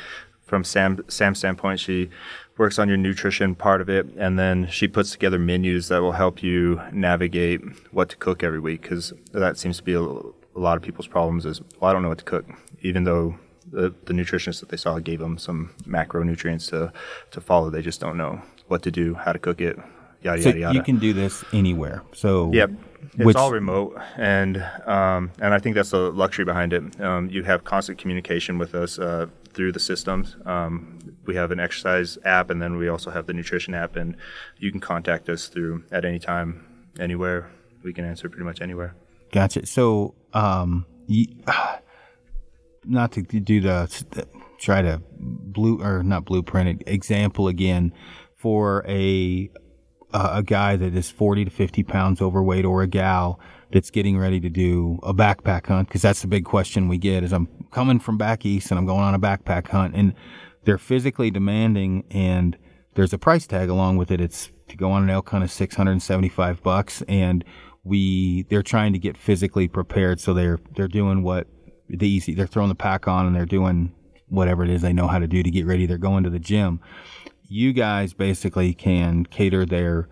From 0.42 0.64
Sam 0.64 1.04
Sam's 1.08 1.38
standpoint, 1.38 1.80
she 1.80 2.10
works 2.58 2.78
on 2.78 2.88
your 2.88 2.96
nutrition 2.96 3.54
part 3.54 3.80
of 3.80 3.88
it, 3.88 4.06
and 4.16 4.38
then 4.38 4.68
she 4.68 4.86
puts 4.88 5.10
together 5.10 5.38
menus 5.38 5.88
that 5.88 6.02
will 6.02 6.12
help 6.12 6.42
you 6.42 6.80
navigate 6.92 7.62
what 7.92 8.08
to 8.10 8.16
cook 8.16 8.42
every 8.42 8.60
week. 8.60 8.82
Because 8.82 9.12
that 9.32 9.56
seems 9.56 9.78
to 9.78 9.82
be 9.82 9.94
a, 9.94 10.02
a 10.02 10.60
lot 10.60 10.76
of 10.76 10.82
people's 10.82 11.06
problems. 11.06 11.46
Is 11.46 11.60
well, 11.80 11.90
I 11.90 11.92
don't 11.92 12.02
know 12.02 12.08
what 12.08 12.18
to 12.18 12.24
cook, 12.24 12.46
even 12.82 13.04
though 13.04 13.38
the, 13.70 13.94
the 14.04 14.12
nutritionist 14.12 14.60
that 14.60 14.68
they 14.68 14.76
saw 14.76 14.98
gave 14.98 15.20
them 15.20 15.38
some 15.38 15.70
macronutrients 15.86 16.68
to 16.70 16.92
to 17.30 17.40
follow. 17.40 17.70
They 17.70 17.82
just 17.82 18.00
don't 18.00 18.16
know 18.16 18.42
what 18.68 18.82
to 18.82 18.90
do, 18.90 19.14
how 19.14 19.32
to 19.32 19.38
cook 19.38 19.60
it, 19.60 19.78
yada 20.24 20.42
So 20.42 20.48
yada 20.48 20.60
yada. 20.60 20.74
you 20.74 20.82
can 20.82 20.98
do 20.98 21.12
this 21.12 21.44
anywhere. 21.52 22.02
So 22.12 22.50
Yep. 22.52 22.70
It's 23.16 23.24
Which- 23.26 23.36
all 23.36 23.52
remote, 23.52 23.96
and 24.16 24.56
um, 24.86 25.30
and 25.40 25.54
I 25.54 25.58
think 25.58 25.76
that's 25.76 25.90
the 25.90 26.10
luxury 26.10 26.44
behind 26.44 26.72
it. 26.72 27.00
Um, 27.00 27.28
you 27.30 27.44
have 27.44 27.62
constant 27.62 27.96
communication 27.98 28.58
with 28.58 28.74
us 28.74 28.98
uh, 28.98 29.26
through 29.52 29.70
the 29.72 29.78
systems. 29.78 30.36
Um, 30.46 30.98
we 31.26 31.36
have 31.36 31.52
an 31.52 31.60
exercise 31.60 32.18
app, 32.24 32.50
and 32.50 32.60
then 32.62 32.76
we 32.76 32.88
also 32.88 33.10
have 33.12 33.26
the 33.26 33.32
nutrition 33.34 33.72
app, 33.74 33.94
and 33.94 34.16
you 34.58 34.72
can 34.72 34.80
contact 34.80 35.28
us 35.28 35.46
through 35.48 35.84
at 35.92 36.04
any 36.04 36.18
time, 36.18 36.64
anywhere. 36.98 37.50
We 37.84 37.92
can 37.92 38.04
answer 38.04 38.28
pretty 38.28 38.44
much 38.46 38.60
anywhere. 38.60 38.94
Gotcha. 39.30 39.64
So, 39.66 40.14
um, 40.32 40.84
y 41.08 41.26
not 42.84 43.12
to 43.12 43.22
do 43.22 43.60
the 43.60 44.26
try 44.58 44.82
to 44.82 45.00
blue 45.20 45.80
or 45.82 46.02
not 46.02 46.24
blueprint 46.24 46.82
example 46.86 47.48
again 47.48 47.92
for 48.34 48.84
a 48.88 49.50
a 50.14 50.42
guy 50.42 50.76
that 50.76 50.94
is 50.94 51.10
40 51.10 51.44
to 51.44 51.50
50 51.50 51.82
pounds 51.82 52.22
overweight 52.22 52.64
or 52.64 52.82
a 52.82 52.86
gal 52.86 53.40
that's 53.72 53.90
getting 53.90 54.16
ready 54.16 54.38
to 54.38 54.48
do 54.48 55.00
a 55.02 55.12
backpack 55.12 55.66
hunt 55.66 55.88
because 55.88 56.02
that's 56.02 56.22
the 56.22 56.28
big 56.28 56.44
question 56.44 56.88
we 56.88 56.96
get 56.96 57.24
is 57.24 57.32
I'm 57.32 57.48
coming 57.72 57.98
from 57.98 58.16
back 58.16 58.46
east 58.46 58.70
and 58.70 58.78
I'm 58.78 58.86
going 58.86 59.02
on 59.02 59.14
a 59.14 59.18
backpack 59.18 59.68
hunt 59.68 59.96
and 59.96 60.14
they're 60.64 60.78
physically 60.78 61.30
demanding 61.30 62.04
and 62.10 62.56
there's 62.94 63.12
a 63.12 63.18
price 63.18 63.46
tag 63.46 63.68
along 63.68 63.96
with 63.96 64.12
it. 64.12 64.20
It's 64.20 64.52
to 64.68 64.76
go 64.76 64.92
on 64.92 65.02
an 65.02 65.10
elk 65.10 65.28
hunt 65.28 65.44
is 65.44 65.52
675 65.52 66.62
bucks 66.62 67.02
and 67.08 67.44
we 67.82 68.44
they're 68.44 68.62
trying 68.62 68.92
to 68.92 68.98
get 68.98 69.16
physically 69.16 69.66
prepared 69.66 70.20
so 70.20 70.32
they're 70.32 70.60
they're 70.76 70.88
doing 70.88 71.22
what 71.22 71.48
the 71.88 72.08
easy 72.08 72.34
they're 72.34 72.46
throwing 72.46 72.70
the 72.70 72.74
pack 72.74 73.08
on 73.08 73.26
and 73.26 73.34
they're 73.34 73.44
doing 73.44 73.92
whatever 74.28 74.64
it 74.64 74.70
is 74.70 74.82
they 74.82 74.92
know 74.92 75.06
how 75.06 75.18
to 75.18 75.26
do 75.26 75.42
to 75.42 75.50
get 75.50 75.66
ready. 75.66 75.86
They're 75.86 75.98
going 75.98 76.24
to 76.24 76.30
the 76.30 76.38
gym. 76.38 76.80
You 77.54 77.72
guys 77.72 78.14
basically 78.14 78.74
can 78.74 79.26
cater 79.26 79.64
their 79.64 80.08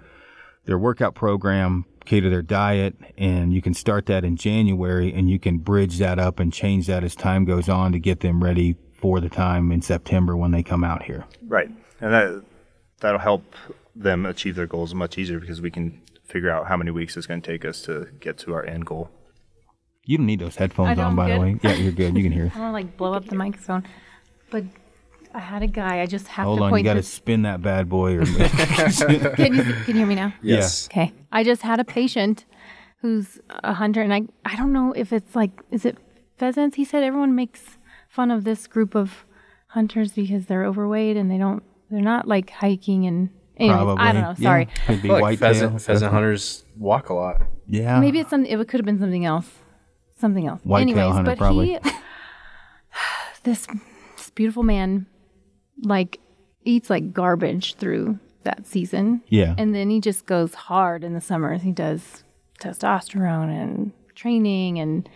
their 0.64 0.78
workout 0.78 1.16
program, 1.16 1.86
cater 2.04 2.30
their 2.30 2.40
diet, 2.40 2.94
and 3.18 3.52
you 3.52 3.60
can 3.60 3.74
start 3.74 4.06
that 4.06 4.24
in 4.24 4.36
January 4.36 5.12
and 5.12 5.28
you 5.28 5.40
can 5.40 5.58
bridge 5.58 5.98
that 5.98 6.20
up 6.20 6.38
and 6.38 6.52
change 6.52 6.86
that 6.86 7.02
as 7.02 7.16
time 7.16 7.44
goes 7.44 7.68
on 7.68 7.90
to 7.90 7.98
get 7.98 8.20
them 8.20 8.44
ready 8.44 8.76
for 8.92 9.18
the 9.18 9.28
time 9.28 9.72
in 9.72 9.82
September 9.82 10.36
when 10.36 10.52
they 10.52 10.62
come 10.62 10.84
out 10.84 11.02
here. 11.02 11.24
Right, 11.44 11.68
and 12.00 12.12
that 12.12 12.44
that'll 13.00 13.18
help 13.18 13.42
them 13.96 14.24
achieve 14.24 14.54
their 14.54 14.68
goals 14.68 14.94
much 14.94 15.18
easier 15.18 15.40
because 15.40 15.60
we 15.60 15.72
can 15.72 16.00
figure 16.22 16.48
out 16.48 16.68
how 16.68 16.76
many 16.76 16.92
weeks 16.92 17.16
it's 17.16 17.26
going 17.26 17.42
to 17.42 17.50
take 17.50 17.64
us 17.64 17.82
to 17.82 18.06
get 18.20 18.38
to 18.38 18.54
our 18.54 18.64
end 18.64 18.86
goal. 18.86 19.10
You 20.04 20.16
don't 20.16 20.26
need 20.26 20.38
those 20.38 20.54
headphones 20.54 20.96
on, 20.96 21.16
by 21.16 21.30
the 21.30 21.40
way. 21.40 21.58
Yeah, 21.60 21.74
you're 21.74 21.90
good. 21.90 22.16
You 22.16 22.22
can 22.22 22.30
hear. 22.30 22.52
I 22.54 22.58
don't 22.58 22.68
to 22.68 22.72
like 22.72 22.96
blow 22.96 23.14
up 23.14 23.24
the 23.24 23.34
microphone, 23.34 23.82
but 24.48 24.62
I 25.34 25.40
had 25.40 25.62
a 25.62 25.66
guy. 25.66 26.00
I 26.00 26.06
just 26.06 26.28
have 26.28 26.46
Hold 26.46 26.58
to 26.58 26.64
on, 26.64 26.70
you 26.70 26.72
point 26.74 26.84
got 26.84 26.94
to 26.94 26.98
this. 27.00 27.08
spin 27.08 27.42
that 27.42 27.62
bad 27.62 27.88
boy. 27.88 28.16
Or 28.18 28.24
Can 28.26 29.54
you, 29.54 29.62
can 29.62 29.86
you 29.86 29.94
hear 29.94 30.06
me 30.06 30.14
now? 30.14 30.32
Yes. 30.42 30.86
Okay. 30.88 31.12
I 31.30 31.42
just 31.44 31.62
had 31.62 31.80
a 31.80 31.84
patient 31.84 32.44
who's 33.00 33.40
a 33.48 33.74
hunter, 33.74 34.00
and 34.02 34.12
I 34.14 34.22
I 34.44 34.56
don't 34.56 34.72
know 34.72 34.92
if 34.92 35.12
it's 35.12 35.34
like 35.34 35.50
is 35.70 35.84
it 35.84 35.98
pheasants? 36.36 36.76
He 36.76 36.84
said 36.84 37.02
everyone 37.02 37.34
makes 37.34 37.78
fun 38.08 38.30
of 38.30 38.44
this 38.44 38.66
group 38.66 38.94
of 38.94 39.24
hunters 39.68 40.12
because 40.12 40.46
they're 40.46 40.64
overweight 40.66 41.16
and 41.16 41.30
they 41.30 41.38
don't 41.38 41.62
they're 41.90 42.00
not 42.02 42.28
like 42.28 42.50
hiking 42.50 43.06
and 43.06 43.30
anyways, 43.56 43.76
probably. 43.76 44.04
I 44.04 44.12
don't 44.12 44.22
know. 44.22 44.34
Yeah, 44.38 44.48
Sorry. 44.48 44.68
could 44.86 45.02
be 45.02 45.08
like 45.08 45.22
whitetail. 45.22 45.48
pheasant, 45.48 45.82
pheasant 45.82 46.12
hunters 46.12 46.64
walk 46.76 47.08
a 47.08 47.14
lot. 47.14 47.42
Yeah, 47.66 48.00
Maybe 48.00 48.18
it's 48.20 48.30
some. 48.30 48.44
It 48.44 48.56
could 48.68 48.80
have 48.80 48.84
been 48.84 48.98
something 48.98 49.24
else. 49.24 49.48
Something 50.16 50.46
else. 50.46 50.60
Whitetail 50.62 50.98
Anyways, 50.98 51.14
hunter, 51.14 51.30
but 51.32 51.38
probably. 51.38 51.66
he, 51.68 51.78
this, 53.44 53.66
this 54.16 54.30
beautiful 54.30 54.62
man, 54.62 55.06
like 55.82 56.20
eats 56.64 56.88
like 56.88 57.12
garbage 57.12 57.74
through 57.74 58.18
that 58.44 58.66
season. 58.66 59.22
Yeah. 59.28 59.54
And 59.58 59.74
then 59.74 59.90
he 59.90 60.00
just 60.00 60.26
goes 60.26 60.54
hard 60.54 61.04
in 61.04 61.14
the 61.14 61.20
summers. 61.20 61.62
He 61.62 61.72
does 61.72 62.24
testosterone 62.60 63.50
and 63.50 63.92
training 64.14 64.78
and 64.78 65.08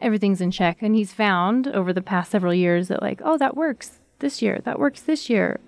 everything's 0.00 0.40
in 0.40 0.50
check. 0.50 0.78
And 0.82 0.94
he's 0.94 1.12
found 1.12 1.68
over 1.68 1.92
the 1.92 2.02
past 2.02 2.30
several 2.30 2.54
years 2.54 2.88
that 2.88 3.02
like, 3.02 3.20
oh, 3.24 3.38
that 3.38 3.56
works 3.56 4.00
this 4.18 4.42
year. 4.42 4.60
That 4.64 4.78
works 4.78 5.02
this 5.02 5.30
year. 5.30 5.60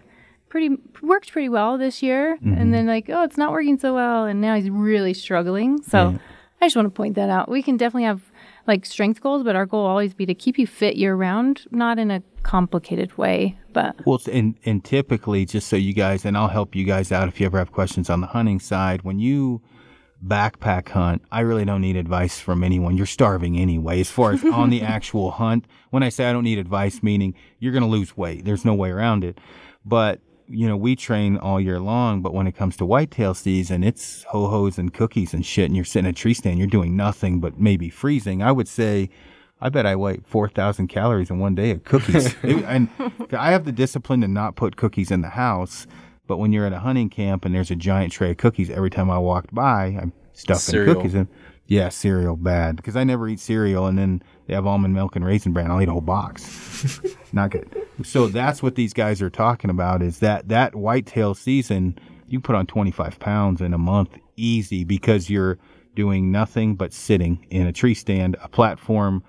Pretty 0.49 0.77
worked 1.01 1.33
pretty 1.33 1.49
well 1.49 1.79
this 1.79 2.03
year. 2.03 2.37
Mm-hmm. 2.37 2.55
And 2.55 2.75
then 2.75 2.87
like, 2.87 3.09
oh, 3.09 3.23
it's 3.23 3.39
not 3.39 3.53
working 3.53 3.79
so 3.79 3.95
well. 3.95 4.25
And 4.25 4.41
now 4.41 4.55
he's 4.55 4.71
really 4.71 5.15
struggling. 5.15 5.83
So 5.83 6.19
I 6.61 6.67
just 6.67 6.77
want 6.77 6.87
to 6.87 6.91
point 6.91 7.15
that 7.15 7.31
out. 7.31 7.49
We 7.49 7.63
can 7.63 7.77
definitely 7.77 8.05
have 8.05 8.32
like 8.67 8.87
strength 8.87 9.21
goals, 9.21 9.43
but 9.43 9.57
our 9.57 9.67
goal 9.67 9.83
will 9.83 9.91
always 9.91 10.15
be 10.15 10.27
to 10.27 10.35
keep 10.35 10.59
you 10.59 10.67
fit 10.67 10.97
year 10.97 11.15
round, 11.15 11.65
not 11.71 11.99
in 11.99 12.11
a 12.11 12.23
complicated 12.43 13.17
way. 13.19 13.59
But 13.73 13.97
Well, 14.07 14.21
and 14.31 14.57
and 14.65 14.85
typically, 14.85 15.45
just 15.45 15.69
so 15.69 15.77
you 15.77 15.95
guys, 15.95 16.25
and 16.25 16.37
I'll 16.37 16.49
help 16.49 16.75
you 16.75 16.85
guys 16.85 17.13
out 17.13 17.29
if 17.29 17.41
you 17.41 17.47
ever 17.47 17.59
have 17.59 17.73
questions 17.73 18.11
on 18.11 18.21
the 18.21 18.29
hunting 18.29 18.61
side. 18.61 19.03
When 19.03 19.19
you 19.19 19.63
backpack 20.25 20.89
hunt, 20.89 21.23
I 21.33 21.41
really 21.41 21.65
don't 21.65 21.81
need 21.81 21.97
advice 21.97 22.39
from 22.39 22.63
anyone. 22.63 22.97
You're 22.97 23.07
starving 23.07 23.59
anyway. 23.59 24.01
As 24.01 24.11
far 24.11 24.33
as 24.33 24.45
on 24.53 24.71
the 24.71 24.83
actual 24.83 25.33
hunt, 25.33 25.67
when 25.91 26.03
I 26.03 26.09
say 26.09 26.27
I 26.27 26.33
don't 26.33 26.45
need 26.45 26.59
advice, 26.59 27.03
meaning 27.03 27.35
you're 27.59 27.73
going 27.73 27.83
to 27.83 27.89
lose 27.89 28.17
weight. 28.17 28.45
There's 28.45 28.65
no 28.65 28.75
way 28.75 28.91
around 28.91 29.25
it. 29.25 29.39
But 29.85 30.21
you 30.49 30.67
know, 30.69 30.77
we 30.77 30.97
train 30.97 31.37
all 31.37 31.61
year 31.61 31.79
long, 31.81 32.23
but 32.23 32.35
when 32.35 32.47
it 32.47 32.53
comes 32.53 32.77
to 32.79 32.87
whitetail 32.87 33.35
season, 33.35 33.83
it's 33.85 34.25
ho 34.25 34.49
hos 34.49 34.79
and 34.79 34.93
cookies 34.93 35.33
and 35.35 35.45
shit. 35.45 35.67
And 35.67 35.77
you're 35.77 35.85
sitting 35.85 36.07
at 36.09 36.15
a 36.15 36.19
tree 36.19 36.35
stand, 36.35 36.59
you're 36.59 36.67
doing 36.67 36.97
nothing 36.97 37.41
but 37.41 37.59
maybe 37.61 37.89
freezing. 37.91 38.43
I 38.43 38.53
would 38.53 38.69
say, 38.69 39.09
I 39.61 39.69
bet 39.69 39.87
I 39.87 39.95
weigh 39.97 40.19
4,000 40.27 40.89
calories 40.89 41.31
in 41.31 41.39
one 41.39 41.55
day 41.55 41.71
of 41.71 41.85
cookies. 41.85 42.35
It- 42.43 42.65
and 42.65 42.89
I 43.33 43.53
have 43.53 43.65
the 43.65 43.73
discipline 43.73 44.21
to 44.23 44.29
not 44.29 44.57
put 44.57 44.77
cookies 44.77 45.11
in 45.11 45.21
the 45.23 45.31
house. 45.31 45.87
But 46.27 46.37
when 46.39 46.53
you're 46.53 46.67
at 46.67 46.73
a 46.73 46.79
hunting 46.81 47.11
camp 47.11 47.45
and 47.45 47.55
there's 47.55 47.71
a 47.71 47.77
giant 47.77 48.13
tray 48.13 48.31
of 48.31 48.37
cookies, 48.39 48.71
every 48.71 48.91
time 48.91 49.11
I 49.11 49.19
walked 49.19 49.53
by, 49.55 49.99
I'm 50.01 50.13
stuffing 50.33 50.61
Cereal. 50.61 50.95
cookies 50.95 51.15
in. 51.15 51.29
Yeah, 51.73 51.89
cereal 51.89 52.37
bad 52.37 52.77
because 52.77 52.97
I 52.97 53.05
never 53.05 53.27
eat 53.27 53.41
cereal, 53.41 53.87
and 53.87 53.97
then 53.97 54.23
they 54.47 54.53
have 54.53 54.67
almond 54.67 54.93
milk 54.93 55.17
and 55.17 55.25
raisin 55.25 55.55
bran. 55.55 55.71
I'll 55.71 55.81
eat 55.81 55.89
a 55.89 55.93
whole 55.93 56.03
box. 56.03 57.01
Not 57.33 57.49
good. 57.49 57.75
So 58.05 58.27
that's 58.27 58.63
what 58.63 58.75
these 58.75 58.93
guys 58.93 59.23
are 59.23 59.31
talking 59.31 59.71
about. 59.71 60.03
Is 60.03 60.19
that 60.19 60.49
that 60.49 60.75
whitetail 60.75 61.33
season? 61.33 61.99
You 62.29 62.41
put 62.41 62.57
on 62.57 62.67
25 62.67 63.19
pounds 63.19 63.63
in 63.63 63.73
a 63.73 63.79
month 63.79 64.11
easy 64.37 64.85
because 64.85 65.31
you're 65.31 65.59
doing 65.95 66.31
nothing 66.31 66.77
but 66.77 66.93
sitting 66.93 67.47
in 67.49 67.67
a 67.67 67.73
tree 67.73 67.95
stand, 67.95 68.37
a 68.43 68.51
platform. 68.51 69.25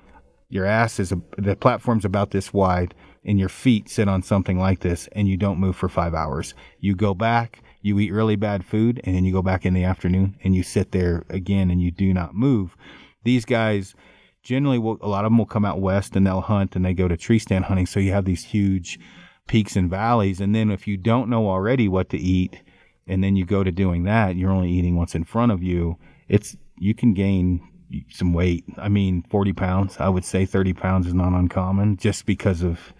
Your 0.50 0.66
ass 0.66 1.00
is 1.00 1.14
a, 1.14 1.22
the 1.38 1.56
platform's 1.56 2.04
about 2.04 2.32
this 2.32 2.52
wide, 2.52 2.94
and 3.24 3.40
your 3.40 3.48
feet 3.48 3.88
sit 3.88 4.10
on 4.10 4.22
something 4.22 4.60
like 4.60 4.82
this, 4.82 5.08
and 5.14 5.30
you 5.30 5.38
don't 5.38 5.60
move 5.62 5.78
for 5.78 5.88
five 5.88 6.14
hours. 6.14 6.56
You 6.82 6.94
go 6.94 7.14
back, 7.14 7.63
you 7.84 8.00
eat 8.00 8.12
really 8.12 8.36
bad 8.36 8.66
food, 8.66 9.00
and 9.04 9.16
then 9.16 9.26
you 9.26 9.32
go 9.32 9.42
back 9.42 9.66
in 9.66 9.74
the 9.74 9.84
afternoon 9.84 10.36
and 10.44 10.56
you 10.56 10.64
sit 10.64 10.92
there 10.92 11.26
again 11.30 11.70
and 11.70 11.82
you 11.82 11.92
do 11.92 12.14
not 12.14 12.34
move. 12.34 12.76
These 13.24 13.46
guys 13.46 13.94
generally 14.42 14.80
will, 14.80 14.98
a 15.02 15.08
lot 15.08 15.26
of 15.26 15.32
them 15.32 15.38
will 15.38 15.46
come 15.46 15.66
out 15.66 15.82
west 15.82 16.16
and 16.16 16.26
they'll 16.26 16.42
hunt 16.42 16.76
and 16.76 16.84
they 16.84 16.94
go 16.94 17.08
to 17.08 17.18
tree 17.18 17.40
stand 17.40 17.66
hunting. 17.66 17.86
So 17.86 18.00
you 18.00 18.12
have 18.14 18.26
these 18.26 18.46
huge 18.46 19.00
peaks 19.48 19.76
and 19.76 19.90
valleys. 19.90 20.40
And 20.40 20.56
then 20.56 20.72
if 20.72 20.88
you 20.88 20.98
don't 20.98 21.30
know 21.30 21.48
already 21.48 21.88
what 21.88 22.10
to 22.10 22.18
eat, 22.18 22.62
and 23.06 23.22
then 23.22 23.36
you 23.36 23.46
go 23.46 23.64
to 23.64 23.72
doing 23.72 24.04
that, 24.04 24.38
you're 24.38 24.52
only 24.52 24.70
eating 24.70 24.96
what's 24.96 25.16
in 25.16 25.26
front 25.26 25.52
of 25.52 25.62
you. 25.62 25.98
It's 26.30 26.56
you 26.78 26.96
can 26.96 27.14
gain 27.14 27.62
some 28.10 28.34
weight. 28.34 28.64
I 28.78 28.88
mean, 28.88 29.24
40 29.30 29.54
pounds. 29.54 29.98
I 30.00 30.08
would 30.10 30.26
say 30.26 30.46
30 30.46 30.74
pounds 30.74 31.08
is 31.08 31.14
not 31.14 31.34
uncommon 31.34 31.98
just 31.98 32.26
because 32.26 32.62
of 32.62 32.94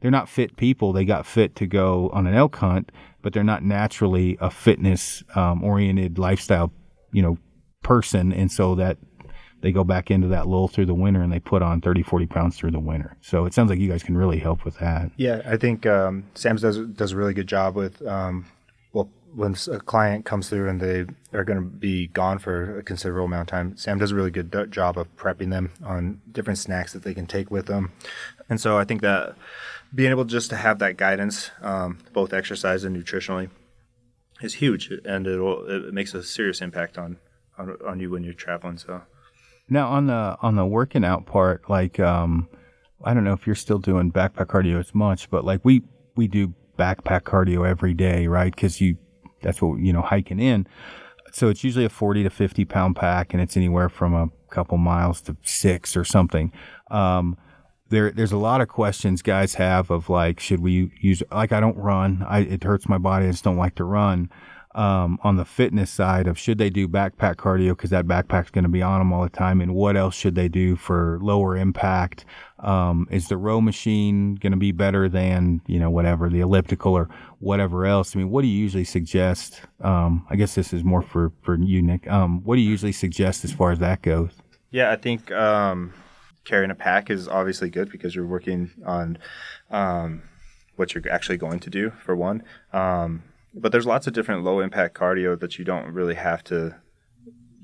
they're 0.00 0.10
not 0.10 0.28
fit 0.28 0.56
people. 0.56 0.92
They 0.92 1.04
got 1.04 1.26
fit 1.26 1.56
to 1.56 1.66
go 1.66 2.10
on 2.12 2.26
an 2.26 2.34
elk 2.34 2.56
hunt, 2.56 2.92
but 3.22 3.32
they're 3.32 3.44
not 3.44 3.62
naturally 3.62 4.36
a 4.40 4.50
fitness 4.50 5.22
um, 5.34 5.62
oriented 5.62 6.18
lifestyle, 6.18 6.72
you 7.12 7.22
know, 7.22 7.38
person. 7.82 8.32
And 8.32 8.50
so 8.50 8.74
that 8.76 8.98
they 9.60 9.72
go 9.72 9.84
back 9.84 10.10
into 10.10 10.28
that 10.28 10.46
lull 10.46 10.68
through 10.68 10.86
the 10.86 10.94
winter 10.94 11.20
and 11.20 11.32
they 11.32 11.38
put 11.38 11.62
on 11.62 11.80
30, 11.80 12.02
40 12.02 12.26
pounds 12.26 12.56
through 12.56 12.70
the 12.70 12.80
winter. 12.80 13.16
So 13.20 13.44
it 13.44 13.54
sounds 13.54 13.70
like 13.70 13.78
you 13.78 13.88
guys 13.88 14.02
can 14.02 14.16
really 14.16 14.38
help 14.38 14.64
with 14.64 14.78
that. 14.78 15.10
Yeah, 15.16 15.42
I 15.44 15.56
think 15.56 15.86
um, 15.86 16.24
Sam's 16.34 16.62
does 16.62 16.78
does 16.78 17.12
a 17.12 17.16
really 17.16 17.34
good 17.34 17.46
job 17.46 17.76
with 17.76 18.04
um, 18.06 18.46
well 18.92 19.10
when 19.34 19.54
a 19.70 19.78
client 19.80 20.24
comes 20.24 20.48
through 20.48 20.68
and 20.68 20.80
they 20.80 21.04
are 21.36 21.44
going 21.44 21.58
to 21.58 21.64
be 21.64 22.08
gone 22.08 22.38
for 22.38 22.78
a 22.78 22.82
considerable 22.82 23.26
amount 23.26 23.42
of 23.42 23.46
time. 23.48 23.76
Sam 23.76 23.98
does 23.98 24.12
a 24.12 24.14
really 24.14 24.30
good 24.30 24.50
do- 24.50 24.66
job 24.66 24.98
of 24.98 25.14
prepping 25.16 25.50
them 25.50 25.72
on 25.84 26.20
different 26.32 26.58
snacks 26.58 26.92
that 26.92 27.02
they 27.02 27.14
can 27.14 27.26
take 27.26 27.50
with 27.50 27.66
them, 27.66 27.92
and 28.48 28.60
so 28.60 28.78
I 28.78 28.84
think 28.84 29.02
that 29.02 29.36
being 29.94 30.10
able 30.10 30.24
just 30.24 30.50
to 30.50 30.56
have 30.56 30.78
that 30.78 30.96
guidance, 30.96 31.50
um, 31.62 31.98
both 32.12 32.32
exercise 32.32 32.84
and 32.84 32.96
nutritionally, 32.96 33.50
is 34.40 34.54
huge, 34.54 34.90
and 35.04 35.26
it'll 35.26 35.66
it 35.68 35.92
makes 35.92 36.14
a 36.14 36.22
serious 36.22 36.60
impact 36.60 36.98
on 36.98 37.18
on, 37.58 37.76
on 37.86 38.00
you 38.00 38.10
when 38.10 38.24
you're 38.24 38.34
traveling. 38.34 38.78
So. 38.78 39.02
Now 39.68 39.88
on 39.88 40.06
the 40.06 40.36
on 40.42 40.56
the 40.56 40.66
working 40.66 41.04
out 41.04 41.26
part, 41.26 41.68
like 41.68 42.00
um, 42.00 42.48
I 43.04 43.14
don't 43.14 43.24
know 43.24 43.32
if 43.32 43.46
you're 43.46 43.56
still 43.56 43.78
doing 43.78 44.10
backpack 44.12 44.46
cardio 44.46 44.78
as 44.78 44.94
much, 44.94 45.30
but 45.30 45.44
like 45.44 45.60
we 45.64 45.82
we 46.16 46.26
do 46.26 46.54
backpack 46.78 47.22
cardio 47.22 47.68
every 47.68 47.94
day, 47.94 48.26
right? 48.26 48.54
Because 48.54 48.80
you 48.80 48.96
that's 49.42 49.62
what 49.62 49.78
you 49.78 49.92
know 49.92 50.02
hiking 50.02 50.40
in. 50.40 50.66
So 51.32 51.48
it's 51.48 51.62
usually 51.62 51.84
a 51.84 51.90
40 51.90 52.24
to 52.24 52.30
50 52.30 52.64
pound 52.64 52.96
pack, 52.96 53.32
and 53.32 53.42
it's 53.42 53.56
anywhere 53.56 53.88
from 53.88 54.14
a 54.14 54.28
couple 54.50 54.78
miles 54.78 55.20
to 55.22 55.36
six 55.42 55.96
or 55.96 56.04
something. 56.04 56.52
Um, 56.90 57.36
there, 57.90 58.10
there's 58.10 58.32
a 58.32 58.38
lot 58.38 58.60
of 58.60 58.68
questions 58.68 59.22
guys 59.22 59.54
have 59.54 59.90
of 59.90 60.08
like, 60.08 60.40
should 60.40 60.60
we 60.60 60.90
use 61.00 61.22
like 61.30 61.52
I 61.52 61.60
don't 61.60 61.76
run, 61.76 62.24
I 62.26 62.40
it 62.40 62.64
hurts 62.64 62.88
my 62.88 62.98
body, 62.98 63.26
I 63.26 63.30
just 63.30 63.44
don't 63.44 63.56
like 63.56 63.74
to 63.76 63.84
run 63.84 64.30
um, 64.74 65.18
on 65.22 65.36
the 65.36 65.44
fitness 65.44 65.90
side 65.90 66.28
of 66.28 66.38
should 66.38 66.58
they 66.58 66.70
do 66.70 66.86
backpack 66.86 67.36
cardio 67.36 67.70
because 67.70 67.90
that 67.90 68.06
backpack's 68.06 68.50
going 68.50 68.64
to 68.64 68.70
be 68.70 68.82
on 68.82 69.00
them 69.00 69.12
all 69.12 69.22
the 69.22 69.28
time, 69.28 69.60
and 69.60 69.74
what 69.74 69.96
else 69.96 70.14
should 70.14 70.36
they 70.36 70.48
do 70.48 70.76
for 70.76 71.18
lower 71.20 71.56
impact? 71.56 72.24
Um, 72.60 73.08
is 73.10 73.28
the 73.28 73.36
row 73.36 73.60
machine 73.60 74.36
going 74.36 74.52
to 74.52 74.58
be 74.58 74.70
better 74.70 75.08
than 75.08 75.60
you 75.66 75.80
know 75.80 75.90
whatever 75.90 76.28
the 76.28 76.40
elliptical 76.40 76.94
or 76.94 77.08
whatever 77.40 77.84
else? 77.84 78.14
I 78.14 78.20
mean, 78.20 78.30
what 78.30 78.42
do 78.42 78.48
you 78.48 78.58
usually 78.58 78.84
suggest? 78.84 79.62
Um, 79.80 80.24
I 80.30 80.36
guess 80.36 80.54
this 80.54 80.72
is 80.72 80.84
more 80.84 81.02
for 81.02 81.32
for 81.42 81.56
you, 81.58 81.82
Nick. 81.82 82.08
Um, 82.08 82.44
what 82.44 82.56
do 82.56 82.62
you 82.62 82.70
usually 82.70 82.92
suggest 82.92 83.44
as 83.44 83.52
far 83.52 83.72
as 83.72 83.80
that 83.80 84.02
goes? 84.02 84.30
Yeah, 84.70 84.92
I 84.92 84.96
think 84.96 85.32
um, 85.32 85.92
carrying 86.50 86.72
a 86.72 86.74
pack 86.74 87.10
is 87.10 87.28
obviously 87.28 87.70
good 87.70 87.90
because 87.92 88.14
you're 88.14 88.26
working 88.26 88.72
on 88.84 89.16
um, 89.70 90.22
what 90.74 90.92
you're 90.92 91.08
actually 91.08 91.36
going 91.38 91.60
to 91.60 91.70
do 91.70 91.90
for 92.04 92.16
one. 92.16 92.42
Um, 92.72 93.22
but 93.54 93.70
there's 93.70 93.86
lots 93.86 94.08
of 94.08 94.12
different 94.12 94.42
low 94.42 94.58
impact 94.58 94.96
cardio 94.96 95.38
that 95.38 95.58
you 95.58 95.64
don't 95.64 95.92
really 95.92 96.16
have 96.16 96.42
to 96.44 96.74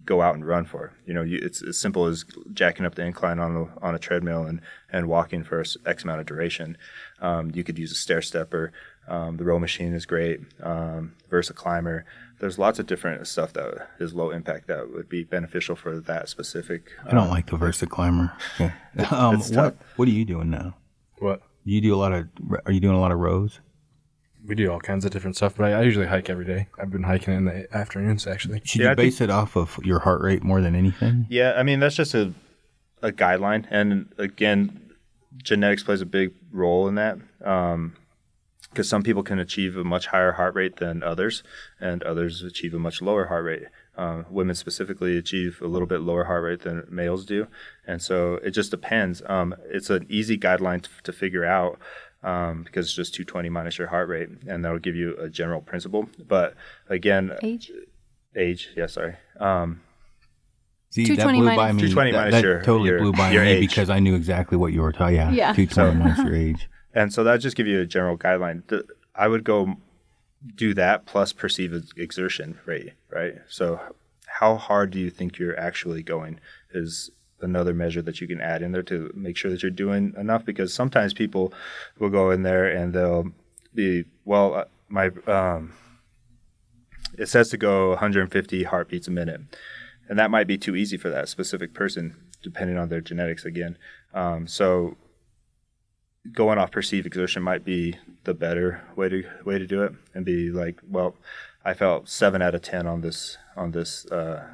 go 0.05 0.23
out 0.23 0.37
and 0.37 0.47
run 0.47 0.65
for. 0.65 0.93
You 1.05 1.15
know, 1.15 1.23
you, 1.23 1.41
it's 1.43 1.63
as 1.63 1.77
simple 1.77 2.07
as 2.07 2.25
jacking 2.53 2.87
up 2.87 2.95
the 2.95 3.05
incline 3.05 3.41
on 3.41 3.57
a, 3.57 3.85
on 3.85 3.97
a 3.97 3.99
treadmill 3.99 4.45
and, 4.45 4.61
and 4.93 5.09
walking 5.09 5.43
for 5.43 5.65
X 5.85 6.05
amount 6.05 6.21
of 6.21 6.27
duration. 6.27 6.79
Um, 7.21 7.51
you 7.53 7.65
could 7.65 7.79
use 7.79 7.91
a 7.91 7.97
stair 7.97 8.23
stepper. 8.23 8.73
Um, 9.09 9.37
the 9.37 9.45
row 9.45 9.59
machine 9.59 9.95
is 9.95 10.07
great. 10.07 10.41
Um, 10.63 11.15
VersaClimber. 11.29 12.05
There's 12.39 12.59
lots 12.59 12.79
of 12.79 12.87
different 12.87 13.27
stuff 13.27 13.53
that 13.55 13.89
is 13.99 14.15
low 14.15 14.31
impact 14.31 14.67
that 14.69 14.93
would 14.93 15.09
be 15.09 15.25
beneficial 15.25 15.75
for 15.75 15.99
that 16.01 16.29
specific. 16.29 16.91
I 17.05 17.15
don't 17.15 17.31
like 17.31 17.47
the 17.51 17.57
VersaClimber. 17.57 18.33
Yeah. 18.99 19.09
um, 19.11 19.41
what 19.41 19.77
What 19.97 20.09
are 20.09 20.13
you 20.13 20.25
doing 20.25 20.51
now? 20.51 20.75
What? 21.19 21.43
You 21.65 21.81
do 21.81 21.95
a 21.95 21.97
lot 21.97 22.13
of. 22.13 22.29
Are 22.65 22.73
you 22.73 22.81
doing 22.81 22.95
a 22.95 23.01
lot 23.01 23.13
of 23.13 23.19
rows? 23.19 23.61
we 24.47 24.55
do 24.55 24.71
all 24.71 24.81
kinds 24.81 25.05
of 25.05 25.11
different 25.11 25.37
stuff, 25.37 25.55
but 25.57 25.73
I, 25.73 25.81
I, 25.81 25.83
usually 25.83 26.07
hike 26.07 26.31
every 26.31 26.45
day. 26.45 26.69
I've 26.79 26.91
been 26.91 27.03
hiking 27.03 27.35
in 27.35 27.45
the 27.47 27.77
afternoons 27.77 28.27
actually. 28.27 28.61
Should 28.65 28.81
yeah, 28.81 28.91
you 28.91 28.97
base 28.97 29.21
it 29.21 29.31
off 29.31 29.57
of 29.57 29.79
your 29.85 29.99
heart 30.01 30.23
rate 30.23 30.43
more 30.43 30.61
than 30.61 30.75
anything? 30.75 31.27
Yeah, 31.29 31.55
I 31.57 31.63
mean 31.63 31.81
that's 31.81 31.97
just 31.97 32.15
a 32.15 32.33
a 33.03 33.13
guideline, 33.13 33.67
and 33.71 34.13
again, 34.19 34.93
genetics 35.43 35.83
plays 35.83 36.01
a 36.01 36.07
big 36.07 36.33
role 36.51 36.89
in 36.89 36.95
that. 36.95 37.19
Um, 37.45 37.97
because 38.77 38.91
some 38.91 39.03
people 39.03 39.23
can 39.23 39.39
achieve 39.39 39.75
a 39.75 39.85
much 39.85 40.09
higher 40.09 40.33
heart 40.33 40.55
rate 40.55 40.77
than 40.77 41.03
others, 41.03 41.43
and 41.81 42.03
others 42.03 42.43
achieve 42.43 42.75
a 42.75 42.79
much 42.79 43.01
lower 43.01 43.25
heart 43.29 43.47
rate. 43.47 43.65
Um, 43.97 44.27
women 44.29 44.55
specifically 44.55 45.17
achieve 45.17 45.63
a 45.63 45.67
little 45.67 45.89
bit 45.89 46.03
lower 46.03 46.25
heart 46.25 46.45
rate 46.45 46.61
than 46.61 46.87
males 46.91 47.25
do, 47.25 47.47
and 47.87 48.03
so 48.03 48.35
it 48.35 48.51
just 48.51 48.71
depends. 48.71 49.23
Um, 49.25 49.55
it's 49.65 49.89
an 49.89 50.05
easy 50.11 50.37
guideline 50.37 50.83
to, 50.83 50.91
to 51.05 51.11
figure 51.11 51.47
out 51.47 51.79
um, 52.23 52.65
because 52.65 52.85
it's 52.85 52.95
just 52.95 53.15
220 53.15 53.49
minus 53.49 53.79
your 53.79 53.89
heart 53.89 54.11
rate, 54.11 54.29
and 54.47 54.63
that'll 54.63 54.79
give 54.79 54.95
you 54.95 55.17
a 55.17 55.31
general 55.31 55.63
principle. 55.63 56.11
But 56.29 56.53
again, 56.91 57.33
age, 57.43 57.73
age, 58.37 58.69
yeah, 58.77 58.89
sorry. 58.89 59.17
Um, 59.41 59.81
See, 60.91 61.17
that 61.17 61.25
blew 61.25 61.45
minus, 61.45 61.57
by 61.57 61.73
me. 61.73 61.81
220 61.81 62.13
that, 62.13 62.19
minus 62.19 62.33
that 62.35 62.45
your, 62.45 62.63
totally 62.63 62.91
your, 62.91 62.99
blew 62.99 63.13
by 63.13 63.31
your 63.31 63.43
me 63.43 63.53
age. 63.53 63.71
because 63.71 63.89
I 63.89 64.01
knew 64.01 64.15
exactly 64.15 64.59
what 64.59 64.75
you 64.75 64.83
were 64.83 64.93
talking. 64.93 65.17
Yeah, 65.17 65.31
yeah. 65.31 65.53
220 65.55 65.99
minus 65.99 66.19
your 66.19 66.37
age. 66.37 66.69
And 66.97 67.13
so 67.13 67.23
that 67.25 67.41
just 67.41 67.57
give 67.57 67.67
you 67.67 67.83
a 67.83 67.87
general 67.87 68.17
guideline. 68.17 68.63
I 69.15 69.29
would 69.29 69.45
go 69.45 69.77
do 70.55 70.73
that 70.75 71.05
plus 71.05 71.31
perceived 71.35 71.93
exertion 71.99 72.59
rate, 72.65 72.95
right? 73.11 73.35
So 73.49 73.79
how 74.27 74.57
hard 74.57 74.93
do 74.93 74.99
you 74.99 75.11
think 75.11 75.39
you're 75.39 75.61
actually 75.61 76.03
going 76.03 76.41
is 76.73 77.11
another 77.43 77.75
measure 77.75 78.01
that 78.01 78.23
you 78.23 78.27
can 78.27 78.41
add 78.41 78.63
in 78.63 78.73
there 78.73 78.83
to 78.85 79.13
make 79.15 79.37
sure 79.37 79.51
that 79.51 79.63
you're 79.63 79.71
doing 79.71 80.15
enough 80.17 80.47
because 80.47 80.73
sometimes 80.73 81.13
people 81.13 81.53
will 81.99 82.09
go 82.09 82.31
in 82.31 82.45
there 82.45 82.67
and 82.67 82.95
they'll 82.95 83.31
be 83.75 84.07
well 84.25 84.55
uh, 84.55 84.65
my 84.89 85.11
um, 85.27 85.75
it 87.19 87.27
says 87.27 87.51
to 87.51 87.59
go 87.59 87.91
150 87.91 88.63
heartbeats 88.65 89.07
a 89.07 89.11
minute 89.11 89.43
and 90.09 90.19
that 90.19 90.31
might 90.31 90.47
be 90.47 90.57
too 90.57 90.75
easy 90.75 90.97
for 90.97 91.11
that 91.11 91.29
specific 91.29 91.75
person 91.75 92.17
depending 92.43 92.79
on 92.79 92.89
their 92.89 93.03
genetics 93.03 93.45
again 93.45 93.77
um, 94.15 94.47
so 94.47 94.97
going 96.33 96.59
off 96.59 96.71
perceived 96.71 97.07
exertion 97.07 97.43
might 97.43 97.65
be 97.65 97.97
the 98.25 98.35
better 98.35 98.83
way 98.97 99.09
to 99.09 99.25
way 99.45 99.59
to 99.59 99.67
do 99.67 99.83
it 99.83 99.93
and 100.15 100.25
be 100.25 100.51
like 100.51 100.81
well 100.89 101.15
i 101.65 101.73
felt 101.75 102.09
7 102.09 102.43
out 102.43 102.55
of 102.55 102.63
10 102.63 102.87
on 102.87 103.01
this 103.01 103.39
on 103.57 103.73
this 103.73 104.07
uh, 104.07 104.45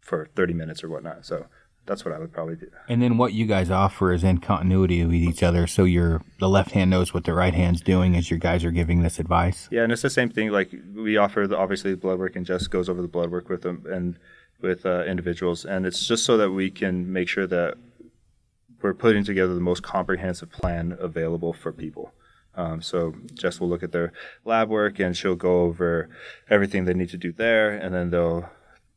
for 0.00 0.28
30 0.34 0.54
minutes 0.54 0.84
or 0.84 0.88
whatnot 0.88 1.24
so 1.24 1.46
that's 1.86 2.04
what 2.04 2.12
I 2.12 2.18
would 2.18 2.32
probably 2.32 2.56
do. 2.56 2.68
And 2.88 3.00
then 3.00 3.16
what 3.16 3.32
you 3.32 3.46
guys 3.46 3.70
offer 3.70 4.12
is 4.12 4.24
in 4.24 4.38
continuity 4.38 5.04
with 5.04 5.14
each 5.14 5.42
other, 5.42 5.66
so 5.66 5.84
your 5.84 6.20
the 6.40 6.48
left 6.48 6.72
hand 6.72 6.90
knows 6.90 7.14
what 7.14 7.24
the 7.24 7.32
right 7.32 7.54
hand's 7.54 7.80
doing 7.80 8.16
as 8.16 8.28
your 8.28 8.38
guys 8.38 8.64
are 8.64 8.72
giving 8.72 9.02
this 9.02 9.18
advice. 9.18 9.68
Yeah, 9.70 9.84
and 9.84 9.92
it's 9.92 10.02
the 10.02 10.10
same 10.10 10.28
thing. 10.28 10.50
Like 10.50 10.74
we 10.94 11.16
offer 11.16 11.46
the, 11.46 11.56
obviously 11.56 11.92
the 11.92 11.96
blood 11.96 12.18
work, 12.18 12.36
and 12.36 12.44
Jess 12.44 12.66
goes 12.66 12.88
over 12.88 13.00
the 13.00 13.08
blood 13.08 13.30
work 13.30 13.48
with 13.48 13.62
them 13.62 13.84
and 13.88 14.18
with 14.60 14.84
uh, 14.84 15.04
individuals, 15.04 15.64
and 15.64 15.86
it's 15.86 16.06
just 16.06 16.24
so 16.24 16.36
that 16.36 16.50
we 16.50 16.70
can 16.70 17.12
make 17.12 17.28
sure 17.28 17.46
that 17.46 17.76
we're 18.82 18.94
putting 18.94 19.24
together 19.24 19.54
the 19.54 19.60
most 19.60 19.82
comprehensive 19.82 20.50
plan 20.50 20.96
available 21.00 21.52
for 21.52 21.72
people. 21.72 22.12
Um, 22.54 22.80
so 22.80 23.14
Jess 23.34 23.60
will 23.60 23.68
look 23.68 23.82
at 23.82 23.92
their 23.92 24.12
lab 24.44 24.68
work, 24.68 24.98
and 24.98 25.16
she'll 25.16 25.36
go 25.36 25.62
over 25.62 26.08
everything 26.48 26.84
they 26.84 26.94
need 26.94 27.10
to 27.10 27.18
do 27.18 27.32
there, 27.32 27.70
and 27.70 27.94
then 27.94 28.10
they'll 28.10 28.48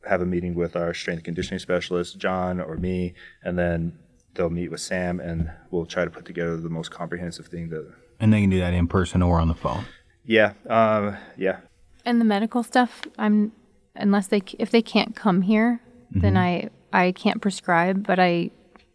have 0.08 0.22
a 0.22 0.26
meeting 0.26 0.54
with 0.54 0.76
our 0.76 0.94
strength 0.94 1.24
conditioning 1.24 1.58
specialist, 1.58 2.18
John 2.18 2.60
or 2.60 2.76
me, 2.76 3.14
and 3.42 3.58
then 3.58 3.98
they'll 4.34 4.50
meet 4.50 4.70
with 4.70 4.80
Sam, 4.80 5.20
and 5.20 5.50
we'll 5.70 5.86
try 5.86 6.04
to 6.04 6.10
put 6.10 6.24
together 6.24 6.56
the 6.56 6.70
most 6.70 6.90
comprehensive 6.90 7.46
thing 7.46 7.68
that. 7.68 7.92
And 8.18 8.32
they 8.32 8.40
can 8.40 8.50
do 8.50 8.58
that 8.60 8.74
in 8.74 8.86
person 8.86 9.22
or 9.22 9.40
on 9.40 9.48
the 9.48 9.54
phone. 9.54 9.84
Yeah, 10.24 10.52
um, 10.68 11.16
yeah. 11.36 11.60
And 12.04 12.20
the 12.20 12.24
medical 12.24 12.62
stuff, 12.62 13.02
I'm 13.18 13.52
unless 13.94 14.28
they 14.28 14.42
if 14.58 14.70
they 14.70 14.82
can't 14.82 15.14
come 15.14 15.42
here, 15.42 15.80
mm-hmm. 16.10 16.20
then 16.20 16.36
I 16.36 16.70
I 16.92 17.12
can't 17.12 17.42
prescribe, 17.42 18.06
but 18.06 18.18
I 18.18 18.50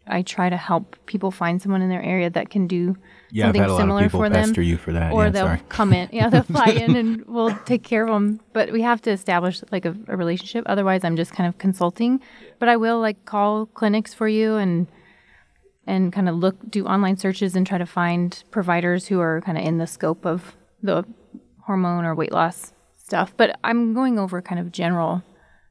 I 0.08 0.22
try 0.22 0.48
to 0.48 0.56
help 0.56 0.96
people 1.06 1.30
find 1.30 1.60
someone 1.60 1.82
in 1.82 1.88
their 1.88 2.02
area 2.02 2.30
that 2.30 2.50
can 2.50 2.66
do 2.66 2.96
yeah, 3.30 3.46
something 3.46 3.62
I've 3.62 3.70
had 3.70 3.74
a 3.74 3.78
similar 3.78 4.00
lot 4.00 4.04
of 4.06 4.12
people 4.12 4.20
for 4.20 4.28
them. 4.30 4.64
you 4.64 4.76
for 4.76 4.92
that. 4.92 5.12
Or 5.12 5.24
yeah, 5.24 5.30
they'll 5.30 5.46
sorry. 5.46 5.62
come 5.68 5.92
in. 5.92 6.08
Yeah, 6.12 6.28
they'll 6.28 6.42
fly 6.42 6.66
in 6.66 6.96
and 6.96 7.24
we'll 7.26 7.56
take 7.64 7.82
care 7.82 8.04
of 8.04 8.10
them. 8.10 8.40
But 8.52 8.72
we 8.72 8.82
have 8.82 9.02
to 9.02 9.10
establish 9.10 9.62
like 9.72 9.84
a, 9.84 9.96
a, 10.06 10.16
relationship. 10.16 10.64
Otherwise, 10.66 11.02
I'm 11.04 11.16
just 11.16 11.32
kind 11.32 11.48
of 11.48 11.58
consulting. 11.58 12.20
But 12.58 12.68
I 12.68 12.76
will 12.76 13.00
like 13.00 13.24
call 13.24 13.66
clinics 13.66 14.14
for 14.14 14.28
you 14.28 14.56
and 14.56 14.86
and 15.88 16.12
kind 16.12 16.28
of 16.28 16.36
look 16.36 16.56
do 16.70 16.84
online 16.86 17.16
searches 17.16 17.56
and 17.56 17.66
try 17.66 17.78
to 17.78 17.86
find 17.86 18.42
providers 18.50 19.06
who 19.06 19.20
are 19.20 19.40
kind 19.40 19.58
of 19.58 19.64
in 19.64 19.78
the 19.78 19.86
scope 19.86 20.24
of 20.24 20.56
the 20.82 21.04
hormone 21.62 22.04
or 22.04 22.14
weight 22.14 22.32
loss 22.32 22.72
stuff. 22.96 23.34
But 23.36 23.58
I'm 23.64 23.92
going 23.92 24.18
over 24.18 24.40
kind 24.40 24.60
of 24.60 24.70
general 24.72 25.22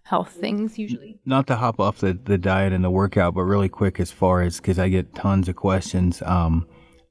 health 0.05 0.29
things 0.39 0.77
usually. 0.77 1.19
Not 1.25 1.47
to 1.47 1.55
hop 1.55 1.79
off 1.79 1.97
the, 1.97 2.13
the 2.13 2.37
diet 2.37 2.71
and 2.73 2.83
the 2.83 2.91
workout, 2.91 3.33
but 3.33 3.41
really 3.41 3.69
quick 3.69 3.99
as 3.99 4.11
far 4.11 4.43
as 4.43 4.57
because 4.57 4.77
I 4.77 4.87
get 4.87 5.15
tons 5.15 5.49
of 5.49 5.55
questions 5.55 6.21
um, 6.21 6.67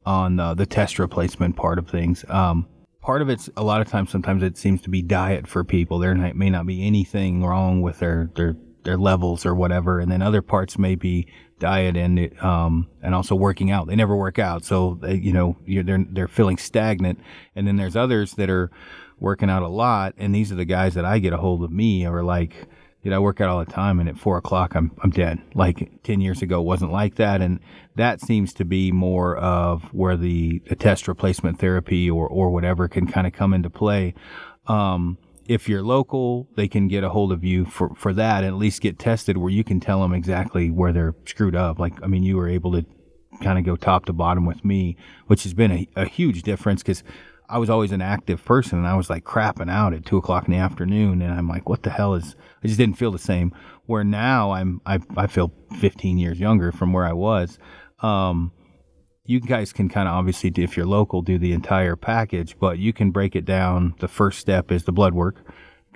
on 0.06 0.38
uh, 0.38 0.54
the 0.54 0.64
test 0.64 1.00
replacement 1.00 1.56
part 1.56 1.80
of 1.80 1.88
things. 1.88 2.24
Um, 2.28 2.68
part 3.02 3.20
of 3.20 3.28
it's 3.28 3.50
a 3.56 3.64
lot 3.64 3.80
of 3.80 3.88
times, 3.88 4.10
sometimes 4.10 4.44
it 4.44 4.56
seems 4.56 4.80
to 4.82 4.90
be 4.90 5.02
diet 5.02 5.48
for 5.48 5.64
people. 5.64 5.98
There 5.98 6.14
may 6.14 6.50
not 6.50 6.66
be 6.66 6.86
anything 6.86 7.44
wrong 7.44 7.82
with 7.82 7.98
their, 7.98 8.30
their 8.36 8.56
their 8.84 8.98
levels 8.98 9.46
or 9.46 9.54
whatever, 9.54 9.98
and 9.98 10.12
then 10.12 10.22
other 10.22 10.42
parts 10.42 10.78
may 10.78 10.94
be 10.94 11.26
diet 11.58 11.96
and 11.96 12.30
um 12.42 12.86
and 13.02 13.14
also 13.14 13.34
working 13.34 13.70
out. 13.70 13.86
They 13.86 13.96
never 13.96 14.14
work 14.14 14.38
out, 14.38 14.62
so 14.62 14.98
they, 15.00 15.14
you 15.14 15.32
know 15.32 15.56
they're 15.66 16.04
they're 16.10 16.28
feeling 16.28 16.58
stagnant. 16.58 17.18
And 17.56 17.66
then 17.66 17.76
there's 17.76 17.96
others 17.96 18.34
that 18.34 18.50
are 18.50 18.70
working 19.18 19.48
out 19.50 19.62
a 19.62 19.68
lot, 19.68 20.14
and 20.18 20.34
these 20.34 20.52
are 20.52 20.56
the 20.56 20.64
guys 20.66 20.94
that 20.94 21.04
I 21.06 21.18
get 21.18 21.32
a 21.32 21.38
hold 21.38 21.64
of 21.64 21.72
me 21.72 22.04
are 22.04 22.22
like 22.22 22.68
dude, 23.04 23.12
I 23.12 23.18
work 23.18 23.40
out 23.40 23.50
all 23.50 23.62
the 23.62 23.70
time, 23.70 24.00
and 24.00 24.08
at 24.08 24.18
four 24.18 24.38
o'clock, 24.38 24.74
I'm 24.74 24.90
I'm 25.02 25.10
dead. 25.10 25.40
Like 25.54 26.02
ten 26.02 26.20
years 26.20 26.42
ago, 26.42 26.60
it 26.60 26.64
wasn't 26.64 26.90
like 26.90 27.16
that, 27.16 27.40
and 27.40 27.60
that 27.94 28.20
seems 28.20 28.52
to 28.54 28.64
be 28.64 28.90
more 28.90 29.36
of 29.36 29.84
where 29.92 30.16
the, 30.16 30.60
the 30.68 30.74
test 30.74 31.06
replacement 31.06 31.60
therapy 31.60 32.10
or 32.10 32.26
or 32.26 32.50
whatever 32.50 32.88
can 32.88 33.06
kind 33.06 33.26
of 33.26 33.32
come 33.32 33.54
into 33.54 33.70
play. 33.70 34.14
Um, 34.66 35.18
if 35.46 35.68
you're 35.68 35.82
local, 35.82 36.48
they 36.56 36.68
can 36.68 36.88
get 36.88 37.04
a 37.04 37.10
hold 37.10 37.30
of 37.30 37.44
you 37.44 37.66
for, 37.66 37.94
for 37.94 38.14
that 38.14 38.44
and 38.44 38.46
at 38.46 38.58
least 38.58 38.80
get 38.80 38.98
tested 38.98 39.36
where 39.36 39.50
you 39.50 39.62
can 39.62 39.78
tell 39.78 40.00
them 40.00 40.14
exactly 40.14 40.70
where 40.70 40.90
they're 40.90 41.14
screwed 41.26 41.54
up. 41.54 41.78
Like, 41.78 42.02
I 42.02 42.06
mean, 42.06 42.22
you 42.22 42.38
were 42.38 42.48
able 42.48 42.72
to 42.72 42.86
kind 43.42 43.58
of 43.58 43.64
go 43.66 43.76
top 43.76 44.06
to 44.06 44.14
bottom 44.14 44.46
with 44.46 44.64
me, 44.64 44.96
which 45.26 45.42
has 45.42 45.52
been 45.52 45.70
a, 45.70 45.88
a 45.96 46.06
huge 46.06 46.44
difference 46.44 46.82
because 46.82 47.04
I 47.48 47.58
was 47.58 47.68
always 47.68 47.92
an 47.92 48.00
active 48.00 48.44
person 48.44 48.78
and 48.78 48.86
I 48.86 48.94
was 48.94 49.10
like 49.10 49.24
crapping 49.24 49.70
out 49.70 49.92
at 49.92 50.06
two 50.06 50.16
o'clock 50.16 50.46
in 50.46 50.52
the 50.52 50.58
afternoon. 50.58 51.20
And 51.20 51.32
I'm 51.34 51.48
like, 51.48 51.68
what 51.68 51.82
the 51.82 51.90
hell 51.90 52.14
is, 52.14 52.36
I 52.64 52.68
just 52.68 52.78
didn't 52.78 52.96
feel 52.96 53.12
the 53.12 53.18
same. 53.18 53.52
Where 53.86 54.04
now 54.04 54.52
I'm, 54.52 54.80
I, 54.86 54.98
I 55.16 55.26
feel 55.26 55.52
15 55.80 56.16
years 56.16 56.40
younger 56.40 56.72
from 56.72 56.92
where 56.92 57.04
I 57.04 57.12
was. 57.12 57.58
Um, 58.00 58.52
you 59.26 59.40
guys 59.40 59.72
can 59.72 59.88
kind 59.88 60.08
of 60.08 60.14
obviously, 60.14 60.50
if 60.56 60.76
you're 60.76 60.86
local, 60.86 61.22
do 61.22 61.38
the 61.38 61.52
entire 61.52 61.96
package, 61.96 62.58
but 62.58 62.78
you 62.78 62.92
can 62.92 63.10
break 63.10 63.36
it 63.36 63.44
down. 63.44 63.94
The 64.00 64.08
first 64.08 64.38
step 64.38 64.72
is 64.72 64.84
the 64.84 64.92
blood 64.92 65.14
work, 65.14 65.46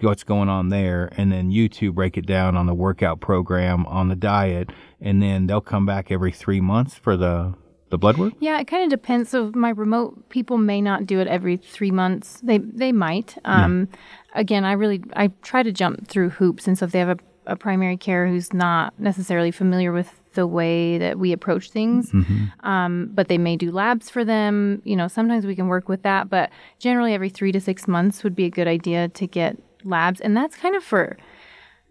what's 0.00 0.24
going 0.24 0.48
on 0.48 0.68
there, 0.68 1.10
and 1.16 1.32
then 1.32 1.50
you 1.50 1.68
two 1.68 1.92
break 1.92 2.16
it 2.16 2.26
down 2.26 2.56
on 2.56 2.66
the 2.66 2.74
workout 2.74 3.20
program, 3.20 3.84
on 3.86 4.08
the 4.08 4.16
diet, 4.16 4.70
and 5.00 5.22
then 5.22 5.46
they'll 5.46 5.60
come 5.60 5.86
back 5.86 6.10
every 6.10 6.32
three 6.32 6.60
months 6.60 6.94
for 6.94 7.16
the 7.16 7.54
the 7.90 7.98
blood 7.98 8.18
work. 8.18 8.34
Yeah, 8.40 8.60
it 8.60 8.66
kind 8.66 8.84
of 8.84 8.90
depends. 8.90 9.30
So 9.30 9.50
my 9.54 9.70
remote 9.70 10.28
people 10.28 10.58
may 10.58 10.80
not 10.80 11.06
do 11.06 11.20
it 11.20 11.26
every 11.26 11.56
three 11.56 11.90
months. 11.90 12.40
They 12.42 12.58
they 12.58 12.92
might. 12.92 13.36
Um, 13.44 13.88
yeah. 13.90 14.40
Again, 14.40 14.64
I 14.64 14.72
really 14.72 15.02
I 15.14 15.28
try 15.42 15.62
to 15.62 15.72
jump 15.72 16.08
through 16.08 16.30
hoops, 16.30 16.66
and 16.66 16.78
so 16.78 16.84
if 16.84 16.92
they 16.92 16.98
have 16.98 17.08
a, 17.08 17.18
a 17.46 17.56
primary 17.56 17.96
care 17.96 18.28
who's 18.28 18.52
not 18.52 18.98
necessarily 18.98 19.50
familiar 19.50 19.92
with 19.92 20.12
the 20.34 20.46
way 20.46 20.98
that 20.98 21.18
we 21.18 21.32
approach 21.32 21.70
things. 21.70 22.12
Mm-hmm. 22.12 22.66
Um, 22.68 23.10
but 23.12 23.28
they 23.28 23.38
may 23.38 23.56
do 23.56 23.72
labs 23.72 24.08
for 24.10 24.24
them. 24.24 24.82
You 24.84 24.94
know, 24.94 25.08
sometimes 25.08 25.46
we 25.46 25.56
can 25.56 25.66
work 25.66 25.88
with 25.88 26.02
that, 26.02 26.30
but 26.30 26.50
generally 26.78 27.14
every 27.14 27.28
three 27.28 27.50
to 27.52 27.60
six 27.60 27.88
months 27.88 28.22
would 28.22 28.36
be 28.36 28.44
a 28.44 28.50
good 28.50 28.68
idea 28.68 29.08
to 29.08 29.26
get 29.26 29.56
labs. 29.82 30.20
And 30.20 30.36
that's 30.36 30.54
kind 30.54 30.76
of 30.76 30.84
for 30.84 31.16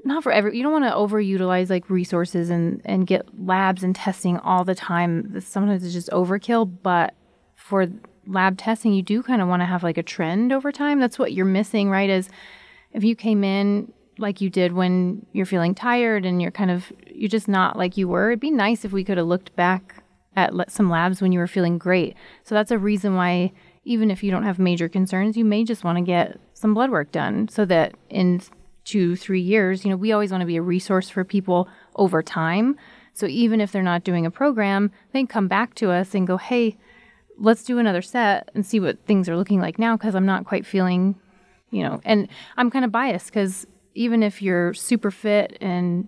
not 0.07 0.23
for 0.23 0.31
every 0.31 0.57
you 0.57 0.63
don't 0.63 0.71
want 0.71 0.85
to 0.85 0.91
overutilize 0.91 1.69
like 1.69 1.89
resources 1.89 2.49
and 2.49 2.81
and 2.85 3.05
get 3.05 3.27
labs 3.45 3.83
and 3.83 3.95
testing 3.95 4.37
all 4.39 4.63
the 4.63 4.73
time. 4.75 5.39
Sometimes 5.41 5.83
it's 5.83 5.93
just 5.93 6.09
overkill 6.09 6.71
but 6.81 7.13
for 7.55 7.87
lab 8.25 8.57
testing 8.57 8.93
you 8.93 9.01
do 9.01 9.21
kind 9.21 9.41
of 9.41 9.47
want 9.47 9.61
to 9.61 9.65
have 9.65 9.83
like 9.83 9.97
a 9.97 10.03
trend 10.03 10.51
over 10.51 10.71
time. 10.71 10.99
That's 10.99 11.19
what 11.19 11.33
you're 11.33 11.45
missing 11.45 11.89
right 11.89 12.09
is 12.09 12.29
if 12.93 13.03
you 13.03 13.15
came 13.15 13.43
in 13.43 13.91
like 14.17 14.41
you 14.41 14.49
did 14.49 14.73
when 14.73 15.25
you're 15.33 15.45
feeling 15.45 15.75
tired 15.75 16.25
and 16.25 16.41
you're 16.41 16.51
kind 16.51 16.71
of 16.71 16.91
you're 17.11 17.29
just 17.29 17.47
not 17.47 17.77
like 17.77 17.97
you 17.97 18.07
were 18.07 18.31
it'd 18.31 18.39
be 18.39 18.49
nice 18.49 18.85
if 18.85 18.91
we 18.91 19.03
could 19.03 19.17
have 19.17 19.27
looked 19.27 19.55
back 19.55 20.03
at 20.35 20.53
some 20.71 20.89
labs 20.89 21.21
when 21.21 21.31
you 21.31 21.39
were 21.39 21.47
feeling 21.47 21.77
great. 21.77 22.15
So 22.43 22.55
that's 22.55 22.71
a 22.71 22.77
reason 22.77 23.15
why 23.15 23.51
even 23.83 24.11
if 24.11 24.23
you 24.23 24.31
don't 24.31 24.43
have 24.43 24.57
major 24.57 24.87
concerns 24.87 25.35
you 25.35 25.45
may 25.45 25.63
just 25.63 25.83
want 25.83 25.97
to 25.97 26.03
get 26.03 26.39
some 26.53 26.73
blood 26.73 26.91
work 26.91 27.11
done 27.11 27.47
so 27.49 27.65
that 27.65 27.93
in 28.09 28.41
two 28.87 29.15
three 29.15 29.41
years 29.41 29.83
you 29.83 29.91
know 29.91 29.97
we 29.97 30.11
always 30.11 30.31
want 30.31 30.41
to 30.41 30.47
be 30.47 30.57
a 30.57 30.61
resource 30.61 31.09
for 31.09 31.23
people 31.23 31.67
over 31.95 32.21
time 32.23 32.75
so 33.13 33.25
even 33.25 33.59
if 33.59 33.71
they're 33.71 33.83
not 33.83 34.03
doing 34.03 34.25
a 34.25 34.31
program 34.31 34.91
they 35.11 35.19
can 35.19 35.27
come 35.27 35.47
back 35.47 35.73
to 35.75 35.91
us 35.91 36.13
and 36.13 36.27
go 36.27 36.37
hey 36.37 36.77
let's 37.37 37.63
do 37.63 37.77
another 37.77 38.01
set 38.01 38.49
and 38.55 38.65
see 38.65 38.79
what 38.79 39.05
things 39.05 39.27
are 39.29 39.37
looking 39.37 39.59
like 39.59 39.77
now 39.77 39.95
because 39.95 40.15
i'm 40.15 40.25
not 40.25 40.45
quite 40.45 40.65
feeling 40.65 41.15
you 41.71 41.83
know 41.83 41.99
and 42.05 42.27
i'm 42.55 42.71
kind 42.71 42.85
of 42.85 42.91
biased 42.91 43.27
because 43.27 43.67
even 43.93 44.21
if 44.23 44.41
you're 44.41 44.73
super 44.73 45.11
fit 45.11 45.57
and 45.59 46.07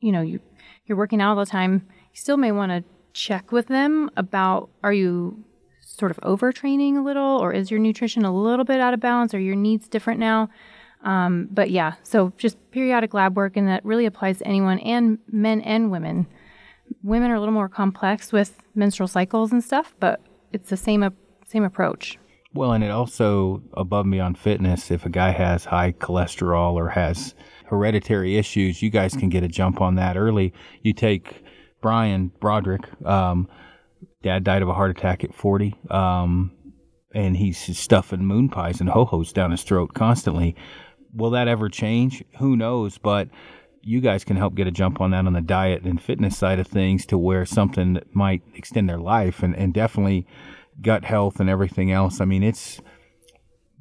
you 0.00 0.10
know 0.10 0.22
you 0.22 0.40
you're 0.86 0.98
working 0.98 1.20
out 1.20 1.30
all 1.30 1.44
the 1.44 1.50
time, 1.50 1.86
you 2.12 2.20
still 2.20 2.36
may 2.36 2.52
want 2.52 2.70
to 2.70 2.84
check 3.12 3.52
with 3.52 3.68
them 3.68 4.10
about 4.16 4.70
are 4.82 4.92
you 4.92 5.44
sort 5.80 6.10
of 6.10 6.18
overtraining 6.20 6.96
a 6.96 7.02
little 7.02 7.38
or 7.38 7.52
is 7.52 7.70
your 7.70 7.80
nutrition 7.80 8.24
a 8.24 8.34
little 8.34 8.64
bit 8.64 8.80
out 8.80 8.94
of 8.94 9.00
balance 9.00 9.34
or 9.34 9.38
your 9.40 9.56
needs 9.56 9.88
different 9.88 10.18
now? 10.18 10.48
Um, 11.02 11.48
but 11.50 11.70
yeah, 11.70 11.94
so 12.02 12.32
just 12.38 12.56
periodic 12.70 13.14
lab 13.14 13.36
work, 13.36 13.56
and 13.56 13.68
that 13.68 13.84
really 13.84 14.06
applies 14.06 14.38
to 14.38 14.46
anyone 14.46 14.78
and 14.80 15.18
men 15.30 15.60
and 15.62 15.90
women. 15.90 16.26
Women 17.02 17.30
are 17.30 17.34
a 17.34 17.40
little 17.40 17.54
more 17.54 17.68
complex 17.68 18.32
with 18.32 18.58
menstrual 18.74 19.08
cycles 19.08 19.52
and 19.52 19.62
stuff, 19.62 19.94
but 19.98 20.20
it's 20.52 20.70
the 20.70 20.76
same 20.76 21.08
same 21.46 21.64
approach. 21.64 22.18
Well, 22.54 22.72
and 22.72 22.84
it 22.84 22.90
also 22.90 23.62
above 23.74 24.06
me 24.06 24.20
on 24.20 24.34
fitness. 24.34 24.90
If 24.90 25.06
a 25.06 25.08
guy 25.08 25.30
has 25.30 25.64
high 25.64 25.92
cholesterol 25.92 26.74
or 26.74 26.90
has 26.90 27.34
hereditary 27.66 28.36
issues, 28.36 28.82
you 28.82 28.90
guys 28.90 29.14
can 29.14 29.30
get 29.30 29.42
a 29.42 29.48
jump 29.48 29.80
on 29.80 29.94
that 29.94 30.16
early. 30.16 30.52
You 30.82 30.92
take 30.92 31.42
Brian 31.80 32.30
Broderick. 32.40 32.82
Um, 33.06 33.48
dad 34.22 34.44
died 34.44 34.62
of 34.62 34.68
a 34.68 34.74
heart 34.74 34.90
attack 34.90 35.24
at 35.24 35.34
40, 35.34 35.74
um, 35.90 36.52
and 37.14 37.36
he's 37.36 37.76
stuffing 37.76 38.24
moon 38.24 38.48
pies 38.48 38.80
and 38.80 38.90
ho 38.90 39.04
hos 39.06 39.32
down 39.32 39.50
his 39.50 39.62
throat 39.62 39.94
constantly. 39.94 40.54
Will 41.14 41.30
that 41.30 41.48
ever 41.48 41.68
change? 41.68 42.24
Who 42.38 42.56
knows? 42.56 42.98
But 42.98 43.28
you 43.82 44.00
guys 44.00 44.24
can 44.24 44.36
help 44.36 44.54
get 44.54 44.66
a 44.66 44.70
jump 44.70 45.00
on 45.00 45.10
that 45.10 45.26
on 45.26 45.32
the 45.32 45.40
diet 45.40 45.82
and 45.82 46.00
fitness 46.00 46.36
side 46.36 46.58
of 46.58 46.66
things 46.66 47.04
to 47.06 47.18
where 47.18 47.44
something 47.44 47.94
that 47.94 48.14
might 48.14 48.42
extend 48.54 48.88
their 48.88 48.98
life 48.98 49.42
and, 49.42 49.56
and 49.56 49.74
definitely 49.74 50.26
gut 50.80 51.04
health 51.04 51.40
and 51.40 51.50
everything 51.50 51.90
else. 51.90 52.20
I 52.20 52.24
mean, 52.24 52.42
it's 52.42 52.80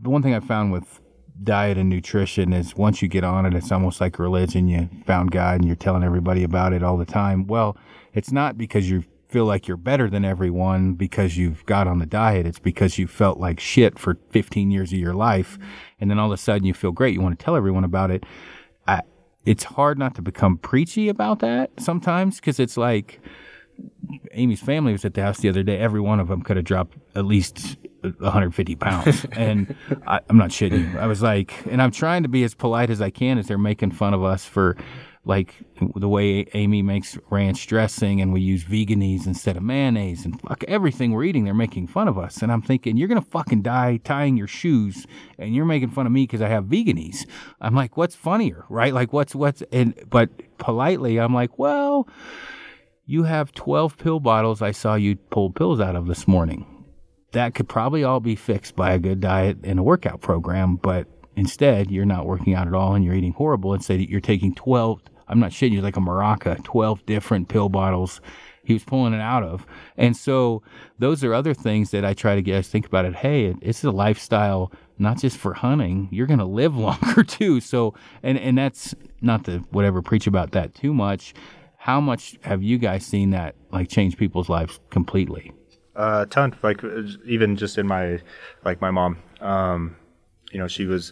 the 0.02 0.10
one 0.10 0.24
thing 0.24 0.34
I 0.34 0.40
found 0.40 0.72
with 0.72 1.00
diet 1.44 1.78
and 1.78 1.90
nutrition 1.90 2.54
is 2.54 2.76
once 2.76 3.02
you 3.02 3.08
get 3.08 3.24
on 3.24 3.46
it, 3.46 3.54
it's 3.54 3.72
almost 3.72 4.02
like 4.02 4.20
religion. 4.20 4.68
You 4.68 4.90
found 5.06 5.32
God 5.32 5.56
and 5.56 5.66
you're 5.66 5.76
telling 5.76 6.04
everybody 6.04 6.44
about 6.44 6.74
it 6.74 6.84
all 6.84 6.98
the 6.98 7.06
time. 7.06 7.48
Well, 7.48 7.78
it's 8.14 8.32
not 8.32 8.58
because 8.58 8.90
you 8.90 9.04
feel 9.32 9.46
like 9.46 9.68
you're 9.68 9.78
better 9.78 10.10
than 10.10 10.26
everyone 10.26 10.94
because 10.94 11.38
you've 11.38 11.66
got 11.66 11.88
on 11.88 12.00
the 12.00 12.06
diet. 12.06 12.46
It's 12.46 12.60
because 12.60 12.98
you 12.98 13.08
felt 13.08 13.40
like 13.40 13.60
shit 13.62 13.98
for 13.98 14.18
15 14.32 14.70
years 14.70 14.92
of 14.92 15.00
your 15.00 15.14
life. 15.14 15.58
And 16.00 16.12
then 16.12 16.20
all 16.20 16.32
of 16.32 16.34
a 16.34 16.38
sudden 16.38 16.68
you 16.68 16.74
feel 16.74 16.92
great. 16.92 17.14
You 17.14 17.22
want 17.22 17.40
to 17.40 17.44
tell 17.44 17.56
everyone 17.56 17.86
about 17.86 18.12
it. 18.12 18.26
I, 18.88 19.02
it's 19.46 19.64
hard 19.64 19.98
not 19.98 20.16
to 20.16 20.22
become 20.22 20.58
preachy 20.58 21.08
about 21.08 21.40
that 21.40 21.72
sometimes 21.80 22.36
because 22.36 22.60
it's 22.60 22.76
like, 22.76 23.22
Amy's 24.34 24.60
family 24.60 24.92
was 24.92 25.06
at 25.06 25.14
the 25.14 25.22
house 25.22 25.40
the 25.40 25.50
other 25.50 25.64
day. 25.64 25.78
Every 25.78 26.02
one 26.02 26.20
of 26.20 26.28
them 26.28 26.42
could 26.42 26.58
have 26.58 26.66
dropped 26.66 26.98
at 27.16 27.26
least 27.26 27.78
150 28.02 28.76
pounds. 28.76 29.26
and 29.32 29.74
I, 30.06 30.20
am 30.30 30.38
not 30.38 30.50
shitting. 30.50 30.94
you. 30.94 31.00
I 31.00 31.08
was 31.08 31.22
like, 31.22 31.54
and 31.70 31.82
I'm 31.82 31.92
trying 31.92 32.24
to 32.24 32.30
be 32.30 32.44
as 32.44 32.54
polite 32.54 32.90
as 32.90 33.02
I 33.02 33.10
can 33.10 33.38
as 33.38 33.48
they're 33.48 33.58
making 33.58 33.92
fun 33.92 34.14
of 34.14 34.24
us 34.24 34.46
for 34.46 34.76
like 35.24 35.54
the 35.96 36.10
way 36.10 36.48
Amy 36.56 36.82
makes 36.82 37.18
ranch 37.30 37.68
dressing 37.68 38.22
and 38.22 38.34
we 38.34 38.42
use 38.42 38.64
Vegenaise 38.64 39.28
instead 39.28 39.56
of 39.56 39.62
mayonnaise 39.62 40.26
and 40.26 40.42
fuck 40.42 40.64
everything 40.68 41.12
we're 41.12 41.24
eating, 41.24 41.44
they're 41.44 41.54
making 41.54 41.88
fun 41.88 42.08
of 42.08 42.18
us. 42.18 42.42
And 42.42 42.52
I'm 42.52 42.64
thinking, 42.64 42.98
you're 42.98 43.08
going 43.08 43.22
to 43.22 43.30
fucking 43.30 43.62
die 43.62 43.98
tying 44.04 44.36
your 44.36 44.48
shoes 44.48 45.06
and 45.38 45.54
you're 45.54 45.66
making 45.66 45.92
fun 45.92 46.08
of 46.08 46.12
me 46.12 46.24
because 46.24 46.42
I 46.42 46.48
have 46.48 46.66
Vegenaise. 46.66 47.28
I'm 47.60 47.76
like, 47.76 47.98
what's 47.98 48.16
funnier, 48.16 48.66
right? 48.68 48.94
Like, 48.94 49.14
what's, 49.14 49.36
what's, 49.36 49.62
and, 49.72 49.94
but 50.10 50.30
politely, 50.58 51.20
I'm 51.20 51.36
like, 51.36 51.60
well, 51.60 52.08
you 53.06 53.24
have 53.24 53.52
12 53.52 53.98
pill 54.00 54.20
bottles 54.20 54.62
I 54.64 54.72
saw 54.72 54.96
you 54.96 55.18
pull 55.18 55.52
pills 55.52 55.80
out 55.80 55.96
of 55.96 56.08
this 56.08 56.28
morning. 56.28 56.66
That 57.34 57.54
could 57.54 57.70
probably 57.70 58.04
all 58.04 58.20
be 58.20 58.36
fixed 58.36 58.76
by 58.76 58.94
a 58.94 59.00
good 59.00 59.20
diet 59.20 59.58
and 59.64 59.80
a 59.80 59.84
workout 59.84 60.22
program, 60.22 60.78
but 60.78 61.08
instead 61.36 61.92
you're 61.92 62.06
not 62.06 62.26
working 62.26 62.56
out 62.56 62.68
at 62.68 62.74
all 62.74 62.96
and 62.96 63.06
you're 63.06 63.14
eating 63.14 63.34
horrible. 63.34 63.74
and 63.74 63.80
Instead, 63.80 64.02
you're 64.02 64.20
taking 64.20 64.56
12, 64.56 65.02
I'm 65.32 65.40
not 65.40 65.52
shitting 65.52 65.72
you, 65.72 65.82
like 65.82 65.98
a 65.98 66.02
maraca, 66.02 66.64
12 66.64 67.06
different 67.06 67.48
pill 67.48 67.70
bottles 67.70 68.22
he 68.64 68.74
was 68.74 68.84
pulling 68.84 69.14
it 69.14 69.20
out 69.20 69.42
of. 69.42 69.66
And 69.98 70.16
so 70.16 70.62
those 71.00 71.24
are 71.24 71.34
other 71.34 71.56
things 71.56 71.90
that 71.92 72.06
I 72.06 72.14
try 72.14 72.36
to 72.36 72.44
get 72.44 72.58
us 72.58 72.68
think 72.68 72.86
about 72.86 73.06
it. 73.06 73.16
Hey, 73.16 73.56
it's 73.60 73.84
a 73.84 73.90
lifestyle, 73.90 74.72
not 75.00 75.18
just 75.18 75.38
for 75.38 75.56
hunting. 75.56 76.08
You're 76.12 76.28
going 76.28 76.38
to 76.38 76.46
live 76.46 76.78
longer 76.78 77.24
too. 77.24 77.60
So, 77.60 77.96
and, 78.22 78.38
and 78.38 78.56
that's 78.56 78.94
not 79.20 79.46
to 79.46 79.60
whatever 79.72 80.04
preach 80.04 80.28
about 80.28 80.52
that 80.52 80.76
too 80.76 80.94
much 80.94 81.34
how 81.82 82.00
much 82.00 82.38
have 82.44 82.62
you 82.62 82.78
guys 82.78 83.04
seen 83.04 83.32
that 83.32 83.56
like 83.72 83.90
change 83.90 84.16
people's 84.16 84.50
lives 84.50 84.80
completely? 84.92 85.52
Uh, 85.96 86.20
a 86.22 86.30
ton. 86.30 86.56
Like 86.62 86.80
even 87.26 87.58
just 87.58 87.80
in 87.80 87.88
my 87.88 88.20
like 88.64 88.80
my 88.82 88.92
mom, 88.92 89.18
um, 89.40 89.96
you 90.52 90.60
know, 90.60 90.68
she 90.68 90.86
was 90.86 91.12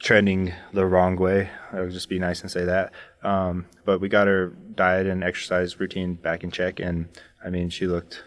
trending 0.00 0.52
the 0.74 0.84
wrong 0.84 1.16
way. 1.16 1.48
I 1.72 1.80
would 1.80 1.92
just 1.92 2.10
be 2.10 2.18
nice 2.18 2.42
and 2.42 2.50
say 2.50 2.66
that. 2.66 2.92
Um, 3.22 3.66
but 3.84 4.00
we 4.00 4.08
got 4.08 4.26
her 4.26 4.48
diet 4.74 5.06
and 5.06 5.22
exercise 5.22 5.78
routine 5.78 6.14
back 6.14 6.42
in 6.42 6.50
check, 6.50 6.80
and 6.80 7.08
I 7.44 7.50
mean, 7.50 7.70
she 7.70 7.86
looked 7.86 8.22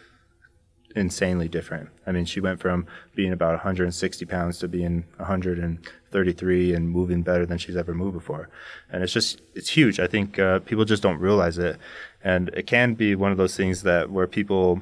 insanely 0.96 1.48
different. 1.48 1.90
I 2.08 2.12
mean, 2.12 2.26
she 2.26 2.40
went 2.40 2.62
from 2.62 2.88
being 3.16 3.34
about 3.34 3.52
160 3.52 4.26
pounds 4.26 4.60
to 4.60 4.68
being 4.68 5.06
133 5.18 6.74
and 6.74 6.90
moving 6.90 7.22
better 7.22 7.46
than 7.46 7.58
she's 7.58 7.76
ever 7.76 7.94
moved 7.94 8.14
before. 8.14 8.50
And 8.90 9.04
it's 9.04 9.12
just, 9.12 9.42
it's 9.54 9.70
huge. 9.70 10.00
I 10.00 10.08
think 10.08 10.40
uh, 10.40 10.60
people 10.60 10.86
just 10.86 11.04
don't 11.04 11.20
realize 11.20 11.58
it. 11.58 11.78
And 12.24 12.50
it 12.50 12.66
can 12.66 12.94
be 12.94 13.14
one 13.16 13.32
of 13.32 13.38
those 13.38 13.58
things 13.58 13.84
that 13.84 14.10
where 14.10 14.28
people 14.28 14.82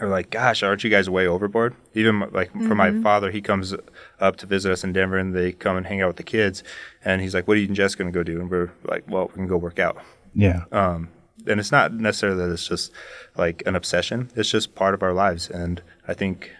are 0.00 0.08
like, 0.08 0.30
gosh, 0.30 0.62
aren't 0.62 0.84
you 0.84 0.90
guys 0.90 1.08
way 1.10 1.26
overboard? 1.26 1.74
Even 1.94 2.20
like 2.32 2.50
for 2.52 2.74
my 2.74 3.00
father, 3.02 3.30
he 3.30 3.40
comes 3.40 3.74
up 4.20 4.36
to 4.36 4.46
visit 4.46 4.70
us 4.72 4.84
in 4.84 4.92
Denver 4.92 5.18
and 5.18 5.34
they 5.34 5.52
come 5.52 5.76
and 5.76 5.86
hang 5.86 6.00
out 6.02 6.08
with 6.08 6.16
the 6.16 6.22
kids. 6.22 6.62
And 7.04 7.20
he's 7.20 7.34
like, 7.34 7.48
what 7.48 7.56
are 7.56 7.60
you 7.60 7.66
and 7.66 7.76
Jess 7.76 7.94
going 7.94 8.10
to 8.10 8.16
go 8.16 8.22
do? 8.22 8.40
And 8.40 8.50
we're 8.50 8.70
like, 8.84 9.04
well, 9.08 9.26
we 9.28 9.34
can 9.34 9.46
go 9.48 9.56
work 9.56 9.78
out. 9.78 10.00
Yeah. 10.34 10.64
Um, 10.72 11.08
and 11.46 11.58
it's 11.60 11.72
not 11.72 11.92
necessarily 11.94 12.38
that 12.46 12.52
it's 12.52 12.68
just 12.68 12.92
like 13.36 13.62
an 13.66 13.74
obsession. 13.76 14.30
It's 14.36 14.50
just 14.50 14.74
part 14.74 14.92
of 14.94 15.02
our 15.02 15.12
lives, 15.12 15.48
and 15.48 15.80
I 16.06 16.12
think 16.14 16.52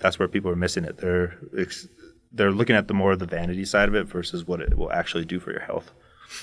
that's 0.00 0.18
where 0.18 0.28
people 0.28 0.50
are 0.50 0.56
missing 0.56 0.84
it. 0.84 0.98
They're 0.98 1.34
ex- 1.56 1.88
they're 2.32 2.50
looking 2.50 2.76
at 2.76 2.88
the 2.88 2.94
more 2.94 3.12
of 3.12 3.20
the 3.20 3.26
vanity 3.26 3.64
side 3.64 3.88
of 3.88 3.94
it 3.94 4.04
versus 4.04 4.44
what 4.46 4.60
it 4.60 4.76
will 4.76 4.92
actually 4.92 5.24
do 5.24 5.38
for 5.40 5.52
your 5.52 5.60
health. 5.62 5.92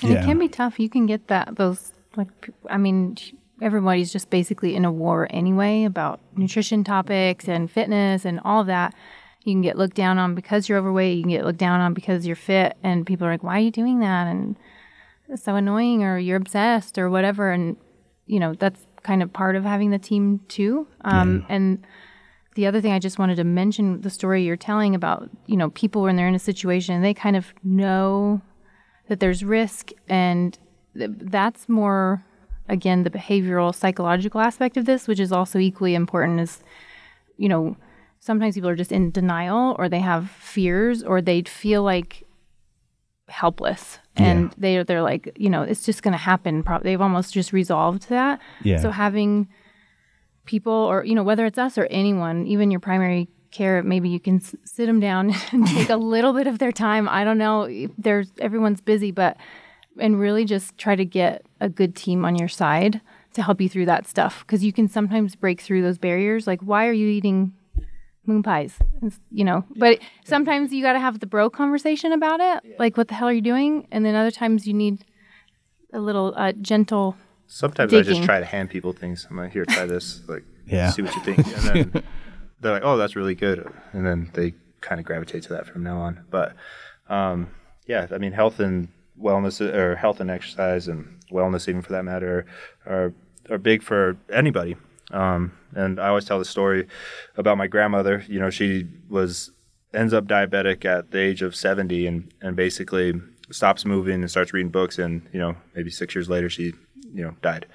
And 0.00 0.12
Yeah. 0.12 0.22
it 0.22 0.26
can 0.26 0.38
be 0.38 0.48
tough. 0.48 0.80
You 0.80 0.88
can 0.88 1.06
get 1.06 1.28
that 1.28 1.56
those 1.56 1.92
like 2.16 2.50
I 2.68 2.78
mean 2.78 3.16
everybody's 3.60 4.12
just 4.12 4.30
basically 4.30 4.74
in 4.74 4.84
a 4.84 4.92
war 4.92 5.26
anyway 5.30 5.84
about 5.84 6.20
nutrition 6.36 6.84
topics 6.84 7.48
and 7.48 7.70
fitness 7.70 8.24
and 8.24 8.40
all 8.44 8.64
that. 8.64 8.94
You 9.44 9.54
can 9.54 9.62
get 9.62 9.76
looked 9.76 9.96
down 9.96 10.18
on 10.18 10.34
because 10.34 10.68
you're 10.68 10.78
overweight. 10.78 11.16
You 11.16 11.22
can 11.24 11.30
get 11.30 11.44
looked 11.44 11.58
down 11.58 11.80
on 11.80 11.94
because 11.94 12.26
you're 12.26 12.36
fit, 12.36 12.76
and 12.82 13.04
people 13.06 13.26
are 13.26 13.30
like, 13.30 13.42
"Why 13.42 13.56
are 13.56 13.60
you 13.60 13.72
doing 13.72 13.98
that?" 14.00 14.28
and 14.28 14.56
it's 15.28 15.42
so 15.42 15.56
annoying, 15.56 16.04
or 16.04 16.18
you're 16.18 16.36
obsessed, 16.36 16.96
or 16.98 17.10
whatever. 17.10 17.50
And 17.50 17.76
you 18.26 18.38
know 18.38 18.54
that's 18.54 18.86
kind 19.02 19.22
of 19.22 19.32
part 19.32 19.56
of 19.56 19.64
having 19.64 19.90
the 19.90 19.98
team 19.98 20.40
too. 20.48 20.86
Um, 21.00 21.44
And 21.48 21.84
the 22.54 22.66
other 22.66 22.80
thing 22.80 22.92
I 22.92 22.98
just 22.98 23.18
wanted 23.18 23.36
to 23.36 23.44
mention 23.44 24.02
the 24.02 24.10
story 24.10 24.44
you're 24.44 24.56
telling 24.56 24.94
about, 24.94 25.28
you 25.46 25.56
know, 25.56 25.70
people 25.70 26.02
when 26.02 26.16
they're 26.16 26.28
in 26.28 26.34
a 26.34 26.38
situation, 26.38 27.02
they 27.02 27.14
kind 27.14 27.34
of 27.34 27.52
know 27.64 28.42
that 29.08 29.20
there's 29.20 29.42
risk 29.42 29.90
and 30.08 30.56
th- 30.96 31.10
that's 31.18 31.68
more 31.68 32.24
again 32.68 33.02
the 33.02 33.10
behavioral 33.10 33.74
psychological 33.74 34.40
aspect 34.40 34.76
of 34.76 34.84
this 34.84 35.08
which 35.08 35.20
is 35.20 35.32
also 35.32 35.58
equally 35.58 35.94
important 35.94 36.40
is 36.40 36.62
you 37.36 37.48
know 37.48 37.76
sometimes 38.20 38.54
people 38.54 38.68
are 38.68 38.76
just 38.76 38.92
in 38.92 39.10
denial 39.10 39.74
or 39.78 39.88
they 39.88 39.98
have 39.98 40.30
fears 40.30 41.02
or 41.02 41.20
they 41.20 41.42
feel 41.42 41.82
like 41.82 42.22
helpless. 43.28 43.98
And 44.14 44.52
they 44.58 44.82
they're 44.82 45.02
like 45.02 45.32
you 45.36 45.48
know 45.48 45.62
it's 45.62 45.84
just 45.86 46.02
going 46.02 46.12
to 46.12 46.18
happen. 46.18 46.62
Pro- 46.62 46.80
they've 46.80 47.00
almost 47.00 47.32
just 47.32 47.52
resolved 47.52 48.08
that. 48.10 48.40
Yeah. 48.62 48.78
so 48.78 48.90
having 48.90 49.48
people 50.44 50.72
or 50.72 51.04
you 51.04 51.14
know 51.14 51.22
whether 51.22 51.46
it's 51.46 51.58
us 51.58 51.78
or 51.78 51.86
anyone 51.86 52.46
even 52.46 52.70
your 52.70 52.80
primary 52.80 53.28
care 53.52 53.82
maybe 53.82 54.08
you 54.08 54.18
can 54.20 54.36
s- 54.36 54.56
sit 54.64 54.86
them 54.86 54.98
down 55.00 55.32
and 55.52 55.66
take 55.66 55.88
a 55.88 55.96
little 55.96 56.32
bit 56.32 56.46
of 56.46 56.58
their 56.58 56.72
time. 56.72 57.08
I 57.08 57.24
don't 57.24 57.38
know. 57.38 57.68
There's 57.96 58.30
everyone's 58.38 58.80
busy 58.82 59.10
but 59.12 59.36
and 59.98 60.18
really 60.18 60.44
just 60.44 60.76
try 60.78 60.94
to 60.96 61.04
get 61.04 61.44
a 61.60 61.68
good 61.68 61.94
team 61.94 62.24
on 62.24 62.36
your 62.36 62.48
side 62.48 63.00
to 63.34 63.42
help 63.42 63.60
you 63.60 63.68
through 63.68 63.86
that 63.86 64.06
stuff 64.06 64.40
because 64.46 64.62
you 64.64 64.72
can 64.72 64.88
sometimes 64.88 65.34
break 65.36 65.60
through 65.60 65.82
those 65.82 65.98
barriers 65.98 66.46
like 66.46 66.60
why 66.60 66.86
are 66.86 66.92
you 66.92 67.08
eating 67.08 67.52
moon 68.26 68.42
pies 68.42 68.76
It's- 68.98 69.20
you 69.30 69.44
know 69.44 69.64
but 69.76 69.98
sometimes 70.24 70.72
you 70.72 70.82
got 70.82 70.92
to 70.92 71.00
have 71.00 71.18
the 71.20 71.26
bro 71.26 71.50
conversation 71.50 72.12
about 72.12 72.40
it 72.40 72.78
like 72.78 72.96
what 72.96 73.08
the 73.08 73.14
hell 73.14 73.28
are 73.28 73.32
you 73.32 73.40
doing 73.40 73.86
and 73.90 74.04
then 74.04 74.14
other 74.14 74.30
times 74.30 74.66
you 74.66 74.74
need 74.74 75.04
a 75.92 75.98
little 76.00 76.32
uh, 76.36 76.52
gentle 76.52 77.16
Sometimes 77.48 77.92
I 77.92 78.00
just 78.00 78.22
try 78.22 78.38
to 78.40 78.46
hand 78.46 78.70
people 78.70 78.94
things. 78.94 79.26
I'm 79.28 79.36
like, 79.36 79.52
here, 79.52 79.66
try 79.66 79.84
this. 79.84 80.22
Like, 80.26 80.42
Yeah. 80.66 80.88
see 80.88 81.02
what 81.02 81.14
you 81.14 81.22
think. 81.22 81.38
And 81.38 81.92
then 81.92 82.02
they're 82.60 82.72
like, 82.72 82.82
oh, 82.82 82.96
that's 82.96 83.14
really 83.14 83.34
good. 83.34 83.70
And 83.92 84.06
then 84.06 84.30
they 84.32 84.54
kind 84.80 84.98
of 84.98 85.04
gravitate 85.04 85.42
to 85.42 85.48
that 85.50 85.66
from 85.66 85.82
now 85.82 85.98
on. 85.98 86.24
But 86.30 86.54
um, 87.10 87.48
yeah, 87.86 88.06
I 88.10 88.16
mean, 88.16 88.32
health 88.32 88.58
and 88.58 88.88
wellness, 89.20 89.60
or 89.60 89.96
health 89.96 90.20
and 90.20 90.30
exercise 90.30 90.88
and 90.88 91.18
wellness, 91.30 91.68
even 91.68 91.82
for 91.82 91.92
that 91.92 92.04
matter, 92.04 92.46
are 92.86 93.12
are 93.50 93.58
big 93.58 93.82
for 93.82 94.16
anybody. 94.32 94.76
Um, 95.10 95.52
and 95.74 96.00
I 96.00 96.08
always 96.08 96.24
tell 96.24 96.38
the 96.38 96.44
story 96.44 96.86
about 97.36 97.58
my 97.58 97.66
grandmother. 97.66 98.24
You 98.28 98.38
know, 98.38 98.50
she 98.50 98.86
was 99.08 99.50
ends 99.94 100.12
up 100.12 100.24
diabetic 100.24 100.84
at 100.84 101.10
the 101.10 101.18
age 101.18 101.42
of 101.42 101.54
70 101.54 102.06
and, 102.06 102.32
and 102.40 102.56
basically 102.56 103.14
stops 103.50 103.84
moving 103.84 104.20
and 104.22 104.30
starts 104.30 104.52
reading 104.52 104.70
books 104.70 104.98
and 104.98 105.28
you 105.32 105.38
know 105.38 105.54
maybe 105.74 105.90
six 105.90 106.14
years 106.14 106.30
later 106.30 106.48
she 106.48 106.72
you 107.12 107.22
know 107.22 107.34
died 107.42 107.66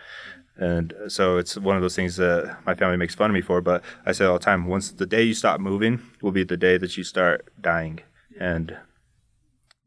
and 0.55 0.93
so 1.07 1.37
it's 1.37 1.55
one 1.57 1.75
of 1.75 1.83
those 1.83 1.95
things 1.95 2.15
that 2.15 2.57
my 2.65 2.73
family 2.73 2.97
makes 2.97 3.13
fun 3.13 3.29
of 3.29 3.33
me 3.35 3.41
for 3.41 3.61
but 3.61 3.83
i 4.05 4.11
say 4.11 4.25
all 4.25 4.39
the 4.39 4.43
time 4.43 4.65
once 4.65 4.91
the 4.91 5.05
day 5.05 5.21
you 5.21 5.35
stop 5.35 5.59
moving 5.59 6.01
will 6.21 6.31
be 6.31 6.43
the 6.43 6.57
day 6.57 6.77
that 6.77 6.97
you 6.97 7.03
start 7.03 7.47
dying 7.61 7.99
and 8.39 8.75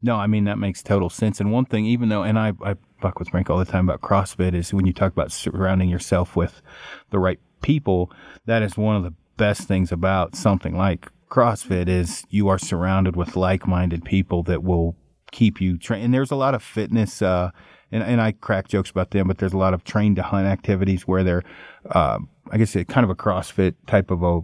No, 0.01 0.15
I 0.15 0.27
mean 0.27 0.45
that 0.45 0.57
makes 0.57 0.81
total 0.81 1.09
sense. 1.09 1.39
And 1.39 1.51
one 1.51 1.65
thing, 1.65 1.85
even 1.85 2.09
though, 2.09 2.23
and 2.23 2.39
I, 2.39 2.53
I 2.63 2.75
fuck 2.99 3.19
with 3.19 3.29
Frank 3.29 3.49
all 3.49 3.59
the 3.59 3.65
time 3.65 3.87
about 3.87 4.01
CrossFit, 4.01 4.53
is 4.55 4.73
when 4.73 4.87
you 4.87 4.93
talk 4.93 5.11
about 5.11 5.31
surrounding 5.31 5.89
yourself 5.89 6.35
with 6.35 6.61
the 7.11 7.19
right 7.19 7.39
people, 7.61 8.11
that 8.45 8.63
is 8.63 8.77
one 8.77 8.95
of 8.95 9.03
the 9.03 9.13
best 9.37 9.67
things 9.67 9.91
about 9.91 10.35
something 10.35 10.75
like 10.75 11.07
CrossFit 11.29 11.87
is 11.87 12.25
you 12.29 12.47
are 12.47 12.57
surrounded 12.57 13.15
with 13.15 13.35
like-minded 13.35 14.03
people 14.03 14.43
that 14.43 14.63
will 14.63 14.95
keep 15.31 15.61
you 15.61 15.77
trained. 15.77 16.03
And 16.03 16.13
there's 16.13 16.31
a 16.31 16.35
lot 16.35 16.53
of 16.55 16.61
fitness, 16.61 17.21
uh, 17.21 17.51
and, 17.91 18.03
and 18.03 18.19
I 18.19 18.33
crack 18.33 18.67
jokes 18.67 18.89
about 18.89 19.11
them, 19.11 19.27
but 19.27 19.37
there's 19.37 19.53
a 19.53 19.57
lot 19.57 19.73
of 19.73 19.83
train 19.83 20.15
to 20.15 20.23
hunt 20.23 20.47
activities 20.47 21.07
where 21.07 21.23
they're, 21.23 21.43
uh, 21.89 22.19
I 22.51 22.57
guess, 22.57 22.73
kind 22.89 23.03
of 23.03 23.09
a 23.09 23.15
CrossFit 23.15 23.75
type 23.87 24.11
of 24.11 24.23
a, 24.23 24.41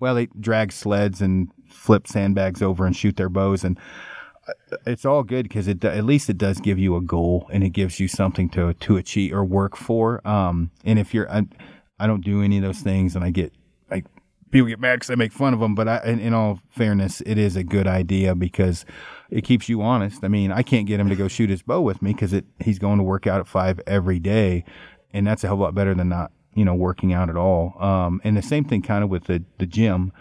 well, 0.00 0.14
they 0.14 0.26
drag 0.38 0.70
sleds 0.70 1.20
and 1.20 1.48
flip 1.66 2.06
sandbags 2.06 2.62
over 2.62 2.86
and 2.86 2.94
shoot 2.94 3.16
their 3.16 3.28
bows 3.28 3.64
and 3.64 3.78
it's 4.86 5.04
all 5.04 5.22
good 5.22 5.44
because 5.44 5.68
it 5.68 5.84
at 5.84 6.04
least 6.04 6.30
it 6.30 6.38
does 6.38 6.60
give 6.60 6.78
you 6.78 6.96
a 6.96 7.00
goal 7.00 7.48
and 7.52 7.62
it 7.62 7.70
gives 7.70 8.00
you 8.00 8.08
something 8.08 8.48
to 8.50 8.74
to 8.74 8.96
achieve 8.96 9.32
or 9.32 9.44
work 9.44 9.76
for. 9.76 10.26
Um, 10.26 10.70
and 10.84 10.98
if 10.98 11.14
you're, 11.14 11.30
I, 11.30 11.46
I 11.98 12.06
don't 12.06 12.24
do 12.24 12.42
any 12.42 12.58
of 12.58 12.62
those 12.62 12.80
things, 12.80 13.16
and 13.16 13.24
I 13.24 13.30
get 13.30 13.52
like 13.90 14.06
people 14.50 14.68
get 14.68 14.80
mad 14.80 14.96
because 14.96 15.10
I 15.10 15.14
make 15.14 15.32
fun 15.32 15.54
of 15.54 15.60
them. 15.60 15.74
But 15.74 15.88
I, 15.88 16.02
in, 16.04 16.20
in 16.20 16.34
all 16.34 16.60
fairness, 16.70 17.20
it 17.22 17.38
is 17.38 17.56
a 17.56 17.64
good 17.64 17.86
idea 17.86 18.34
because 18.34 18.84
it 19.30 19.42
keeps 19.42 19.68
you 19.68 19.82
honest. 19.82 20.24
I 20.24 20.28
mean, 20.28 20.52
I 20.52 20.62
can't 20.62 20.86
get 20.86 21.00
him 21.00 21.08
to 21.08 21.16
go 21.16 21.28
shoot 21.28 21.50
his 21.50 21.62
bow 21.62 21.80
with 21.80 22.02
me 22.02 22.12
because 22.12 22.32
it 22.32 22.44
he's 22.60 22.78
going 22.78 22.98
to 22.98 23.04
work 23.04 23.26
out 23.26 23.40
at 23.40 23.48
five 23.48 23.80
every 23.86 24.18
day, 24.18 24.64
and 25.12 25.26
that's 25.26 25.44
a 25.44 25.48
hell 25.48 25.54
of 25.54 25.60
a 25.60 25.62
lot 25.64 25.74
better 25.74 25.94
than 25.94 26.08
not 26.08 26.32
you 26.54 26.64
know 26.64 26.74
working 26.74 27.12
out 27.12 27.28
at 27.28 27.36
all. 27.36 27.74
Um, 27.82 28.20
and 28.24 28.36
the 28.36 28.42
same 28.42 28.64
thing 28.64 28.82
kind 28.82 29.04
of 29.04 29.10
with 29.10 29.24
the 29.24 29.44
the 29.58 29.66
gym. 29.66 30.12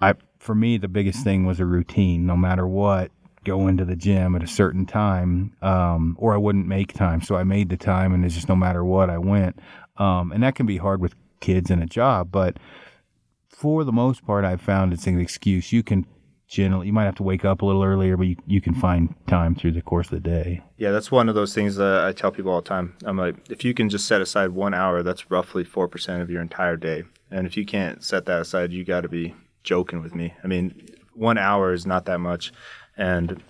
I 0.00 0.14
for 0.38 0.54
me 0.54 0.76
the 0.76 0.88
biggest 0.88 1.24
thing 1.24 1.46
was 1.46 1.60
a 1.60 1.66
routine. 1.66 2.26
No 2.26 2.36
matter 2.36 2.66
what, 2.66 3.10
go 3.44 3.66
into 3.68 3.84
the 3.84 3.96
gym 3.96 4.34
at 4.34 4.42
a 4.42 4.46
certain 4.46 4.86
time, 4.86 5.52
um, 5.62 6.16
or 6.18 6.34
I 6.34 6.36
wouldn't 6.38 6.66
make 6.66 6.92
time. 6.92 7.20
So 7.22 7.36
I 7.36 7.44
made 7.44 7.68
the 7.68 7.76
time, 7.76 8.12
and 8.14 8.24
it's 8.24 8.34
just 8.34 8.48
no 8.48 8.56
matter 8.56 8.84
what 8.84 9.10
I 9.10 9.18
went. 9.18 9.58
Um, 9.96 10.32
and 10.32 10.42
that 10.42 10.54
can 10.54 10.66
be 10.66 10.78
hard 10.78 11.00
with 11.00 11.14
kids 11.40 11.70
and 11.70 11.82
a 11.82 11.86
job, 11.86 12.30
but 12.32 12.58
for 13.48 13.84
the 13.84 13.92
most 13.92 14.26
part, 14.26 14.44
I've 14.44 14.60
found 14.60 14.92
it's 14.92 15.06
an 15.06 15.20
excuse. 15.20 15.72
You 15.72 15.82
can 15.82 16.06
generally, 16.48 16.88
you 16.88 16.92
might 16.92 17.04
have 17.04 17.14
to 17.16 17.22
wake 17.22 17.44
up 17.44 17.62
a 17.62 17.66
little 17.66 17.82
earlier, 17.84 18.16
but 18.16 18.26
you, 18.26 18.36
you 18.46 18.60
can 18.60 18.74
find 18.74 19.14
time 19.26 19.54
through 19.54 19.72
the 19.72 19.82
course 19.82 20.06
of 20.06 20.22
the 20.22 20.28
day. 20.28 20.60
yeah 20.76 20.90
that's 20.90 21.10
one 21.10 21.28
of 21.28 21.34
those 21.34 21.54
things 21.54 21.76
that 21.76 22.04
i 22.04 22.12
tell 22.12 22.30
people 22.30 22.52
all 22.52 22.60
the 22.60 22.68
time 22.68 22.94
i'm 23.04 23.16
like 23.16 23.34
if 23.50 23.64
you 23.64 23.72
can 23.72 23.88
just 23.88 24.06
set 24.06 24.20
aside 24.20 24.50
one 24.50 24.74
hour 24.74 25.02
that's 25.02 25.30
roughly 25.30 25.64
4% 25.64 26.20
of 26.20 26.30
your 26.30 26.42
entire 26.42 26.76
day 26.76 27.04
and 27.30 27.46
if 27.46 27.56
you 27.56 27.64
can't 27.64 28.04
set 28.04 28.26
that 28.26 28.40
aside 28.40 28.72
you 28.72 28.84
got 28.84 29.00
to 29.00 29.08
be 29.08 29.34
joking 29.62 30.02
with 30.02 30.14
me 30.14 30.34
i 30.44 30.46
mean 30.46 30.86
one 31.14 31.38
hour 31.38 31.72
is 31.72 31.86
not 31.86 32.04
that 32.04 32.18
much 32.18 32.52
and 32.96 33.42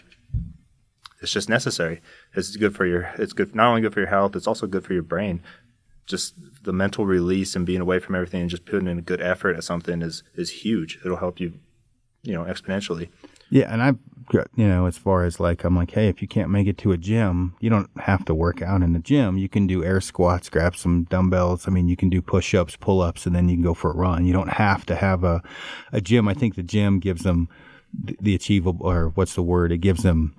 it's 1.20 1.32
just 1.32 1.48
necessary 1.48 2.00
it's 2.34 2.56
good 2.56 2.74
for 2.74 2.86
your 2.86 3.12
it's 3.18 3.32
good 3.32 3.54
not 3.54 3.68
only 3.68 3.80
good 3.80 3.94
for 3.94 4.00
your 4.00 4.08
health 4.08 4.36
it's 4.36 4.46
also 4.46 4.66
good 4.66 4.84
for 4.84 4.92
your 4.92 5.02
brain 5.02 5.42
just 6.06 6.34
the 6.64 6.72
mental 6.72 7.06
release 7.06 7.56
and 7.56 7.64
being 7.64 7.80
away 7.80 7.98
from 7.98 8.14
everything 8.14 8.42
and 8.42 8.50
just 8.50 8.66
putting 8.66 8.88
in 8.88 8.98
a 8.98 9.02
good 9.02 9.22
effort 9.22 9.56
at 9.56 9.64
something 9.64 10.02
is 10.02 10.22
is 10.34 10.50
huge 10.50 10.98
it'll 11.04 11.16
help 11.16 11.40
you 11.40 11.54
you 12.22 12.32
know 12.32 12.44
exponentially 12.44 13.08
Yeah, 13.50 13.72
and 13.72 13.82
I've 13.82 13.98
you 14.32 14.68
know, 14.68 14.86
as 14.86 14.96
far 14.96 15.24
as 15.24 15.38
like, 15.38 15.64
I'm 15.64 15.76
like, 15.76 15.90
hey, 15.90 16.08
if 16.08 16.22
you 16.22 16.28
can't 16.28 16.50
make 16.50 16.66
it 16.66 16.78
to 16.78 16.92
a 16.92 16.96
gym, 16.96 17.54
you 17.60 17.70
don't 17.70 17.90
have 18.00 18.24
to 18.26 18.34
work 18.34 18.62
out 18.62 18.82
in 18.82 18.92
the 18.92 18.98
gym. 18.98 19.36
You 19.36 19.48
can 19.48 19.66
do 19.66 19.84
air 19.84 20.00
squats, 20.00 20.48
grab 20.48 20.76
some 20.76 21.04
dumbbells. 21.04 21.68
I 21.68 21.70
mean, 21.70 21.88
you 21.88 21.96
can 21.96 22.08
do 22.08 22.22
push 22.22 22.54
ups, 22.54 22.76
pull 22.76 23.00
ups, 23.00 23.26
and 23.26 23.34
then 23.34 23.48
you 23.48 23.56
can 23.56 23.62
go 23.62 23.74
for 23.74 23.90
a 23.90 23.96
run. 23.96 24.24
You 24.24 24.32
don't 24.32 24.52
have 24.52 24.86
to 24.86 24.96
have 24.96 25.24
a, 25.24 25.42
a 25.92 26.00
gym. 26.00 26.28
I 26.28 26.34
think 26.34 26.54
the 26.54 26.62
gym 26.62 27.00
gives 27.00 27.22
them 27.22 27.48
the, 28.02 28.16
the 28.20 28.34
achievable, 28.34 28.86
or 28.86 29.10
what's 29.10 29.34
the 29.34 29.42
word? 29.42 29.72
It 29.72 29.78
gives 29.78 30.02
them 30.02 30.34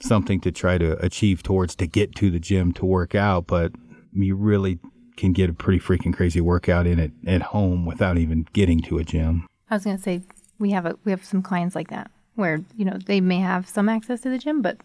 something 0.00 0.40
to 0.40 0.52
try 0.52 0.78
to 0.78 0.92
achieve 1.04 1.42
towards 1.42 1.74
to 1.76 1.86
get 1.86 2.14
to 2.16 2.30
the 2.30 2.38
gym 2.40 2.72
to 2.74 2.84
work 2.86 3.14
out. 3.14 3.46
But 3.46 3.72
you 4.12 4.36
really 4.36 4.78
can 5.16 5.32
get 5.32 5.50
a 5.50 5.52
pretty 5.52 5.80
freaking 5.80 6.14
crazy 6.14 6.40
workout 6.40 6.86
in 6.86 6.98
it 7.00 7.10
at 7.26 7.42
home 7.42 7.84
without 7.84 8.16
even 8.18 8.46
getting 8.52 8.80
to 8.82 8.98
a 8.98 9.04
gym. 9.04 9.46
I 9.70 9.74
was 9.74 9.84
going 9.84 9.96
to 9.96 10.02
say 10.02 10.22
we 10.58 10.70
have 10.70 10.86
a 10.86 10.96
we 11.04 11.10
have 11.12 11.24
some 11.24 11.42
clients 11.42 11.74
like 11.74 11.88
that 11.90 12.10
where 12.36 12.62
you 12.76 12.84
know 12.84 12.96
they 13.06 13.20
may 13.20 13.38
have 13.38 13.68
some 13.68 13.88
access 13.88 14.20
to 14.22 14.30
the 14.30 14.38
gym, 14.38 14.62
but 14.62 14.78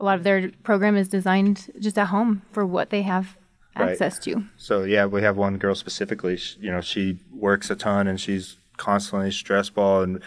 a 0.00 0.04
lot 0.04 0.16
of 0.18 0.22
their 0.24 0.50
program 0.62 0.96
is 0.96 1.08
designed 1.08 1.72
just 1.80 1.98
at 1.98 2.08
home 2.08 2.42
for 2.52 2.64
what 2.66 2.90
they 2.90 3.02
have 3.02 3.36
Right. 3.76 3.90
access 3.92 4.18
to. 4.20 4.42
So 4.56 4.82
yeah, 4.82 5.06
we 5.06 5.22
have 5.22 5.36
one 5.36 5.56
girl 5.56 5.74
specifically. 5.76 6.36
sh 6.36 6.56
you 6.60 6.68
know, 6.70 6.80
she 6.80 7.18
works 7.32 7.70
a 7.70 7.76
ton 7.76 8.08
and 8.08 8.20
she's 8.20 8.56
constantly 8.78 9.30
stress 9.30 9.68
ball. 9.68 10.02
And 10.02 10.22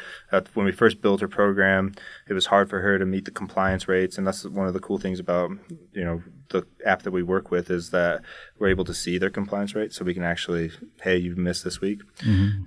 when 0.53 0.65
we 0.65 0.71
first 0.71 1.01
built 1.01 1.21
her 1.21 1.27
program, 1.27 1.93
it 2.27 2.33
was 2.33 2.45
hard 2.45 2.69
for 2.69 2.81
her 2.81 2.99
to 2.99 3.05
meet 3.05 3.25
the 3.25 3.31
compliance 3.31 3.87
rates. 3.87 4.17
And 4.17 4.27
that's 4.27 4.45
one 4.45 4.67
of 4.67 4.73
the 4.73 4.79
cool 4.79 4.99
things 4.99 5.19
about 5.19 5.51
you 5.93 6.03
know 6.03 6.21
the 6.49 6.67
app 6.85 7.01
that 7.03 7.11
we 7.11 7.23
work 7.23 7.49
with 7.49 7.71
is 7.71 7.89
that 7.89 8.21
we're 8.59 8.67
able 8.69 8.85
to 8.85 8.93
see 8.93 9.17
their 9.17 9.29
compliance 9.29 9.73
rate, 9.73 9.93
so 9.93 10.05
we 10.05 10.13
can 10.13 10.23
actually, 10.23 10.71
hey, 11.01 11.17
you 11.17 11.35
missed 11.35 11.63
this 11.63 11.81
week. 11.81 12.01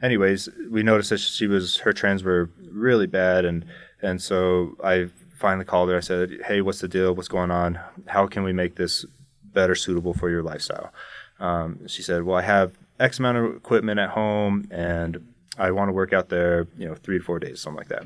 Anyways, 0.02 0.48
we 0.70 0.82
noticed 0.82 1.10
that 1.10 1.18
she 1.18 1.46
was 1.46 1.78
her 1.78 1.92
trends 1.92 2.24
were 2.24 2.50
really 2.70 3.06
bad, 3.06 3.44
and 3.44 3.64
and 4.02 4.20
so 4.20 4.76
I 4.82 5.10
finally 5.38 5.64
called 5.64 5.90
her. 5.90 5.96
I 5.96 6.00
said, 6.00 6.30
hey, 6.46 6.60
what's 6.60 6.80
the 6.80 6.88
deal? 6.88 7.14
What's 7.14 7.28
going 7.28 7.50
on? 7.50 7.78
How 8.06 8.26
can 8.26 8.42
we 8.42 8.52
make 8.52 8.76
this 8.76 9.04
better 9.54 9.74
suitable 9.74 10.12
for 10.12 10.28
your 10.28 10.42
lifestyle. 10.42 10.92
Um, 11.40 11.86
she 11.88 12.02
said, 12.02 12.24
"Well, 12.24 12.36
I 12.36 12.42
have 12.42 12.76
X 13.00 13.18
amount 13.18 13.38
of 13.38 13.56
equipment 13.56 13.98
at 13.98 14.10
home, 14.10 14.68
and 14.70 15.33
I 15.58 15.70
want 15.70 15.88
to 15.88 15.92
work 15.92 16.12
out 16.12 16.28
there, 16.28 16.66
you 16.76 16.88
know, 16.88 16.94
three 16.94 17.18
to 17.18 17.24
four 17.24 17.38
days, 17.38 17.60
something 17.60 17.78
like 17.78 17.88
that." 17.88 18.04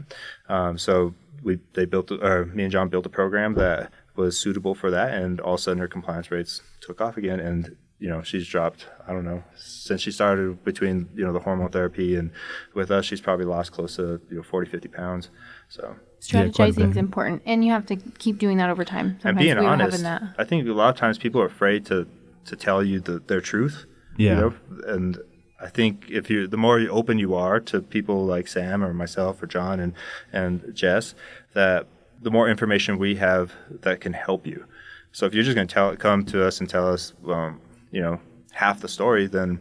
Um, 0.49 0.79
so 0.79 1.15
we 1.43 1.59
they 1.75 1.85
built, 1.85 2.11
or 2.11 2.47
me 2.47 2.65
and 2.65 2.73
John 2.73 2.89
built 2.89 3.07
a 3.07 3.11
program 3.11 3.55
that 3.55 3.91
was 4.17 4.39
suitable 4.39 4.75
for 4.75 4.91
that, 4.91 5.15
and 5.15 5.41
all 5.41 5.55
of 5.55 5.61
a 5.61 5.63
sudden 5.63 5.79
her 5.79 5.89
compliance 5.89 6.31
rates 6.31 6.63
took 6.81 7.01
off 7.01 7.17
again, 7.17 7.41
and 7.41 7.77
you 7.99 8.09
know 8.09 8.23
she's 8.23 8.47
dropped. 8.47 8.87
I 9.07 9.13
don't 9.13 9.25
know 9.25 9.43
since 9.57 10.03
she 10.03 10.11
started 10.11 10.65
between 10.65 11.09
you 11.15 11.25
know 11.25 11.33
the 11.33 11.41
hormone 11.41 11.71
therapy 11.71 12.17
and 12.17 12.31
with 12.75 12.91
us, 12.91 13.05
she's 13.05 13.21
probably 13.21 13.47
lost 13.47 13.73
close 13.73 13.97
to 13.97 14.21
you 14.31 14.37
know 14.37 14.43
40, 14.43 14.71
50 14.71 14.89
pounds. 14.89 15.31
So 15.69 15.97
Yeah, 16.33 16.45
Strategizing 16.47 16.91
is 16.91 16.97
important, 16.97 17.43
and 17.47 17.65
you 17.65 17.73
have 17.73 17.87
to 17.87 17.97
keep 17.97 18.39
doing 18.39 18.59
that 18.59 18.71
over 18.71 18.85
time. 18.85 19.07
and 19.07 19.23
Sometimes 19.23 19.45
being 19.45 19.59
we 19.59 19.67
honest, 19.67 20.03
that. 20.03 20.23
I 20.39 20.45
think 20.45 20.67
a 20.69 20.73
lot 20.73 20.91
of 20.91 20.97
times 20.97 21.19
people 21.19 21.41
are 21.41 21.47
afraid 21.47 21.87
to 21.87 22.07
to 22.47 22.57
tell 22.57 22.83
you 22.83 23.01
the, 23.01 23.21
their 23.21 23.41
truth. 23.41 23.85
Yeah. 24.17 24.35
You 24.35 24.41
know? 24.41 24.55
And 24.89 25.19
I 25.61 25.69
think 25.69 26.07
if 26.09 26.31
you 26.31 26.47
the 26.47 26.57
more 26.57 26.81
open 26.91 27.19
you 27.19 27.35
are 27.35 27.61
to 27.61 27.81
people 27.81 28.25
like 28.25 28.47
Sam 28.49 28.85
or 28.85 28.95
myself 28.95 29.43
or 29.43 29.47
John 29.47 29.81
and 29.81 29.93
and 30.33 30.75
Jess, 30.75 31.15
that 31.55 31.87
the 32.21 32.31
more 32.31 32.49
information 32.49 32.99
we 32.99 33.17
have 33.17 33.53
that 33.71 34.01
can 34.01 34.13
help 34.13 34.47
you. 34.47 34.65
So 35.13 35.27
if 35.27 35.35
you're 35.35 35.45
just 35.45 35.55
going 35.55 35.67
to 35.67 35.73
tell 35.73 35.97
come 35.97 36.25
to 36.27 36.45
us 36.47 36.61
and 36.61 36.69
tell 36.69 36.89
us, 36.89 37.13
um, 37.27 37.61
you 37.91 38.01
know, 38.01 38.21
half 38.53 38.81
the 38.81 38.89
story, 38.89 39.27
then 39.27 39.61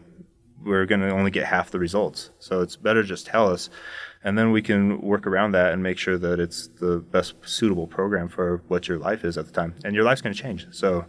we're 0.64 0.86
going 0.86 1.00
to 1.00 1.10
only 1.10 1.30
get 1.30 1.46
half 1.46 1.70
the 1.70 1.78
results. 1.78 2.30
So 2.38 2.60
it's 2.60 2.76
better 2.76 3.02
just 3.02 3.26
tell 3.26 3.48
us, 3.48 3.70
and 4.24 4.36
then 4.36 4.50
we 4.50 4.62
can 4.62 5.00
work 5.00 5.26
around 5.26 5.52
that 5.52 5.72
and 5.72 5.82
make 5.82 5.98
sure 5.98 6.18
that 6.18 6.40
it's 6.40 6.68
the 6.80 6.98
best 6.98 7.34
suitable 7.44 7.86
program 7.86 8.28
for 8.28 8.62
what 8.68 8.88
your 8.88 8.98
life 8.98 9.24
is 9.24 9.38
at 9.38 9.46
the 9.46 9.52
time. 9.52 9.74
And 9.84 9.94
your 9.94 10.04
life's 10.04 10.20
going 10.20 10.34
to 10.34 10.40
change. 10.40 10.66
So, 10.70 11.06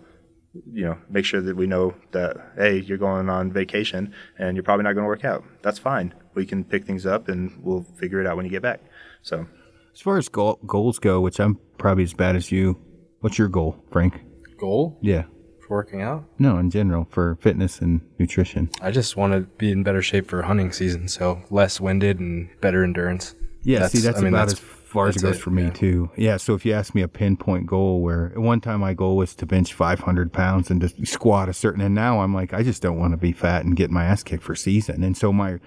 you 0.54 0.86
know, 0.86 0.98
make 1.10 1.26
sure 1.26 1.42
that 1.42 1.56
we 1.56 1.68
know 1.68 1.94
that 2.12 2.36
hey, 2.58 2.80
you're 2.80 2.98
going 2.98 3.30
on 3.30 3.52
vacation 3.52 4.14
and 4.38 4.56
you're 4.56 4.64
probably 4.64 4.84
not 4.84 4.94
going 4.94 5.04
to 5.04 5.08
work 5.08 5.26
out. 5.26 5.44
That's 5.62 5.80
fine. 5.80 6.14
We 6.34 6.46
can 6.46 6.64
pick 6.64 6.86
things 6.86 7.06
up 7.06 7.28
and 7.28 7.58
we'll 7.64 7.84
figure 7.98 8.20
it 8.22 8.28
out 8.28 8.36
when 8.36 8.46
you 8.46 8.52
get 8.52 8.62
back. 8.62 8.82
So, 9.22 9.46
As 9.94 10.02
far 10.02 10.18
as 10.18 10.30
goal, 10.30 10.60
goals 10.66 10.98
go, 11.00 11.22
which 11.22 11.40
I'm 11.40 11.60
probably 11.78 12.04
as 12.04 12.14
bad 12.14 12.36
as 12.36 12.52
you, 12.52 12.80
what's 13.20 13.38
your 13.38 13.48
goal, 13.50 13.84
Frank? 13.92 14.22
Goal 14.60 14.98
Yeah. 15.02 15.24
for 15.68 15.76
working 15.78 16.02
out? 16.02 16.26
No, 16.40 16.58
in 16.58 16.70
general 16.72 17.08
for 17.12 17.38
fitness 17.42 17.80
and 17.80 18.02
nutrition. 18.18 18.70
I 18.82 18.92
just 18.92 19.18
want 19.18 19.34
to 19.34 19.42
be 19.58 19.72
in 19.72 19.84
better 19.84 20.02
shape 20.02 20.28
for 20.28 20.42
hunting 20.42 20.72
season, 20.72 21.08
so 21.08 21.42
less 21.52 21.80
winded 21.80 22.20
and 22.20 22.50
better 22.62 22.84
endurance. 22.84 23.36
Yeah, 23.64 23.88
see, 23.88 24.00
that's 24.00 24.18
I 24.20 24.22
mean, 24.22 24.34
about 24.34 24.48
that's- 24.50 24.54
as 24.64 24.79
far 24.90 25.08
as 25.08 25.16
it 25.16 25.22
goes 25.22 25.40
for 25.40 25.52
me 25.52 25.64
yeah. 25.64 25.70
too. 25.70 26.12
Yeah, 26.18 26.38
so 26.38 26.54
if 26.54 26.66
you 26.66 26.74
ask 26.74 26.96
me 26.96 27.02
a 27.02 27.08
pinpoint 27.08 27.68
goal, 27.68 28.02
where 28.02 28.32
one 28.36 28.60
time 28.60 28.82
my 28.82 28.94
goal 28.94 29.18
was 29.18 29.36
to 29.36 29.46
bench 29.46 29.74
500 29.74 30.34
pounds 30.34 30.70
and 30.70 30.82
to 30.82 31.06
squat 31.06 31.48
a 31.48 31.54
certain, 31.54 31.82
and 31.82 31.96
now 31.96 32.22
I'm 32.22 32.34
like, 32.34 32.54
I 32.54 32.64
just 32.64 32.82
don't 32.82 33.00
want 33.00 33.14
to 33.14 33.18
be 33.18 33.32
fat 33.32 33.64
and 33.64 33.76
get 33.76 33.92
my 33.92 34.06
ass 34.06 34.24
kicked 34.24 34.44
for 34.44 34.56
season. 34.56 35.04
And 35.04 35.16
so 35.16 35.32
my, 35.32 35.60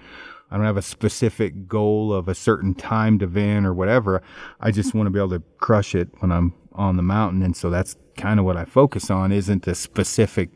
I 0.51 0.57
don't 0.57 0.65
have 0.65 0.77
a 0.77 0.81
specific 0.81 1.67
goal 1.67 2.13
of 2.13 2.27
a 2.27 2.35
certain 2.35 2.73
timed 2.73 3.23
event 3.23 3.65
or 3.65 3.73
whatever. 3.73 4.21
I 4.59 4.71
just 4.71 4.93
want 4.93 5.07
to 5.07 5.11
be 5.11 5.19
able 5.19 5.29
to 5.29 5.43
crush 5.57 5.95
it 5.95 6.09
when 6.19 6.31
I'm 6.31 6.53
on 6.73 6.97
the 6.97 7.03
mountain, 7.03 7.41
and 7.41 7.55
so 7.55 7.69
that's 7.69 7.95
kind 8.17 8.39
of 8.39 8.45
what 8.45 8.57
I 8.57 8.65
focus 8.65 9.09
on. 9.09 9.31
Isn't 9.31 9.67
a 9.67 9.75
specific 9.75 10.49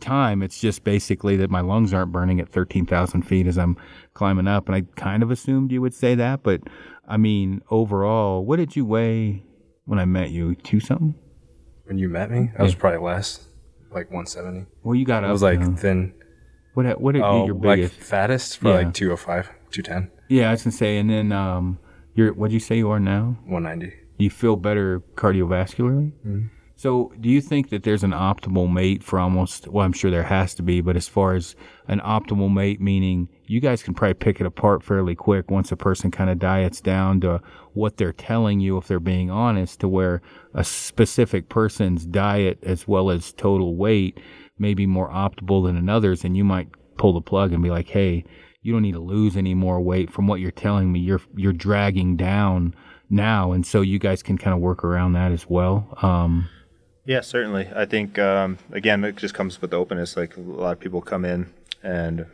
time. 0.00 0.42
It's 0.42 0.60
just 0.60 0.84
basically 0.84 1.36
that 1.36 1.50
my 1.50 1.60
lungs 1.60 1.92
aren't 1.92 2.12
burning 2.12 2.40
at 2.40 2.48
13,000 2.48 3.22
feet 3.22 3.46
as 3.46 3.58
I'm 3.58 3.76
climbing 4.14 4.48
up. 4.48 4.68
And 4.68 4.76
I 4.76 4.82
kind 4.96 5.22
of 5.22 5.30
assumed 5.30 5.72
you 5.72 5.80
would 5.80 5.94
say 5.94 6.14
that. 6.14 6.42
But 6.42 6.62
I 7.08 7.16
mean, 7.16 7.62
overall, 7.70 8.44
what 8.44 8.56
did 8.56 8.74
you 8.76 8.84
weigh 8.84 9.44
when 9.84 9.98
I 9.98 10.04
met 10.04 10.30
you? 10.30 10.54
Two 10.56 10.80
something? 10.80 11.14
When 11.84 11.98
you 11.98 12.08
met 12.08 12.30
me, 12.30 12.50
I 12.58 12.62
was 12.62 12.74
probably 12.74 12.98
less, 13.00 13.46
like 13.92 14.06
170. 14.10 14.66
Well, 14.82 14.94
you 14.96 15.04
got 15.04 15.22
up. 15.22 15.28
I 15.28 15.28
up. 15.28 15.32
was 15.34 15.42
like 15.42 15.60
uh, 15.60 15.70
thin. 15.76 16.12
what, 16.74 17.00
what 17.00 17.12
did 17.12 17.20
you? 17.20 17.24
Oh, 17.24 17.46
your 17.46 17.54
like 17.54 17.76
biggest? 17.78 17.94
fattest 18.00 18.58
for 18.58 18.68
Yeah. 18.70 18.74
like 18.86 18.94
205, 18.94 19.50
210, 19.70 20.10
yeah, 20.28 20.48
I 20.48 20.50
was 20.52 20.62
going 20.64 20.72
to 20.72 20.76
say. 20.76 20.98
And 20.98 21.08
then, 21.08 21.30
um, 21.32 21.78
you're, 22.14 22.32
what'd 22.32 22.52
you 22.52 22.58
say 22.60 22.76
you 22.78 22.90
are 22.90 22.98
now? 22.98 23.36
190. 23.46 23.94
Do 24.18 24.24
you 24.24 24.30
feel 24.30 24.56
better 24.56 25.00
cardiovascularly? 25.14 26.12
So, 26.78 27.10
do 27.18 27.30
you 27.30 27.40
think 27.40 27.70
that 27.70 27.84
there's 27.84 28.04
an 28.04 28.10
optimal 28.10 28.70
mate 28.70 29.02
for 29.02 29.18
almost? 29.18 29.66
Well, 29.66 29.82
I'm 29.82 29.94
sure 29.94 30.10
there 30.10 30.22
has 30.22 30.54
to 30.56 30.62
be, 30.62 30.82
but 30.82 30.94
as 30.94 31.08
far 31.08 31.32
as 31.32 31.56
an 31.88 32.00
optimal 32.00 32.52
mate, 32.52 32.82
meaning 32.82 33.30
you 33.46 33.60
guys 33.60 33.82
can 33.82 33.94
probably 33.94 34.12
pick 34.12 34.42
it 34.42 34.46
apart 34.46 34.82
fairly 34.82 35.14
quick 35.14 35.50
once 35.50 35.72
a 35.72 35.76
person 35.76 36.10
kind 36.10 36.28
of 36.28 36.38
diets 36.38 36.82
down 36.82 37.22
to 37.22 37.40
what 37.72 37.96
they're 37.96 38.12
telling 38.12 38.60
you, 38.60 38.76
if 38.76 38.88
they're 38.88 39.00
being 39.00 39.30
honest, 39.30 39.80
to 39.80 39.88
where 39.88 40.20
a 40.52 40.62
specific 40.62 41.48
person's 41.48 42.04
diet 42.04 42.58
as 42.62 42.86
well 42.86 43.08
as 43.10 43.32
total 43.32 43.74
weight 43.74 44.20
may 44.58 44.74
be 44.74 44.86
more 44.86 45.08
optimal 45.08 45.64
than 45.64 45.76
another's, 45.78 46.24
and 46.24 46.36
you 46.36 46.44
might 46.44 46.68
pull 46.98 47.14
the 47.14 47.22
plug 47.22 47.54
and 47.54 47.62
be 47.62 47.70
like, 47.70 47.88
"Hey, 47.88 48.22
you 48.60 48.74
don't 48.74 48.82
need 48.82 48.92
to 48.92 49.00
lose 49.00 49.34
any 49.34 49.54
more 49.54 49.80
weight 49.80 50.12
from 50.12 50.26
what 50.26 50.40
you're 50.40 50.50
telling 50.50 50.92
me. 50.92 51.00
You're 51.00 51.22
you're 51.34 51.54
dragging 51.54 52.16
down." 52.16 52.74
now 53.08 53.52
and 53.52 53.64
so 53.64 53.82
you 53.82 54.00
guys 54.00 54.20
can 54.20 54.36
kind 54.36 54.52
of 54.52 54.60
work 54.60 54.82
around 54.82 55.12
that 55.12 55.30
as 55.30 55.48
well 55.48 55.96
um 56.02 56.48
Yeah, 57.06 57.20
certainly. 57.20 57.68
I 57.74 57.86
think 57.86 58.18
um, 58.18 58.58
again, 58.72 59.04
it 59.04 59.16
just 59.16 59.32
comes 59.32 59.62
with 59.62 59.72
openness. 59.72 60.16
Like 60.16 60.36
a 60.36 60.40
lot 60.40 60.72
of 60.72 60.80
people 60.80 61.00
come 61.00 61.24
in 61.24 61.52
and 61.82 62.26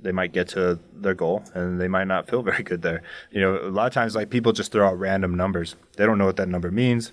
they 0.00 0.12
might 0.12 0.32
get 0.32 0.48
to 0.48 0.78
their 0.94 1.14
goal 1.14 1.44
and 1.52 1.80
they 1.80 1.88
might 1.88 2.06
not 2.06 2.28
feel 2.28 2.42
very 2.50 2.62
good 2.62 2.82
there. 2.82 3.02
You 3.32 3.40
know, 3.40 3.56
a 3.56 3.68
lot 3.70 3.88
of 3.88 3.92
times 3.92 4.14
like 4.14 4.30
people 4.30 4.52
just 4.52 4.70
throw 4.70 4.86
out 4.86 4.98
random 4.98 5.36
numbers. 5.36 5.74
They 5.96 6.06
don't 6.06 6.16
know 6.16 6.26
what 6.26 6.36
that 6.36 6.48
number 6.48 6.70
means. 6.70 7.10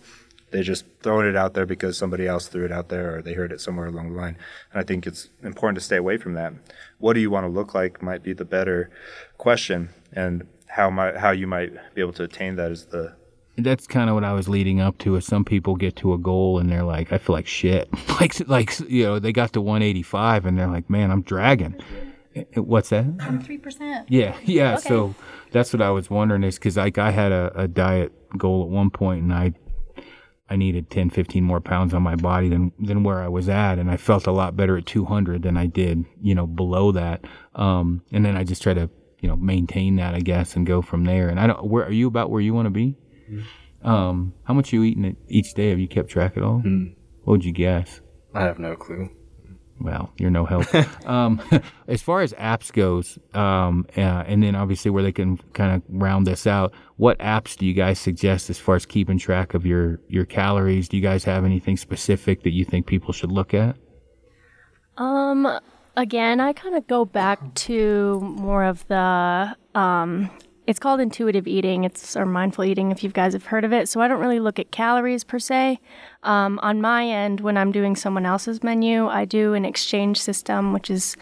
They're 0.52 0.64
just 0.64 0.86
throwing 1.02 1.28
it 1.28 1.36
out 1.36 1.56
there 1.56 1.66
because 1.66 1.98
somebody 1.98 2.26
else 2.26 2.48
threw 2.48 2.64
it 2.64 2.72
out 2.72 2.88
there 2.88 3.18
or 3.18 3.22
they 3.22 3.34
heard 3.34 3.52
it 3.52 3.60
somewhere 3.60 3.88
along 3.88 4.14
the 4.14 4.18
line. 4.18 4.38
And 4.72 4.80
I 4.80 4.84
think 4.84 5.06
it's 5.06 5.28
important 5.44 5.78
to 5.80 5.84
stay 5.84 5.98
away 5.98 6.18
from 6.18 6.36
that. 6.36 6.54
What 7.00 7.14
do 7.14 7.20
you 7.20 7.30
want 7.30 7.46
to 7.46 7.50
look 7.50 7.74
like 7.74 8.02
might 8.02 8.24
be 8.24 8.32
the 8.32 8.46
better 8.46 8.90
question, 9.38 9.90
and 10.14 10.48
how 10.68 10.90
might 10.90 11.18
how 11.18 11.32
you 11.32 11.48
might 11.48 11.74
be 11.94 12.00
able 12.00 12.14
to 12.14 12.24
attain 12.24 12.56
that 12.56 12.72
is 12.72 12.86
the 12.86 13.16
that's 13.58 13.88
kind 13.88 14.10
of 14.10 14.16
what 14.16 14.24
I 14.24 14.34
was 14.34 14.48
leading 14.48 14.80
up 14.80 14.98
to. 15.00 15.16
Is 15.16 15.26
some 15.26 15.44
people 15.44 15.76
get 15.76 15.96
to 15.98 16.14
a 16.14 16.18
goal 16.18 16.60
and 16.60 16.70
they're 16.70 16.84
like, 16.84 17.12
I 17.12 17.18
feel 17.18 17.36
like 17.36 17.48
shit. 17.48 17.90
like, 18.20 18.48
like 18.48 18.80
you 18.88 19.04
know, 19.04 19.20
they 19.20 19.32
got 19.32 19.54
to 19.54 19.62
185 19.62 20.46
and 20.46 20.58
they're 20.58 20.68
like, 20.68 20.90
man, 20.90 21.12
I'm 21.12 21.22
dragging. 21.22 21.76
Eh, 22.36 22.44
eh, 22.56 22.60
What's 22.60 22.90
that? 22.90 23.06
Three 23.44 23.58
percent. 23.58 24.10
Yeah, 24.10 24.36
yeah. 24.44 24.78
So 24.78 25.16
that's 25.52 25.74
what 25.74 25.82
I 25.82 25.90
was 25.90 26.10
wondering 26.10 26.44
is 26.44 26.56
because 26.56 26.78
like 26.78 26.98
I 26.98 27.12
had 27.12 27.32
a, 27.32 27.52
a 27.56 27.68
diet 27.68 28.14
goal 28.38 28.64
at 28.64 28.70
one 28.70 28.90
point 28.90 29.24
and 29.24 29.34
I 29.34 29.54
I 30.50 30.56
needed 30.56 30.90
10, 30.90 31.10
15 31.10 31.44
more 31.44 31.60
pounds 31.60 31.94
on 31.94 32.04
my 32.04 32.16
body 32.16 32.48
than 32.50 32.72
than 32.80 33.04
where 33.04 33.22
I 33.22 33.28
was 33.28 33.50
at, 33.50 33.80
and 33.80 33.92
I 33.92 33.98
felt 33.98 34.28
a 34.28 34.32
lot 34.32 34.56
better 34.56 34.78
at 34.78 34.86
200 34.86 35.42
than 35.42 35.58
I 35.58 35.66
did, 35.66 36.06
you 36.22 36.36
know, 36.36 36.48
below 36.48 36.92
that. 36.94 37.26
Um, 37.56 38.04
and 38.12 38.24
then 38.24 38.38
I 38.38 38.44
just 38.44 38.64
try 38.64 38.74
to 38.74 38.90
you 39.20 39.28
know 39.28 39.36
maintain 39.36 39.98
that, 39.98 40.14
I 40.14 40.20
guess, 40.22 40.56
and 40.56 40.66
go 40.66 40.82
from 40.82 41.04
there. 41.06 41.28
And 41.30 41.40
I 41.40 41.48
don't. 41.48 41.66
Where 41.66 41.86
are 41.86 41.92
you 41.92 42.08
about 42.08 42.30
where 42.30 42.42
you 42.42 42.54
want 42.54 42.68
to 42.68 42.72
be? 42.72 42.96
Um, 43.84 44.34
how 44.44 44.54
much 44.54 44.74
you 44.74 44.84
eating 44.84 45.06
it 45.06 45.18
each 45.28 45.54
day? 45.54 45.70
Have 45.70 45.80
you 45.80 45.88
kept 45.88 46.10
track 46.10 46.36
at 46.38 46.44
all? 46.44 46.62
What 47.24 47.34
would 47.34 47.46
you 47.46 47.52
guess? 47.52 48.02
I 48.34 48.42
have 48.42 48.60
no 48.60 48.76
clue. 48.76 49.10
well, 49.80 50.12
you're 50.18 50.32
no 50.32 50.46
help. 50.46 50.66
um, 51.08 51.42
as 51.88 52.02
far 52.02 52.22
as 52.22 52.34
apps 52.34 52.72
goes, 52.72 53.20
um, 53.34 53.86
uh, 53.96 54.24
and 54.26 54.42
then 54.42 54.56
obviously 54.56 54.90
where 54.92 55.04
they 55.04 55.12
can 55.12 55.38
kind 55.54 55.76
of 55.76 55.84
round 55.90 56.26
this 56.26 56.48
out, 56.48 56.74
what 56.98 57.18
apps 57.20 57.56
do 57.58 57.66
you 57.66 57.74
guys 57.74 58.00
suggest 58.00 58.50
as 58.50 58.58
far 58.58 58.76
as 58.76 58.86
keeping 58.86 59.18
track 59.20 59.54
of 59.54 59.66
your 59.66 60.00
your 60.08 60.26
calories? 60.26 60.90
Do 60.90 60.98
you 60.98 61.04
guys 61.04 61.24
have 61.26 61.46
anything 61.46 61.78
specific 61.78 62.44
that 62.44 62.54
you 62.54 62.66
think 62.66 62.88
people 62.88 63.14
should 63.14 63.32
look 63.32 63.54
at? 63.54 63.76
Um, 64.98 65.48
again, 65.96 66.40
I 66.40 66.54
kind 66.54 66.76
of 66.76 66.88
go 66.88 67.06
back 67.06 67.54
to 67.56 68.20
more 68.22 68.64
of 68.64 68.88
the 68.88 69.56
um, 69.76 70.30
it's 70.68 70.80
called 70.80 71.00
intuitive 71.00 71.48
eating. 71.48 71.86
It's 71.86 72.16
or 72.18 72.26
mindful 72.26 72.66
eating 72.66 72.92
if 72.92 73.02
you 73.02 73.10
guys 73.10 73.32
have 73.32 73.46
heard 73.46 73.64
of 73.64 73.72
it. 73.72 73.88
So 73.88 74.02
I 74.02 74.10
don't 74.10 74.20
really 74.20 74.42
look 74.42 74.60
at 74.60 74.70
calories 74.70 75.24
per 75.24 75.40
se. 75.40 75.80
Um, 76.24 76.60
on 76.62 76.82
my 76.82 77.08
end, 77.08 77.40
when 77.40 77.58
I'm 77.58 77.72
doing 77.72 77.96
someone 77.96 78.26
else's 78.26 78.62
menu, 78.62 79.08
I 79.08 79.24
do 79.24 79.54
an 79.54 79.64
exchange 79.64 80.20
system, 80.20 80.74
which 80.74 80.90
is 80.92 81.16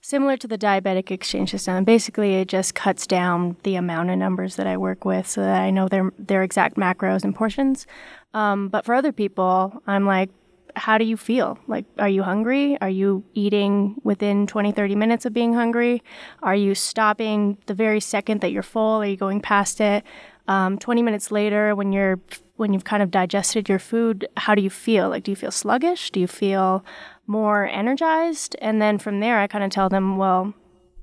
similar 0.00 0.38
to 0.38 0.48
the 0.48 0.56
diabetic 0.56 1.10
exchange 1.10 1.50
system. 1.50 1.74
And 1.74 1.84
basically, 1.84 2.36
it 2.36 2.48
just 2.48 2.74
cuts 2.74 3.06
down 3.06 3.56
the 3.64 3.76
amount 3.76 4.08
of 4.10 4.18
numbers 4.18 4.56
that 4.56 4.66
I 4.66 4.78
work 4.78 5.04
with, 5.04 5.28
so 5.28 5.42
that 5.42 5.60
I 5.60 5.70
know 5.70 5.88
their 5.88 6.10
their 6.18 6.42
exact 6.42 6.76
macros 6.76 7.22
and 7.22 7.34
portions. 7.34 7.86
Um, 8.32 8.68
but 8.68 8.86
for 8.86 8.94
other 8.94 9.12
people, 9.12 9.82
I'm 9.86 10.06
like, 10.06 10.30
how 10.76 10.98
do 10.98 11.04
you 11.04 11.16
feel? 11.16 11.58
Like, 11.66 11.86
are 11.98 12.08
you 12.08 12.22
hungry? 12.22 12.76
Are 12.80 12.90
you 12.90 13.24
eating 13.34 13.96
within 14.04 14.46
20, 14.46 14.72
30 14.72 14.94
minutes 14.94 15.24
of 15.24 15.32
being 15.32 15.54
hungry? 15.54 16.02
Are 16.42 16.54
you 16.54 16.74
stopping 16.74 17.58
the 17.66 17.74
very 17.74 18.00
second 18.00 18.42
that 18.42 18.52
you're 18.52 18.62
full? 18.62 19.02
Are 19.02 19.06
you 19.06 19.16
going 19.16 19.40
past 19.40 19.80
it? 19.80 20.04
Um, 20.48 20.78
20 20.78 21.02
minutes 21.02 21.32
later, 21.32 21.74
when 21.74 21.92
you're 21.92 22.20
when 22.56 22.72
you've 22.72 22.84
kind 22.84 23.02
of 23.02 23.10
digested 23.10 23.68
your 23.68 23.78
food, 23.78 24.26
how 24.38 24.54
do 24.54 24.62
you 24.62 24.70
feel? 24.70 25.10
Like, 25.10 25.24
do 25.24 25.30
you 25.30 25.36
feel 25.36 25.50
sluggish? 25.50 26.10
Do 26.10 26.20
you 26.20 26.26
feel 26.26 26.84
more 27.26 27.66
energized? 27.66 28.56
And 28.62 28.80
then 28.80 28.98
from 28.98 29.20
there, 29.20 29.38
I 29.38 29.46
kind 29.46 29.62
of 29.62 29.70
tell 29.70 29.90
them, 29.90 30.16
well, 30.16 30.54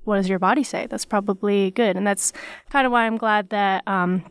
what 0.04 0.16
does 0.16 0.28
your 0.28 0.40
body 0.40 0.64
say? 0.64 0.88
That's 0.88 1.06
probably 1.06 1.70
good. 1.72 1.95
And 1.95 2.08
that's 2.08 2.34
kind 2.72 2.88
of 2.88 2.91
why 2.91 3.06
I'm 3.06 3.18
glad 3.18 3.50
that 3.50 3.88
um, 3.88 4.26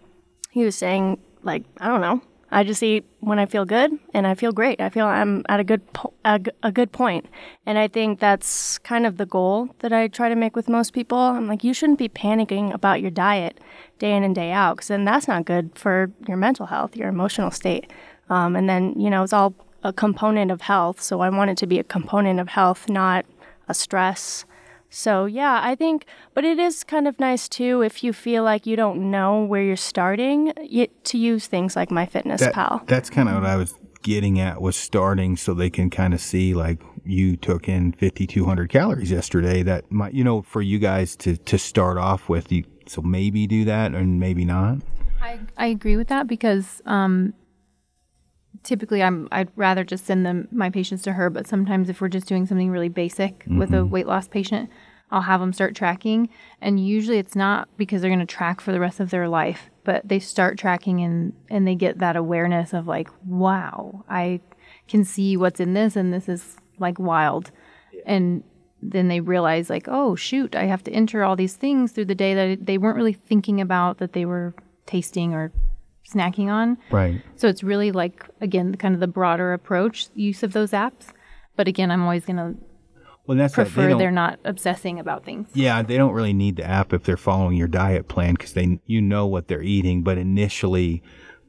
he 0.50 0.64
was 0.64 0.74
saying, 0.74 1.18
like, 1.42 1.62
I 1.78 1.86
don't 1.86 2.00
know, 2.00 2.20
I 2.52 2.64
just 2.64 2.82
eat 2.82 3.04
when 3.20 3.38
I 3.38 3.46
feel 3.46 3.64
good 3.64 3.98
and 4.12 4.26
I 4.26 4.34
feel 4.34 4.52
great. 4.52 4.78
I 4.80 4.90
feel 4.90 5.06
I'm 5.06 5.42
at 5.48 5.58
a 5.58 5.64
good 5.64 5.90
po- 5.94 6.12
a, 6.24 6.38
g- 6.38 6.50
a 6.62 6.70
good 6.70 6.92
point. 6.92 7.26
And 7.64 7.78
I 7.78 7.88
think 7.88 8.20
that's 8.20 8.78
kind 8.78 9.06
of 9.06 9.16
the 9.16 9.24
goal 9.24 9.74
that 9.78 9.92
I 9.92 10.06
try 10.08 10.28
to 10.28 10.34
make 10.36 10.54
with 10.54 10.68
most 10.68 10.92
people. 10.92 11.18
I'm 11.18 11.48
like 11.48 11.64
you 11.64 11.72
shouldn't 11.72 11.98
be 11.98 12.10
panicking 12.10 12.72
about 12.74 13.00
your 13.00 13.10
diet 13.10 13.58
day 13.98 14.14
in 14.14 14.22
and 14.22 14.34
day 14.34 14.52
out 14.52 14.76
cuz 14.76 14.88
then 14.88 15.06
that's 15.06 15.26
not 15.26 15.46
good 15.46 15.70
for 15.74 16.12
your 16.28 16.36
mental 16.36 16.66
health, 16.66 16.94
your 16.94 17.08
emotional 17.08 17.50
state. 17.50 17.90
Um, 18.28 18.54
and 18.54 18.68
then, 18.68 19.00
you 19.00 19.08
know, 19.08 19.22
it's 19.22 19.32
all 19.32 19.54
a 19.82 19.92
component 19.92 20.50
of 20.50 20.60
health. 20.60 21.00
So 21.00 21.20
I 21.20 21.30
want 21.30 21.50
it 21.50 21.56
to 21.58 21.66
be 21.66 21.78
a 21.78 21.84
component 21.84 22.38
of 22.38 22.48
health, 22.50 22.88
not 22.88 23.24
a 23.66 23.74
stress. 23.74 24.44
So, 24.94 25.24
yeah, 25.24 25.60
I 25.62 25.74
think, 25.74 26.04
but 26.34 26.44
it 26.44 26.58
is 26.58 26.84
kind 26.84 27.08
of 27.08 27.18
nice 27.18 27.48
too 27.48 27.80
if 27.82 28.04
you 28.04 28.12
feel 28.12 28.44
like 28.44 28.66
you 28.66 28.76
don't 28.76 29.10
know 29.10 29.42
where 29.42 29.62
you're 29.62 29.76
starting 29.76 30.52
y 30.58 30.88
to 31.04 31.18
use 31.18 31.46
things 31.46 31.74
like 31.74 31.88
MyFitnessPal. 31.88 32.80
That, 32.80 32.86
that's 32.86 33.10
kind 33.10 33.28
of 33.28 33.36
what 33.36 33.46
I 33.46 33.56
was 33.56 33.74
getting 34.02 34.38
at 34.38 34.60
was 34.60 34.76
starting 34.76 35.36
so 35.36 35.54
they 35.54 35.70
can 35.70 35.88
kind 35.88 36.12
of 36.12 36.20
see 36.20 36.54
like 36.54 36.82
you 37.04 37.36
took 37.36 37.68
in 37.68 37.92
5200 37.92 38.68
calories 38.68 39.10
yesterday 39.10 39.62
that 39.62 39.90
might 39.90 40.12
you 40.12 40.24
know 40.24 40.42
for 40.42 40.60
you 40.60 40.78
guys 40.78 41.14
to 41.16 41.36
to 41.36 41.56
start 41.56 41.98
off 41.98 42.28
with 42.28 42.50
you 42.50 42.64
so 42.86 43.00
maybe 43.00 43.46
do 43.46 43.64
that 43.64 43.94
and 43.94 44.18
maybe 44.18 44.44
not 44.44 44.78
I, 45.20 45.38
I 45.56 45.66
agree 45.66 45.96
with 45.96 46.08
that 46.08 46.26
because 46.26 46.82
um, 46.84 47.32
typically 48.62 49.02
I'm 49.02 49.28
I'd 49.32 49.50
rather 49.56 49.84
just 49.84 50.06
send 50.06 50.24
them 50.24 50.48
my 50.50 50.70
patients 50.70 51.02
to 51.02 51.12
her, 51.14 51.30
but 51.30 51.46
sometimes 51.46 51.88
if 51.88 52.00
we're 52.00 52.08
just 52.08 52.26
doing 52.26 52.46
something 52.46 52.70
really 52.70 52.88
basic 52.88 53.44
with 53.48 53.70
a 53.70 53.78
mm-hmm. 53.78 53.90
weight 53.90 54.06
loss 54.06 54.28
patient, 54.28 54.70
I'll 55.10 55.22
have 55.22 55.40
them 55.40 55.52
start 55.52 55.74
tracking, 55.74 56.28
and 56.60 56.84
usually 56.84 57.18
it's 57.18 57.36
not 57.36 57.68
because 57.76 58.00
they're 58.00 58.10
going 58.10 58.20
to 58.20 58.26
track 58.26 58.60
for 58.60 58.72
the 58.72 58.80
rest 58.80 59.00
of 59.00 59.10
their 59.10 59.28
life, 59.28 59.70
but 59.84 60.06
they 60.08 60.18
start 60.18 60.58
tracking 60.58 61.00
and 61.00 61.32
and 61.50 61.66
they 61.66 61.74
get 61.74 61.98
that 61.98 62.16
awareness 62.16 62.72
of 62.72 62.86
like, 62.86 63.08
wow, 63.26 64.04
I 64.08 64.40
can 64.88 65.04
see 65.04 65.36
what's 65.36 65.60
in 65.60 65.74
this, 65.74 65.96
and 65.96 66.12
this 66.12 66.28
is 66.28 66.56
like 66.78 66.98
wild, 66.98 67.50
and 68.06 68.42
then 68.82 69.08
they 69.08 69.20
realize 69.20 69.70
like, 69.70 69.86
oh 69.86 70.16
shoot, 70.16 70.56
I 70.56 70.64
have 70.64 70.82
to 70.84 70.92
enter 70.92 71.22
all 71.22 71.36
these 71.36 71.54
things 71.56 71.92
through 71.92 72.06
the 72.06 72.14
day 72.14 72.34
that 72.34 72.66
they 72.66 72.78
weren't 72.78 72.96
really 72.96 73.12
thinking 73.12 73.60
about 73.60 73.98
that 73.98 74.12
they 74.12 74.24
were 74.24 74.54
tasting 74.86 75.34
or 75.34 75.52
snacking 76.08 76.48
on. 76.48 76.78
right 76.90 77.22
So 77.36 77.48
it's 77.48 77.62
really 77.62 77.92
like 77.92 78.28
again 78.40 78.74
kind 78.74 78.94
of 78.94 79.00
the 79.00 79.06
broader 79.06 79.52
approach 79.52 80.08
use 80.14 80.42
of 80.42 80.52
those 80.52 80.72
apps. 80.72 81.08
But 81.56 81.68
again, 81.68 81.90
I'm 81.90 82.02
always 82.02 82.24
going 82.24 82.36
to 82.36 82.54
well 83.26 83.38
that's 83.38 83.54
prefer 83.54 83.94
they 83.96 84.06
are 84.06 84.10
not 84.10 84.40
obsessing 84.44 84.98
about 84.98 85.24
things. 85.24 85.48
Yeah, 85.54 85.82
they 85.82 85.96
don't 85.96 86.12
really 86.12 86.32
need 86.32 86.56
the 86.56 86.64
app 86.64 86.92
if 86.92 87.04
they're 87.04 87.16
following 87.16 87.56
your 87.56 87.68
diet 87.68 88.08
plan 88.08 88.34
because 88.34 88.54
they 88.54 88.80
you 88.86 89.00
know 89.00 89.26
what 89.26 89.48
they're 89.48 89.62
eating. 89.62 90.02
But 90.02 90.18
initially, 90.18 91.02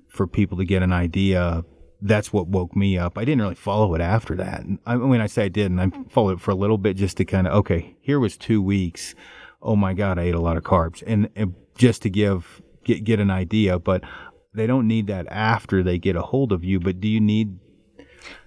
for 0.08 0.28
people 0.28 0.58
to 0.60 0.66
get 0.66 0.84
an 0.84 0.94
idea, 0.94 1.64
that's 2.02 2.32
what 2.32 2.48
woke 2.48 2.76
me 2.76 2.98
up. 2.98 3.18
I 3.18 3.26
didn't 3.26 3.42
really 3.42 3.56
follow 3.56 3.96
it 3.96 4.02
after 4.02 4.36
that. 4.36 4.64
I 4.86 4.96
mean, 4.98 5.22
I 5.22 5.28
say 5.28 5.46
I 5.46 5.50
did, 5.50 5.72
and 5.72 5.82
I 5.82 5.90
followed 6.10 6.34
it 6.34 6.42
for 6.42 6.52
a 6.52 6.56
little 6.56 6.78
bit 6.78 6.98
just 6.98 7.18
to 7.18 7.26
kind 7.26 7.48
of 7.48 7.54
okay, 7.54 7.96
here 8.02 8.20
was 8.20 8.38
two 8.38 8.62
weeks. 8.62 9.16
Oh 9.62 9.76
my 9.76 9.94
God, 9.94 10.20
I 10.20 10.24
ate 10.24 10.36
a 10.36 10.42
lot 10.42 10.58
of 10.58 10.64
carbs, 10.64 11.02
and, 11.08 11.30
and 11.36 11.56
just 11.76 12.02
to 12.04 12.10
give 12.10 12.62
get 12.84 13.04
get 13.04 13.20
an 13.20 13.32
idea. 13.32 13.80
But 13.80 14.04
they 14.54 14.68
don't 14.68 14.88
need 14.88 15.08
that 15.08 15.28
after 15.30 15.84
they 15.84 15.98
get 15.98 16.16
a 16.16 16.22
hold 16.22 16.52
of 16.52 16.64
you. 16.64 16.80
But 16.80 17.00
do 17.00 17.08
you 17.08 17.20
need 17.20 17.58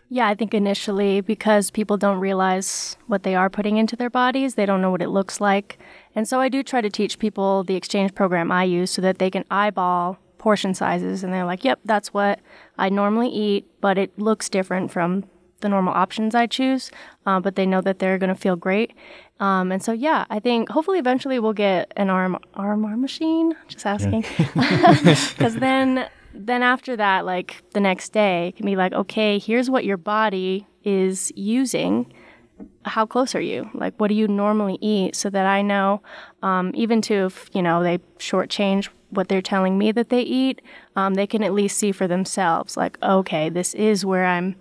Yeah, 0.09 0.29
I 0.29 0.35
think 0.35 0.55
initially 0.55 1.21
because 1.21 1.71
people 1.71 1.97
don't 1.97 2.21
realize 2.21 2.97
what 3.07 3.25
they 3.25 3.35
are 3.35 3.51
putting 3.51 3.77
into 3.77 3.97
their 3.97 4.11
bodies, 4.11 4.55
they 4.55 4.67
don't 4.67 4.81
know 4.81 4.91
what 4.91 5.03
it 5.03 5.09
looks 5.09 5.41
like. 5.41 5.79
And 6.15 6.29
so 6.29 6.41
I 6.41 6.49
do 6.49 6.63
try 6.63 6.81
to 6.81 6.91
teach 6.91 7.19
people 7.19 7.65
the 7.65 7.75
exchange 7.75 8.15
program 8.15 8.53
I 8.53 8.65
use 8.65 8.91
so 8.91 9.03
that 9.03 9.19
they 9.19 9.31
can 9.31 9.45
eyeball 9.51 10.19
portion 10.39 10.75
sizes 10.75 11.25
and 11.25 11.33
they're 11.33 11.45
like, 11.45 11.65
yep, 11.65 11.81
that's 11.85 12.15
what 12.15 12.39
I 12.79 12.89
normally 12.89 13.29
eat, 13.29 13.67
but 13.81 13.99
it 13.99 14.17
looks 14.19 14.49
different 14.49 14.93
from 14.93 15.25
the 15.61 15.69
normal 15.69 15.95
options 15.95 16.35
I 16.35 16.47
choose. 16.47 16.91
Uh, 17.25 17.41
but 17.41 17.57
they 17.57 17.67
know 17.67 17.81
that 17.81 17.99
they're 17.99 18.19
going 18.19 18.35
to 18.35 18.41
feel 18.41 18.57
great. 18.57 18.93
Um, 19.39 19.71
and 19.71 19.83
so, 19.83 19.93
yeah, 19.93 20.25
I 20.31 20.41
think 20.41 20.71
hopefully 20.71 20.99
eventually 20.99 21.39
we'll 21.39 21.53
get 21.53 21.93
an 21.97 22.09
arm 22.11 22.39
RMR 22.55 22.99
machine. 22.99 23.55
Just 23.69 23.85
asking, 23.85 24.23
because 24.55 25.57
then 25.57 26.09
then 26.33 26.63
after 26.63 26.97
that, 26.97 27.25
like 27.25 27.63
the 27.73 27.81
next 27.81 28.13
day, 28.13 28.49
it 28.49 28.57
can 28.57 28.67
be 28.67 28.77
like, 28.77 28.93
okay, 28.93 29.39
here's 29.39 29.71
what 29.71 29.85
your 29.85 29.97
body 29.97 30.67
is 30.85 31.33
using. 31.35 32.13
How 32.85 33.05
close 33.05 33.35
are 33.35 33.41
you? 33.41 33.69
Like, 33.75 33.95
what 33.99 34.09
do 34.09 34.15
you 34.15 34.29
normally 34.29 34.79
eat? 34.81 35.17
So 35.17 35.29
that 35.31 35.47
I 35.47 35.63
know, 35.63 36.03
um, 36.43 36.73
even 36.75 37.03
to 37.03 37.27
if 37.27 37.51
you 37.53 37.63
know 37.63 37.83
they 37.83 37.99
shortchange 38.19 38.89
what 39.11 39.29
they're 39.29 39.43
telling 39.43 39.79
me 39.79 39.93
that 39.93 40.09
they 40.09 40.23
eat, 40.23 40.63
um, 40.97 41.15
they 41.15 41.27
can 41.27 41.43
at 41.43 41.53
least 41.53 41.79
see 41.79 41.93
for 41.93 42.09
themselves. 42.09 42.77
Like, 42.77 42.99
okay, 43.03 43.49
this 43.49 43.75
is 43.75 44.05
where 44.05 44.25
I'm, 44.25 44.57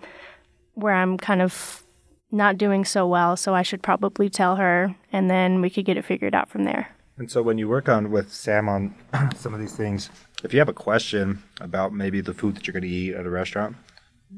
where 0.74 0.94
I'm 0.94 1.18
kind 1.18 1.42
of 1.42 1.84
not 2.30 2.58
doing 2.58 2.84
so 2.84 3.06
well. 3.06 3.36
So 3.36 3.54
I 3.54 3.62
should 3.62 3.82
probably 3.82 4.28
tell 4.28 4.56
her, 4.56 4.94
and 5.12 5.30
then 5.30 5.60
we 5.60 5.70
could 5.70 5.84
get 5.84 5.96
it 5.96 6.04
figured 6.04 6.34
out 6.34 6.48
from 6.48 6.64
there. 6.64 6.88
And 7.18 7.30
so 7.30 7.42
when 7.42 7.56
you 7.56 7.68
work 7.68 7.88
on 7.88 8.10
with 8.10 8.32
Sam 8.32 8.68
on 8.68 8.94
some 9.36 9.54
of 9.54 9.60
these 9.60 9.74
things, 9.74 10.10
if 10.44 10.52
you 10.52 10.58
have 10.58 10.68
a 10.68 10.74
question 10.74 11.42
about 11.60 11.92
maybe 11.92 12.20
the 12.20 12.34
food 12.34 12.56
that 12.56 12.66
you're 12.66 12.72
going 12.72 12.82
to 12.82 12.88
eat 12.88 13.14
at 13.14 13.24
a 13.24 13.30
restaurant, 13.30 13.76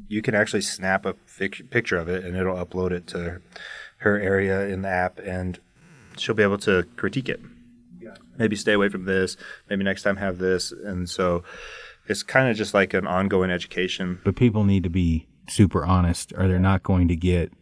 you 0.06 0.22
can 0.22 0.34
actually 0.34 0.60
snap 0.60 1.04
a 1.04 1.14
fic- 1.14 1.70
picture 1.70 1.96
of 1.96 2.08
it 2.08 2.24
and 2.24 2.36
it'll 2.36 2.54
upload 2.54 2.92
it 2.92 3.06
to 3.08 3.40
her 3.98 4.20
area 4.20 4.68
in 4.68 4.82
the 4.82 4.88
app 4.88 5.18
and 5.18 5.58
she'll 6.16 6.34
be 6.36 6.42
able 6.42 6.58
to 6.58 6.84
critique 6.96 7.28
it. 7.28 7.40
Yeah. 8.00 8.14
Maybe 8.36 8.54
stay 8.54 8.74
away 8.74 8.90
from 8.90 9.06
this, 9.06 9.36
maybe 9.68 9.82
next 9.82 10.02
time 10.02 10.16
have 10.16 10.38
this. 10.38 10.70
And 10.70 11.10
so 11.10 11.42
it's 12.06 12.22
kind 12.22 12.48
of 12.48 12.56
just 12.56 12.74
like 12.74 12.94
an 12.94 13.08
ongoing 13.08 13.50
education. 13.50 14.20
but 14.24 14.36
people 14.36 14.62
need 14.64 14.84
to 14.84 14.90
be 14.90 15.26
super 15.48 15.84
honest 15.84 16.32
or 16.36 16.46
they're 16.46 16.58
not 16.60 16.82
going 16.84 17.08
to 17.08 17.16
get 17.16 17.52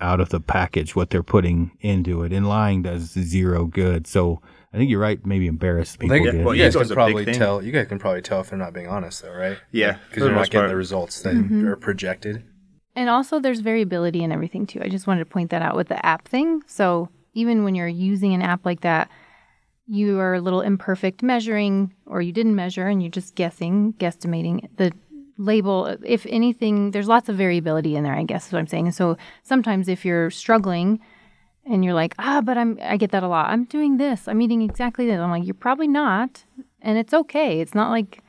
out 0.00 0.20
of 0.20 0.28
the 0.30 0.40
package 0.40 0.94
what 0.96 1.10
they're 1.10 1.22
putting 1.22 1.70
into 1.80 2.22
it 2.22 2.32
and 2.32 2.48
lying 2.48 2.82
does 2.82 3.10
zero 3.12 3.64
good 3.66 4.06
so 4.06 4.40
i 4.72 4.76
think 4.76 4.90
you're 4.90 5.00
right 5.00 5.24
maybe 5.26 5.46
embarrass 5.46 5.96
people 5.96 6.16
They, 6.16 6.22
get. 6.22 6.44
well, 6.44 6.54
you 6.54 6.62
guys 6.64 6.74
can 6.76 6.88
probably 6.88 7.24
tell. 7.26 7.62
You 7.62 7.72
guys 7.72 7.86
can 7.88 7.98
probably 7.98 8.22
tell 8.22 8.40
if 8.40 8.50
they're 8.50 8.58
not 8.58 8.72
being 8.72 8.88
honest, 8.88 9.22
though, 9.22 9.32
right? 9.32 9.58
Yeah, 9.70 9.98
because 10.08 10.22
the 10.22 10.28
you're 10.28 10.34
not 10.38 10.46
getting 10.46 10.60
part. 10.60 10.68
the 10.70 10.76
results 10.76 11.20
that 11.22 11.34
Mm-hmm. 11.34 11.66
are 11.66 11.76
projected. 11.76 12.44
And 12.96 13.08
also 13.10 13.38
there's 13.40 13.60
variability 13.60 14.22
in 14.22 14.32
everything 14.32 14.66
too. 14.66 14.80
I 14.82 14.88
just 14.88 15.06
wanted 15.06 15.20
to 15.20 15.26
point 15.30 15.50
that 15.50 15.62
out 15.62 15.76
with 15.76 15.88
the 15.88 16.04
app 16.04 16.26
thing. 16.28 16.62
So 16.66 17.08
even 17.34 17.64
when 17.64 17.74
you're 17.74 17.88
using 17.88 18.34
an 18.34 18.42
app 18.42 18.64
like 18.66 18.80
that, 18.82 19.10
you 19.86 20.18
are 20.20 20.34
a 20.34 20.40
little 20.40 20.60
imperfect 20.60 21.22
measuring 21.22 21.92
or 22.06 22.22
you 22.22 22.32
didn't 22.32 22.54
measure 22.54 22.86
and 22.86 23.02
you're 23.02 23.10
just 23.10 23.34
guessing, 23.34 23.94
guesstimating 23.98 24.68
the 24.76 24.92
label. 25.38 25.96
If 26.04 26.26
anything, 26.28 26.90
there's 26.90 27.08
lots 27.08 27.28
of 27.28 27.36
variability 27.36 27.96
in 27.96 28.04
there, 28.04 28.14
I 28.14 28.24
guess 28.24 28.46
is 28.46 28.52
what 28.52 28.58
I'm 28.58 28.66
saying. 28.66 28.86
And 28.86 28.94
so 28.94 29.16
sometimes 29.42 29.88
if 29.88 30.04
you're 30.04 30.30
struggling 30.30 31.00
and 31.64 31.84
you're 31.84 31.94
like, 31.94 32.14
ah, 32.18 32.40
but 32.40 32.58
I'm, 32.58 32.78
I 32.82 32.96
get 32.96 33.10
that 33.12 33.22
a 33.22 33.28
lot. 33.28 33.50
I'm 33.50 33.64
doing 33.64 33.96
this. 33.96 34.28
I'm 34.28 34.40
eating 34.40 34.62
exactly 34.62 35.06
this. 35.06 35.18
I'm 35.18 35.30
like, 35.30 35.44
you're 35.44 35.54
probably 35.54 35.88
not. 35.88 36.44
And 36.80 36.98
it's 36.98 37.14
okay. 37.14 37.60
It's 37.60 37.74
not 37.74 37.90
like 37.90 38.22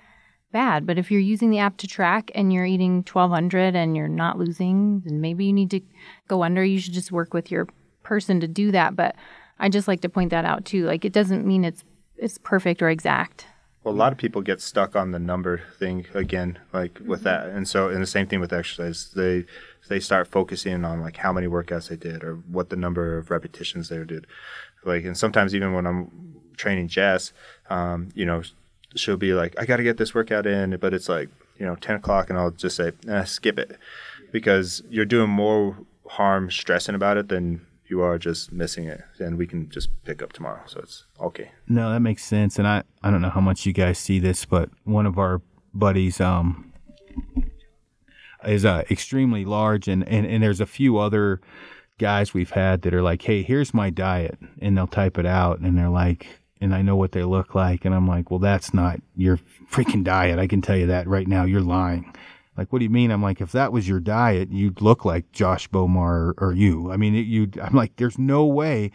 bad. 0.52 0.86
But 0.86 0.98
if 0.98 1.12
you're 1.12 1.20
using 1.20 1.50
the 1.50 1.60
app 1.60 1.78
to 1.78 1.88
track 1.88 2.32
and 2.36 2.54
you're 2.54 2.66
eating 2.66 2.98
1200 2.98 3.76
and 3.76 3.98
you're 3.98 4.08
not 4.08 4.38
losing, 4.38 5.02
then 5.02 5.20
maybe 5.20 5.46
you 5.46 5.54
need 5.54 5.72
to 5.72 5.82
go 6.28 6.44
under. 6.44 6.64
You 6.64 6.80
should 6.80 6.94
just 6.94 7.12
work 7.12 7.34
with 7.34 7.52
your 7.52 7.68
person 8.04 8.40
to 8.40 8.48
do 8.48 8.72
that. 8.72 8.96
But 8.96 9.16
I 9.60 9.70
just 9.70 9.88
like 9.88 10.02
to 10.02 10.10
point 10.10 10.30
that 10.30 10.46
out 10.46 10.64
too. 10.66 10.86
Like 10.86 11.04
it 11.04 11.14
doesn't 11.14 11.46
mean 11.46 11.66
it's 11.66 11.84
it's 12.16 12.38
perfect 12.38 12.82
or 12.82 12.90
exact. 12.90 13.48
Well, 13.84 13.94
a 13.94 13.98
lot 13.98 14.14
of 14.14 14.18
people 14.18 14.42
get 14.42 14.62
stuck 14.62 14.96
on 14.96 15.12
the 15.12 15.20
number 15.20 15.62
thing 15.78 16.06
again, 16.14 16.60
like 16.72 17.00
with 17.06 17.24
that, 17.24 17.48
and 17.48 17.68
so 17.68 17.90
and 17.90 18.02
the 18.02 18.08
same 18.08 18.28
thing 18.28 18.40
with 18.40 18.54
exercise. 18.54 19.12
They 19.14 19.46
they 19.90 20.00
start 20.00 20.28
focusing 20.28 20.86
on 20.86 21.02
like 21.02 21.18
how 21.18 21.34
many 21.34 21.48
workouts 21.48 21.90
they 21.90 21.98
did 21.98 22.24
or 22.24 22.36
what 22.36 22.70
the 22.70 22.78
number 22.78 23.18
of 23.18 23.30
repetitions 23.30 23.90
they 23.90 24.02
did. 24.06 24.26
Like, 24.86 25.04
and 25.04 25.18
sometimes 25.18 25.54
even 25.54 25.74
when 25.74 25.86
I'm 25.86 26.36
training 26.56 26.88
Jess, 26.88 27.34
um, 27.70 28.10
you 28.16 28.26
know, 28.26 28.44
she'll 28.96 29.18
be 29.18 29.34
like, 29.34 29.54
"I 29.60 29.66
got 29.66 29.78
to 29.78 29.84
get 29.84 29.98
this 29.98 30.16
workout 30.16 30.46
in," 30.46 30.78
but 30.78 30.94
it's 30.94 31.10
like 31.10 31.30
you 31.60 31.66
know, 31.66 31.76
ten 31.76 31.96
o'clock, 31.96 32.30
and 32.30 32.40
I'll 32.40 32.52
just 32.52 32.78
say, 32.78 32.94
eh, 33.10 33.24
"Skip 33.26 33.60
it," 33.60 33.78
because 34.32 34.82
you're 34.90 35.06
doing 35.06 35.30
more 35.30 35.78
harm 36.08 36.50
stressing 36.50 36.96
about 36.96 37.18
it 37.18 37.28
than 37.28 37.66
you 37.94 38.02
are 38.02 38.18
just 38.18 38.52
missing 38.52 38.86
it, 38.94 39.02
and 39.20 39.38
we 39.38 39.46
can 39.52 39.70
just 39.70 39.90
pick 40.04 40.20
up 40.24 40.32
tomorrow. 40.34 40.64
So 40.66 40.80
it's 40.86 41.06
okay. 41.30 41.48
no 41.68 41.84
that 41.94 42.00
makes 42.10 42.24
sense 42.36 42.54
and 42.60 42.68
i 42.68 42.78
i 43.06 43.08
don't 43.12 43.22
know 43.26 43.34
how 43.38 43.44
much 43.50 43.60
you 43.68 43.74
guys 43.84 43.98
see 44.08 44.20
this 44.28 44.40
but 44.46 44.68
one 44.98 45.06
of 45.12 45.16
our 45.24 45.36
buddies 45.74 46.20
um 46.20 46.46
is 48.46 48.66
uh, 48.66 48.84
extremely 48.92 49.46
large, 49.46 49.88
and, 49.88 50.08
and 50.08 50.26
and 50.26 50.44
there's 50.44 50.60
a 50.60 50.66
few 50.66 50.98
other 50.98 51.40
guys 51.98 52.34
we've 52.34 52.52
had 52.52 52.82
that 52.82 52.94
are 52.94 53.02
like, 53.02 53.22
hey, 53.22 53.42
here's 53.44 53.74
my 53.74 53.90
diet, 53.90 54.38
and 54.60 54.78
they'll 54.78 54.88
type 54.88 55.18
it 55.18 55.26
out, 55.26 55.60
and 55.60 55.78
they're 55.78 55.90
like, 55.90 56.28
and 56.60 56.74
I 56.74 56.82
know 56.82 56.96
what 56.96 57.12
they 57.14 57.24
look 57.24 57.56
like, 57.56 57.86
and 57.86 57.94
I'm 57.96 58.08
like, 58.08 58.30
well, 58.32 58.40
that's 58.40 58.74
not 58.74 59.00
your 59.16 59.38
freaking 59.72 60.04
diet. 60.04 60.40
I 60.40 60.48
can 60.48 60.62
tell 60.62 60.78
you 60.78 60.88
that 60.88 61.08
right 61.08 61.28
now. 61.28 61.46
You're 61.46 61.62
lying. 61.62 62.14
Like, 62.58 62.72
what 62.72 62.80
do 62.80 62.86
you 62.86 62.92
mean? 62.92 63.12
I'm 63.12 63.24
like, 63.24 63.42
if 63.42 63.52
that 63.54 63.72
was 63.72 63.88
your 63.88 64.00
diet, 64.00 64.52
you'd 64.52 64.82
look 64.82 65.06
like 65.06 65.32
Josh 65.32 65.68
Bowmar 65.70 66.14
or, 66.14 66.36
or 66.38 66.54
you. 66.54 66.92
I 66.92 66.98
mean, 66.98 67.16
you. 67.16 67.50
I'm 67.62 67.76
like, 67.76 67.96
there's 67.96 68.20
no 68.20 68.46
way. 68.46 68.92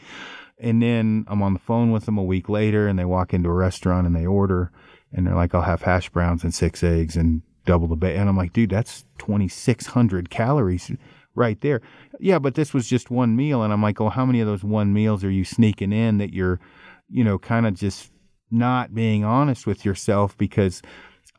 And 0.61 0.83
then 0.83 1.25
I'm 1.29 1.43
on 1.43 1.55
the 1.55 1.61
phone 1.61 1.93
with 1.93 2.07
them 2.07 2.19
a 2.19 2.23
week 2.23 2.49
later, 2.49 2.89
and 2.89 2.99
they 2.99 3.05
walk 3.05 3.33
into 3.33 3.49
a 3.49 3.55
restaurant 3.55 4.07
and 4.07 4.15
they 4.15 4.27
order, 4.27 4.73
and 5.13 5.27
they're 5.27 5.35
like, 5.35 5.55
I'll 5.55 5.63
have 5.63 5.83
hash 5.83 6.11
browns 6.11 6.43
and 6.43 6.55
six 6.55 6.83
eggs 6.83 7.17
and 7.17 7.43
double 7.65 7.87
the 7.87 7.97
bacon. 7.97 8.23
And 8.23 8.31
I'm 8.31 8.37
like, 8.37 8.53
dude, 8.53 8.71
that's 8.71 9.05
2,600 9.19 10.31
calories 10.31 10.91
right 11.35 11.61
there. 11.61 11.81
Yeah, 12.19 12.39
but 12.39 12.55
this 12.55 12.75
was 12.75 12.89
just 12.89 13.11
one 13.11 13.37
meal. 13.37 13.63
And 13.63 13.73
I'm 13.73 13.83
like, 13.83 14.01
oh, 14.01 14.09
how 14.09 14.27
many 14.27 14.41
of 14.41 14.47
those 14.47 14.65
one 14.65 14.93
meals 14.93 15.23
are 15.23 15.31
you 15.31 15.45
sneaking 15.45 15.93
in 15.93 16.19
that 16.19 16.33
you're, 16.33 16.61
you 17.09 17.23
know, 17.23 17.39
kind 17.39 17.67
of 17.67 17.75
just 17.75 18.11
not 18.51 18.95
being 18.95 19.25
honest 19.25 19.67
with 19.67 19.85
yourself 19.85 20.37
because, 20.37 20.83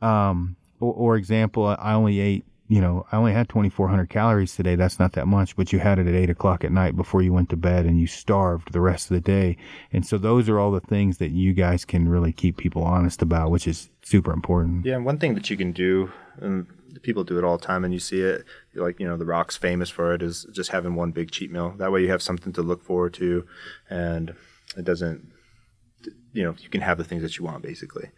um, 0.00 0.56
or, 0.80 0.92
or 0.92 1.16
example, 1.16 1.66
I 1.66 1.92
only 1.92 2.20
ate, 2.20 2.44
you 2.68 2.80
know, 2.80 3.06
I 3.10 3.16
only 3.16 3.32
had 3.32 3.48
2,400 3.48 4.08
calories 4.08 4.54
today. 4.54 4.76
That's 4.76 4.98
not 4.98 5.12
that 5.12 5.26
much, 5.26 5.56
but 5.56 5.72
you 5.72 5.78
had 5.78 5.98
it 5.98 6.06
at 6.06 6.14
eight 6.14 6.30
o'clock 6.30 6.64
at 6.64 6.72
night 6.72 6.96
before 6.96 7.20
you 7.20 7.32
went 7.32 7.50
to 7.50 7.56
bed 7.56 7.84
and 7.84 8.00
you 8.00 8.06
starved 8.06 8.72
the 8.72 8.80
rest 8.80 9.10
of 9.10 9.14
the 9.14 9.20
day. 9.20 9.56
And 9.92 10.06
so 10.06 10.18
those 10.18 10.48
are 10.48 10.58
all 10.58 10.70
the 10.70 10.80
things 10.80 11.18
that 11.18 11.30
you 11.30 11.52
guys 11.52 11.84
can 11.84 12.08
really 12.08 12.32
keep 12.32 12.56
people 12.56 12.82
honest 12.82 13.22
about, 13.22 13.50
which 13.50 13.66
is 13.66 13.90
super 14.02 14.32
important. 14.32 14.86
Yeah, 14.86 14.96
and 14.96 15.04
one 15.04 15.18
thing 15.18 15.34
that 15.34 15.50
you 15.50 15.56
can 15.56 15.72
do, 15.72 16.12
and 16.40 16.66
people 17.02 17.24
do 17.24 17.38
it 17.38 17.44
all 17.44 17.58
the 17.58 17.66
time, 17.66 17.84
and 17.84 17.92
you 17.92 18.00
see 18.00 18.20
it, 18.20 18.44
like 18.74 19.00
you 19.00 19.06
know, 19.06 19.16
The 19.16 19.26
Rock's 19.26 19.56
famous 19.56 19.90
for 19.90 20.14
it, 20.14 20.22
is 20.22 20.46
just 20.52 20.70
having 20.70 20.94
one 20.94 21.10
big 21.10 21.30
cheat 21.30 21.50
meal. 21.50 21.74
That 21.76 21.92
way, 21.92 22.02
you 22.02 22.10
have 22.10 22.22
something 22.22 22.52
to 22.52 22.62
look 22.62 22.82
forward 22.82 23.14
to, 23.14 23.46
and 23.88 24.34
it 24.76 24.84
doesn't, 24.84 25.32
you 26.32 26.44
know, 26.44 26.54
you 26.60 26.68
can 26.68 26.80
have 26.82 26.98
the 26.98 27.04
things 27.04 27.22
that 27.22 27.36
you 27.36 27.44
want 27.44 27.62
basically. 27.62 28.10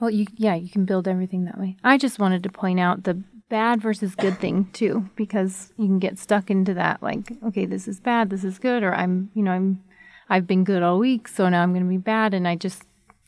Well, 0.00 0.10
you 0.10 0.26
yeah, 0.36 0.54
you 0.54 0.70
can 0.70 0.84
build 0.86 1.06
everything 1.06 1.44
that 1.44 1.58
way. 1.58 1.76
I 1.84 1.98
just 1.98 2.18
wanted 2.18 2.42
to 2.44 2.48
point 2.48 2.80
out 2.80 3.04
the 3.04 3.22
bad 3.50 3.82
versus 3.82 4.14
good 4.14 4.38
thing 4.38 4.70
too, 4.72 5.10
because 5.16 5.72
you 5.76 5.86
can 5.86 5.98
get 5.98 6.18
stuck 6.18 6.50
into 6.50 6.72
that 6.74 7.02
like, 7.02 7.32
okay, 7.44 7.66
this 7.66 7.86
is 7.86 8.00
bad, 8.00 8.30
this 8.30 8.44
is 8.44 8.58
good, 8.58 8.82
or 8.82 8.94
I'm, 8.94 9.30
you 9.34 9.42
know, 9.42 9.50
I'm, 9.50 9.82
I've 10.28 10.46
been 10.46 10.64
good 10.64 10.82
all 10.82 10.98
week, 10.98 11.28
so 11.28 11.48
now 11.48 11.62
I'm 11.62 11.72
going 11.72 11.82
to 11.82 11.88
be 11.88 11.98
bad, 11.98 12.32
and 12.32 12.46
I 12.46 12.54
just, 12.54 12.84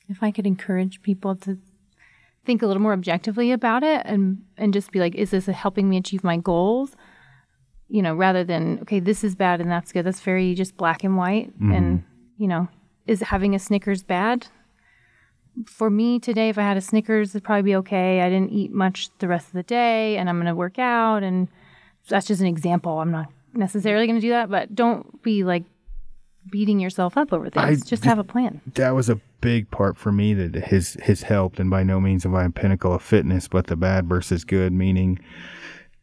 if 0.08 0.22
I 0.22 0.30
could 0.30 0.46
encourage 0.46 1.02
people 1.02 1.34
to 1.36 1.58
think 2.44 2.62
a 2.62 2.66
little 2.66 2.82
more 2.82 2.92
objectively 2.92 3.52
about 3.52 3.82
it 3.82 4.02
and 4.04 4.42
and 4.56 4.72
just 4.72 4.90
be 4.90 4.98
like, 4.98 5.14
is 5.14 5.30
this 5.30 5.46
helping 5.46 5.88
me 5.88 5.96
achieve 5.96 6.24
my 6.24 6.36
goals? 6.36 6.96
You 7.88 8.02
know, 8.02 8.14
rather 8.14 8.44
than 8.44 8.78
okay, 8.82 9.00
this 9.00 9.22
is 9.22 9.34
bad 9.34 9.60
and 9.60 9.70
that's 9.70 9.92
good. 9.92 10.04
That's 10.04 10.20
very 10.20 10.54
just 10.54 10.76
black 10.76 11.04
and 11.04 11.16
white. 11.16 11.52
And 11.60 11.98
mm-hmm. 12.00 12.42
you 12.42 12.48
know, 12.48 12.68
is 13.06 13.20
having 13.20 13.54
a 13.54 13.58
Snickers 13.58 14.02
bad? 14.02 14.46
For 15.66 15.90
me 15.90 16.18
today, 16.18 16.48
if 16.48 16.58
I 16.58 16.62
had 16.62 16.76
a 16.76 16.80
Snickers, 16.80 17.30
it'd 17.30 17.44
probably 17.44 17.62
be 17.62 17.76
okay. 17.76 18.22
I 18.22 18.30
didn't 18.30 18.52
eat 18.52 18.72
much 18.72 19.10
the 19.18 19.28
rest 19.28 19.48
of 19.48 19.52
the 19.52 19.62
day, 19.62 20.16
and 20.16 20.28
I'm 20.28 20.36
going 20.36 20.46
to 20.46 20.54
work 20.54 20.78
out, 20.78 21.22
and 21.22 21.48
that's 22.08 22.26
just 22.26 22.40
an 22.40 22.46
example. 22.46 23.00
I'm 23.00 23.10
not 23.10 23.26
necessarily 23.54 24.06
going 24.06 24.18
to 24.18 24.26
do 24.26 24.30
that, 24.30 24.50
but 24.50 24.74
don't 24.74 25.22
be 25.22 25.44
like 25.44 25.64
beating 26.50 26.80
yourself 26.80 27.16
up 27.16 27.32
over 27.32 27.50
things. 27.50 27.82
I 27.82 27.86
just 27.88 28.04
have 28.04 28.18
a 28.18 28.24
plan. 28.24 28.60
that 28.74 28.90
was 28.94 29.08
a 29.08 29.20
big 29.40 29.70
part 29.70 29.96
for 29.96 30.10
me 30.10 30.34
that 30.34 30.54
has 30.66 30.96
has 31.02 31.22
helped 31.22 31.58
and 31.60 31.68
by 31.68 31.82
no 31.82 32.00
means 32.00 32.24
am 32.24 32.34
I 32.34 32.44
a 32.44 32.50
pinnacle 32.50 32.92
of 32.94 33.02
fitness 33.02 33.48
but 33.48 33.66
the 33.66 33.74
bad 33.76 34.08
versus 34.08 34.44
good 34.44 34.72
meaning 34.72 35.18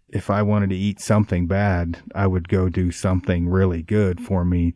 if 0.09 0.29
I 0.29 0.41
wanted 0.41 0.69
to 0.71 0.75
eat 0.75 0.99
something 0.99 1.47
bad 1.47 1.99
I 2.13 2.27
would 2.27 2.49
go 2.49 2.67
do 2.69 2.91
something 2.91 3.47
really 3.47 3.81
good 3.81 4.19
for 4.19 4.43
me 4.43 4.73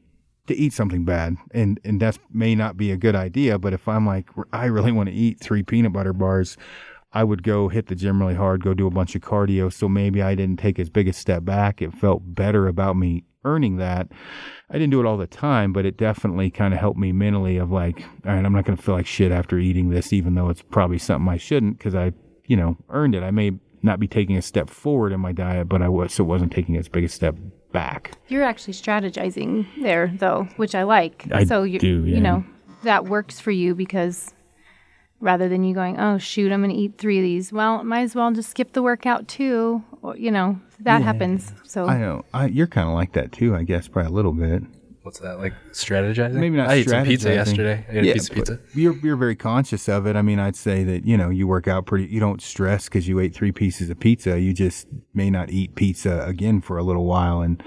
to 0.48 0.56
eat 0.56 0.74
something 0.74 1.06
bad 1.06 1.36
and 1.52 1.80
and 1.84 2.02
that 2.02 2.18
may 2.32 2.56
not 2.56 2.78
be 2.78 2.92
a 2.92 2.98
good 2.98 3.16
idea 3.16 3.58
but 3.58 3.74
if 3.74 3.88
I'm 3.88 4.06
like 4.06 4.30
I 4.52 4.66
really 4.66 4.92
want 4.92 5.10
to 5.10 5.16
eat 5.16 5.40
three 5.40 5.64
peanut 5.64 5.94
butter 5.94 6.14
bars 6.14 6.58
I 7.12 7.24
would 7.24 7.44
go 7.44 7.70
hit 7.70 7.88
the 7.88 7.96
gym 7.96 8.20
really 8.22 8.36
hard 8.36 8.64
go 8.64 8.74
do 8.74 8.88
a 8.88 8.92
bunch 8.92 9.16
of 9.16 9.22
cardio 9.22 9.72
so 9.72 9.88
maybe 9.88 10.22
I 10.22 10.36
didn't 10.36 10.60
take 10.60 10.80
as 10.80 10.90
big 10.90 11.08
a 11.08 11.14
step 11.14 11.46
back 11.46 11.82
it 11.82 11.94
felt 11.94 12.22
better 12.36 12.68
about 12.68 12.98
me 12.98 13.24
earning 13.46 13.78
that 13.78 14.10
I 14.70 14.74
didn't 14.74 14.90
do 14.90 15.00
it 15.00 15.06
all 15.06 15.18
the 15.18 15.28
time, 15.28 15.72
but 15.72 15.86
it 15.86 15.98
definitely 15.98 16.50
kind 16.50 16.74
of 16.74 16.80
helped 16.80 16.98
me 16.98 17.12
mentally 17.12 17.58
of 17.58 17.72
like, 17.72 18.02
all 18.26 18.34
right, 18.34 18.44
I'm 18.44 18.54
not 18.54 18.66
going 18.66 18.76
to 18.76 18.82
feel 18.82 18.96
like 18.96 19.06
shit 19.06 19.32
after 19.32 19.60
eating 19.60 19.90
this, 19.90 20.12
even 20.12 20.34
though 20.34 20.50
it's 20.50 20.64
probably 20.64 20.98
something 20.98 21.32
I 21.32 21.38
shouldn't 21.38 21.78
because 21.78 21.94
I, 21.94 22.14
you 22.48 22.58
know, 22.58 22.78
earned 22.90 23.14
it. 23.14 23.22
I 23.22 23.32
may 23.32 23.52
not 23.84 24.00
be 24.00 24.08
taking 24.08 24.36
a 24.36 24.42
step 24.42 24.70
forward 24.70 25.12
in 25.12 25.20
my 25.20 25.32
diet, 25.32 25.70
but 25.70 25.84
I 25.84 25.90
was, 25.90 26.14
so 26.14 26.24
wasn't 26.24 26.54
taking 26.54 26.76
as 26.76 26.88
big 26.88 27.04
a 27.04 27.10
step 27.10 27.36
back. 27.74 28.14
You're 28.30 28.44
actually 28.44 28.74
strategizing 28.74 29.68
there, 29.82 30.14
though, 30.16 30.48
which 30.56 30.76
I 30.76 30.84
like. 30.84 31.26
I 31.32 31.44
so 31.44 31.64
you, 31.64 31.80
do, 31.80 32.06
yeah. 32.06 32.16
you 32.16 32.22
know, 32.22 32.46
that 32.84 33.06
works 33.06 33.42
for 33.42 33.52
you 33.52 33.76
because 33.76 34.34
rather 35.20 35.50
than 35.50 35.64
you 35.64 35.74
going, 35.74 36.00
oh 36.00 36.18
shoot, 36.18 36.52
I'm 36.52 36.62
going 36.62 36.74
to 36.74 36.78
eat 36.78 36.98
three 36.98 37.18
of 37.18 37.24
these. 37.24 37.52
Well, 37.52 37.84
might 37.84 38.04
as 38.04 38.16
well 38.16 38.32
just 38.32 38.52
skip 38.52 38.74
the 38.74 38.84
workout 38.84 39.28
too. 39.28 39.84
Or, 40.02 40.16
you 40.16 40.32
know, 40.32 40.60
that 40.82 41.02
happens. 41.02 41.52
So 41.64 41.88
I 41.88 41.98
know 41.98 42.26
I, 42.34 42.46
you're 42.46 42.68
kind 42.68 42.88
of 42.88 42.94
like 42.94 43.14
that 43.14 43.32
too, 43.32 43.56
I 43.56 43.64
guess, 43.64 43.88
probably 43.88 44.12
a 44.12 44.14
little 44.14 44.34
bit. 44.34 44.64
What's 45.04 45.20
that 45.20 45.38
like? 45.38 45.54
Strategizing? 45.72 46.36
Maybe 46.36 46.56
not 46.56 46.70
I 46.70 46.76
ate 46.76 46.90
some 46.90 47.04
pizza 47.04 47.34
yesterday. 47.34 47.86
I 47.90 47.92
ate 47.92 48.10
a 48.10 48.14
piece 48.14 48.30
of 48.30 48.36
pizza. 48.36 48.60
You're 48.74 48.96
you're 49.00 49.18
very 49.18 49.36
conscious 49.36 49.90
of 49.90 50.08
it. 50.08 50.16
I 50.16 50.22
mean, 50.22 50.40
I'd 50.40 50.56
say 50.56 50.86
that 50.86 51.06
you 51.06 51.18
know 51.18 51.30
you 51.30 51.46
work 51.46 51.68
out 51.68 51.86
pretty. 51.86 52.06
You 52.06 52.22
don't 52.22 52.42
stress 52.42 52.86
because 52.86 53.06
you 53.06 53.20
ate 53.20 53.36
three 53.36 53.52
pieces 53.52 53.90
of 53.90 54.00
pizza. 54.00 54.40
You 54.40 54.54
just 54.54 54.88
may 55.14 55.30
not 55.30 55.50
eat 55.50 55.76
pizza 55.76 56.24
again 56.26 56.62
for 56.62 56.78
a 56.78 56.84
little 56.84 57.06
while. 57.06 57.42
And 57.42 57.62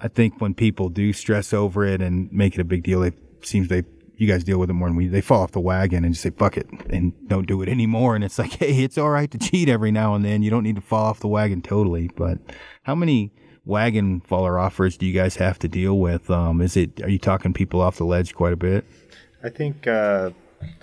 I 0.00 0.08
think 0.08 0.38
when 0.38 0.52
people 0.52 0.90
do 0.90 1.14
stress 1.14 1.54
over 1.54 1.82
it 1.82 2.02
and 2.02 2.30
make 2.30 2.54
it 2.54 2.60
a 2.60 2.64
big 2.64 2.82
deal, 2.82 3.02
it 3.02 3.14
seems 3.40 3.68
they 3.68 3.84
you 4.18 4.26
guys 4.26 4.44
deal 4.44 4.58
with 4.58 4.68
it 4.68 4.74
more 4.74 4.88
than 4.88 4.96
we. 4.96 5.08
They 5.08 5.22
fall 5.22 5.42
off 5.42 5.52
the 5.52 5.60
wagon 5.60 6.04
and 6.04 6.12
just 6.12 6.22
say 6.22 6.30
fuck 6.30 6.58
it 6.58 6.68
and 6.90 7.14
don't 7.26 7.46
do 7.46 7.62
it 7.62 7.70
anymore. 7.70 8.14
And 8.14 8.22
it's 8.22 8.38
like, 8.38 8.52
hey, 8.58 8.84
it's 8.84 8.98
all 8.98 9.10
right 9.10 9.30
to 9.30 9.38
cheat 9.38 9.70
every 9.70 9.92
now 9.92 10.14
and 10.14 10.26
then. 10.26 10.42
You 10.42 10.50
don't 10.50 10.62
need 10.62 10.76
to 10.76 10.82
fall 10.82 11.06
off 11.06 11.20
the 11.20 11.28
wagon 11.28 11.62
totally. 11.62 12.10
But 12.14 12.38
how 12.82 12.94
many 12.94 13.32
wagon 13.66 14.20
faller 14.20 14.58
offers 14.58 14.96
do 14.96 15.04
you 15.04 15.12
guys 15.12 15.36
have 15.36 15.58
to 15.58 15.68
deal 15.68 15.98
with? 15.98 16.30
Um, 16.30 16.60
is 16.62 16.76
it 16.76 17.02
are 17.02 17.10
you 17.10 17.18
talking 17.18 17.52
people 17.52 17.80
off 17.80 17.96
the 17.96 18.04
ledge 18.04 18.34
quite 18.34 18.52
a 18.52 18.56
bit? 18.56 18.86
I 19.42 19.50
think 19.50 19.86
uh, 19.86 20.30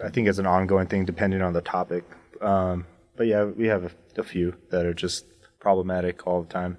I 0.04 0.10
think 0.10 0.28
it's 0.28 0.38
an 0.38 0.46
ongoing 0.46 0.88
thing 0.88 1.06
depending 1.06 1.42
on 1.42 1.54
the 1.54 1.62
topic. 1.62 2.04
Um, 2.42 2.86
but 3.16 3.28
yeah, 3.28 3.46
we 3.46 3.68
have 3.68 3.86
a, 3.86 3.92
a 4.20 4.24
few 4.24 4.56
that 4.70 4.86
are 4.86 4.94
just 4.94 5.26
problematic 5.60 6.28
all 6.28 6.44
the 6.44 6.54
time. 6.54 6.78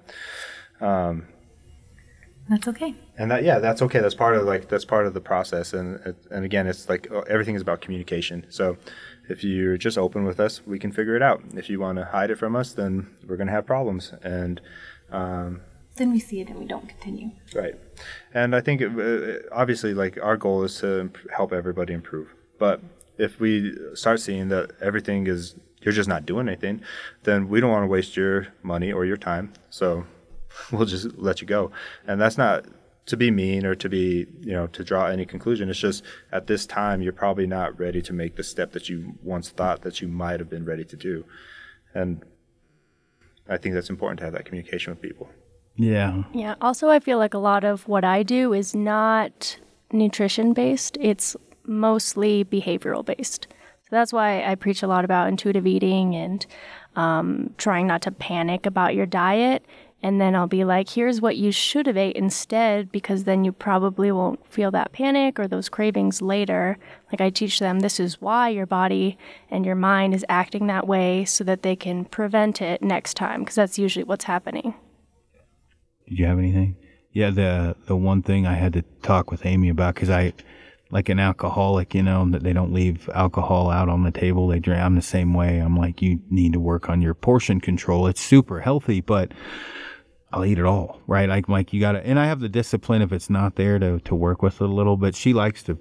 that's 2.47 2.67
okay. 2.67 2.93
And 3.17 3.31
that 3.31 3.43
yeah, 3.43 3.59
that's 3.59 3.81
okay. 3.81 3.99
That's 3.99 4.13
part 4.13 4.35
of 4.35 4.43
like 4.45 4.69
that's 4.69 4.85
part 4.85 5.07
of 5.07 5.13
the 5.13 5.21
process. 5.21 5.73
And 5.73 6.15
and 6.29 6.45
again, 6.45 6.67
it's 6.67 6.87
like 6.87 7.09
uh, 7.11 7.21
everything 7.21 7.55
is 7.55 7.61
about 7.61 7.81
communication. 7.81 8.45
So 8.49 8.77
if 9.27 9.43
you're 9.43 9.77
just 9.77 9.97
open 9.97 10.25
with 10.25 10.39
us, 10.39 10.61
we 10.67 10.77
can 10.77 10.91
figure 10.91 11.15
it 11.15 11.23
out. 11.23 11.41
If 11.55 11.69
you 11.69 11.79
want 11.79 11.97
to 11.97 12.05
hide 12.05 12.29
it 12.29 12.37
from 12.37 12.55
us, 12.55 12.73
then 12.73 13.09
we're 13.27 13.37
gonna 13.37 13.51
have 13.51 13.65
problems. 13.65 14.13
And 14.21 14.61
um, 15.11 15.61
Then 15.95 16.11
we 16.11 16.19
see 16.19 16.41
it 16.41 16.49
and 16.49 16.59
we 16.59 16.65
don't 16.65 16.87
continue. 16.87 17.31
Right. 17.53 17.75
And 18.33 18.55
I 18.55 18.61
think 18.61 18.81
uh, 18.81 19.47
obviously, 19.51 19.93
like 19.93 20.17
our 20.21 20.37
goal 20.37 20.63
is 20.63 20.79
to 20.79 21.11
help 21.33 21.53
everybody 21.53 21.93
improve. 21.93 22.33
But 22.57 22.81
if 23.17 23.39
we 23.39 23.77
start 23.93 24.19
seeing 24.19 24.49
that 24.49 24.71
everything 24.81 25.27
is 25.27 25.55
you're 25.81 25.93
just 25.93 26.09
not 26.09 26.25
doing 26.25 26.47
anything, 26.47 26.81
then 27.23 27.47
we 27.47 27.61
don't 27.61 27.71
want 27.71 27.83
to 27.83 27.87
waste 27.87 28.17
your 28.17 28.47
money 28.63 28.91
or 28.91 29.05
your 29.05 29.17
time. 29.17 29.53
So 29.69 30.05
we'll 30.71 30.85
just 30.85 31.17
let 31.17 31.41
you 31.41 31.47
go. 31.47 31.71
And 32.07 32.19
that's 32.19 32.37
not 32.37 32.65
to 33.05 33.15
be 33.15 33.29
mean 33.29 33.65
or 33.65 33.75
to 33.75 33.87
be 33.87 34.25
you 34.41 34.51
know 34.51 34.67
to 34.67 34.83
draw 34.83 35.05
any 35.05 35.25
conclusion. 35.25 35.69
It's 35.69 35.79
just 35.79 36.03
at 36.31 36.47
this 36.47 36.65
time 36.65 37.01
you're 37.01 37.13
probably 37.13 37.47
not 37.47 37.79
ready 37.79 38.01
to 38.01 38.13
make 38.13 38.35
the 38.35 38.43
step 38.43 38.71
that 38.73 38.89
you 38.89 39.13
once 39.23 39.49
thought 39.49 39.81
that 39.83 40.01
you 40.01 40.07
might 40.07 40.39
have 40.39 40.49
been 40.49 40.65
ready 40.65 40.83
to 40.85 40.95
do. 40.97 41.23
And 41.93 42.23
I 43.47 43.57
think 43.57 43.75
that's 43.75 43.89
important 43.89 44.19
to 44.19 44.25
have 44.25 44.33
that 44.33 44.45
communication 44.45 44.91
with 44.91 45.01
people. 45.01 45.29
Yeah. 45.75 46.23
Yeah. 46.33 46.55
Also, 46.61 46.89
I 46.89 46.99
feel 46.99 47.17
like 47.17 47.33
a 47.33 47.39
lot 47.39 47.63
of 47.63 47.87
what 47.87 48.03
I 48.03 48.23
do 48.23 48.53
is 48.53 48.75
not 48.75 49.57
nutrition 49.91 50.53
based, 50.53 50.97
it's 50.99 51.35
mostly 51.65 52.43
behavioral 52.45 53.05
based. 53.05 53.47
So 53.83 53.89
that's 53.91 54.13
why 54.13 54.43
I 54.43 54.55
preach 54.55 54.83
a 54.83 54.87
lot 54.87 55.05
about 55.05 55.27
intuitive 55.27 55.67
eating 55.67 56.15
and 56.15 56.45
um, 56.95 57.53
trying 57.57 57.87
not 57.87 58.01
to 58.03 58.11
panic 58.11 58.65
about 58.65 58.95
your 58.95 59.05
diet. 59.05 59.65
And 60.01 60.21
then 60.21 60.35
I'll 60.35 60.47
be 60.47 60.63
like, 60.63 60.89
here's 60.89 61.21
what 61.21 61.37
you 61.37 61.51
should 61.51 61.87
have 61.87 61.97
ate 61.97 62.15
instead, 62.15 62.91
because 62.91 63.23
then 63.23 63.43
you 63.43 63.51
probably 63.51 64.11
won't 64.11 64.45
feel 64.51 64.69
that 64.71 64.91
panic 64.91 65.39
or 65.39 65.47
those 65.47 65.69
cravings 65.69 66.21
later. 66.21 66.77
Like 67.11 67.21
I 67.21 67.29
teach 67.29 67.59
them, 67.59 67.79
this 67.79 67.99
is 67.99 68.21
why 68.21 68.49
your 68.49 68.67
body 68.67 69.17
and 69.49 69.65
your 69.65 69.75
mind 69.75 70.13
is 70.13 70.25
acting 70.29 70.67
that 70.67 70.87
way 70.87 71.25
so 71.25 71.43
that 71.45 71.63
they 71.63 71.75
can 71.75 72.05
prevent 72.05 72.61
it 72.61 72.83
next 72.83 73.15
time, 73.15 73.41
because 73.41 73.55
that's 73.55 73.79
usually 73.79 74.03
what's 74.03 74.25
happening. 74.25 74.75
Did 76.07 76.19
you 76.19 76.25
have 76.25 76.39
anything? 76.39 76.77
Yeah, 77.11 77.29
the 77.29 77.75
the 77.85 77.95
one 77.95 78.21
thing 78.21 78.45
I 78.45 78.53
had 78.53 78.73
to 78.73 78.81
talk 79.01 79.31
with 79.31 79.45
Amy 79.45 79.69
about 79.69 79.95
because 79.95 80.09
I, 80.09 80.33
like 80.91 81.09
an 81.09 81.19
alcoholic, 81.19 81.95
you 81.95 82.03
know, 82.03 82.29
that 82.31 82.43
they 82.43 82.53
don't 82.53 82.73
leave 82.73 83.09
alcohol 83.13 83.69
out 83.69 83.89
on 83.89 84.03
the 84.03 84.11
table. 84.11 84.47
They 84.47 84.59
drink. 84.59 84.81
I'm 84.81 84.95
the 84.95 85.01
same 85.01 85.33
way. 85.33 85.59
I'm 85.59 85.77
like, 85.77 86.01
you 86.01 86.19
need 86.29 86.53
to 86.53 86.59
work 86.59 86.89
on 86.89 87.01
your 87.01 87.13
portion 87.13 87.61
control. 87.61 88.07
It's 88.07 88.21
super 88.21 88.59
healthy, 88.59 89.01
but 89.01 89.31
I'll 90.35 90.43
eat 90.43 90.59
it 90.59 90.65
all, 90.65 91.01
right? 91.07 91.29
Like, 91.29 91.47
like 91.47 91.71
you 91.71 91.79
gotta, 91.79 92.05
and 92.05 92.19
I 92.19 92.25
have 92.25 92.41
the 92.41 92.49
discipline 92.49 93.01
if 93.01 93.13
it's 93.13 93.29
not 93.29 93.55
there 93.55 93.79
to, 93.79 93.99
to 94.01 94.15
work 94.15 94.41
with 94.41 94.55
it 94.55 94.65
a 94.65 94.67
little, 94.67 94.97
but 94.97 95.15
she 95.15 95.33
likes 95.33 95.63
to 95.63 95.77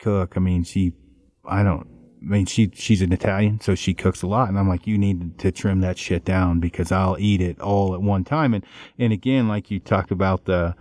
cook. 0.00 0.34
I 0.36 0.40
mean, 0.40 0.64
she, 0.64 0.94
I 1.44 1.62
don't, 1.62 1.86
I 2.22 2.24
mean, 2.24 2.46
she, 2.46 2.70
she's 2.74 3.02
an 3.02 3.12
Italian, 3.12 3.60
so 3.60 3.74
she 3.74 3.94
cooks 3.94 4.22
a 4.22 4.26
lot. 4.26 4.48
And 4.48 4.58
I'm 4.58 4.68
like, 4.68 4.86
you 4.86 4.96
need 4.96 5.38
to 5.40 5.50
trim 5.50 5.80
that 5.80 5.98
shit 5.98 6.24
down 6.24 6.60
because 6.60 6.92
I'll 6.92 7.16
eat 7.18 7.40
it 7.40 7.60
all 7.60 7.94
at 7.94 8.02
one 8.02 8.24
time. 8.24 8.54
And, 8.54 8.64
and 8.98 9.12
again, 9.12 9.48
like 9.48 9.70
you 9.70 9.80
talked 9.80 10.10
about 10.10 10.44
the, 10.44 10.74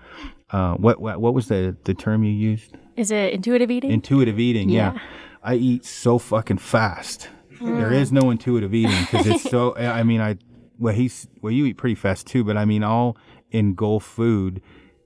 uh, 0.51 0.76
what, 0.76 1.01
what, 1.01 1.19
what 1.19 1.34
was 1.34 1.47
the, 1.47 1.76
the 1.85 1.93
term 1.93 2.23
you 2.23 2.31
used? 2.31 2.77
Is 2.95 3.09
it 3.09 3.34
intuitive 3.34 3.72
eating? 3.72 3.91
Intuitive 3.91 4.39
eating, 4.39 4.69
yeah. 4.69 4.93
Yeah. 4.93 4.99
I 5.43 5.55
eat 5.55 5.85
so 5.85 6.19
fucking 6.19 6.59
fast. 6.59 7.30
There 7.61 7.93
is 7.93 8.11
no 8.11 8.31
intuitive 8.31 8.73
eating 8.73 9.01
because 9.01 9.27
it's 9.27 9.43
so. 9.43 9.76
I 9.77 10.03
mean, 10.03 10.19
I 10.19 10.38
well, 10.80 10.93
he's 10.93 11.27
well, 11.41 11.51
you 11.51 11.65
eat 11.65 11.77
pretty 11.77 11.95
fast 11.95 12.26
too, 12.27 12.43
but 12.43 12.57
I 12.57 12.65
mean, 12.65 12.84
I'll 12.84 13.18
engulf 13.51 14.03
food, 14.03 14.61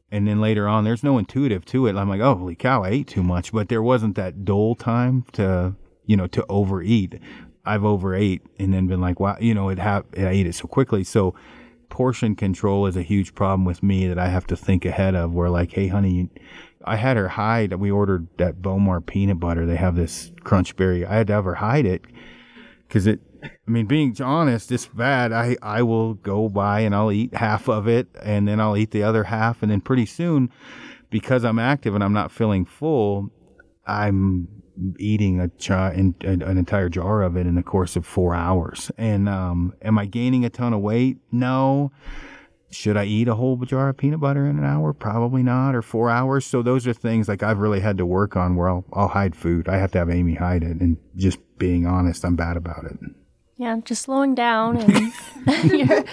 and 0.10 0.28
then 0.28 0.40
later 0.40 0.68
on, 0.68 0.86
there's 0.86 1.04
no 1.04 1.18
intuitive 1.18 1.66
to 1.66 1.88
it. 1.88 1.96
I'm 1.96 2.08
like, 2.08 2.22
oh, 2.22 2.36
holy 2.36 2.56
cow, 2.56 2.84
I 2.84 2.90
ate 2.90 3.08
too 3.08 3.24
much, 3.24 3.52
but 3.52 3.68
there 3.68 3.82
wasn't 3.84 4.16
that 4.16 4.46
dull 4.46 4.76
time 4.76 5.26
to, 5.34 5.76
you 6.06 6.18
know, 6.18 6.28
to 6.28 6.46
overeat. 6.50 7.20
I've 7.66 7.84
overate 7.84 8.44
and 8.60 8.74
then 8.74 8.88
been 8.88 9.02
like, 9.02 9.20
wow, 9.20 9.38
you 9.40 9.54
know, 9.54 9.70
it 9.70 9.80
have 9.80 10.06
I 10.18 10.28
ate 10.28 10.48
it 10.48 10.54
so 10.56 10.68
quickly, 10.68 11.04
so 11.04 11.34
portion 11.90 12.36
control 12.36 12.86
is 12.88 12.96
a 12.96 13.02
huge 13.02 13.34
problem 13.34 13.66
with 13.66 13.82
me 13.82 14.08
that 14.08 14.20
I 14.20 14.28
have 14.28 14.46
to 14.48 14.56
think 14.56 14.86
ahead 14.86 15.16
of. 15.16 15.34
Where 15.34 15.50
like, 15.50 15.72
hey, 15.72 15.88
honey, 15.88 16.30
I 16.84 16.98
had 16.98 17.18
her 17.18 17.30
hide. 17.30 17.74
We 17.74 17.90
ordered 17.90 18.28
that 18.38 18.62
Bowmar 18.62 19.02
peanut 19.02 19.40
butter. 19.40 19.66
They 19.66 19.78
have 19.78 19.96
this 19.96 20.32
crunch 20.44 20.76
berry. 20.76 21.06
I 21.06 21.16
had 21.16 21.28
to 21.28 21.34
have 21.34 21.46
her 21.46 21.56
hide 21.56 21.86
it 21.86 22.04
because 22.88 23.08
it. 23.08 23.20
I 23.44 23.70
mean, 23.70 23.86
being 23.86 24.16
honest, 24.22 24.72
it's 24.72 24.88
bad. 24.88 25.32
I 25.32 25.56
I 25.62 25.84
will 25.84 26.16
go 26.16 26.50
by 26.50 26.80
and 26.82 26.96
I'll 26.96 27.12
eat 27.12 27.36
half 27.36 27.68
of 27.68 27.88
it, 27.88 28.08
and 28.22 28.48
then 28.48 28.60
I'll 28.60 28.78
eat 28.78 28.92
the 28.92 29.04
other 29.04 29.26
half, 29.26 29.62
and 29.62 29.72
then 29.72 29.82
pretty 29.82 30.06
soon, 30.06 30.52
because 31.10 31.46
I'm 31.46 31.60
active 31.60 31.94
and 31.94 32.04
I'm 32.04 32.14
not 32.14 32.32
feeling 32.32 32.66
full, 32.66 33.30
I'm 33.86 34.48
eating 34.98 35.40
a 35.40 35.48
jar, 35.48 35.90
an, 35.92 36.16
entire 36.22 36.90
jar 36.90 37.22
of 37.22 37.36
it 37.36 37.48
in 37.48 37.56
the 37.56 37.64
course 37.64 37.96
of 37.96 38.06
four 38.06 38.36
hours. 38.36 38.92
And 38.98 39.30
um, 39.30 39.74
am 39.82 39.98
I 39.98 40.06
gaining 40.06 40.46
a 40.46 40.50
ton 40.50 40.74
of 40.74 40.82
weight? 40.82 41.18
No. 41.32 41.92
Should 42.72 42.98
I 42.98 43.06
eat 43.06 43.28
a 43.28 43.36
whole 43.36 43.58
jar 43.58 43.90
of 43.90 43.98
peanut 43.98 44.20
butter 44.20 44.46
in 44.46 44.58
an 44.58 44.66
hour? 44.66 44.92
Probably 44.92 45.44
not, 45.44 45.76
or 45.76 45.82
four 45.82 46.10
hours. 46.10 46.46
So 46.46 46.62
those 46.62 46.86
are 46.88 46.94
things 46.94 47.28
like 47.28 47.42
I've 47.42 47.60
really 47.60 47.80
had 47.80 47.98
to 48.00 48.06
work 48.06 48.36
on 48.36 48.56
where 48.56 48.70
I'll, 48.70 48.86
I'll 48.92 49.08
hide 49.08 49.36
food. 49.36 49.70
I 49.70 49.78
have 49.78 49.92
to 49.92 50.00
have 50.00 50.10
Amy 50.10 50.36
hide 50.36 50.64
it, 50.64 50.82
and 50.82 50.98
just 51.16 51.40
being 51.58 51.86
honest, 51.86 52.26
I'm 52.26 52.36
bad 52.36 52.58
about 52.58 52.86
it. 52.86 53.00
Yeah, 53.58 53.78
just 53.86 54.02
slowing 54.02 54.36
down 54.36 54.76
and 54.76 55.14
you're, 55.72 56.04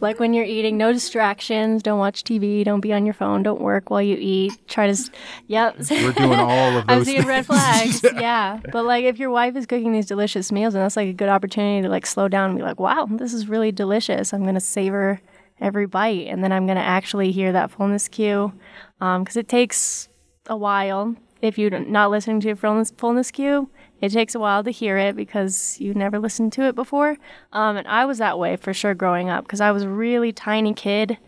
like 0.00 0.20
when 0.20 0.32
you're 0.32 0.44
eating, 0.44 0.76
no 0.76 0.92
distractions. 0.92 1.82
Don't 1.82 1.98
watch 1.98 2.22
TV. 2.22 2.64
Don't 2.64 2.78
be 2.80 2.92
on 2.92 3.04
your 3.04 3.14
phone. 3.14 3.42
Don't 3.42 3.60
work 3.60 3.90
while 3.90 4.00
you 4.00 4.16
eat. 4.20 4.52
Try 4.68 4.92
to, 4.92 5.10
yep. 5.48 5.76
We're 5.90 6.12
doing 6.12 6.38
all 6.38 6.78
of 6.78 6.84
I'm 6.88 6.98
those. 6.98 7.06
seeing 7.06 7.26
red 7.26 7.46
flags. 7.46 8.00
yeah, 8.14 8.60
but 8.70 8.84
like 8.84 9.04
if 9.04 9.18
your 9.18 9.30
wife 9.30 9.56
is 9.56 9.66
cooking 9.66 9.92
these 9.92 10.06
delicious 10.06 10.52
meals, 10.52 10.74
and 10.74 10.84
that's 10.84 10.96
like 10.96 11.08
a 11.08 11.12
good 11.12 11.28
opportunity 11.28 11.82
to 11.82 11.88
like 11.88 12.06
slow 12.06 12.28
down 12.28 12.50
and 12.50 12.58
be 12.58 12.62
like, 12.62 12.78
wow, 12.78 13.08
this 13.10 13.32
is 13.34 13.48
really 13.48 13.72
delicious. 13.72 14.32
I'm 14.32 14.44
gonna 14.44 14.60
savor 14.60 15.20
every 15.60 15.86
bite, 15.86 16.28
and 16.28 16.44
then 16.44 16.52
I'm 16.52 16.64
gonna 16.64 16.78
actually 16.78 17.32
hear 17.32 17.50
that 17.50 17.72
fullness 17.72 18.06
cue, 18.06 18.52
um, 19.00 19.24
because 19.24 19.36
it 19.36 19.48
takes 19.48 20.08
a 20.46 20.56
while. 20.56 21.16
If 21.42 21.58
you're 21.58 21.70
not 21.70 22.10
listening 22.12 22.38
to 22.40 22.46
your 22.46 22.56
fullness, 22.56 22.92
fullness 22.96 23.32
cue, 23.32 23.68
it 24.00 24.12
takes 24.12 24.34
a 24.34 24.38
while 24.38 24.62
to 24.64 24.70
hear 24.70 24.98
it 24.98 25.16
because 25.16 25.78
you 25.80 25.94
never 25.94 26.18
listened 26.18 26.52
to 26.54 26.62
it 26.62 26.74
before. 26.74 27.16
Um, 27.52 27.76
and 27.76 27.88
I 27.88 28.04
was 28.04 28.18
that 28.18 28.38
way 28.38 28.56
for 28.56 28.74
sure 28.74 28.94
growing 28.94 29.30
up 29.30 29.44
because 29.44 29.60
I 29.60 29.70
was 29.70 29.82
a 29.82 29.88
really 29.88 30.32
tiny 30.32 30.74
kid. 30.74 31.18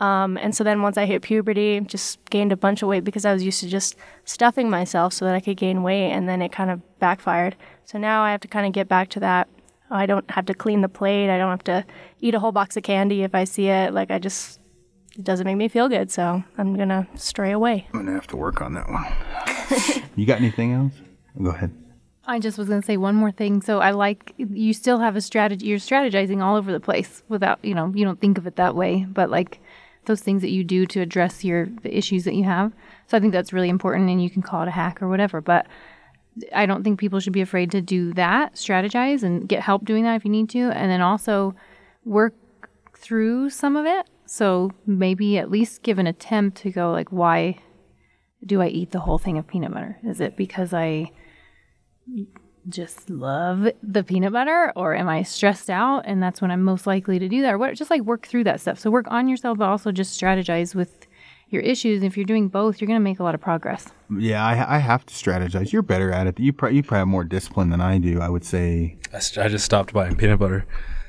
Um, 0.00 0.36
and 0.38 0.54
so 0.54 0.64
then 0.64 0.82
once 0.82 0.96
I 0.98 1.06
hit 1.06 1.22
puberty, 1.22 1.80
just 1.80 2.24
gained 2.30 2.50
a 2.50 2.56
bunch 2.56 2.82
of 2.82 2.88
weight 2.88 3.04
because 3.04 3.24
I 3.24 3.32
was 3.32 3.44
used 3.44 3.60
to 3.60 3.68
just 3.68 3.94
stuffing 4.24 4.68
myself 4.68 5.12
so 5.12 5.24
that 5.24 5.34
I 5.34 5.40
could 5.40 5.56
gain 5.56 5.84
weight, 5.84 6.10
and 6.10 6.28
then 6.28 6.42
it 6.42 6.50
kind 6.50 6.70
of 6.70 6.80
backfired. 6.98 7.54
So 7.84 7.98
now 7.98 8.22
I 8.22 8.32
have 8.32 8.40
to 8.40 8.48
kind 8.48 8.66
of 8.66 8.72
get 8.72 8.88
back 8.88 9.10
to 9.10 9.20
that. 9.20 9.48
I 9.90 10.06
don't 10.06 10.28
have 10.30 10.46
to 10.46 10.54
clean 10.54 10.80
the 10.80 10.88
plate. 10.88 11.30
I 11.30 11.38
don't 11.38 11.50
have 11.50 11.64
to 11.64 11.84
eat 12.20 12.34
a 12.34 12.40
whole 12.40 12.50
box 12.50 12.76
of 12.76 12.82
candy 12.82 13.22
if 13.22 13.34
I 13.34 13.44
see 13.44 13.68
it. 13.68 13.92
Like 13.92 14.10
I 14.10 14.18
just, 14.18 14.58
it 15.16 15.22
doesn't 15.22 15.44
make 15.44 15.56
me 15.56 15.68
feel 15.68 15.88
good. 15.88 16.10
So 16.10 16.42
I'm 16.58 16.74
gonna 16.74 17.06
stray 17.14 17.52
away. 17.52 17.86
I'm 17.92 18.00
gonna 18.00 18.14
have 18.14 18.26
to 18.28 18.36
work 18.36 18.60
on 18.60 18.74
that 18.74 18.88
one. 18.88 20.02
you 20.16 20.26
got 20.26 20.38
anything 20.38 20.72
else? 20.72 20.94
Go 21.40 21.50
ahead. 21.50 21.70
I 22.24 22.38
just 22.38 22.56
was 22.56 22.68
going 22.68 22.80
to 22.80 22.86
say 22.86 22.96
one 22.96 23.16
more 23.16 23.32
thing. 23.32 23.62
So 23.62 23.80
I 23.80 23.90
like 23.90 24.32
you 24.36 24.72
still 24.72 24.98
have 24.98 25.16
a 25.16 25.20
strategy. 25.20 25.66
You're 25.66 25.78
strategizing 25.78 26.42
all 26.42 26.56
over 26.56 26.70
the 26.70 26.80
place 26.80 27.22
without, 27.28 27.64
you 27.64 27.74
know, 27.74 27.92
you 27.94 28.04
don't 28.04 28.20
think 28.20 28.38
of 28.38 28.46
it 28.46 28.56
that 28.56 28.76
way, 28.76 29.04
but 29.08 29.30
like 29.30 29.60
those 30.04 30.20
things 30.20 30.42
that 30.42 30.50
you 30.50 30.64
do 30.64 30.86
to 30.86 31.00
address 31.00 31.44
your 31.44 31.66
the 31.82 31.96
issues 31.96 32.24
that 32.24 32.34
you 32.34 32.44
have. 32.44 32.72
So 33.06 33.16
I 33.16 33.20
think 33.20 33.32
that's 33.32 33.52
really 33.52 33.68
important, 33.68 34.08
and 34.08 34.22
you 34.22 34.30
can 34.30 34.42
call 34.42 34.62
it 34.62 34.68
a 34.68 34.72
hack 34.72 35.02
or 35.02 35.08
whatever. 35.08 35.40
But 35.40 35.66
I 36.54 36.66
don't 36.66 36.82
think 36.82 36.98
people 36.98 37.20
should 37.20 37.32
be 37.32 37.40
afraid 37.40 37.70
to 37.72 37.80
do 37.80 38.12
that, 38.14 38.54
strategize, 38.54 39.22
and 39.22 39.48
get 39.48 39.62
help 39.62 39.84
doing 39.84 40.04
that 40.04 40.16
if 40.16 40.24
you 40.24 40.30
need 40.30 40.48
to, 40.50 40.70
and 40.70 40.90
then 40.90 41.00
also 41.00 41.54
work 42.04 42.34
through 42.96 43.50
some 43.50 43.76
of 43.76 43.84
it. 43.84 44.06
So 44.26 44.70
maybe 44.86 45.38
at 45.38 45.50
least 45.50 45.82
give 45.82 45.98
an 45.98 46.06
attempt 46.06 46.58
to 46.58 46.70
go 46.70 46.90
like, 46.90 47.10
why 47.10 47.58
do 48.44 48.62
I 48.62 48.68
eat 48.68 48.92
the 48.92 49.00
whole 49.00 49.18
thing 49.18 49.38
of 49.38 49.46
peanut 49.46 49.72
butter? 49.72 49.98
Is 50.04 50.20
it 50.20 50.36
because 50.36 50.72
I 50.72 51.10
just 52.68 53.10
love 53.10 53.68
the 53.82 54.04
peanut 54.04 54.32
butter 54.32 54.72
or 54.76 54.94
am 54.94 55.08
I 55.08 55.24
stressed 55.24 55.68
out 55.68 56.02
and 56.04 56.22
that's 56.22 56.40
when 56.40 56.50
I'm 56.50 56.62
most 56.62 56.86
likely 56.86 57.18
to 57.18 57.28
do 57.28 57.42
that 57.42 57.54
or 57.54 57.58
what 57.58 57.74
just 57.74 57.90
like 57.90 58.02
work 58.02 58.26
through 58.26 58.44
that 58.44 58.60
stuff. 58.60 58.78
So 58.78 58.90
work 58.90 59.06
on 59.08 59.28
yourself 59.28 59.58
but 59.58 59.68
also 59.68 59.90
just 59.90 60.20
strategize 60.20 60.74
with 60.74 61.06
your 61.52 61.62
issues. 61.62 62.02
If 62.02 62.16
you're 62.16 62.26
doing 62.26 62.48
both, 62.48 62.80
you're 62.80 62.86
going 62.86 62.98
to 62.98 63.04
make 63.04 63.20
a 63.20 63.22
lot 63.22 63.34
of 63.34 63.40
progress. 63.40 63.88
Yeah, 64.16 64.44
I, 64.44 64.76
I 64.76 64.78
have 64.78 65.04
to 65.06 65.14
strategize. 65.14 65.70
You're 65.70 65.82
better 65.82 66.10
at 66.10 66.26
it. 66.26 66.40
You, 66.40 66.52
pro- 66.52 66.70
you 66.70 66.82
probably 66.82 67.00
have 67.00 67.08
more 67.08 67.24
discipline 67.24 67.70
than 67.70 67.80
I 67.80 67.98
do. 67.98 68.20
I 68.20 68.28
would 68.28 68.44
say 68.44 68.96
I, 69.12 69.18
st- 69.18 69.44
I 69.44 69.48
just 69.48 69.64
stopped 69.64 69.92
buying 69.92 70.16
peanut 70.16 70.38
butter. 70.38 70.64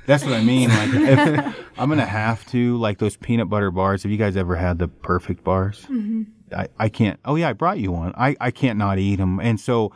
That's 0.06 0.26
what 0.26 0.34
I 0.34 0.44
mean. 0.44 0.70
Like, 0.70 0.90
if, 0.94 1.70
I'm 1.78 1.88
gonna 1.88 2.06
have 2.06 2.46
to 2.52 2.78
like 2.78 2.98
those 2.98 3.16
peanut 3.16 3.50
butter 3.50 3.72
bars. 3.72 4.04
Have 4.04 4.12
you 4.12 4.18
guys 4.18 4.36
ever 4.36 4.58
had 4.58 4.78
the 4.80 4.90
perfect 4.90 5.46
bars? 5.46 5.86
Mm-hmm. 5.90 6.24
I, 6.54 6.68
I 6.78 6.90
can't. 6.90 7.20
Oh 7.24 7.36
yeah, 7.36 7.50
I 7.50 7.54
brought 7.54 7.80
you 7.80 7.94
one. 7.94 8.14
I, 8.18 8.36
I 8.42 8.52
can't 8.52 8.78
not 8.78 9.00
eat 9.00 9.16
them. 9.16 9.40
And 9.40 9.60
so 9.60 9.94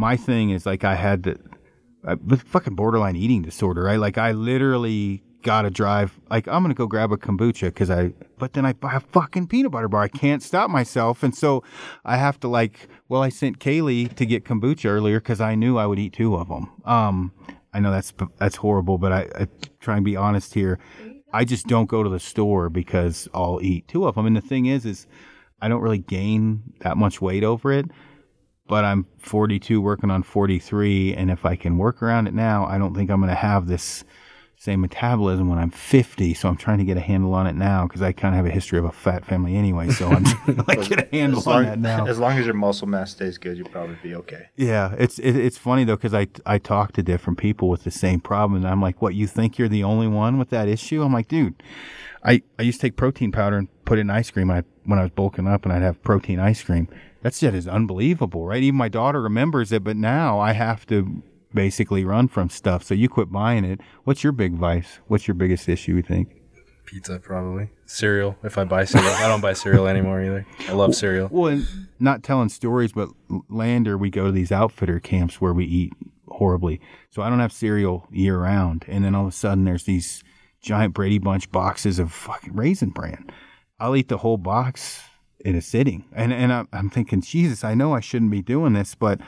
my 0.00 0.16
thing 0.16 0.50
is 0.50 0.66
like 0.66 0.82
I 0.82 0.94
had 0.94 1.22
the 1.24 1.38
I, 2.04 2.14
with 2.14 2.42
fucking 2.42 2.74
borderline 2.74 3.16
eating 3.16 3.42
disorder. 3.42 3.84
Right? 3.84 4.00
Like 4.00 4.18
I 4.18 4.32
literally 4.32 5.22
gotta 5.42 5.70
drive. 5.70 6.18
Like 6.30 6.48
I'm 6.48 6.62
gonna 6.62 6.74
go 6.74 6.86
grab 6.86 7.12
a 7.12 7.16
kombucha 7.16 7.66
because 7.66 7.90
I. 7.90 8.14
But 8.38 8.54
then 8.54 8.64
I 8.64 8.72
buy 8.72 8.94
a 8.94 9.00
fucking 9.00 9.48
peanut 9.48 9.72
butter 9.72 9.88
bar. 9.88 10.02
I 10.02 10.08
can't 10.08 10.42
stop 10.42 10.70
myself, 10.70 11.22
and 11.22 11.34
so 11.34 11.62
I 12.04 12.16
have 12.16 12.40
to 12.40 12.48
like. 12.48 12.88
Well, 13.08 13.22
I 13.22 13.28
sent 13.28 13.58
Kaylee 13.58 14.14
to 14.16 14.24
get 14.24 14.44
kombucha 14.44 14.86
earlier 14.86 15.20
because 15.20 15.40
I 15.40 15.54
knew 15.54 15.76
I 15.76 15.86
would 15.86 15.98
eat 15.98 16.14
two 16.14 16.34
of 16.34 16.48
them. 16.48 16.70
Um, 16.84 17.32
I 17.74 17.80
know 17.80 17.90
that's 17.90 18.12
that's 18.38 18.56
horrible, 18.56 18.96
but 18.96 19.12
I, 19.12 19.28
I 19.38 19.46
try 19.80 19.96
and 19.96 20.04
be 20.04 20.16
honest 20.16 20.54
here. 20.54 20.78
I 21.32 21.44
just 21.44 21.66
don't 21.66 21.86
go 21.86 22.02
to 22.02 22.08
the 22.08 22.18
store 22.18 22.70
because 22.70 23.28
I'll 23.34 23.60
eat 23.62 23.86
two 23.86 24.06
of 24.06 24.16
them. 24.16 24.26
And 24.26 24.36
the 24.36 24.40
thing 24.40 24.66
is, 24.66 24.84
is 24.84 25.06
I 25.60 25.68
don't 25.68 25.82
really 25.82 25.98
gain 25.98 26.62
that 26.80 26.96
much 26.96 27.20
weight 27.20 27.44
over 27.44 27.70
it. 27.70 27.86
But 28.70 28.84
I'm 28.84 29.06
42, 29.18 29.80
working 29.80 30.12
on 30.12 30.22
43, 30.22 31.14
and 31.14 31.28
if 31.28 31.44
I 31.44 31.56
can 31.56 31.76
work 31.76 32.00
around 32.02 32.28
it 32.28 32.34
now, 32.34 32.66
I 32.66 32.78
don't 32.78 32.94
think 32.94 33.10
I'm 33.10 33.18
going 33.18 33.28
to 33.28 33.34
have 33.34 33.66
this 33.66 34.04
same 34.60 34.80
metabolism 34.82 35.48
when 35.48 35.58
I'm 35.58 35.70
50. 35.70 36.34
So 36.34 36.48
I'm 36.48 36.56
trying 36.56 36.78
to 36.78 36.84
get 36.84 36.96
a 36.96 37.00
handle 37.00 37.34
on 37.34 37.48
it 37.48 37.56
now 37.56 37.88
because 37.88 38.00
I 38.00 38.12
kind 38.12 38.32
of 38.32 38.36
have 38.36 38.46
a 38.46 38.50
history 38.54 38.78
of 38.78 38.84
a 38.84 38.92
fat 38.92 39.24
family 39.24 39.56
anyway. 39.56 39.88
So 39.88 40.06
I'm 40.06 40.22
like 40.68 40.88
get 40.88 41.00
a 41.00 41.08
handle 41.10 41.40
as 41.40 41.46
on 41.48 41.52
long, 41.54 41.64
that 41.64 41.78
now. 41.80 42.06
As 42.06 42.20
long 42.20 42.38
as 42.38 42.44
your 42.44 42.54
muscle 42.54 42.86
mass 42.86 43.10
stays 43.10 43.38
good, 43.38 43.56
you'll 43.56 43.70
probably 43.70 43.96
be 44.02 44.14
okay. 44.14 44.50
Yeah, 44.54 44.94
it's 44.98 45.18
it, 45.18 45.34
it's 45.34 45.58
funny 45.58 45.82
though 45.82 45.96
because 45.96 46.14
I 46.14 46.28
I 46.46 46.58
talk 46.58 46.92
to 46.92 47.02
different 47.02 47.40
people 47.40 47.70
with 47.70 47.82
the 47.82 47.90
same 47.90 48.20
problem, 48.20 48.62
and 48.62 48.70
I'm 48.70 48.82
like, 48.82 49.02
"What? 49.02 49.14
You 49.14 49.26
think 49.26 49.58
you're 49.58 49.68
the 49.68 49.82
only 49.82 50.06
one 50.06 50.38
with 50.38 50.50
that 50.50 50.68
issue?" 50.68 51.02
I'm 51.02 51.12
like, 51.12 51.26
"Dude, 51.26 51.60
I 52.24 52.42
I 52.58 52.62
used 52.62 52.80
to 52.80 52.86
take 52.86 52.96
protein 52.96 53.32
powder 53.32 53.56
and 53.56 53.68
put 53.84 53.98
it 53.98 54.02
in 54.02 54.10
ice 54.10 54.30
cream. 54.30 54.50
I 54.50 54.64
when 54.84 54.98
I 54.98 55.02
was 55.02 55.10
bulking 55.10 55.46
up, 55.46 55.64
and 55.64 55.72
I'd 55.72 55.82
have 55.82 56.02
protein 56.02 56.38
ice 56.38 56.62
cream. 56.62 56.88
That 57.22 57.34
shit 57.34 57.54
is 57.54 57.68
unbelievable, 57.68 58.46
right? 58.46 58.62
Even 58.62 58.78
my 58.78 58.88
daughter 58.88 59.20
remembers 59.20 59.72
it, 59.72 59.84
but 59.84 59.96
now 59.96 60.38
I 60.38 60.52
have 60.52 60.86
to 60.86 61.22
basically 61.52 62.04
run 62.04 62.28
from 62.28 62.48
stuff. 62.48 62.82
So 62.82 62.94
you 62.94 63.08
quit 63.08 63.30
buying 63.30 63.64
it. 63.64 63.80
What's 64.04 64.24
your 64.24 64.32
big 64.32 64.54
vice? 64.54 65.00
What's 65.06 65.28
your 65.28 65.34
biggest 65.34 65.68
issue? 65.68 65.96
You 65.96 66.02
think? 66.02 66.40
Pizza, 66.86 67.18
probably. 67.18 67.70
Cereal, 67.86 68.36
if 68.42 68.58
I 68.58 68.64
buy 68.64 68.84
cereal. 68.84 69.12
I 69.12 69.28
don't 69.28 69.40
buy 69.40 69.52
cereal 69.52 69.86
anymore 69.88 70.22
either. 70.22 70.46
I 70.68 70.72
love 70.72 70.94
cereal. 70.94 71.28
Well, 71.30 71.52
and 71.52 71.66
not 71.98 72.22
telling 72.22 72.48
stories, 72.48 72.92
but 72.92 73.10
Lander, 73.48 73.96
we 73.98 74.10
go 74.10 74.26
to 74.26 74.32
these 74.32 74.50
outfitter 74.50 74.98
camps 74.98 75.40
where 75.40 75.52
we 75.52 75.66
eat 75.66 75.92
horribly. 76.28 76.80
So 77.10 77.22
I 77.22 77.28
don't 77.28 77.40
have 77.40 77.52
cereal 77.52 78.08
year 78.10 78.38
round. 78.38 78.84
And 78.88 79.04
then 79.04 79.14
all 79.14 79.22
of 79.22 79.28
a 79.28 79.32
sudden 79.32 79.64
there's 79.64 79.84
these 79.84 80.24
giant 80.60 80.94
Brady 80.94 81.18
Bunch 81.18 81.50
boxes 81.50 81.98
of 81.98 82.12
fucking 82.12 82.54
Raisin 82.54 82.90
Bran. 82.90 83.30
I'll 83.78 83.96
eat 83.96 84.08
the 84.08 84.18
whole 84.18 84.36
box 84.36 85.02
in 85.40 85.54
a 85.54 85.62
sitting. 85.62 86.04
And 86.14 86.32
and 86.32 86.52
I'm, 86.52 86.68
I'm 86.72 86.90
thinking, 86.90 87.22
Jesus, 87.22 87.64
I 87.64 87.74
know 87.74 87.94
I 87.94 88.00
shouldn't 88.00 88.30
be 88.30 88.42
doing 88.42 88.74
this, 88.74 88.94
but 88.94 89.20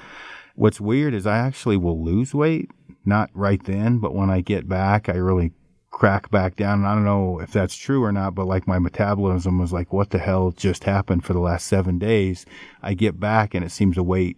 what's 0.55 0.81
weird 0.81 1.15
is 1.15 1.27
I 1.27 1.39
actually 1.39 1.77
will 1.77 2.03
lose 2.03 2.35
weight, 2.35 2.71
not 3.05 3.31
right 3.35 3.63
then, 3.65 3.99
but 3.99 4.15
when 4.15 4.31
I 4.31 4.41
get 4.41 4.69
back, 4.69 5.09
I 5.09 5.15
really 5.15 5.53
crack 5.91 6.31
back 6.31 6.57
down. 6.57 6.81
And 6.81 6.89
I 6.89 6.95
don't 6.95 7.05
know 7.05 7.39
if 7.41 7.53
that's 7.53 7.77
true 7.77 8.03
or 8.03 8.13
not, 8.13 8.35
but 8.35 8.47
like 8.47 8.67
my 8.67 8.79
metabolism 8.79 9.59
was 9.59 9.73
like, 9.73 9.93
what 9.93 10.11
the 10.11 10.19
hell 10.19 10.51
just 10.51 10.85
happened 10.85 11.25
for 11.25 11.33
the 11.33 11.41
last 11.41 11.67
seven 11.67 11.99
days? 11.99 12.45
I 12.83 12.95
get 12.95 13.21
back 13.21 13.55
and 13.55 13.65
it 13.65 13.71
seems 13.71 13.97
to 13.97 14.03
weight, 14.03 14.37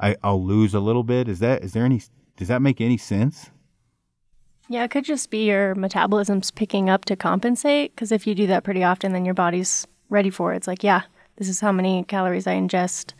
I, 0.00 0.16
I'll 0.22 0.44
lose 0.44 0.74
a 0.74 0.80
little 0.80 1.04
bit. 1.04 1.28
Is 1.28 1.38
that, 1.38 1.62
is 1.62 1.72
there 1.72 1.84
any, 1.84 2.02
does 2.36 2.48
that 2.48 2.62
make 2.62 2.80
any 2.80 2.96
sense? 2.96 3.50
Yeah, 4.68 4.84
it 4.84 4.90
could 4.90 5.04
just 5.04 5.30
be 5.30 5.44
your 5.44 5.74
metabolism's 5.74 6.50
picking 6.50 6.88
up 6.88 7.04
to 7.06 7.16
compensate. 7.16 7.94
Because 7.94 8.12
if 8.12 8.26
you 8.26 8.34
do 8.34 8.46
that 8.46 8.64
pretty 8.64 8.82
often, 8.82 9.12
then 9.12 9.24
your 9.24 9.34
body's 9.34 9.86
ready 10.08 10.30
for 10.30 10.52
it. 10.52 10.56
It's 10.56 10.66
like, 10.66 10.82
yeah, 10.82 11.02
this 11.36 11.48
is 11.48 11.60
how 11.60 11.72
many 11.72 12.04
calories 12.04 12.46
I 12.46 12.54
ingest. 12.54 13.12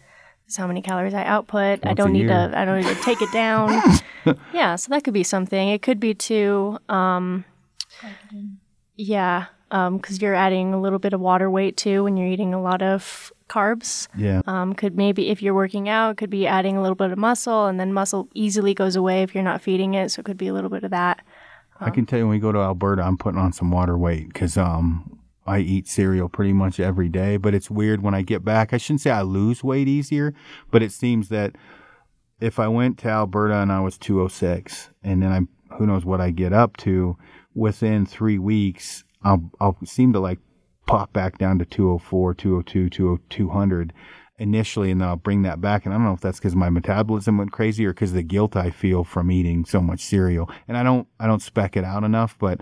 This 0.47 0.55
is 0.55 0.57
how 0.57 0.67
many 0.67 0.83
calories 0.83 1.15
I 1.15 1.25
output. 1.25 1.87
I 1.87 1.95
don't 1.95 2.13
need 2.13 2.29
to. 2.29 2.53
I 2.55 2.65
don't 2.65 2.81
need 2.81 2.95
to 2.95 3.03
take 3.03 3.23
it 3.23 3.33
down. 3.33 3.83
yeah, 4.53 4.77
so 4.77 4.91
that 4.91 5.05
could 5.05 5.15
be 5.15 5.23
something. 5.23 5.69
It 5.71 5.83
could 5.83 5.99
be 5.99 6.15
too. 6.15 6.79
Um, 6.89 7.45
yeah, 8.97 9.47
because 9.71 10.21
you're 10.21 10.35
adding 10.35 10.75
a 10.75 10.81
little 10.81 10.99
bit 10.99 11.15
of 11.15 11.21
water 11.21 11.51
weight 11.51 11.77
too 11.77 12.05
when 12.05 12.17
you're 12.17 12.29
eating 12.29 12.53
a 12.53 12.61
lot 12.61 12.83
of 12.83 13.33
carbs. 13.49 14.09
Yeah. 14.17 14.43
Um, 14.47 14.75
could 14.75 14.97
maybe 14.97 15.31
if 15.31 15.43
you're 15.43 15.55
working 15.55 15.89
out, 15.89 16.17
could 16.17 16.31
be 16.31 16.47
adding 16.47 16.77
a 16.77 16.83
little 16.83 16.95
bit 16.95 17.11
of 17.11 17.19
muscle, 17.19 17.67
and 17.67 17.81
then 17.81 17.93
muscle 17.93 18.29
easily 18.35 18.75
goes 18.75 18.97
away 18.97 19.23
if 19.23 19.35
you're 19.35 19.45
not 19.45 19.63
feeding 19.63 19.95
it. 19.95 20.11
So 20.11 20.21
it 20.21 20.25
could 20.25 20.39
be 20.39 20.49
a 20.49 20.53
little 20.53 20.71
bit 20.71 20.85
of 20.85 20.91
that. 20.91 21.23
I 21.85 21.91
can 21.91 22.07
tell 22.07 22.19
you 22.19 22.27
when 22.27 22.37
we 22.37 22.41
go 22.41 22.51
to 22.51 22.59
Alberta, 22.59 23.03
I'm 23.03 23.19
putting 23.19 23.39
on 23.39 23.53
some 23.53 23.71
water 23.71 23.99
weight 23.99 24.29
because 24.29 24.57
um, 24.57 25.21
I 25.47 25.59
eat 25.59 25.87
cereal 25.87 26.31
pretty 26.31 26.55
much 26.55 26.81
every 26.81 27.11
day. 27.11 27.37
But 27.37 27.55
it's 27.55 27.71
weird 27.71 28.03
when 28.03 28.15
I 28.15 28.23
get 28.23 28.45
back. 28.45 28.73
I 28.73 28.79
shouldn't 28.79 29.03
say 29.03 29.11
I 29.11 29.23
lose 29.23 29.63
weight 29.63 29.87
easier, 29.87 30.33
but 30.71 30.83
it 30.83 30.93
seems 30.93 31.29
that 31.29 31.57
if 32.41 32.59
I 32.59 32.69
went 32.69 32.99
to 33.01 33.09
Alberta 33.09 33.57
and 33.57 33.71
I 33.71 33.81
was 33.81 33.99
206, 33.99 34.91
and 35.03 35.23
then 35.23 35.31
I 35.31 35.75
who 35.77 35.87
knows 35.87 36.05
what 36.05 36.21
I 36.21 36.31
get 36.31 36.53
up 36.53 36.77
to 36.79 37.19
within 37.55 38.07
three 38.07 38.39
weeks, 38.39 39.05
I'll 39.23 39.51
I'll 39.61 39.77
seem 39.85 40.15
to 40.15 40.21
like 40.21 40.39
pop 40.87 41.13
back 41.13 41.37
down 41.39 41.59
to 41.59 41.65
204, 41.65 42.35
202, 42.35 43.21
200 43.29 43.93
initially, 44.45 44.91
and 44.91 45.01
then 45.01 45.09
I'll 45.09 45.17
bring 45.17 45.43
that 45.43 45.61
back. 45.61 45.85
And 45.85 45.93
I 45.93 45.97
don't 45.97 46.05
know 46.05 46.13
if 46.13 46.21
that's 46.21 46.39
because 46.39 46.55
my 46.55 46.71
metabolism 46.71 47.39
went 47.39 47.51
crazy 47.51 47.85
or 47.85 47.93
because 47.93 48.13
the 48.13 48.23
guilt 48.23 48.55
I 48.55 48.71
feel 48.71 49.03
from 49.03 49.33
eating 49.33 49.65
so 49.65 49.81
much 49.81 50.01
cereal. 50.01 50.49
And 50.69 50.77
I 50.77 50.85
don't 50.85 51.09
I 51.19 51.27
don't 51.27 51.43
spec 51.43 51.77
it 51.77 51.83
out 51.83 52.05
enough, 52.05 52.37
but 52.39 52.61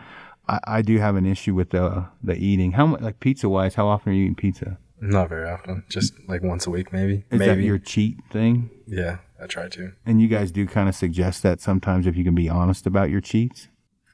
I, 0.49 0.61
I 0.65 0.83
do 0.83 0.97
have 0.99 1.17
an 1.17 1.27
issue 1.27 1.55
with 1.55 1.71
the 1.71 2.07
the 2.23 2.35
eating. 2.35 2.73
How 2.73 2.87
much 2.87 3.03
like 3.03 3.21
pizza 3.21 3.49
wise? 3.49 3.75
How 3.75 3.89
often 3.89 4.13
are 4.13 4.15
you 4.15 4.23
eating 4.23 4.37
pizza? 4.37 4.79
Not 5.01 5.29
very 5.29 5.51
often. 5.51 5.85
Just 5.89 6.15
like 6.29 6.43
once 6.43 6.67
a 6.67 6.71
week, 6.71 6.93
maybe. 6.93 7.25
Is 7.31 7.41
maybe. 7.41 7.47
that 7.47 7.61
your 7.61 7.79
cheat 7.79 8.19
thing? 8.31 8.71
yeah, 8.87 9.19
I 9.43 9.47
try 9.47 9.69
to. 9.69 9.93
And 10.07 10.23
you 10.23 10.29
guys 10.29 10.53
do 10.53 10.67
kind 10.67 10.89
of 10.89 10.95
suggest 10.95 11.43
that 11.43 11.61
sometimes 11.61 12.07
if 12.07 12.17
you 12.17 12.23
can 12.23 12.37
be 12.37 12.49
honest 12.49 12.87
about 12.87 13.11
your 13.11 13.21
cheats. 13.21 13.69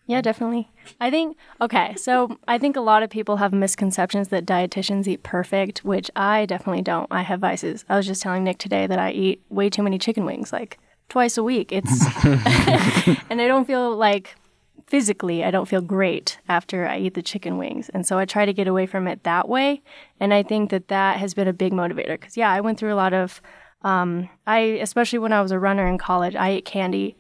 Yeah, 0.09 0.23
definitely. 0.23 0.71
I 1.03 1.11
think, 1.11 1.37
okay, 1.61 1.95
so 1.97 2.39
I 2.49 2.57
think 2.57 2.77
a 2.77 2.81
lot 2.81 3.03
of 3.03 3.11
people 3.11 3.37
have 3.37 3.53
misconceptions 3.53 4.29
that 4.29 4.47
dietitians 4.47 5.07
eat 5.07 5.23
perfect, 5.23 5.85
which 5.85 6.11
I 6.17 6.47
definitely 6.47 6.81
don't. 6.81 7.07
I 7.11 7.21
have 7.21 7.41
vices. 7.41 7.85
I 7.91 7.97
was 7.99 8.07
just 8.07 8.23
telling 8.23 8.43
Nick 8.43 8.57
today 8.57 8.87
that 8.87 8.99
I 8.99 9.11
eat 9.11 9.43
way 9.51 9.69
too 9.69 9.83
many 9.83 9.99
chicken 9.99 10.25
wings, 10.25 10.51
like 10.51 10.79
twice 11.11 11.37
a 11.37 11.43
week. 11.43 11.73
It's, 11.73 12.07
and 12.25 13.43
I 13.43 13.47
don't 13.47 13.67
feel 13.67 13.95
like 13.95 14.35
physically, 14.87 15.45
I 15.45 15.51
don't 15.51 15.69
feel 15.69 15.83
great 15.83 16.39
after 16.49 16.89
I 16.89 16.99
eat 16.99 17.13
the 17.13 17.23
chicken 17.23 17.59
wings. 17.59 17.91
And 17.91 18.07
so 18.07 18.19
I 18.19 18.25
try 18.25 18.47
to 18.47 18.55
get 18.55 18.67
away 18.67 18.87
from 18.87 19.07
it 19.07 19.25
that 19.25 19.47
way. 19.47 19.83
And 20.19 20.33
I 20.33 20.43
think 20.43 20.71
that 20.71 20.89
that 20.89 21.19
has 21.19 21.35
been 21.35 21.49
a 21.49 21.53
big 21.53 21.75
motivator 21.75 22.19
because, 22.19 22.35
yeah, 22.35 22.51
I 22.51 22.63
went 22.63 22.79
through 22.79 22.95
a 22.95 22.97
lot 22.97 23.13
of, 23.13 23.43
um, 23.83 24.31
I, 24.47 24.59
especially 24.81 25.19
when 25.19 25.35
I 25.35 25.43
was 25.43 25.53
a 25.53 25.59
runner 25.59 25.87
in 25.87 25.99
college, 25.99 26.35
I 26.35 26.49
ate 26.49 26.65
candy 26.65 27.15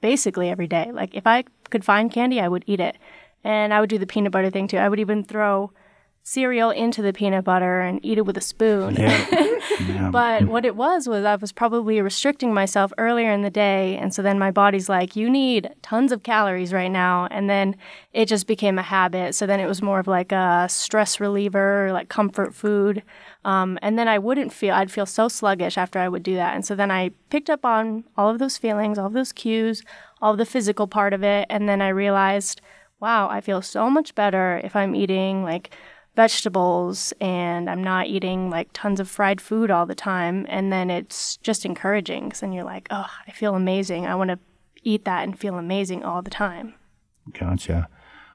basically 0.00 0.48
every 0.48 0.66
day. 0.66 0.90
Like 0.92 1.14
if 1.14 1.26
I 1.26 1.44
could 1.74 1.84
find 1.84 2.08
candy, 2.12 2.40
I 2.40 2.46
would 2.46 2.62
eat 2.68 2.78
it. 2.78 2.96
And 3.42 3.74
I 3.74 3.80
would 3.80 3.90
do 3.90 3.98
the 3.98 4.06
peanut 4.06 4.30
butter 4.30 4.48
thing 4.48 4.68
too. 4.68 4.78
I 4.78 4.88
would 4.88 5.00
even 5.00 5.24
throw 5.24 5.72
cereal 6.22 6.70
into 6.70 7.02
the 7.02 7.12
peanut 7.12 7.44
butter 7.44 7.80
and 7.80 7.98
eat 8.04 8.16
it 8.16 8.24
with 8.24 8.36
a 8.36 8.40
spoon. 8.40 8.96
Yeah. 9.80 10.10
But 10.10 10.44
what 10.44 10.64
it 10.64 10.76
was 10.76 11.08
was 11.08 11.24
I 11.24 11.34
was 11.36 11.50
probably 11.50 12.00
restricting 12.00 12.54
myself 12.54 12.92
earlier 12.98 13.32
in 13.32 13.42
the 13.42 13.50
day, 13.50 13.96
and 13.96 14.14
so 14.14 14.22
then 14.22 14.38
my 14.38 14.50
body's 14.50 14.88
like, 14.88 15.16
"You 15.16 15.28
need 15.28 15.70
tons 15.82 16.12
of 16.12 16.22
calories 16.22 16.72
right 16.72 16.90
now," 16.90 17.26
and 17.30 17.48
then 17.50 17.76
it 18.12 18.26
just 18.26 18.46
became 18.46 18.78
a 18.78 18.82
habit. 18.82 19.34
So 19.34 19.46
then 19.46 19.60
it 19.60 19.66
was 19.66 19.82
more 19.82 19.98
of 19.98 20.06
like 20.06 20.32
a 20.32 20.66
stress 20.68 21.18
reliever, 21.18 21.90
like 21.92 22.08
comfort 22.08 22.54
food, 22.54 23.02
um, 23.44 23.78
and 23.82 23.98
then 23.98 24.06
I 24.06 24.18
wouldn't 24.18 24.52
feel 24.52 24.74
I'd 24.74 24.92
feel 24.92 25.06
so 25.06 25.28
sluggish 25.28 25.76
after 25.76 25.98
I 25.98 26.08
would 26.08 26.22
do 26.22 26.34
that, 26.36 26.54
and 26.54 26.64
so 26.64 26.74
then 26.74 26.90
I 26.90 27.10
picked 27.30 27.50
up 27.50 27.64
on 27.64 28.04
all 28.16 28.28
of 28.30 28.38
those 28.38 28.58
feelings, 28.58 28.98
all 28.98 29.06
of 29.06 29.12
those 29.14 29.32
cues, 29.32 29.82
all 30.24 30.36
the 30.36 30.46
physical 30.46 30.86
part 30.86 31.12
of 31.12 31.22
it, 31.22 31.46
and 31.50 31.68
then 31.68 31.82
I 31.82 31.88
realized, 31.88 32.62
wow, 32.98 33.28
I 33.28 33.42
feel 33.42 33.60
so 33.60 33.90
much 33.90 34.14
better 34.14 34.58
if 34.64 34.74
I'm 34.74 34.94
eating 34.94 35.42
like 35.42 35.76
vegetables 36.16 37.12
and 37.20 37.68
I'm 37.68 37.84
not 37.84 38.06
eating 38.06 38.48
like 38.48 38.70
tons 38.72 39.00
of 39.00 39.10
fried 39.10 39.38
food 39.38 39.70
all 39.70 39.84
the 39.84 39.94
time. 39.94 40.46
And 40.48 40.72
then 40.72 40.88
it's 40.88 41.36
just 41.38 41.66
encouraging 41.66 42.24
because 42.24 42.40
then 42.40 42.54
you're 42.54 42.64
like, 42.64 42.88
oh, 42.90 43.10
I 43.28 43.32
feel 43.32 43.54
amazing. 43.54 44.06
I 44.06 44.14
want 44.14 44.30
to 44.30 44.38
eat 44.82 45.04
that 45.04 45.24
and 45.24 45.38
feel 45.38 45.58
amazing 45.58 46.04
all 46.04 46.22
the 46.22 46.30
time. 46.30 46.72
Gotcha. 47.38 47.90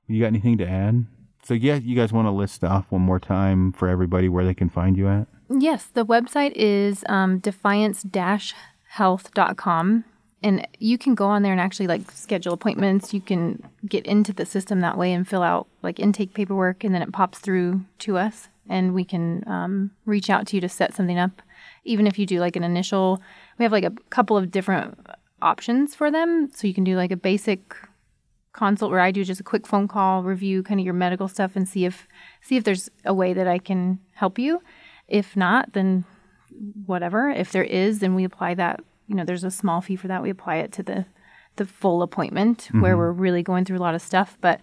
You 0.05 0.21
got 0.21 0.27
anything 0.27 0.59
to 0.59 0.69
add? 0.69 1.07
So 1.41 1.55
yeah, 1.55 1.73
you 1.75 1.95
guys 1.95 2.13
want 2.13 2.27
to 2.27 2.31
list 2.31 2.63
off 2.63 2.85
one 2.89 3.01
more 3.01 3.19
time 3.19 3.71
for 3.71 3.87
everybody 3.87 4.29
where 4.29 4.45
they 4.45 4.53
can 4.53 4.69
find 4.69 4.95
you 4.95 5.07
at? 5.07 5.25
Yes, 5.49 5.85
the 5.85 6.05
website 6.05 6.53
is 6.55 7.03
um, 7.09 7.39
defiance-health.com. 7.39 10.03
And 10.41 10.65
you 10.79 10.97
can 10.97 11.15
go 11.15 11.25
on 11.25 11.43
there 11.43 11.51
and 11.51 11.59
actually 11.59 11.87
like 11.87 12.09
schedule 12.11 12.53
appointments. 12.53 13.13
You 13.13 13.19
can 13.19 13.61
get 13.87 14.05
into 14.05 14.31
the 14.31 14.45
system 14.45 14.79
that 14.79 14.97
way 14.97 15.11
and 15.11 15.27
fill 15.27 15.43
out 15.43 15.67
like 15.81 15.99
intake 15.99 16.33
paperwork, 16.33 16.83
and 16.83 16.95
then 16.95 17.01
it 17.01 17.11
pops 17.11 17.39
through 17.39 17.83
to 17.99 18.17
us, 18.17 18.47
and 18.69 18.93
we 18.93 19.03
can 19.03 19.43
um, 19.47 19.91
reach 20.05 20.29
out 20.29 20.47
to 20.47 20.55
you 20.55 20.61
to 20.61 20.69
set 20.69 20.93
something 20.93 21.19
up. 21.19 21.41
Even 21.83 22.07
if 22.07 22.17
you 22.17 22.25
do 22.25 22.39
like 22.39 22.55
an 22.55 22.63
initial, 22.63 23.21
we 23.57 23.63
have 23.63 23.71
like 23.71 23.83
a 23.83 23.93
couple 24.09 24.37
of 24.37 24.49
different 24.49 24.97
options 25.41 25.93
for 25.93 26.09
them. 26.09 26.49
So 26.53 26.67
you 26.67 26.73
can 26.73 26.83
do 26.83 26.95
like 26.95 27.11
a 27.11 27.17
basic 27.17 27.75
consult 28.53 28.91
where 28.91 28.99
I 28.99 29.11
do 29.11 29.23
just 29.23 29.41
a 29.41 29.43
quick 29.43 29.67
phone 29.67 29.87
call, 29.87 30.23
review 30.23 30.63
kind 30.63 30.79
of 30.79 30.85
your 30.85 30.93
medical 30.93 31.27
stuff, 31.27 31.55
and 31.55 31.67
see 31.67 31.83
if 31.83 32.07
see 32.41 32.55
if 32.55 32.63
there's 32.63 32.89
a 33.03 33.13
way 33.13 33.33
that 33.33 33.47
I 33.47 33.57
can 33.57 33.99
help 34.13 34.39
you. 34.39 34.61
If 35.07 35.35
not, 35.35 35.73
then 35.73 36.05
whatever. 36.85 37.29
If 37.29 37.51
there 37.51 37.63
is, 37.63 37.99
then 37.99 38.15
we 38.15 38.23
apply 38.23 38.53
that. 38.55 38.79
You 39.10 39.15
know, 39.15 39.26
there's 39.26 39.44
a 39.44 39.52
small 39.52 39.81
fee 39.81 39.98
for 39.98 40.07
that. 40.07 40.23
We 40.23 40.30
apply 40.30 40.57
it 40.57 40.72
to 40.73 40.84
the 40.84 41.06
the 41.57 41.65
full 41.65 42.02
appointment 42.02 42.69
where 42.72 42.95
we're 42.95 43.11
really 43.11 43.44
going 43.44 43.65
through 43.65 43.77
a 43.77 43.80
lot 43.81 43.94
of 43.94 44.02
stuff. 44.02 44.38
But 44.40 44.61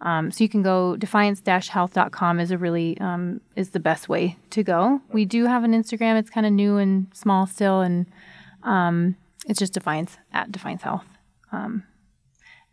um, 0.00 0.30
so 0.30 0.44
you 0.44 0.48
can 0.48 0.62
go 0.62 0.96
defiance-health.com 0.96 2.40
is 2.40 2.50
a 2.50 2.58
really 2.58 2.98
um, 3.00 3.40
is 3.56 3.70
the 3.70 3.80
best 3.80 4.08
way 4.08 4.36
to 4.50 4.62
go. 4.62 5.00
We 5.12 5.24
do 5.24 5.46
have 5.46 5.64
an 5.64 5.72
Instagram. 5.72 6.18
It's 6.18 6.30
kind 6.30 6.46
of 6.46 6.52
new 6.52 6.76
and 6.76 7.08
small 7.12 7.46
still, 7.46 7.80
and 7.80 8.06
um, 8.62 9.16
it's 9.46 9.58
just 9.58 9.74
Defiance 9.74 10.16
at 10.32 10.52
Defiance 10.52 10.82
Health. 10.82 11.04
Um, 11.50 11.84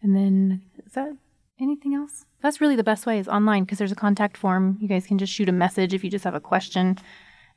and 0.02 0.16
then 0.16 0.62
is 0.86 0.94
that 0.94 1.14
anything 1.60 1.96
else? 1.96 2.26
That's 2.42 2.62
really 2.62 2.76
the 2.76 2.84
best 2.84 3.08
way 3.08 3.18
is 3.18 3.28
online 3.28 3.64
because 3.64 3.80
there's 3.80 3.92
a 3.92 3.96
contact 3.96 4.38
form. 4.38 4.78
You 4.80 4.88
guys 4.88 5.08
can 5.08 5.18
just 5.18 5.34
shoot 5.34 5.50
a 5.50 5.54
message 5.54 5.94
if 5.96 6.04
you 6.04 6.12
just 6.12 6.26
have 6.26 6.36
a 6.36 6.40
question, 6.40 7.00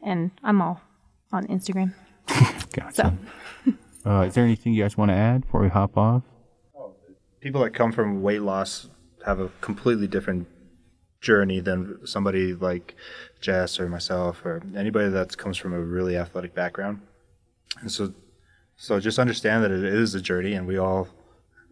and 0.02 0.30
I'm 0.42 0.62
all 0.62 0.80
on 1.30 1.46
Instagram. 1.48 1.94
Gotcha. 2.72 3.16
Uh, 4.08 4.22
is 4.22 4.34
there 4.34 4.44
anything 4.44 4.72
you 4.72 4.82
guys 4.82 4.96
want 4.96 5.10
to 5.10 5.14
add 5.14 5.42
before 5.42 5.60
we 5.60 5.68
hop 5.68 5.96
off? 5.96 6.22
people 7.40 7.62
that 7.62 7.70
come 7.74 7.92
from 7.92 8.22
weight 8.22 8.42
loss 8.42 8.88
have 9.24 9.40
a 9.40 9.48
completely 9.60 10.06
different 10.06 10.46
journey 11.20 11.60
than 11.60 11.98
somebody 12.06 12.54
like 12.54 12.94
Jess 13.40 13.80
or 13.80 13.88
myself 13.88 14.44
or 14.44 14.62
anybody 14.76 15.08
that 15.08 15.36
comes 15.36 15.56
from 15.56 15.72
a 15.72 15.80
really 15.80 16.16
athletic 16.16 16.54
background. 16.54 17.00
And 17.80 17.90
so, 17.90 18.12
so 18.76 19.00
just 19.00 19.18
understand 19.18 19.64
that 19.64 19.70
it 19.70 19.84
is 19.84 20.14
a 20.14 20.20
journey, 20.20 20.54
and 20.54 20.66
we 20.66 20.78
all 20.78 21.08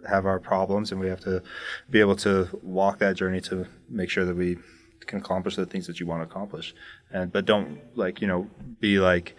have 0.08 0.26
our 0.26 0.38
problems, 0.38 0.92
and 0.92 1.00
we 1.00 1.08
have 1.08 1.20
to 1.20 1.42
be 1.90 2.00
able 2.00 2.16
to 2.16 2.48
walk 2.62 2.98
that 2.98 3.16
journey 3.16 3.40
to 3.42 3.66
make 3.88 4.10
sure 4.10 4.24
that 4.24 4.36
we 4.36 4.58
can 5.06 5.18
accomplish 5.18 5.56
the 5.56 5.66
things 5.66 5.86
that 5.86 6.00
you 6.00 6.06
want 6.06 6.20
to 6.20 6.28
accomplish. 6.28 6.74
And 7.12 7.32
but 7.32 7.44
don't 7.44 7.80
like 7.96 8.20
you 8.20 8.26
know 8.26 8.48
be 8.80 8.98
like 8.98 9.36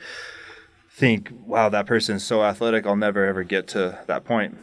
think, 0.97 1.31
wow, 1.45 1.69
that 1.69 1.85
person's 1.85 2.23
so 2.23 2.43
athletic, 2.43 2.87
I'll 2.87 2.95
never 2.95 3.23
ever 3.23 3.43
get 3.43 3.67
to 3.69 3.99
that 4.07 4.25
point 4.25 4.57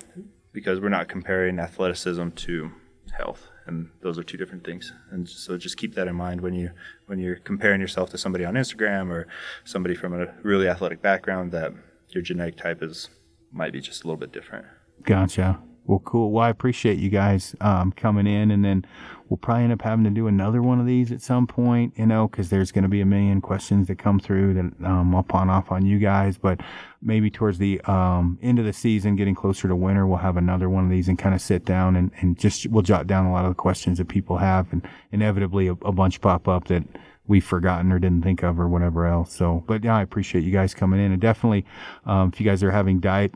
because 0.52 0.80
we're 0.80 0.88
not 0.88 1.08
comparing 1.08 1.60
athleticism 1.60 2.30
to 2.30 2.72
health. 3.16 3.48
And 3.66 3.90
those 4.02 4.18
are 4.18 4.24
two 4.24 4.36
different 4.36 4.64
things. 4.64 4.92
And 5.12 5.28
so 5.28 5.56
just 5.56 5.76
keep 5.76 5.94
that 5.94 6.08
in 6.08 6.16
mind 6.16 6.40
when 6.40 6.52
you 6.52 6.72
when 7.06 7.20
you're 7.20 7.36
comparing 7.36 7.80
yourself 7.80 8.10
to 8.10 8.18
somebody 8.18 8.44
on 8.44 8.54
Instagram 8.54 9.10
or 9.10 9.28
somebody 9.64 9.94
from 9.94 10.12
a 10.12 10.34
really 10.42 10.68
athletic 10.68 11.00
background 11.00 11.52
that 11.52 11.72
your 12.08 12.22
genetic 12.22 12.56
type 12.56 12.82
is 12.82 13.10
might 13.52 13.72
be 13.72 13.80
just 13.80 14.02
a 14.02 14.06
little 14.08 14.18
bit 14.18 14.32
different. 14.32 14.66
Gotcha. 15.04 15.60
Well, 15.86 15.98
cool. 15.98 16.30
Well, 16.30 16.44
I 16.44 16.48
appreciate 16.48 16.98
you 16.98 17.10
guys 17.10 17.54
um, 17.60 17.92
coming 17.92 18.26
in, 18.26 18.50
and 18.50 18.64
then 18.64 18.86
we'll 19.28 19.36
probably 19.36 19.64
end 19.64 19.72
up 19.74 19.82
having 19.82 20.04
to 20.04 20.10
do 20.10 20.26
another 20.26 20.62
one 20.62 20.80
of 20.80 20.86
these 20.86 21.12
at 21.12 21.20
some 21.20 21.46
point, 21.46 21.92
you 21.96 22.06
know, 22.06 22.26
because 22.26 22.48
there's 22.48 22.72
going 22.72 22.84
to 22.84 22.88
be 22.88 23.02
a 23.02 23.06
million 23.06 23.42
questions 23.42 23.88
that 23.88 23.98
come 23.98 24.18
through 24.18 24.54
that 24.54 24.86
um, 24.86 25.14
I'll 25.14 25.22
pawn 25.22 25.50
off 25.50 25.70
on 25.70 25.84
you 25.84 25.98
guys. 25.98 26.38
But 26.38 26.60
maybe 27.02 27.30
towards 27.30 27.58
the 27.58 27.82
um, 27.82 28.38
end 28.42 28.58
of 28.58 28.64
the 28.64 28.72
season, 28.72 29.14
getting 29.14 29.34
closer 29.34 29.68
to 29.68 29.76
winter, 29.76 30.06
we'll 30.06 30.18
have 30.18 30.38
another 30.38 30.70
one 30.70 30.84
of 30.84 30.90
these 30.90 31.08
and 31.08 31.18
kind 31.18 31.34
of 31.34 31.42
sit 31.42 31.66
down 31.66 31.96
and, 31.96 32.10
and 32.20 32.38
just 32.38 32.66
we'll 32.68 32.82
jot 32.82 33.06
down 33.06 33.26
a 33.26 33.32
lot 33.32 33.44
of 33.44 33.50
the 33.50 33.54
questions 33.54 33.98
that 33.98 34.08
people 34.08 34.38
have, 34.38 34.72
and 34.72 34.88
inevitably 35.12 35.66
a, 35.66 35.72
a 35.82 35.92
bunch 35.92 36.18
pop 36.22 36.48
up 36.48 36.68
that 36.68 36.82
we've 37.26 37.44
forgotten 37.44 37.90
or 37.90 37.98
didn't 37.98 38.22
think 38.22 38.42
of 38.42 38.60
or 38.60 38.68
whatever 38.68 39.06
else. 39.06 39.34
So, 39.34 39.64
but 39.66 39.82
yeah, 39.82 39.96
I 39.96 40.02
appreciate 40.02 40.44
you 40.44 40.50
guys 40.52 40.74
coming 40.74 41.00
in 41.00 41.10
and 41.12 41.20
definitely, 41.20 41.64
um, 42.04 42.30
if 42.32 42.40
you 42.40 42.44
guys 42.46 42.62
are 42.62 42.70
having 42.70 43.00
diet, 43.00 43.32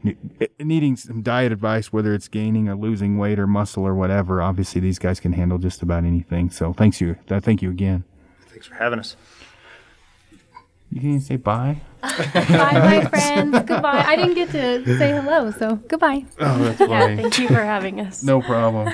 needing 0.60 0.96
some 0.96 1.22
diet 1.22 1.52
advice, 1.52 1.92
whether 1.92 2.12
it's 2.14 2.28
gaining 2.28 2.68
or 2.68 2.74
losing 2.76 3.16
weight 3.16 3.38
or 3.38 3.46
muscle 3.46 3.84
or 3.84 3.94
whatever, 3.94 4.42
obviously 4.42 4.80
these 4.80 4.98
guys 4.98 5.20
can 5.20 5.32
handle 5.32 5.56
just 5.58 5.80
about 5.82 6.04
anything. 6.04 6.50
So 6.50 6.72
thanks 6.72 7.00
you. 7.00 7.16
Thank 7.26 7.62
you 7.62 7.70
again. 7.70 8.04
Thanks 8.48 8.66
for 8.66 8.74
having 8.74 8.98
us. 8.98 9.16
You 10.90 11.00
can 11.00 11.20
say 11.20 11.36
bye. 11.36 11.80
bye, 12.00 12.10
my 12.44 13.04
friends. 13.06 13.58
Goodbye. 13.66 14.04
I 14.06 14.16
didn't 14.16 14.34
get 14.34 14.50
to 14.50 14.98
say 14.98 15.12
hello, 15.12 15.50
so 15.50 15.76
goodbye. 15.76 16.24
Oh, 16.40 16.58
that's 16.58 16.80
Yeah, 16.80 17.16
thank 17.16 17.38
you 17.38 17.48
for 17.48 17.62
having 17.62 18.00
us. 18.00 18.22
no 18.22 18.40
problem. 18.40 18.92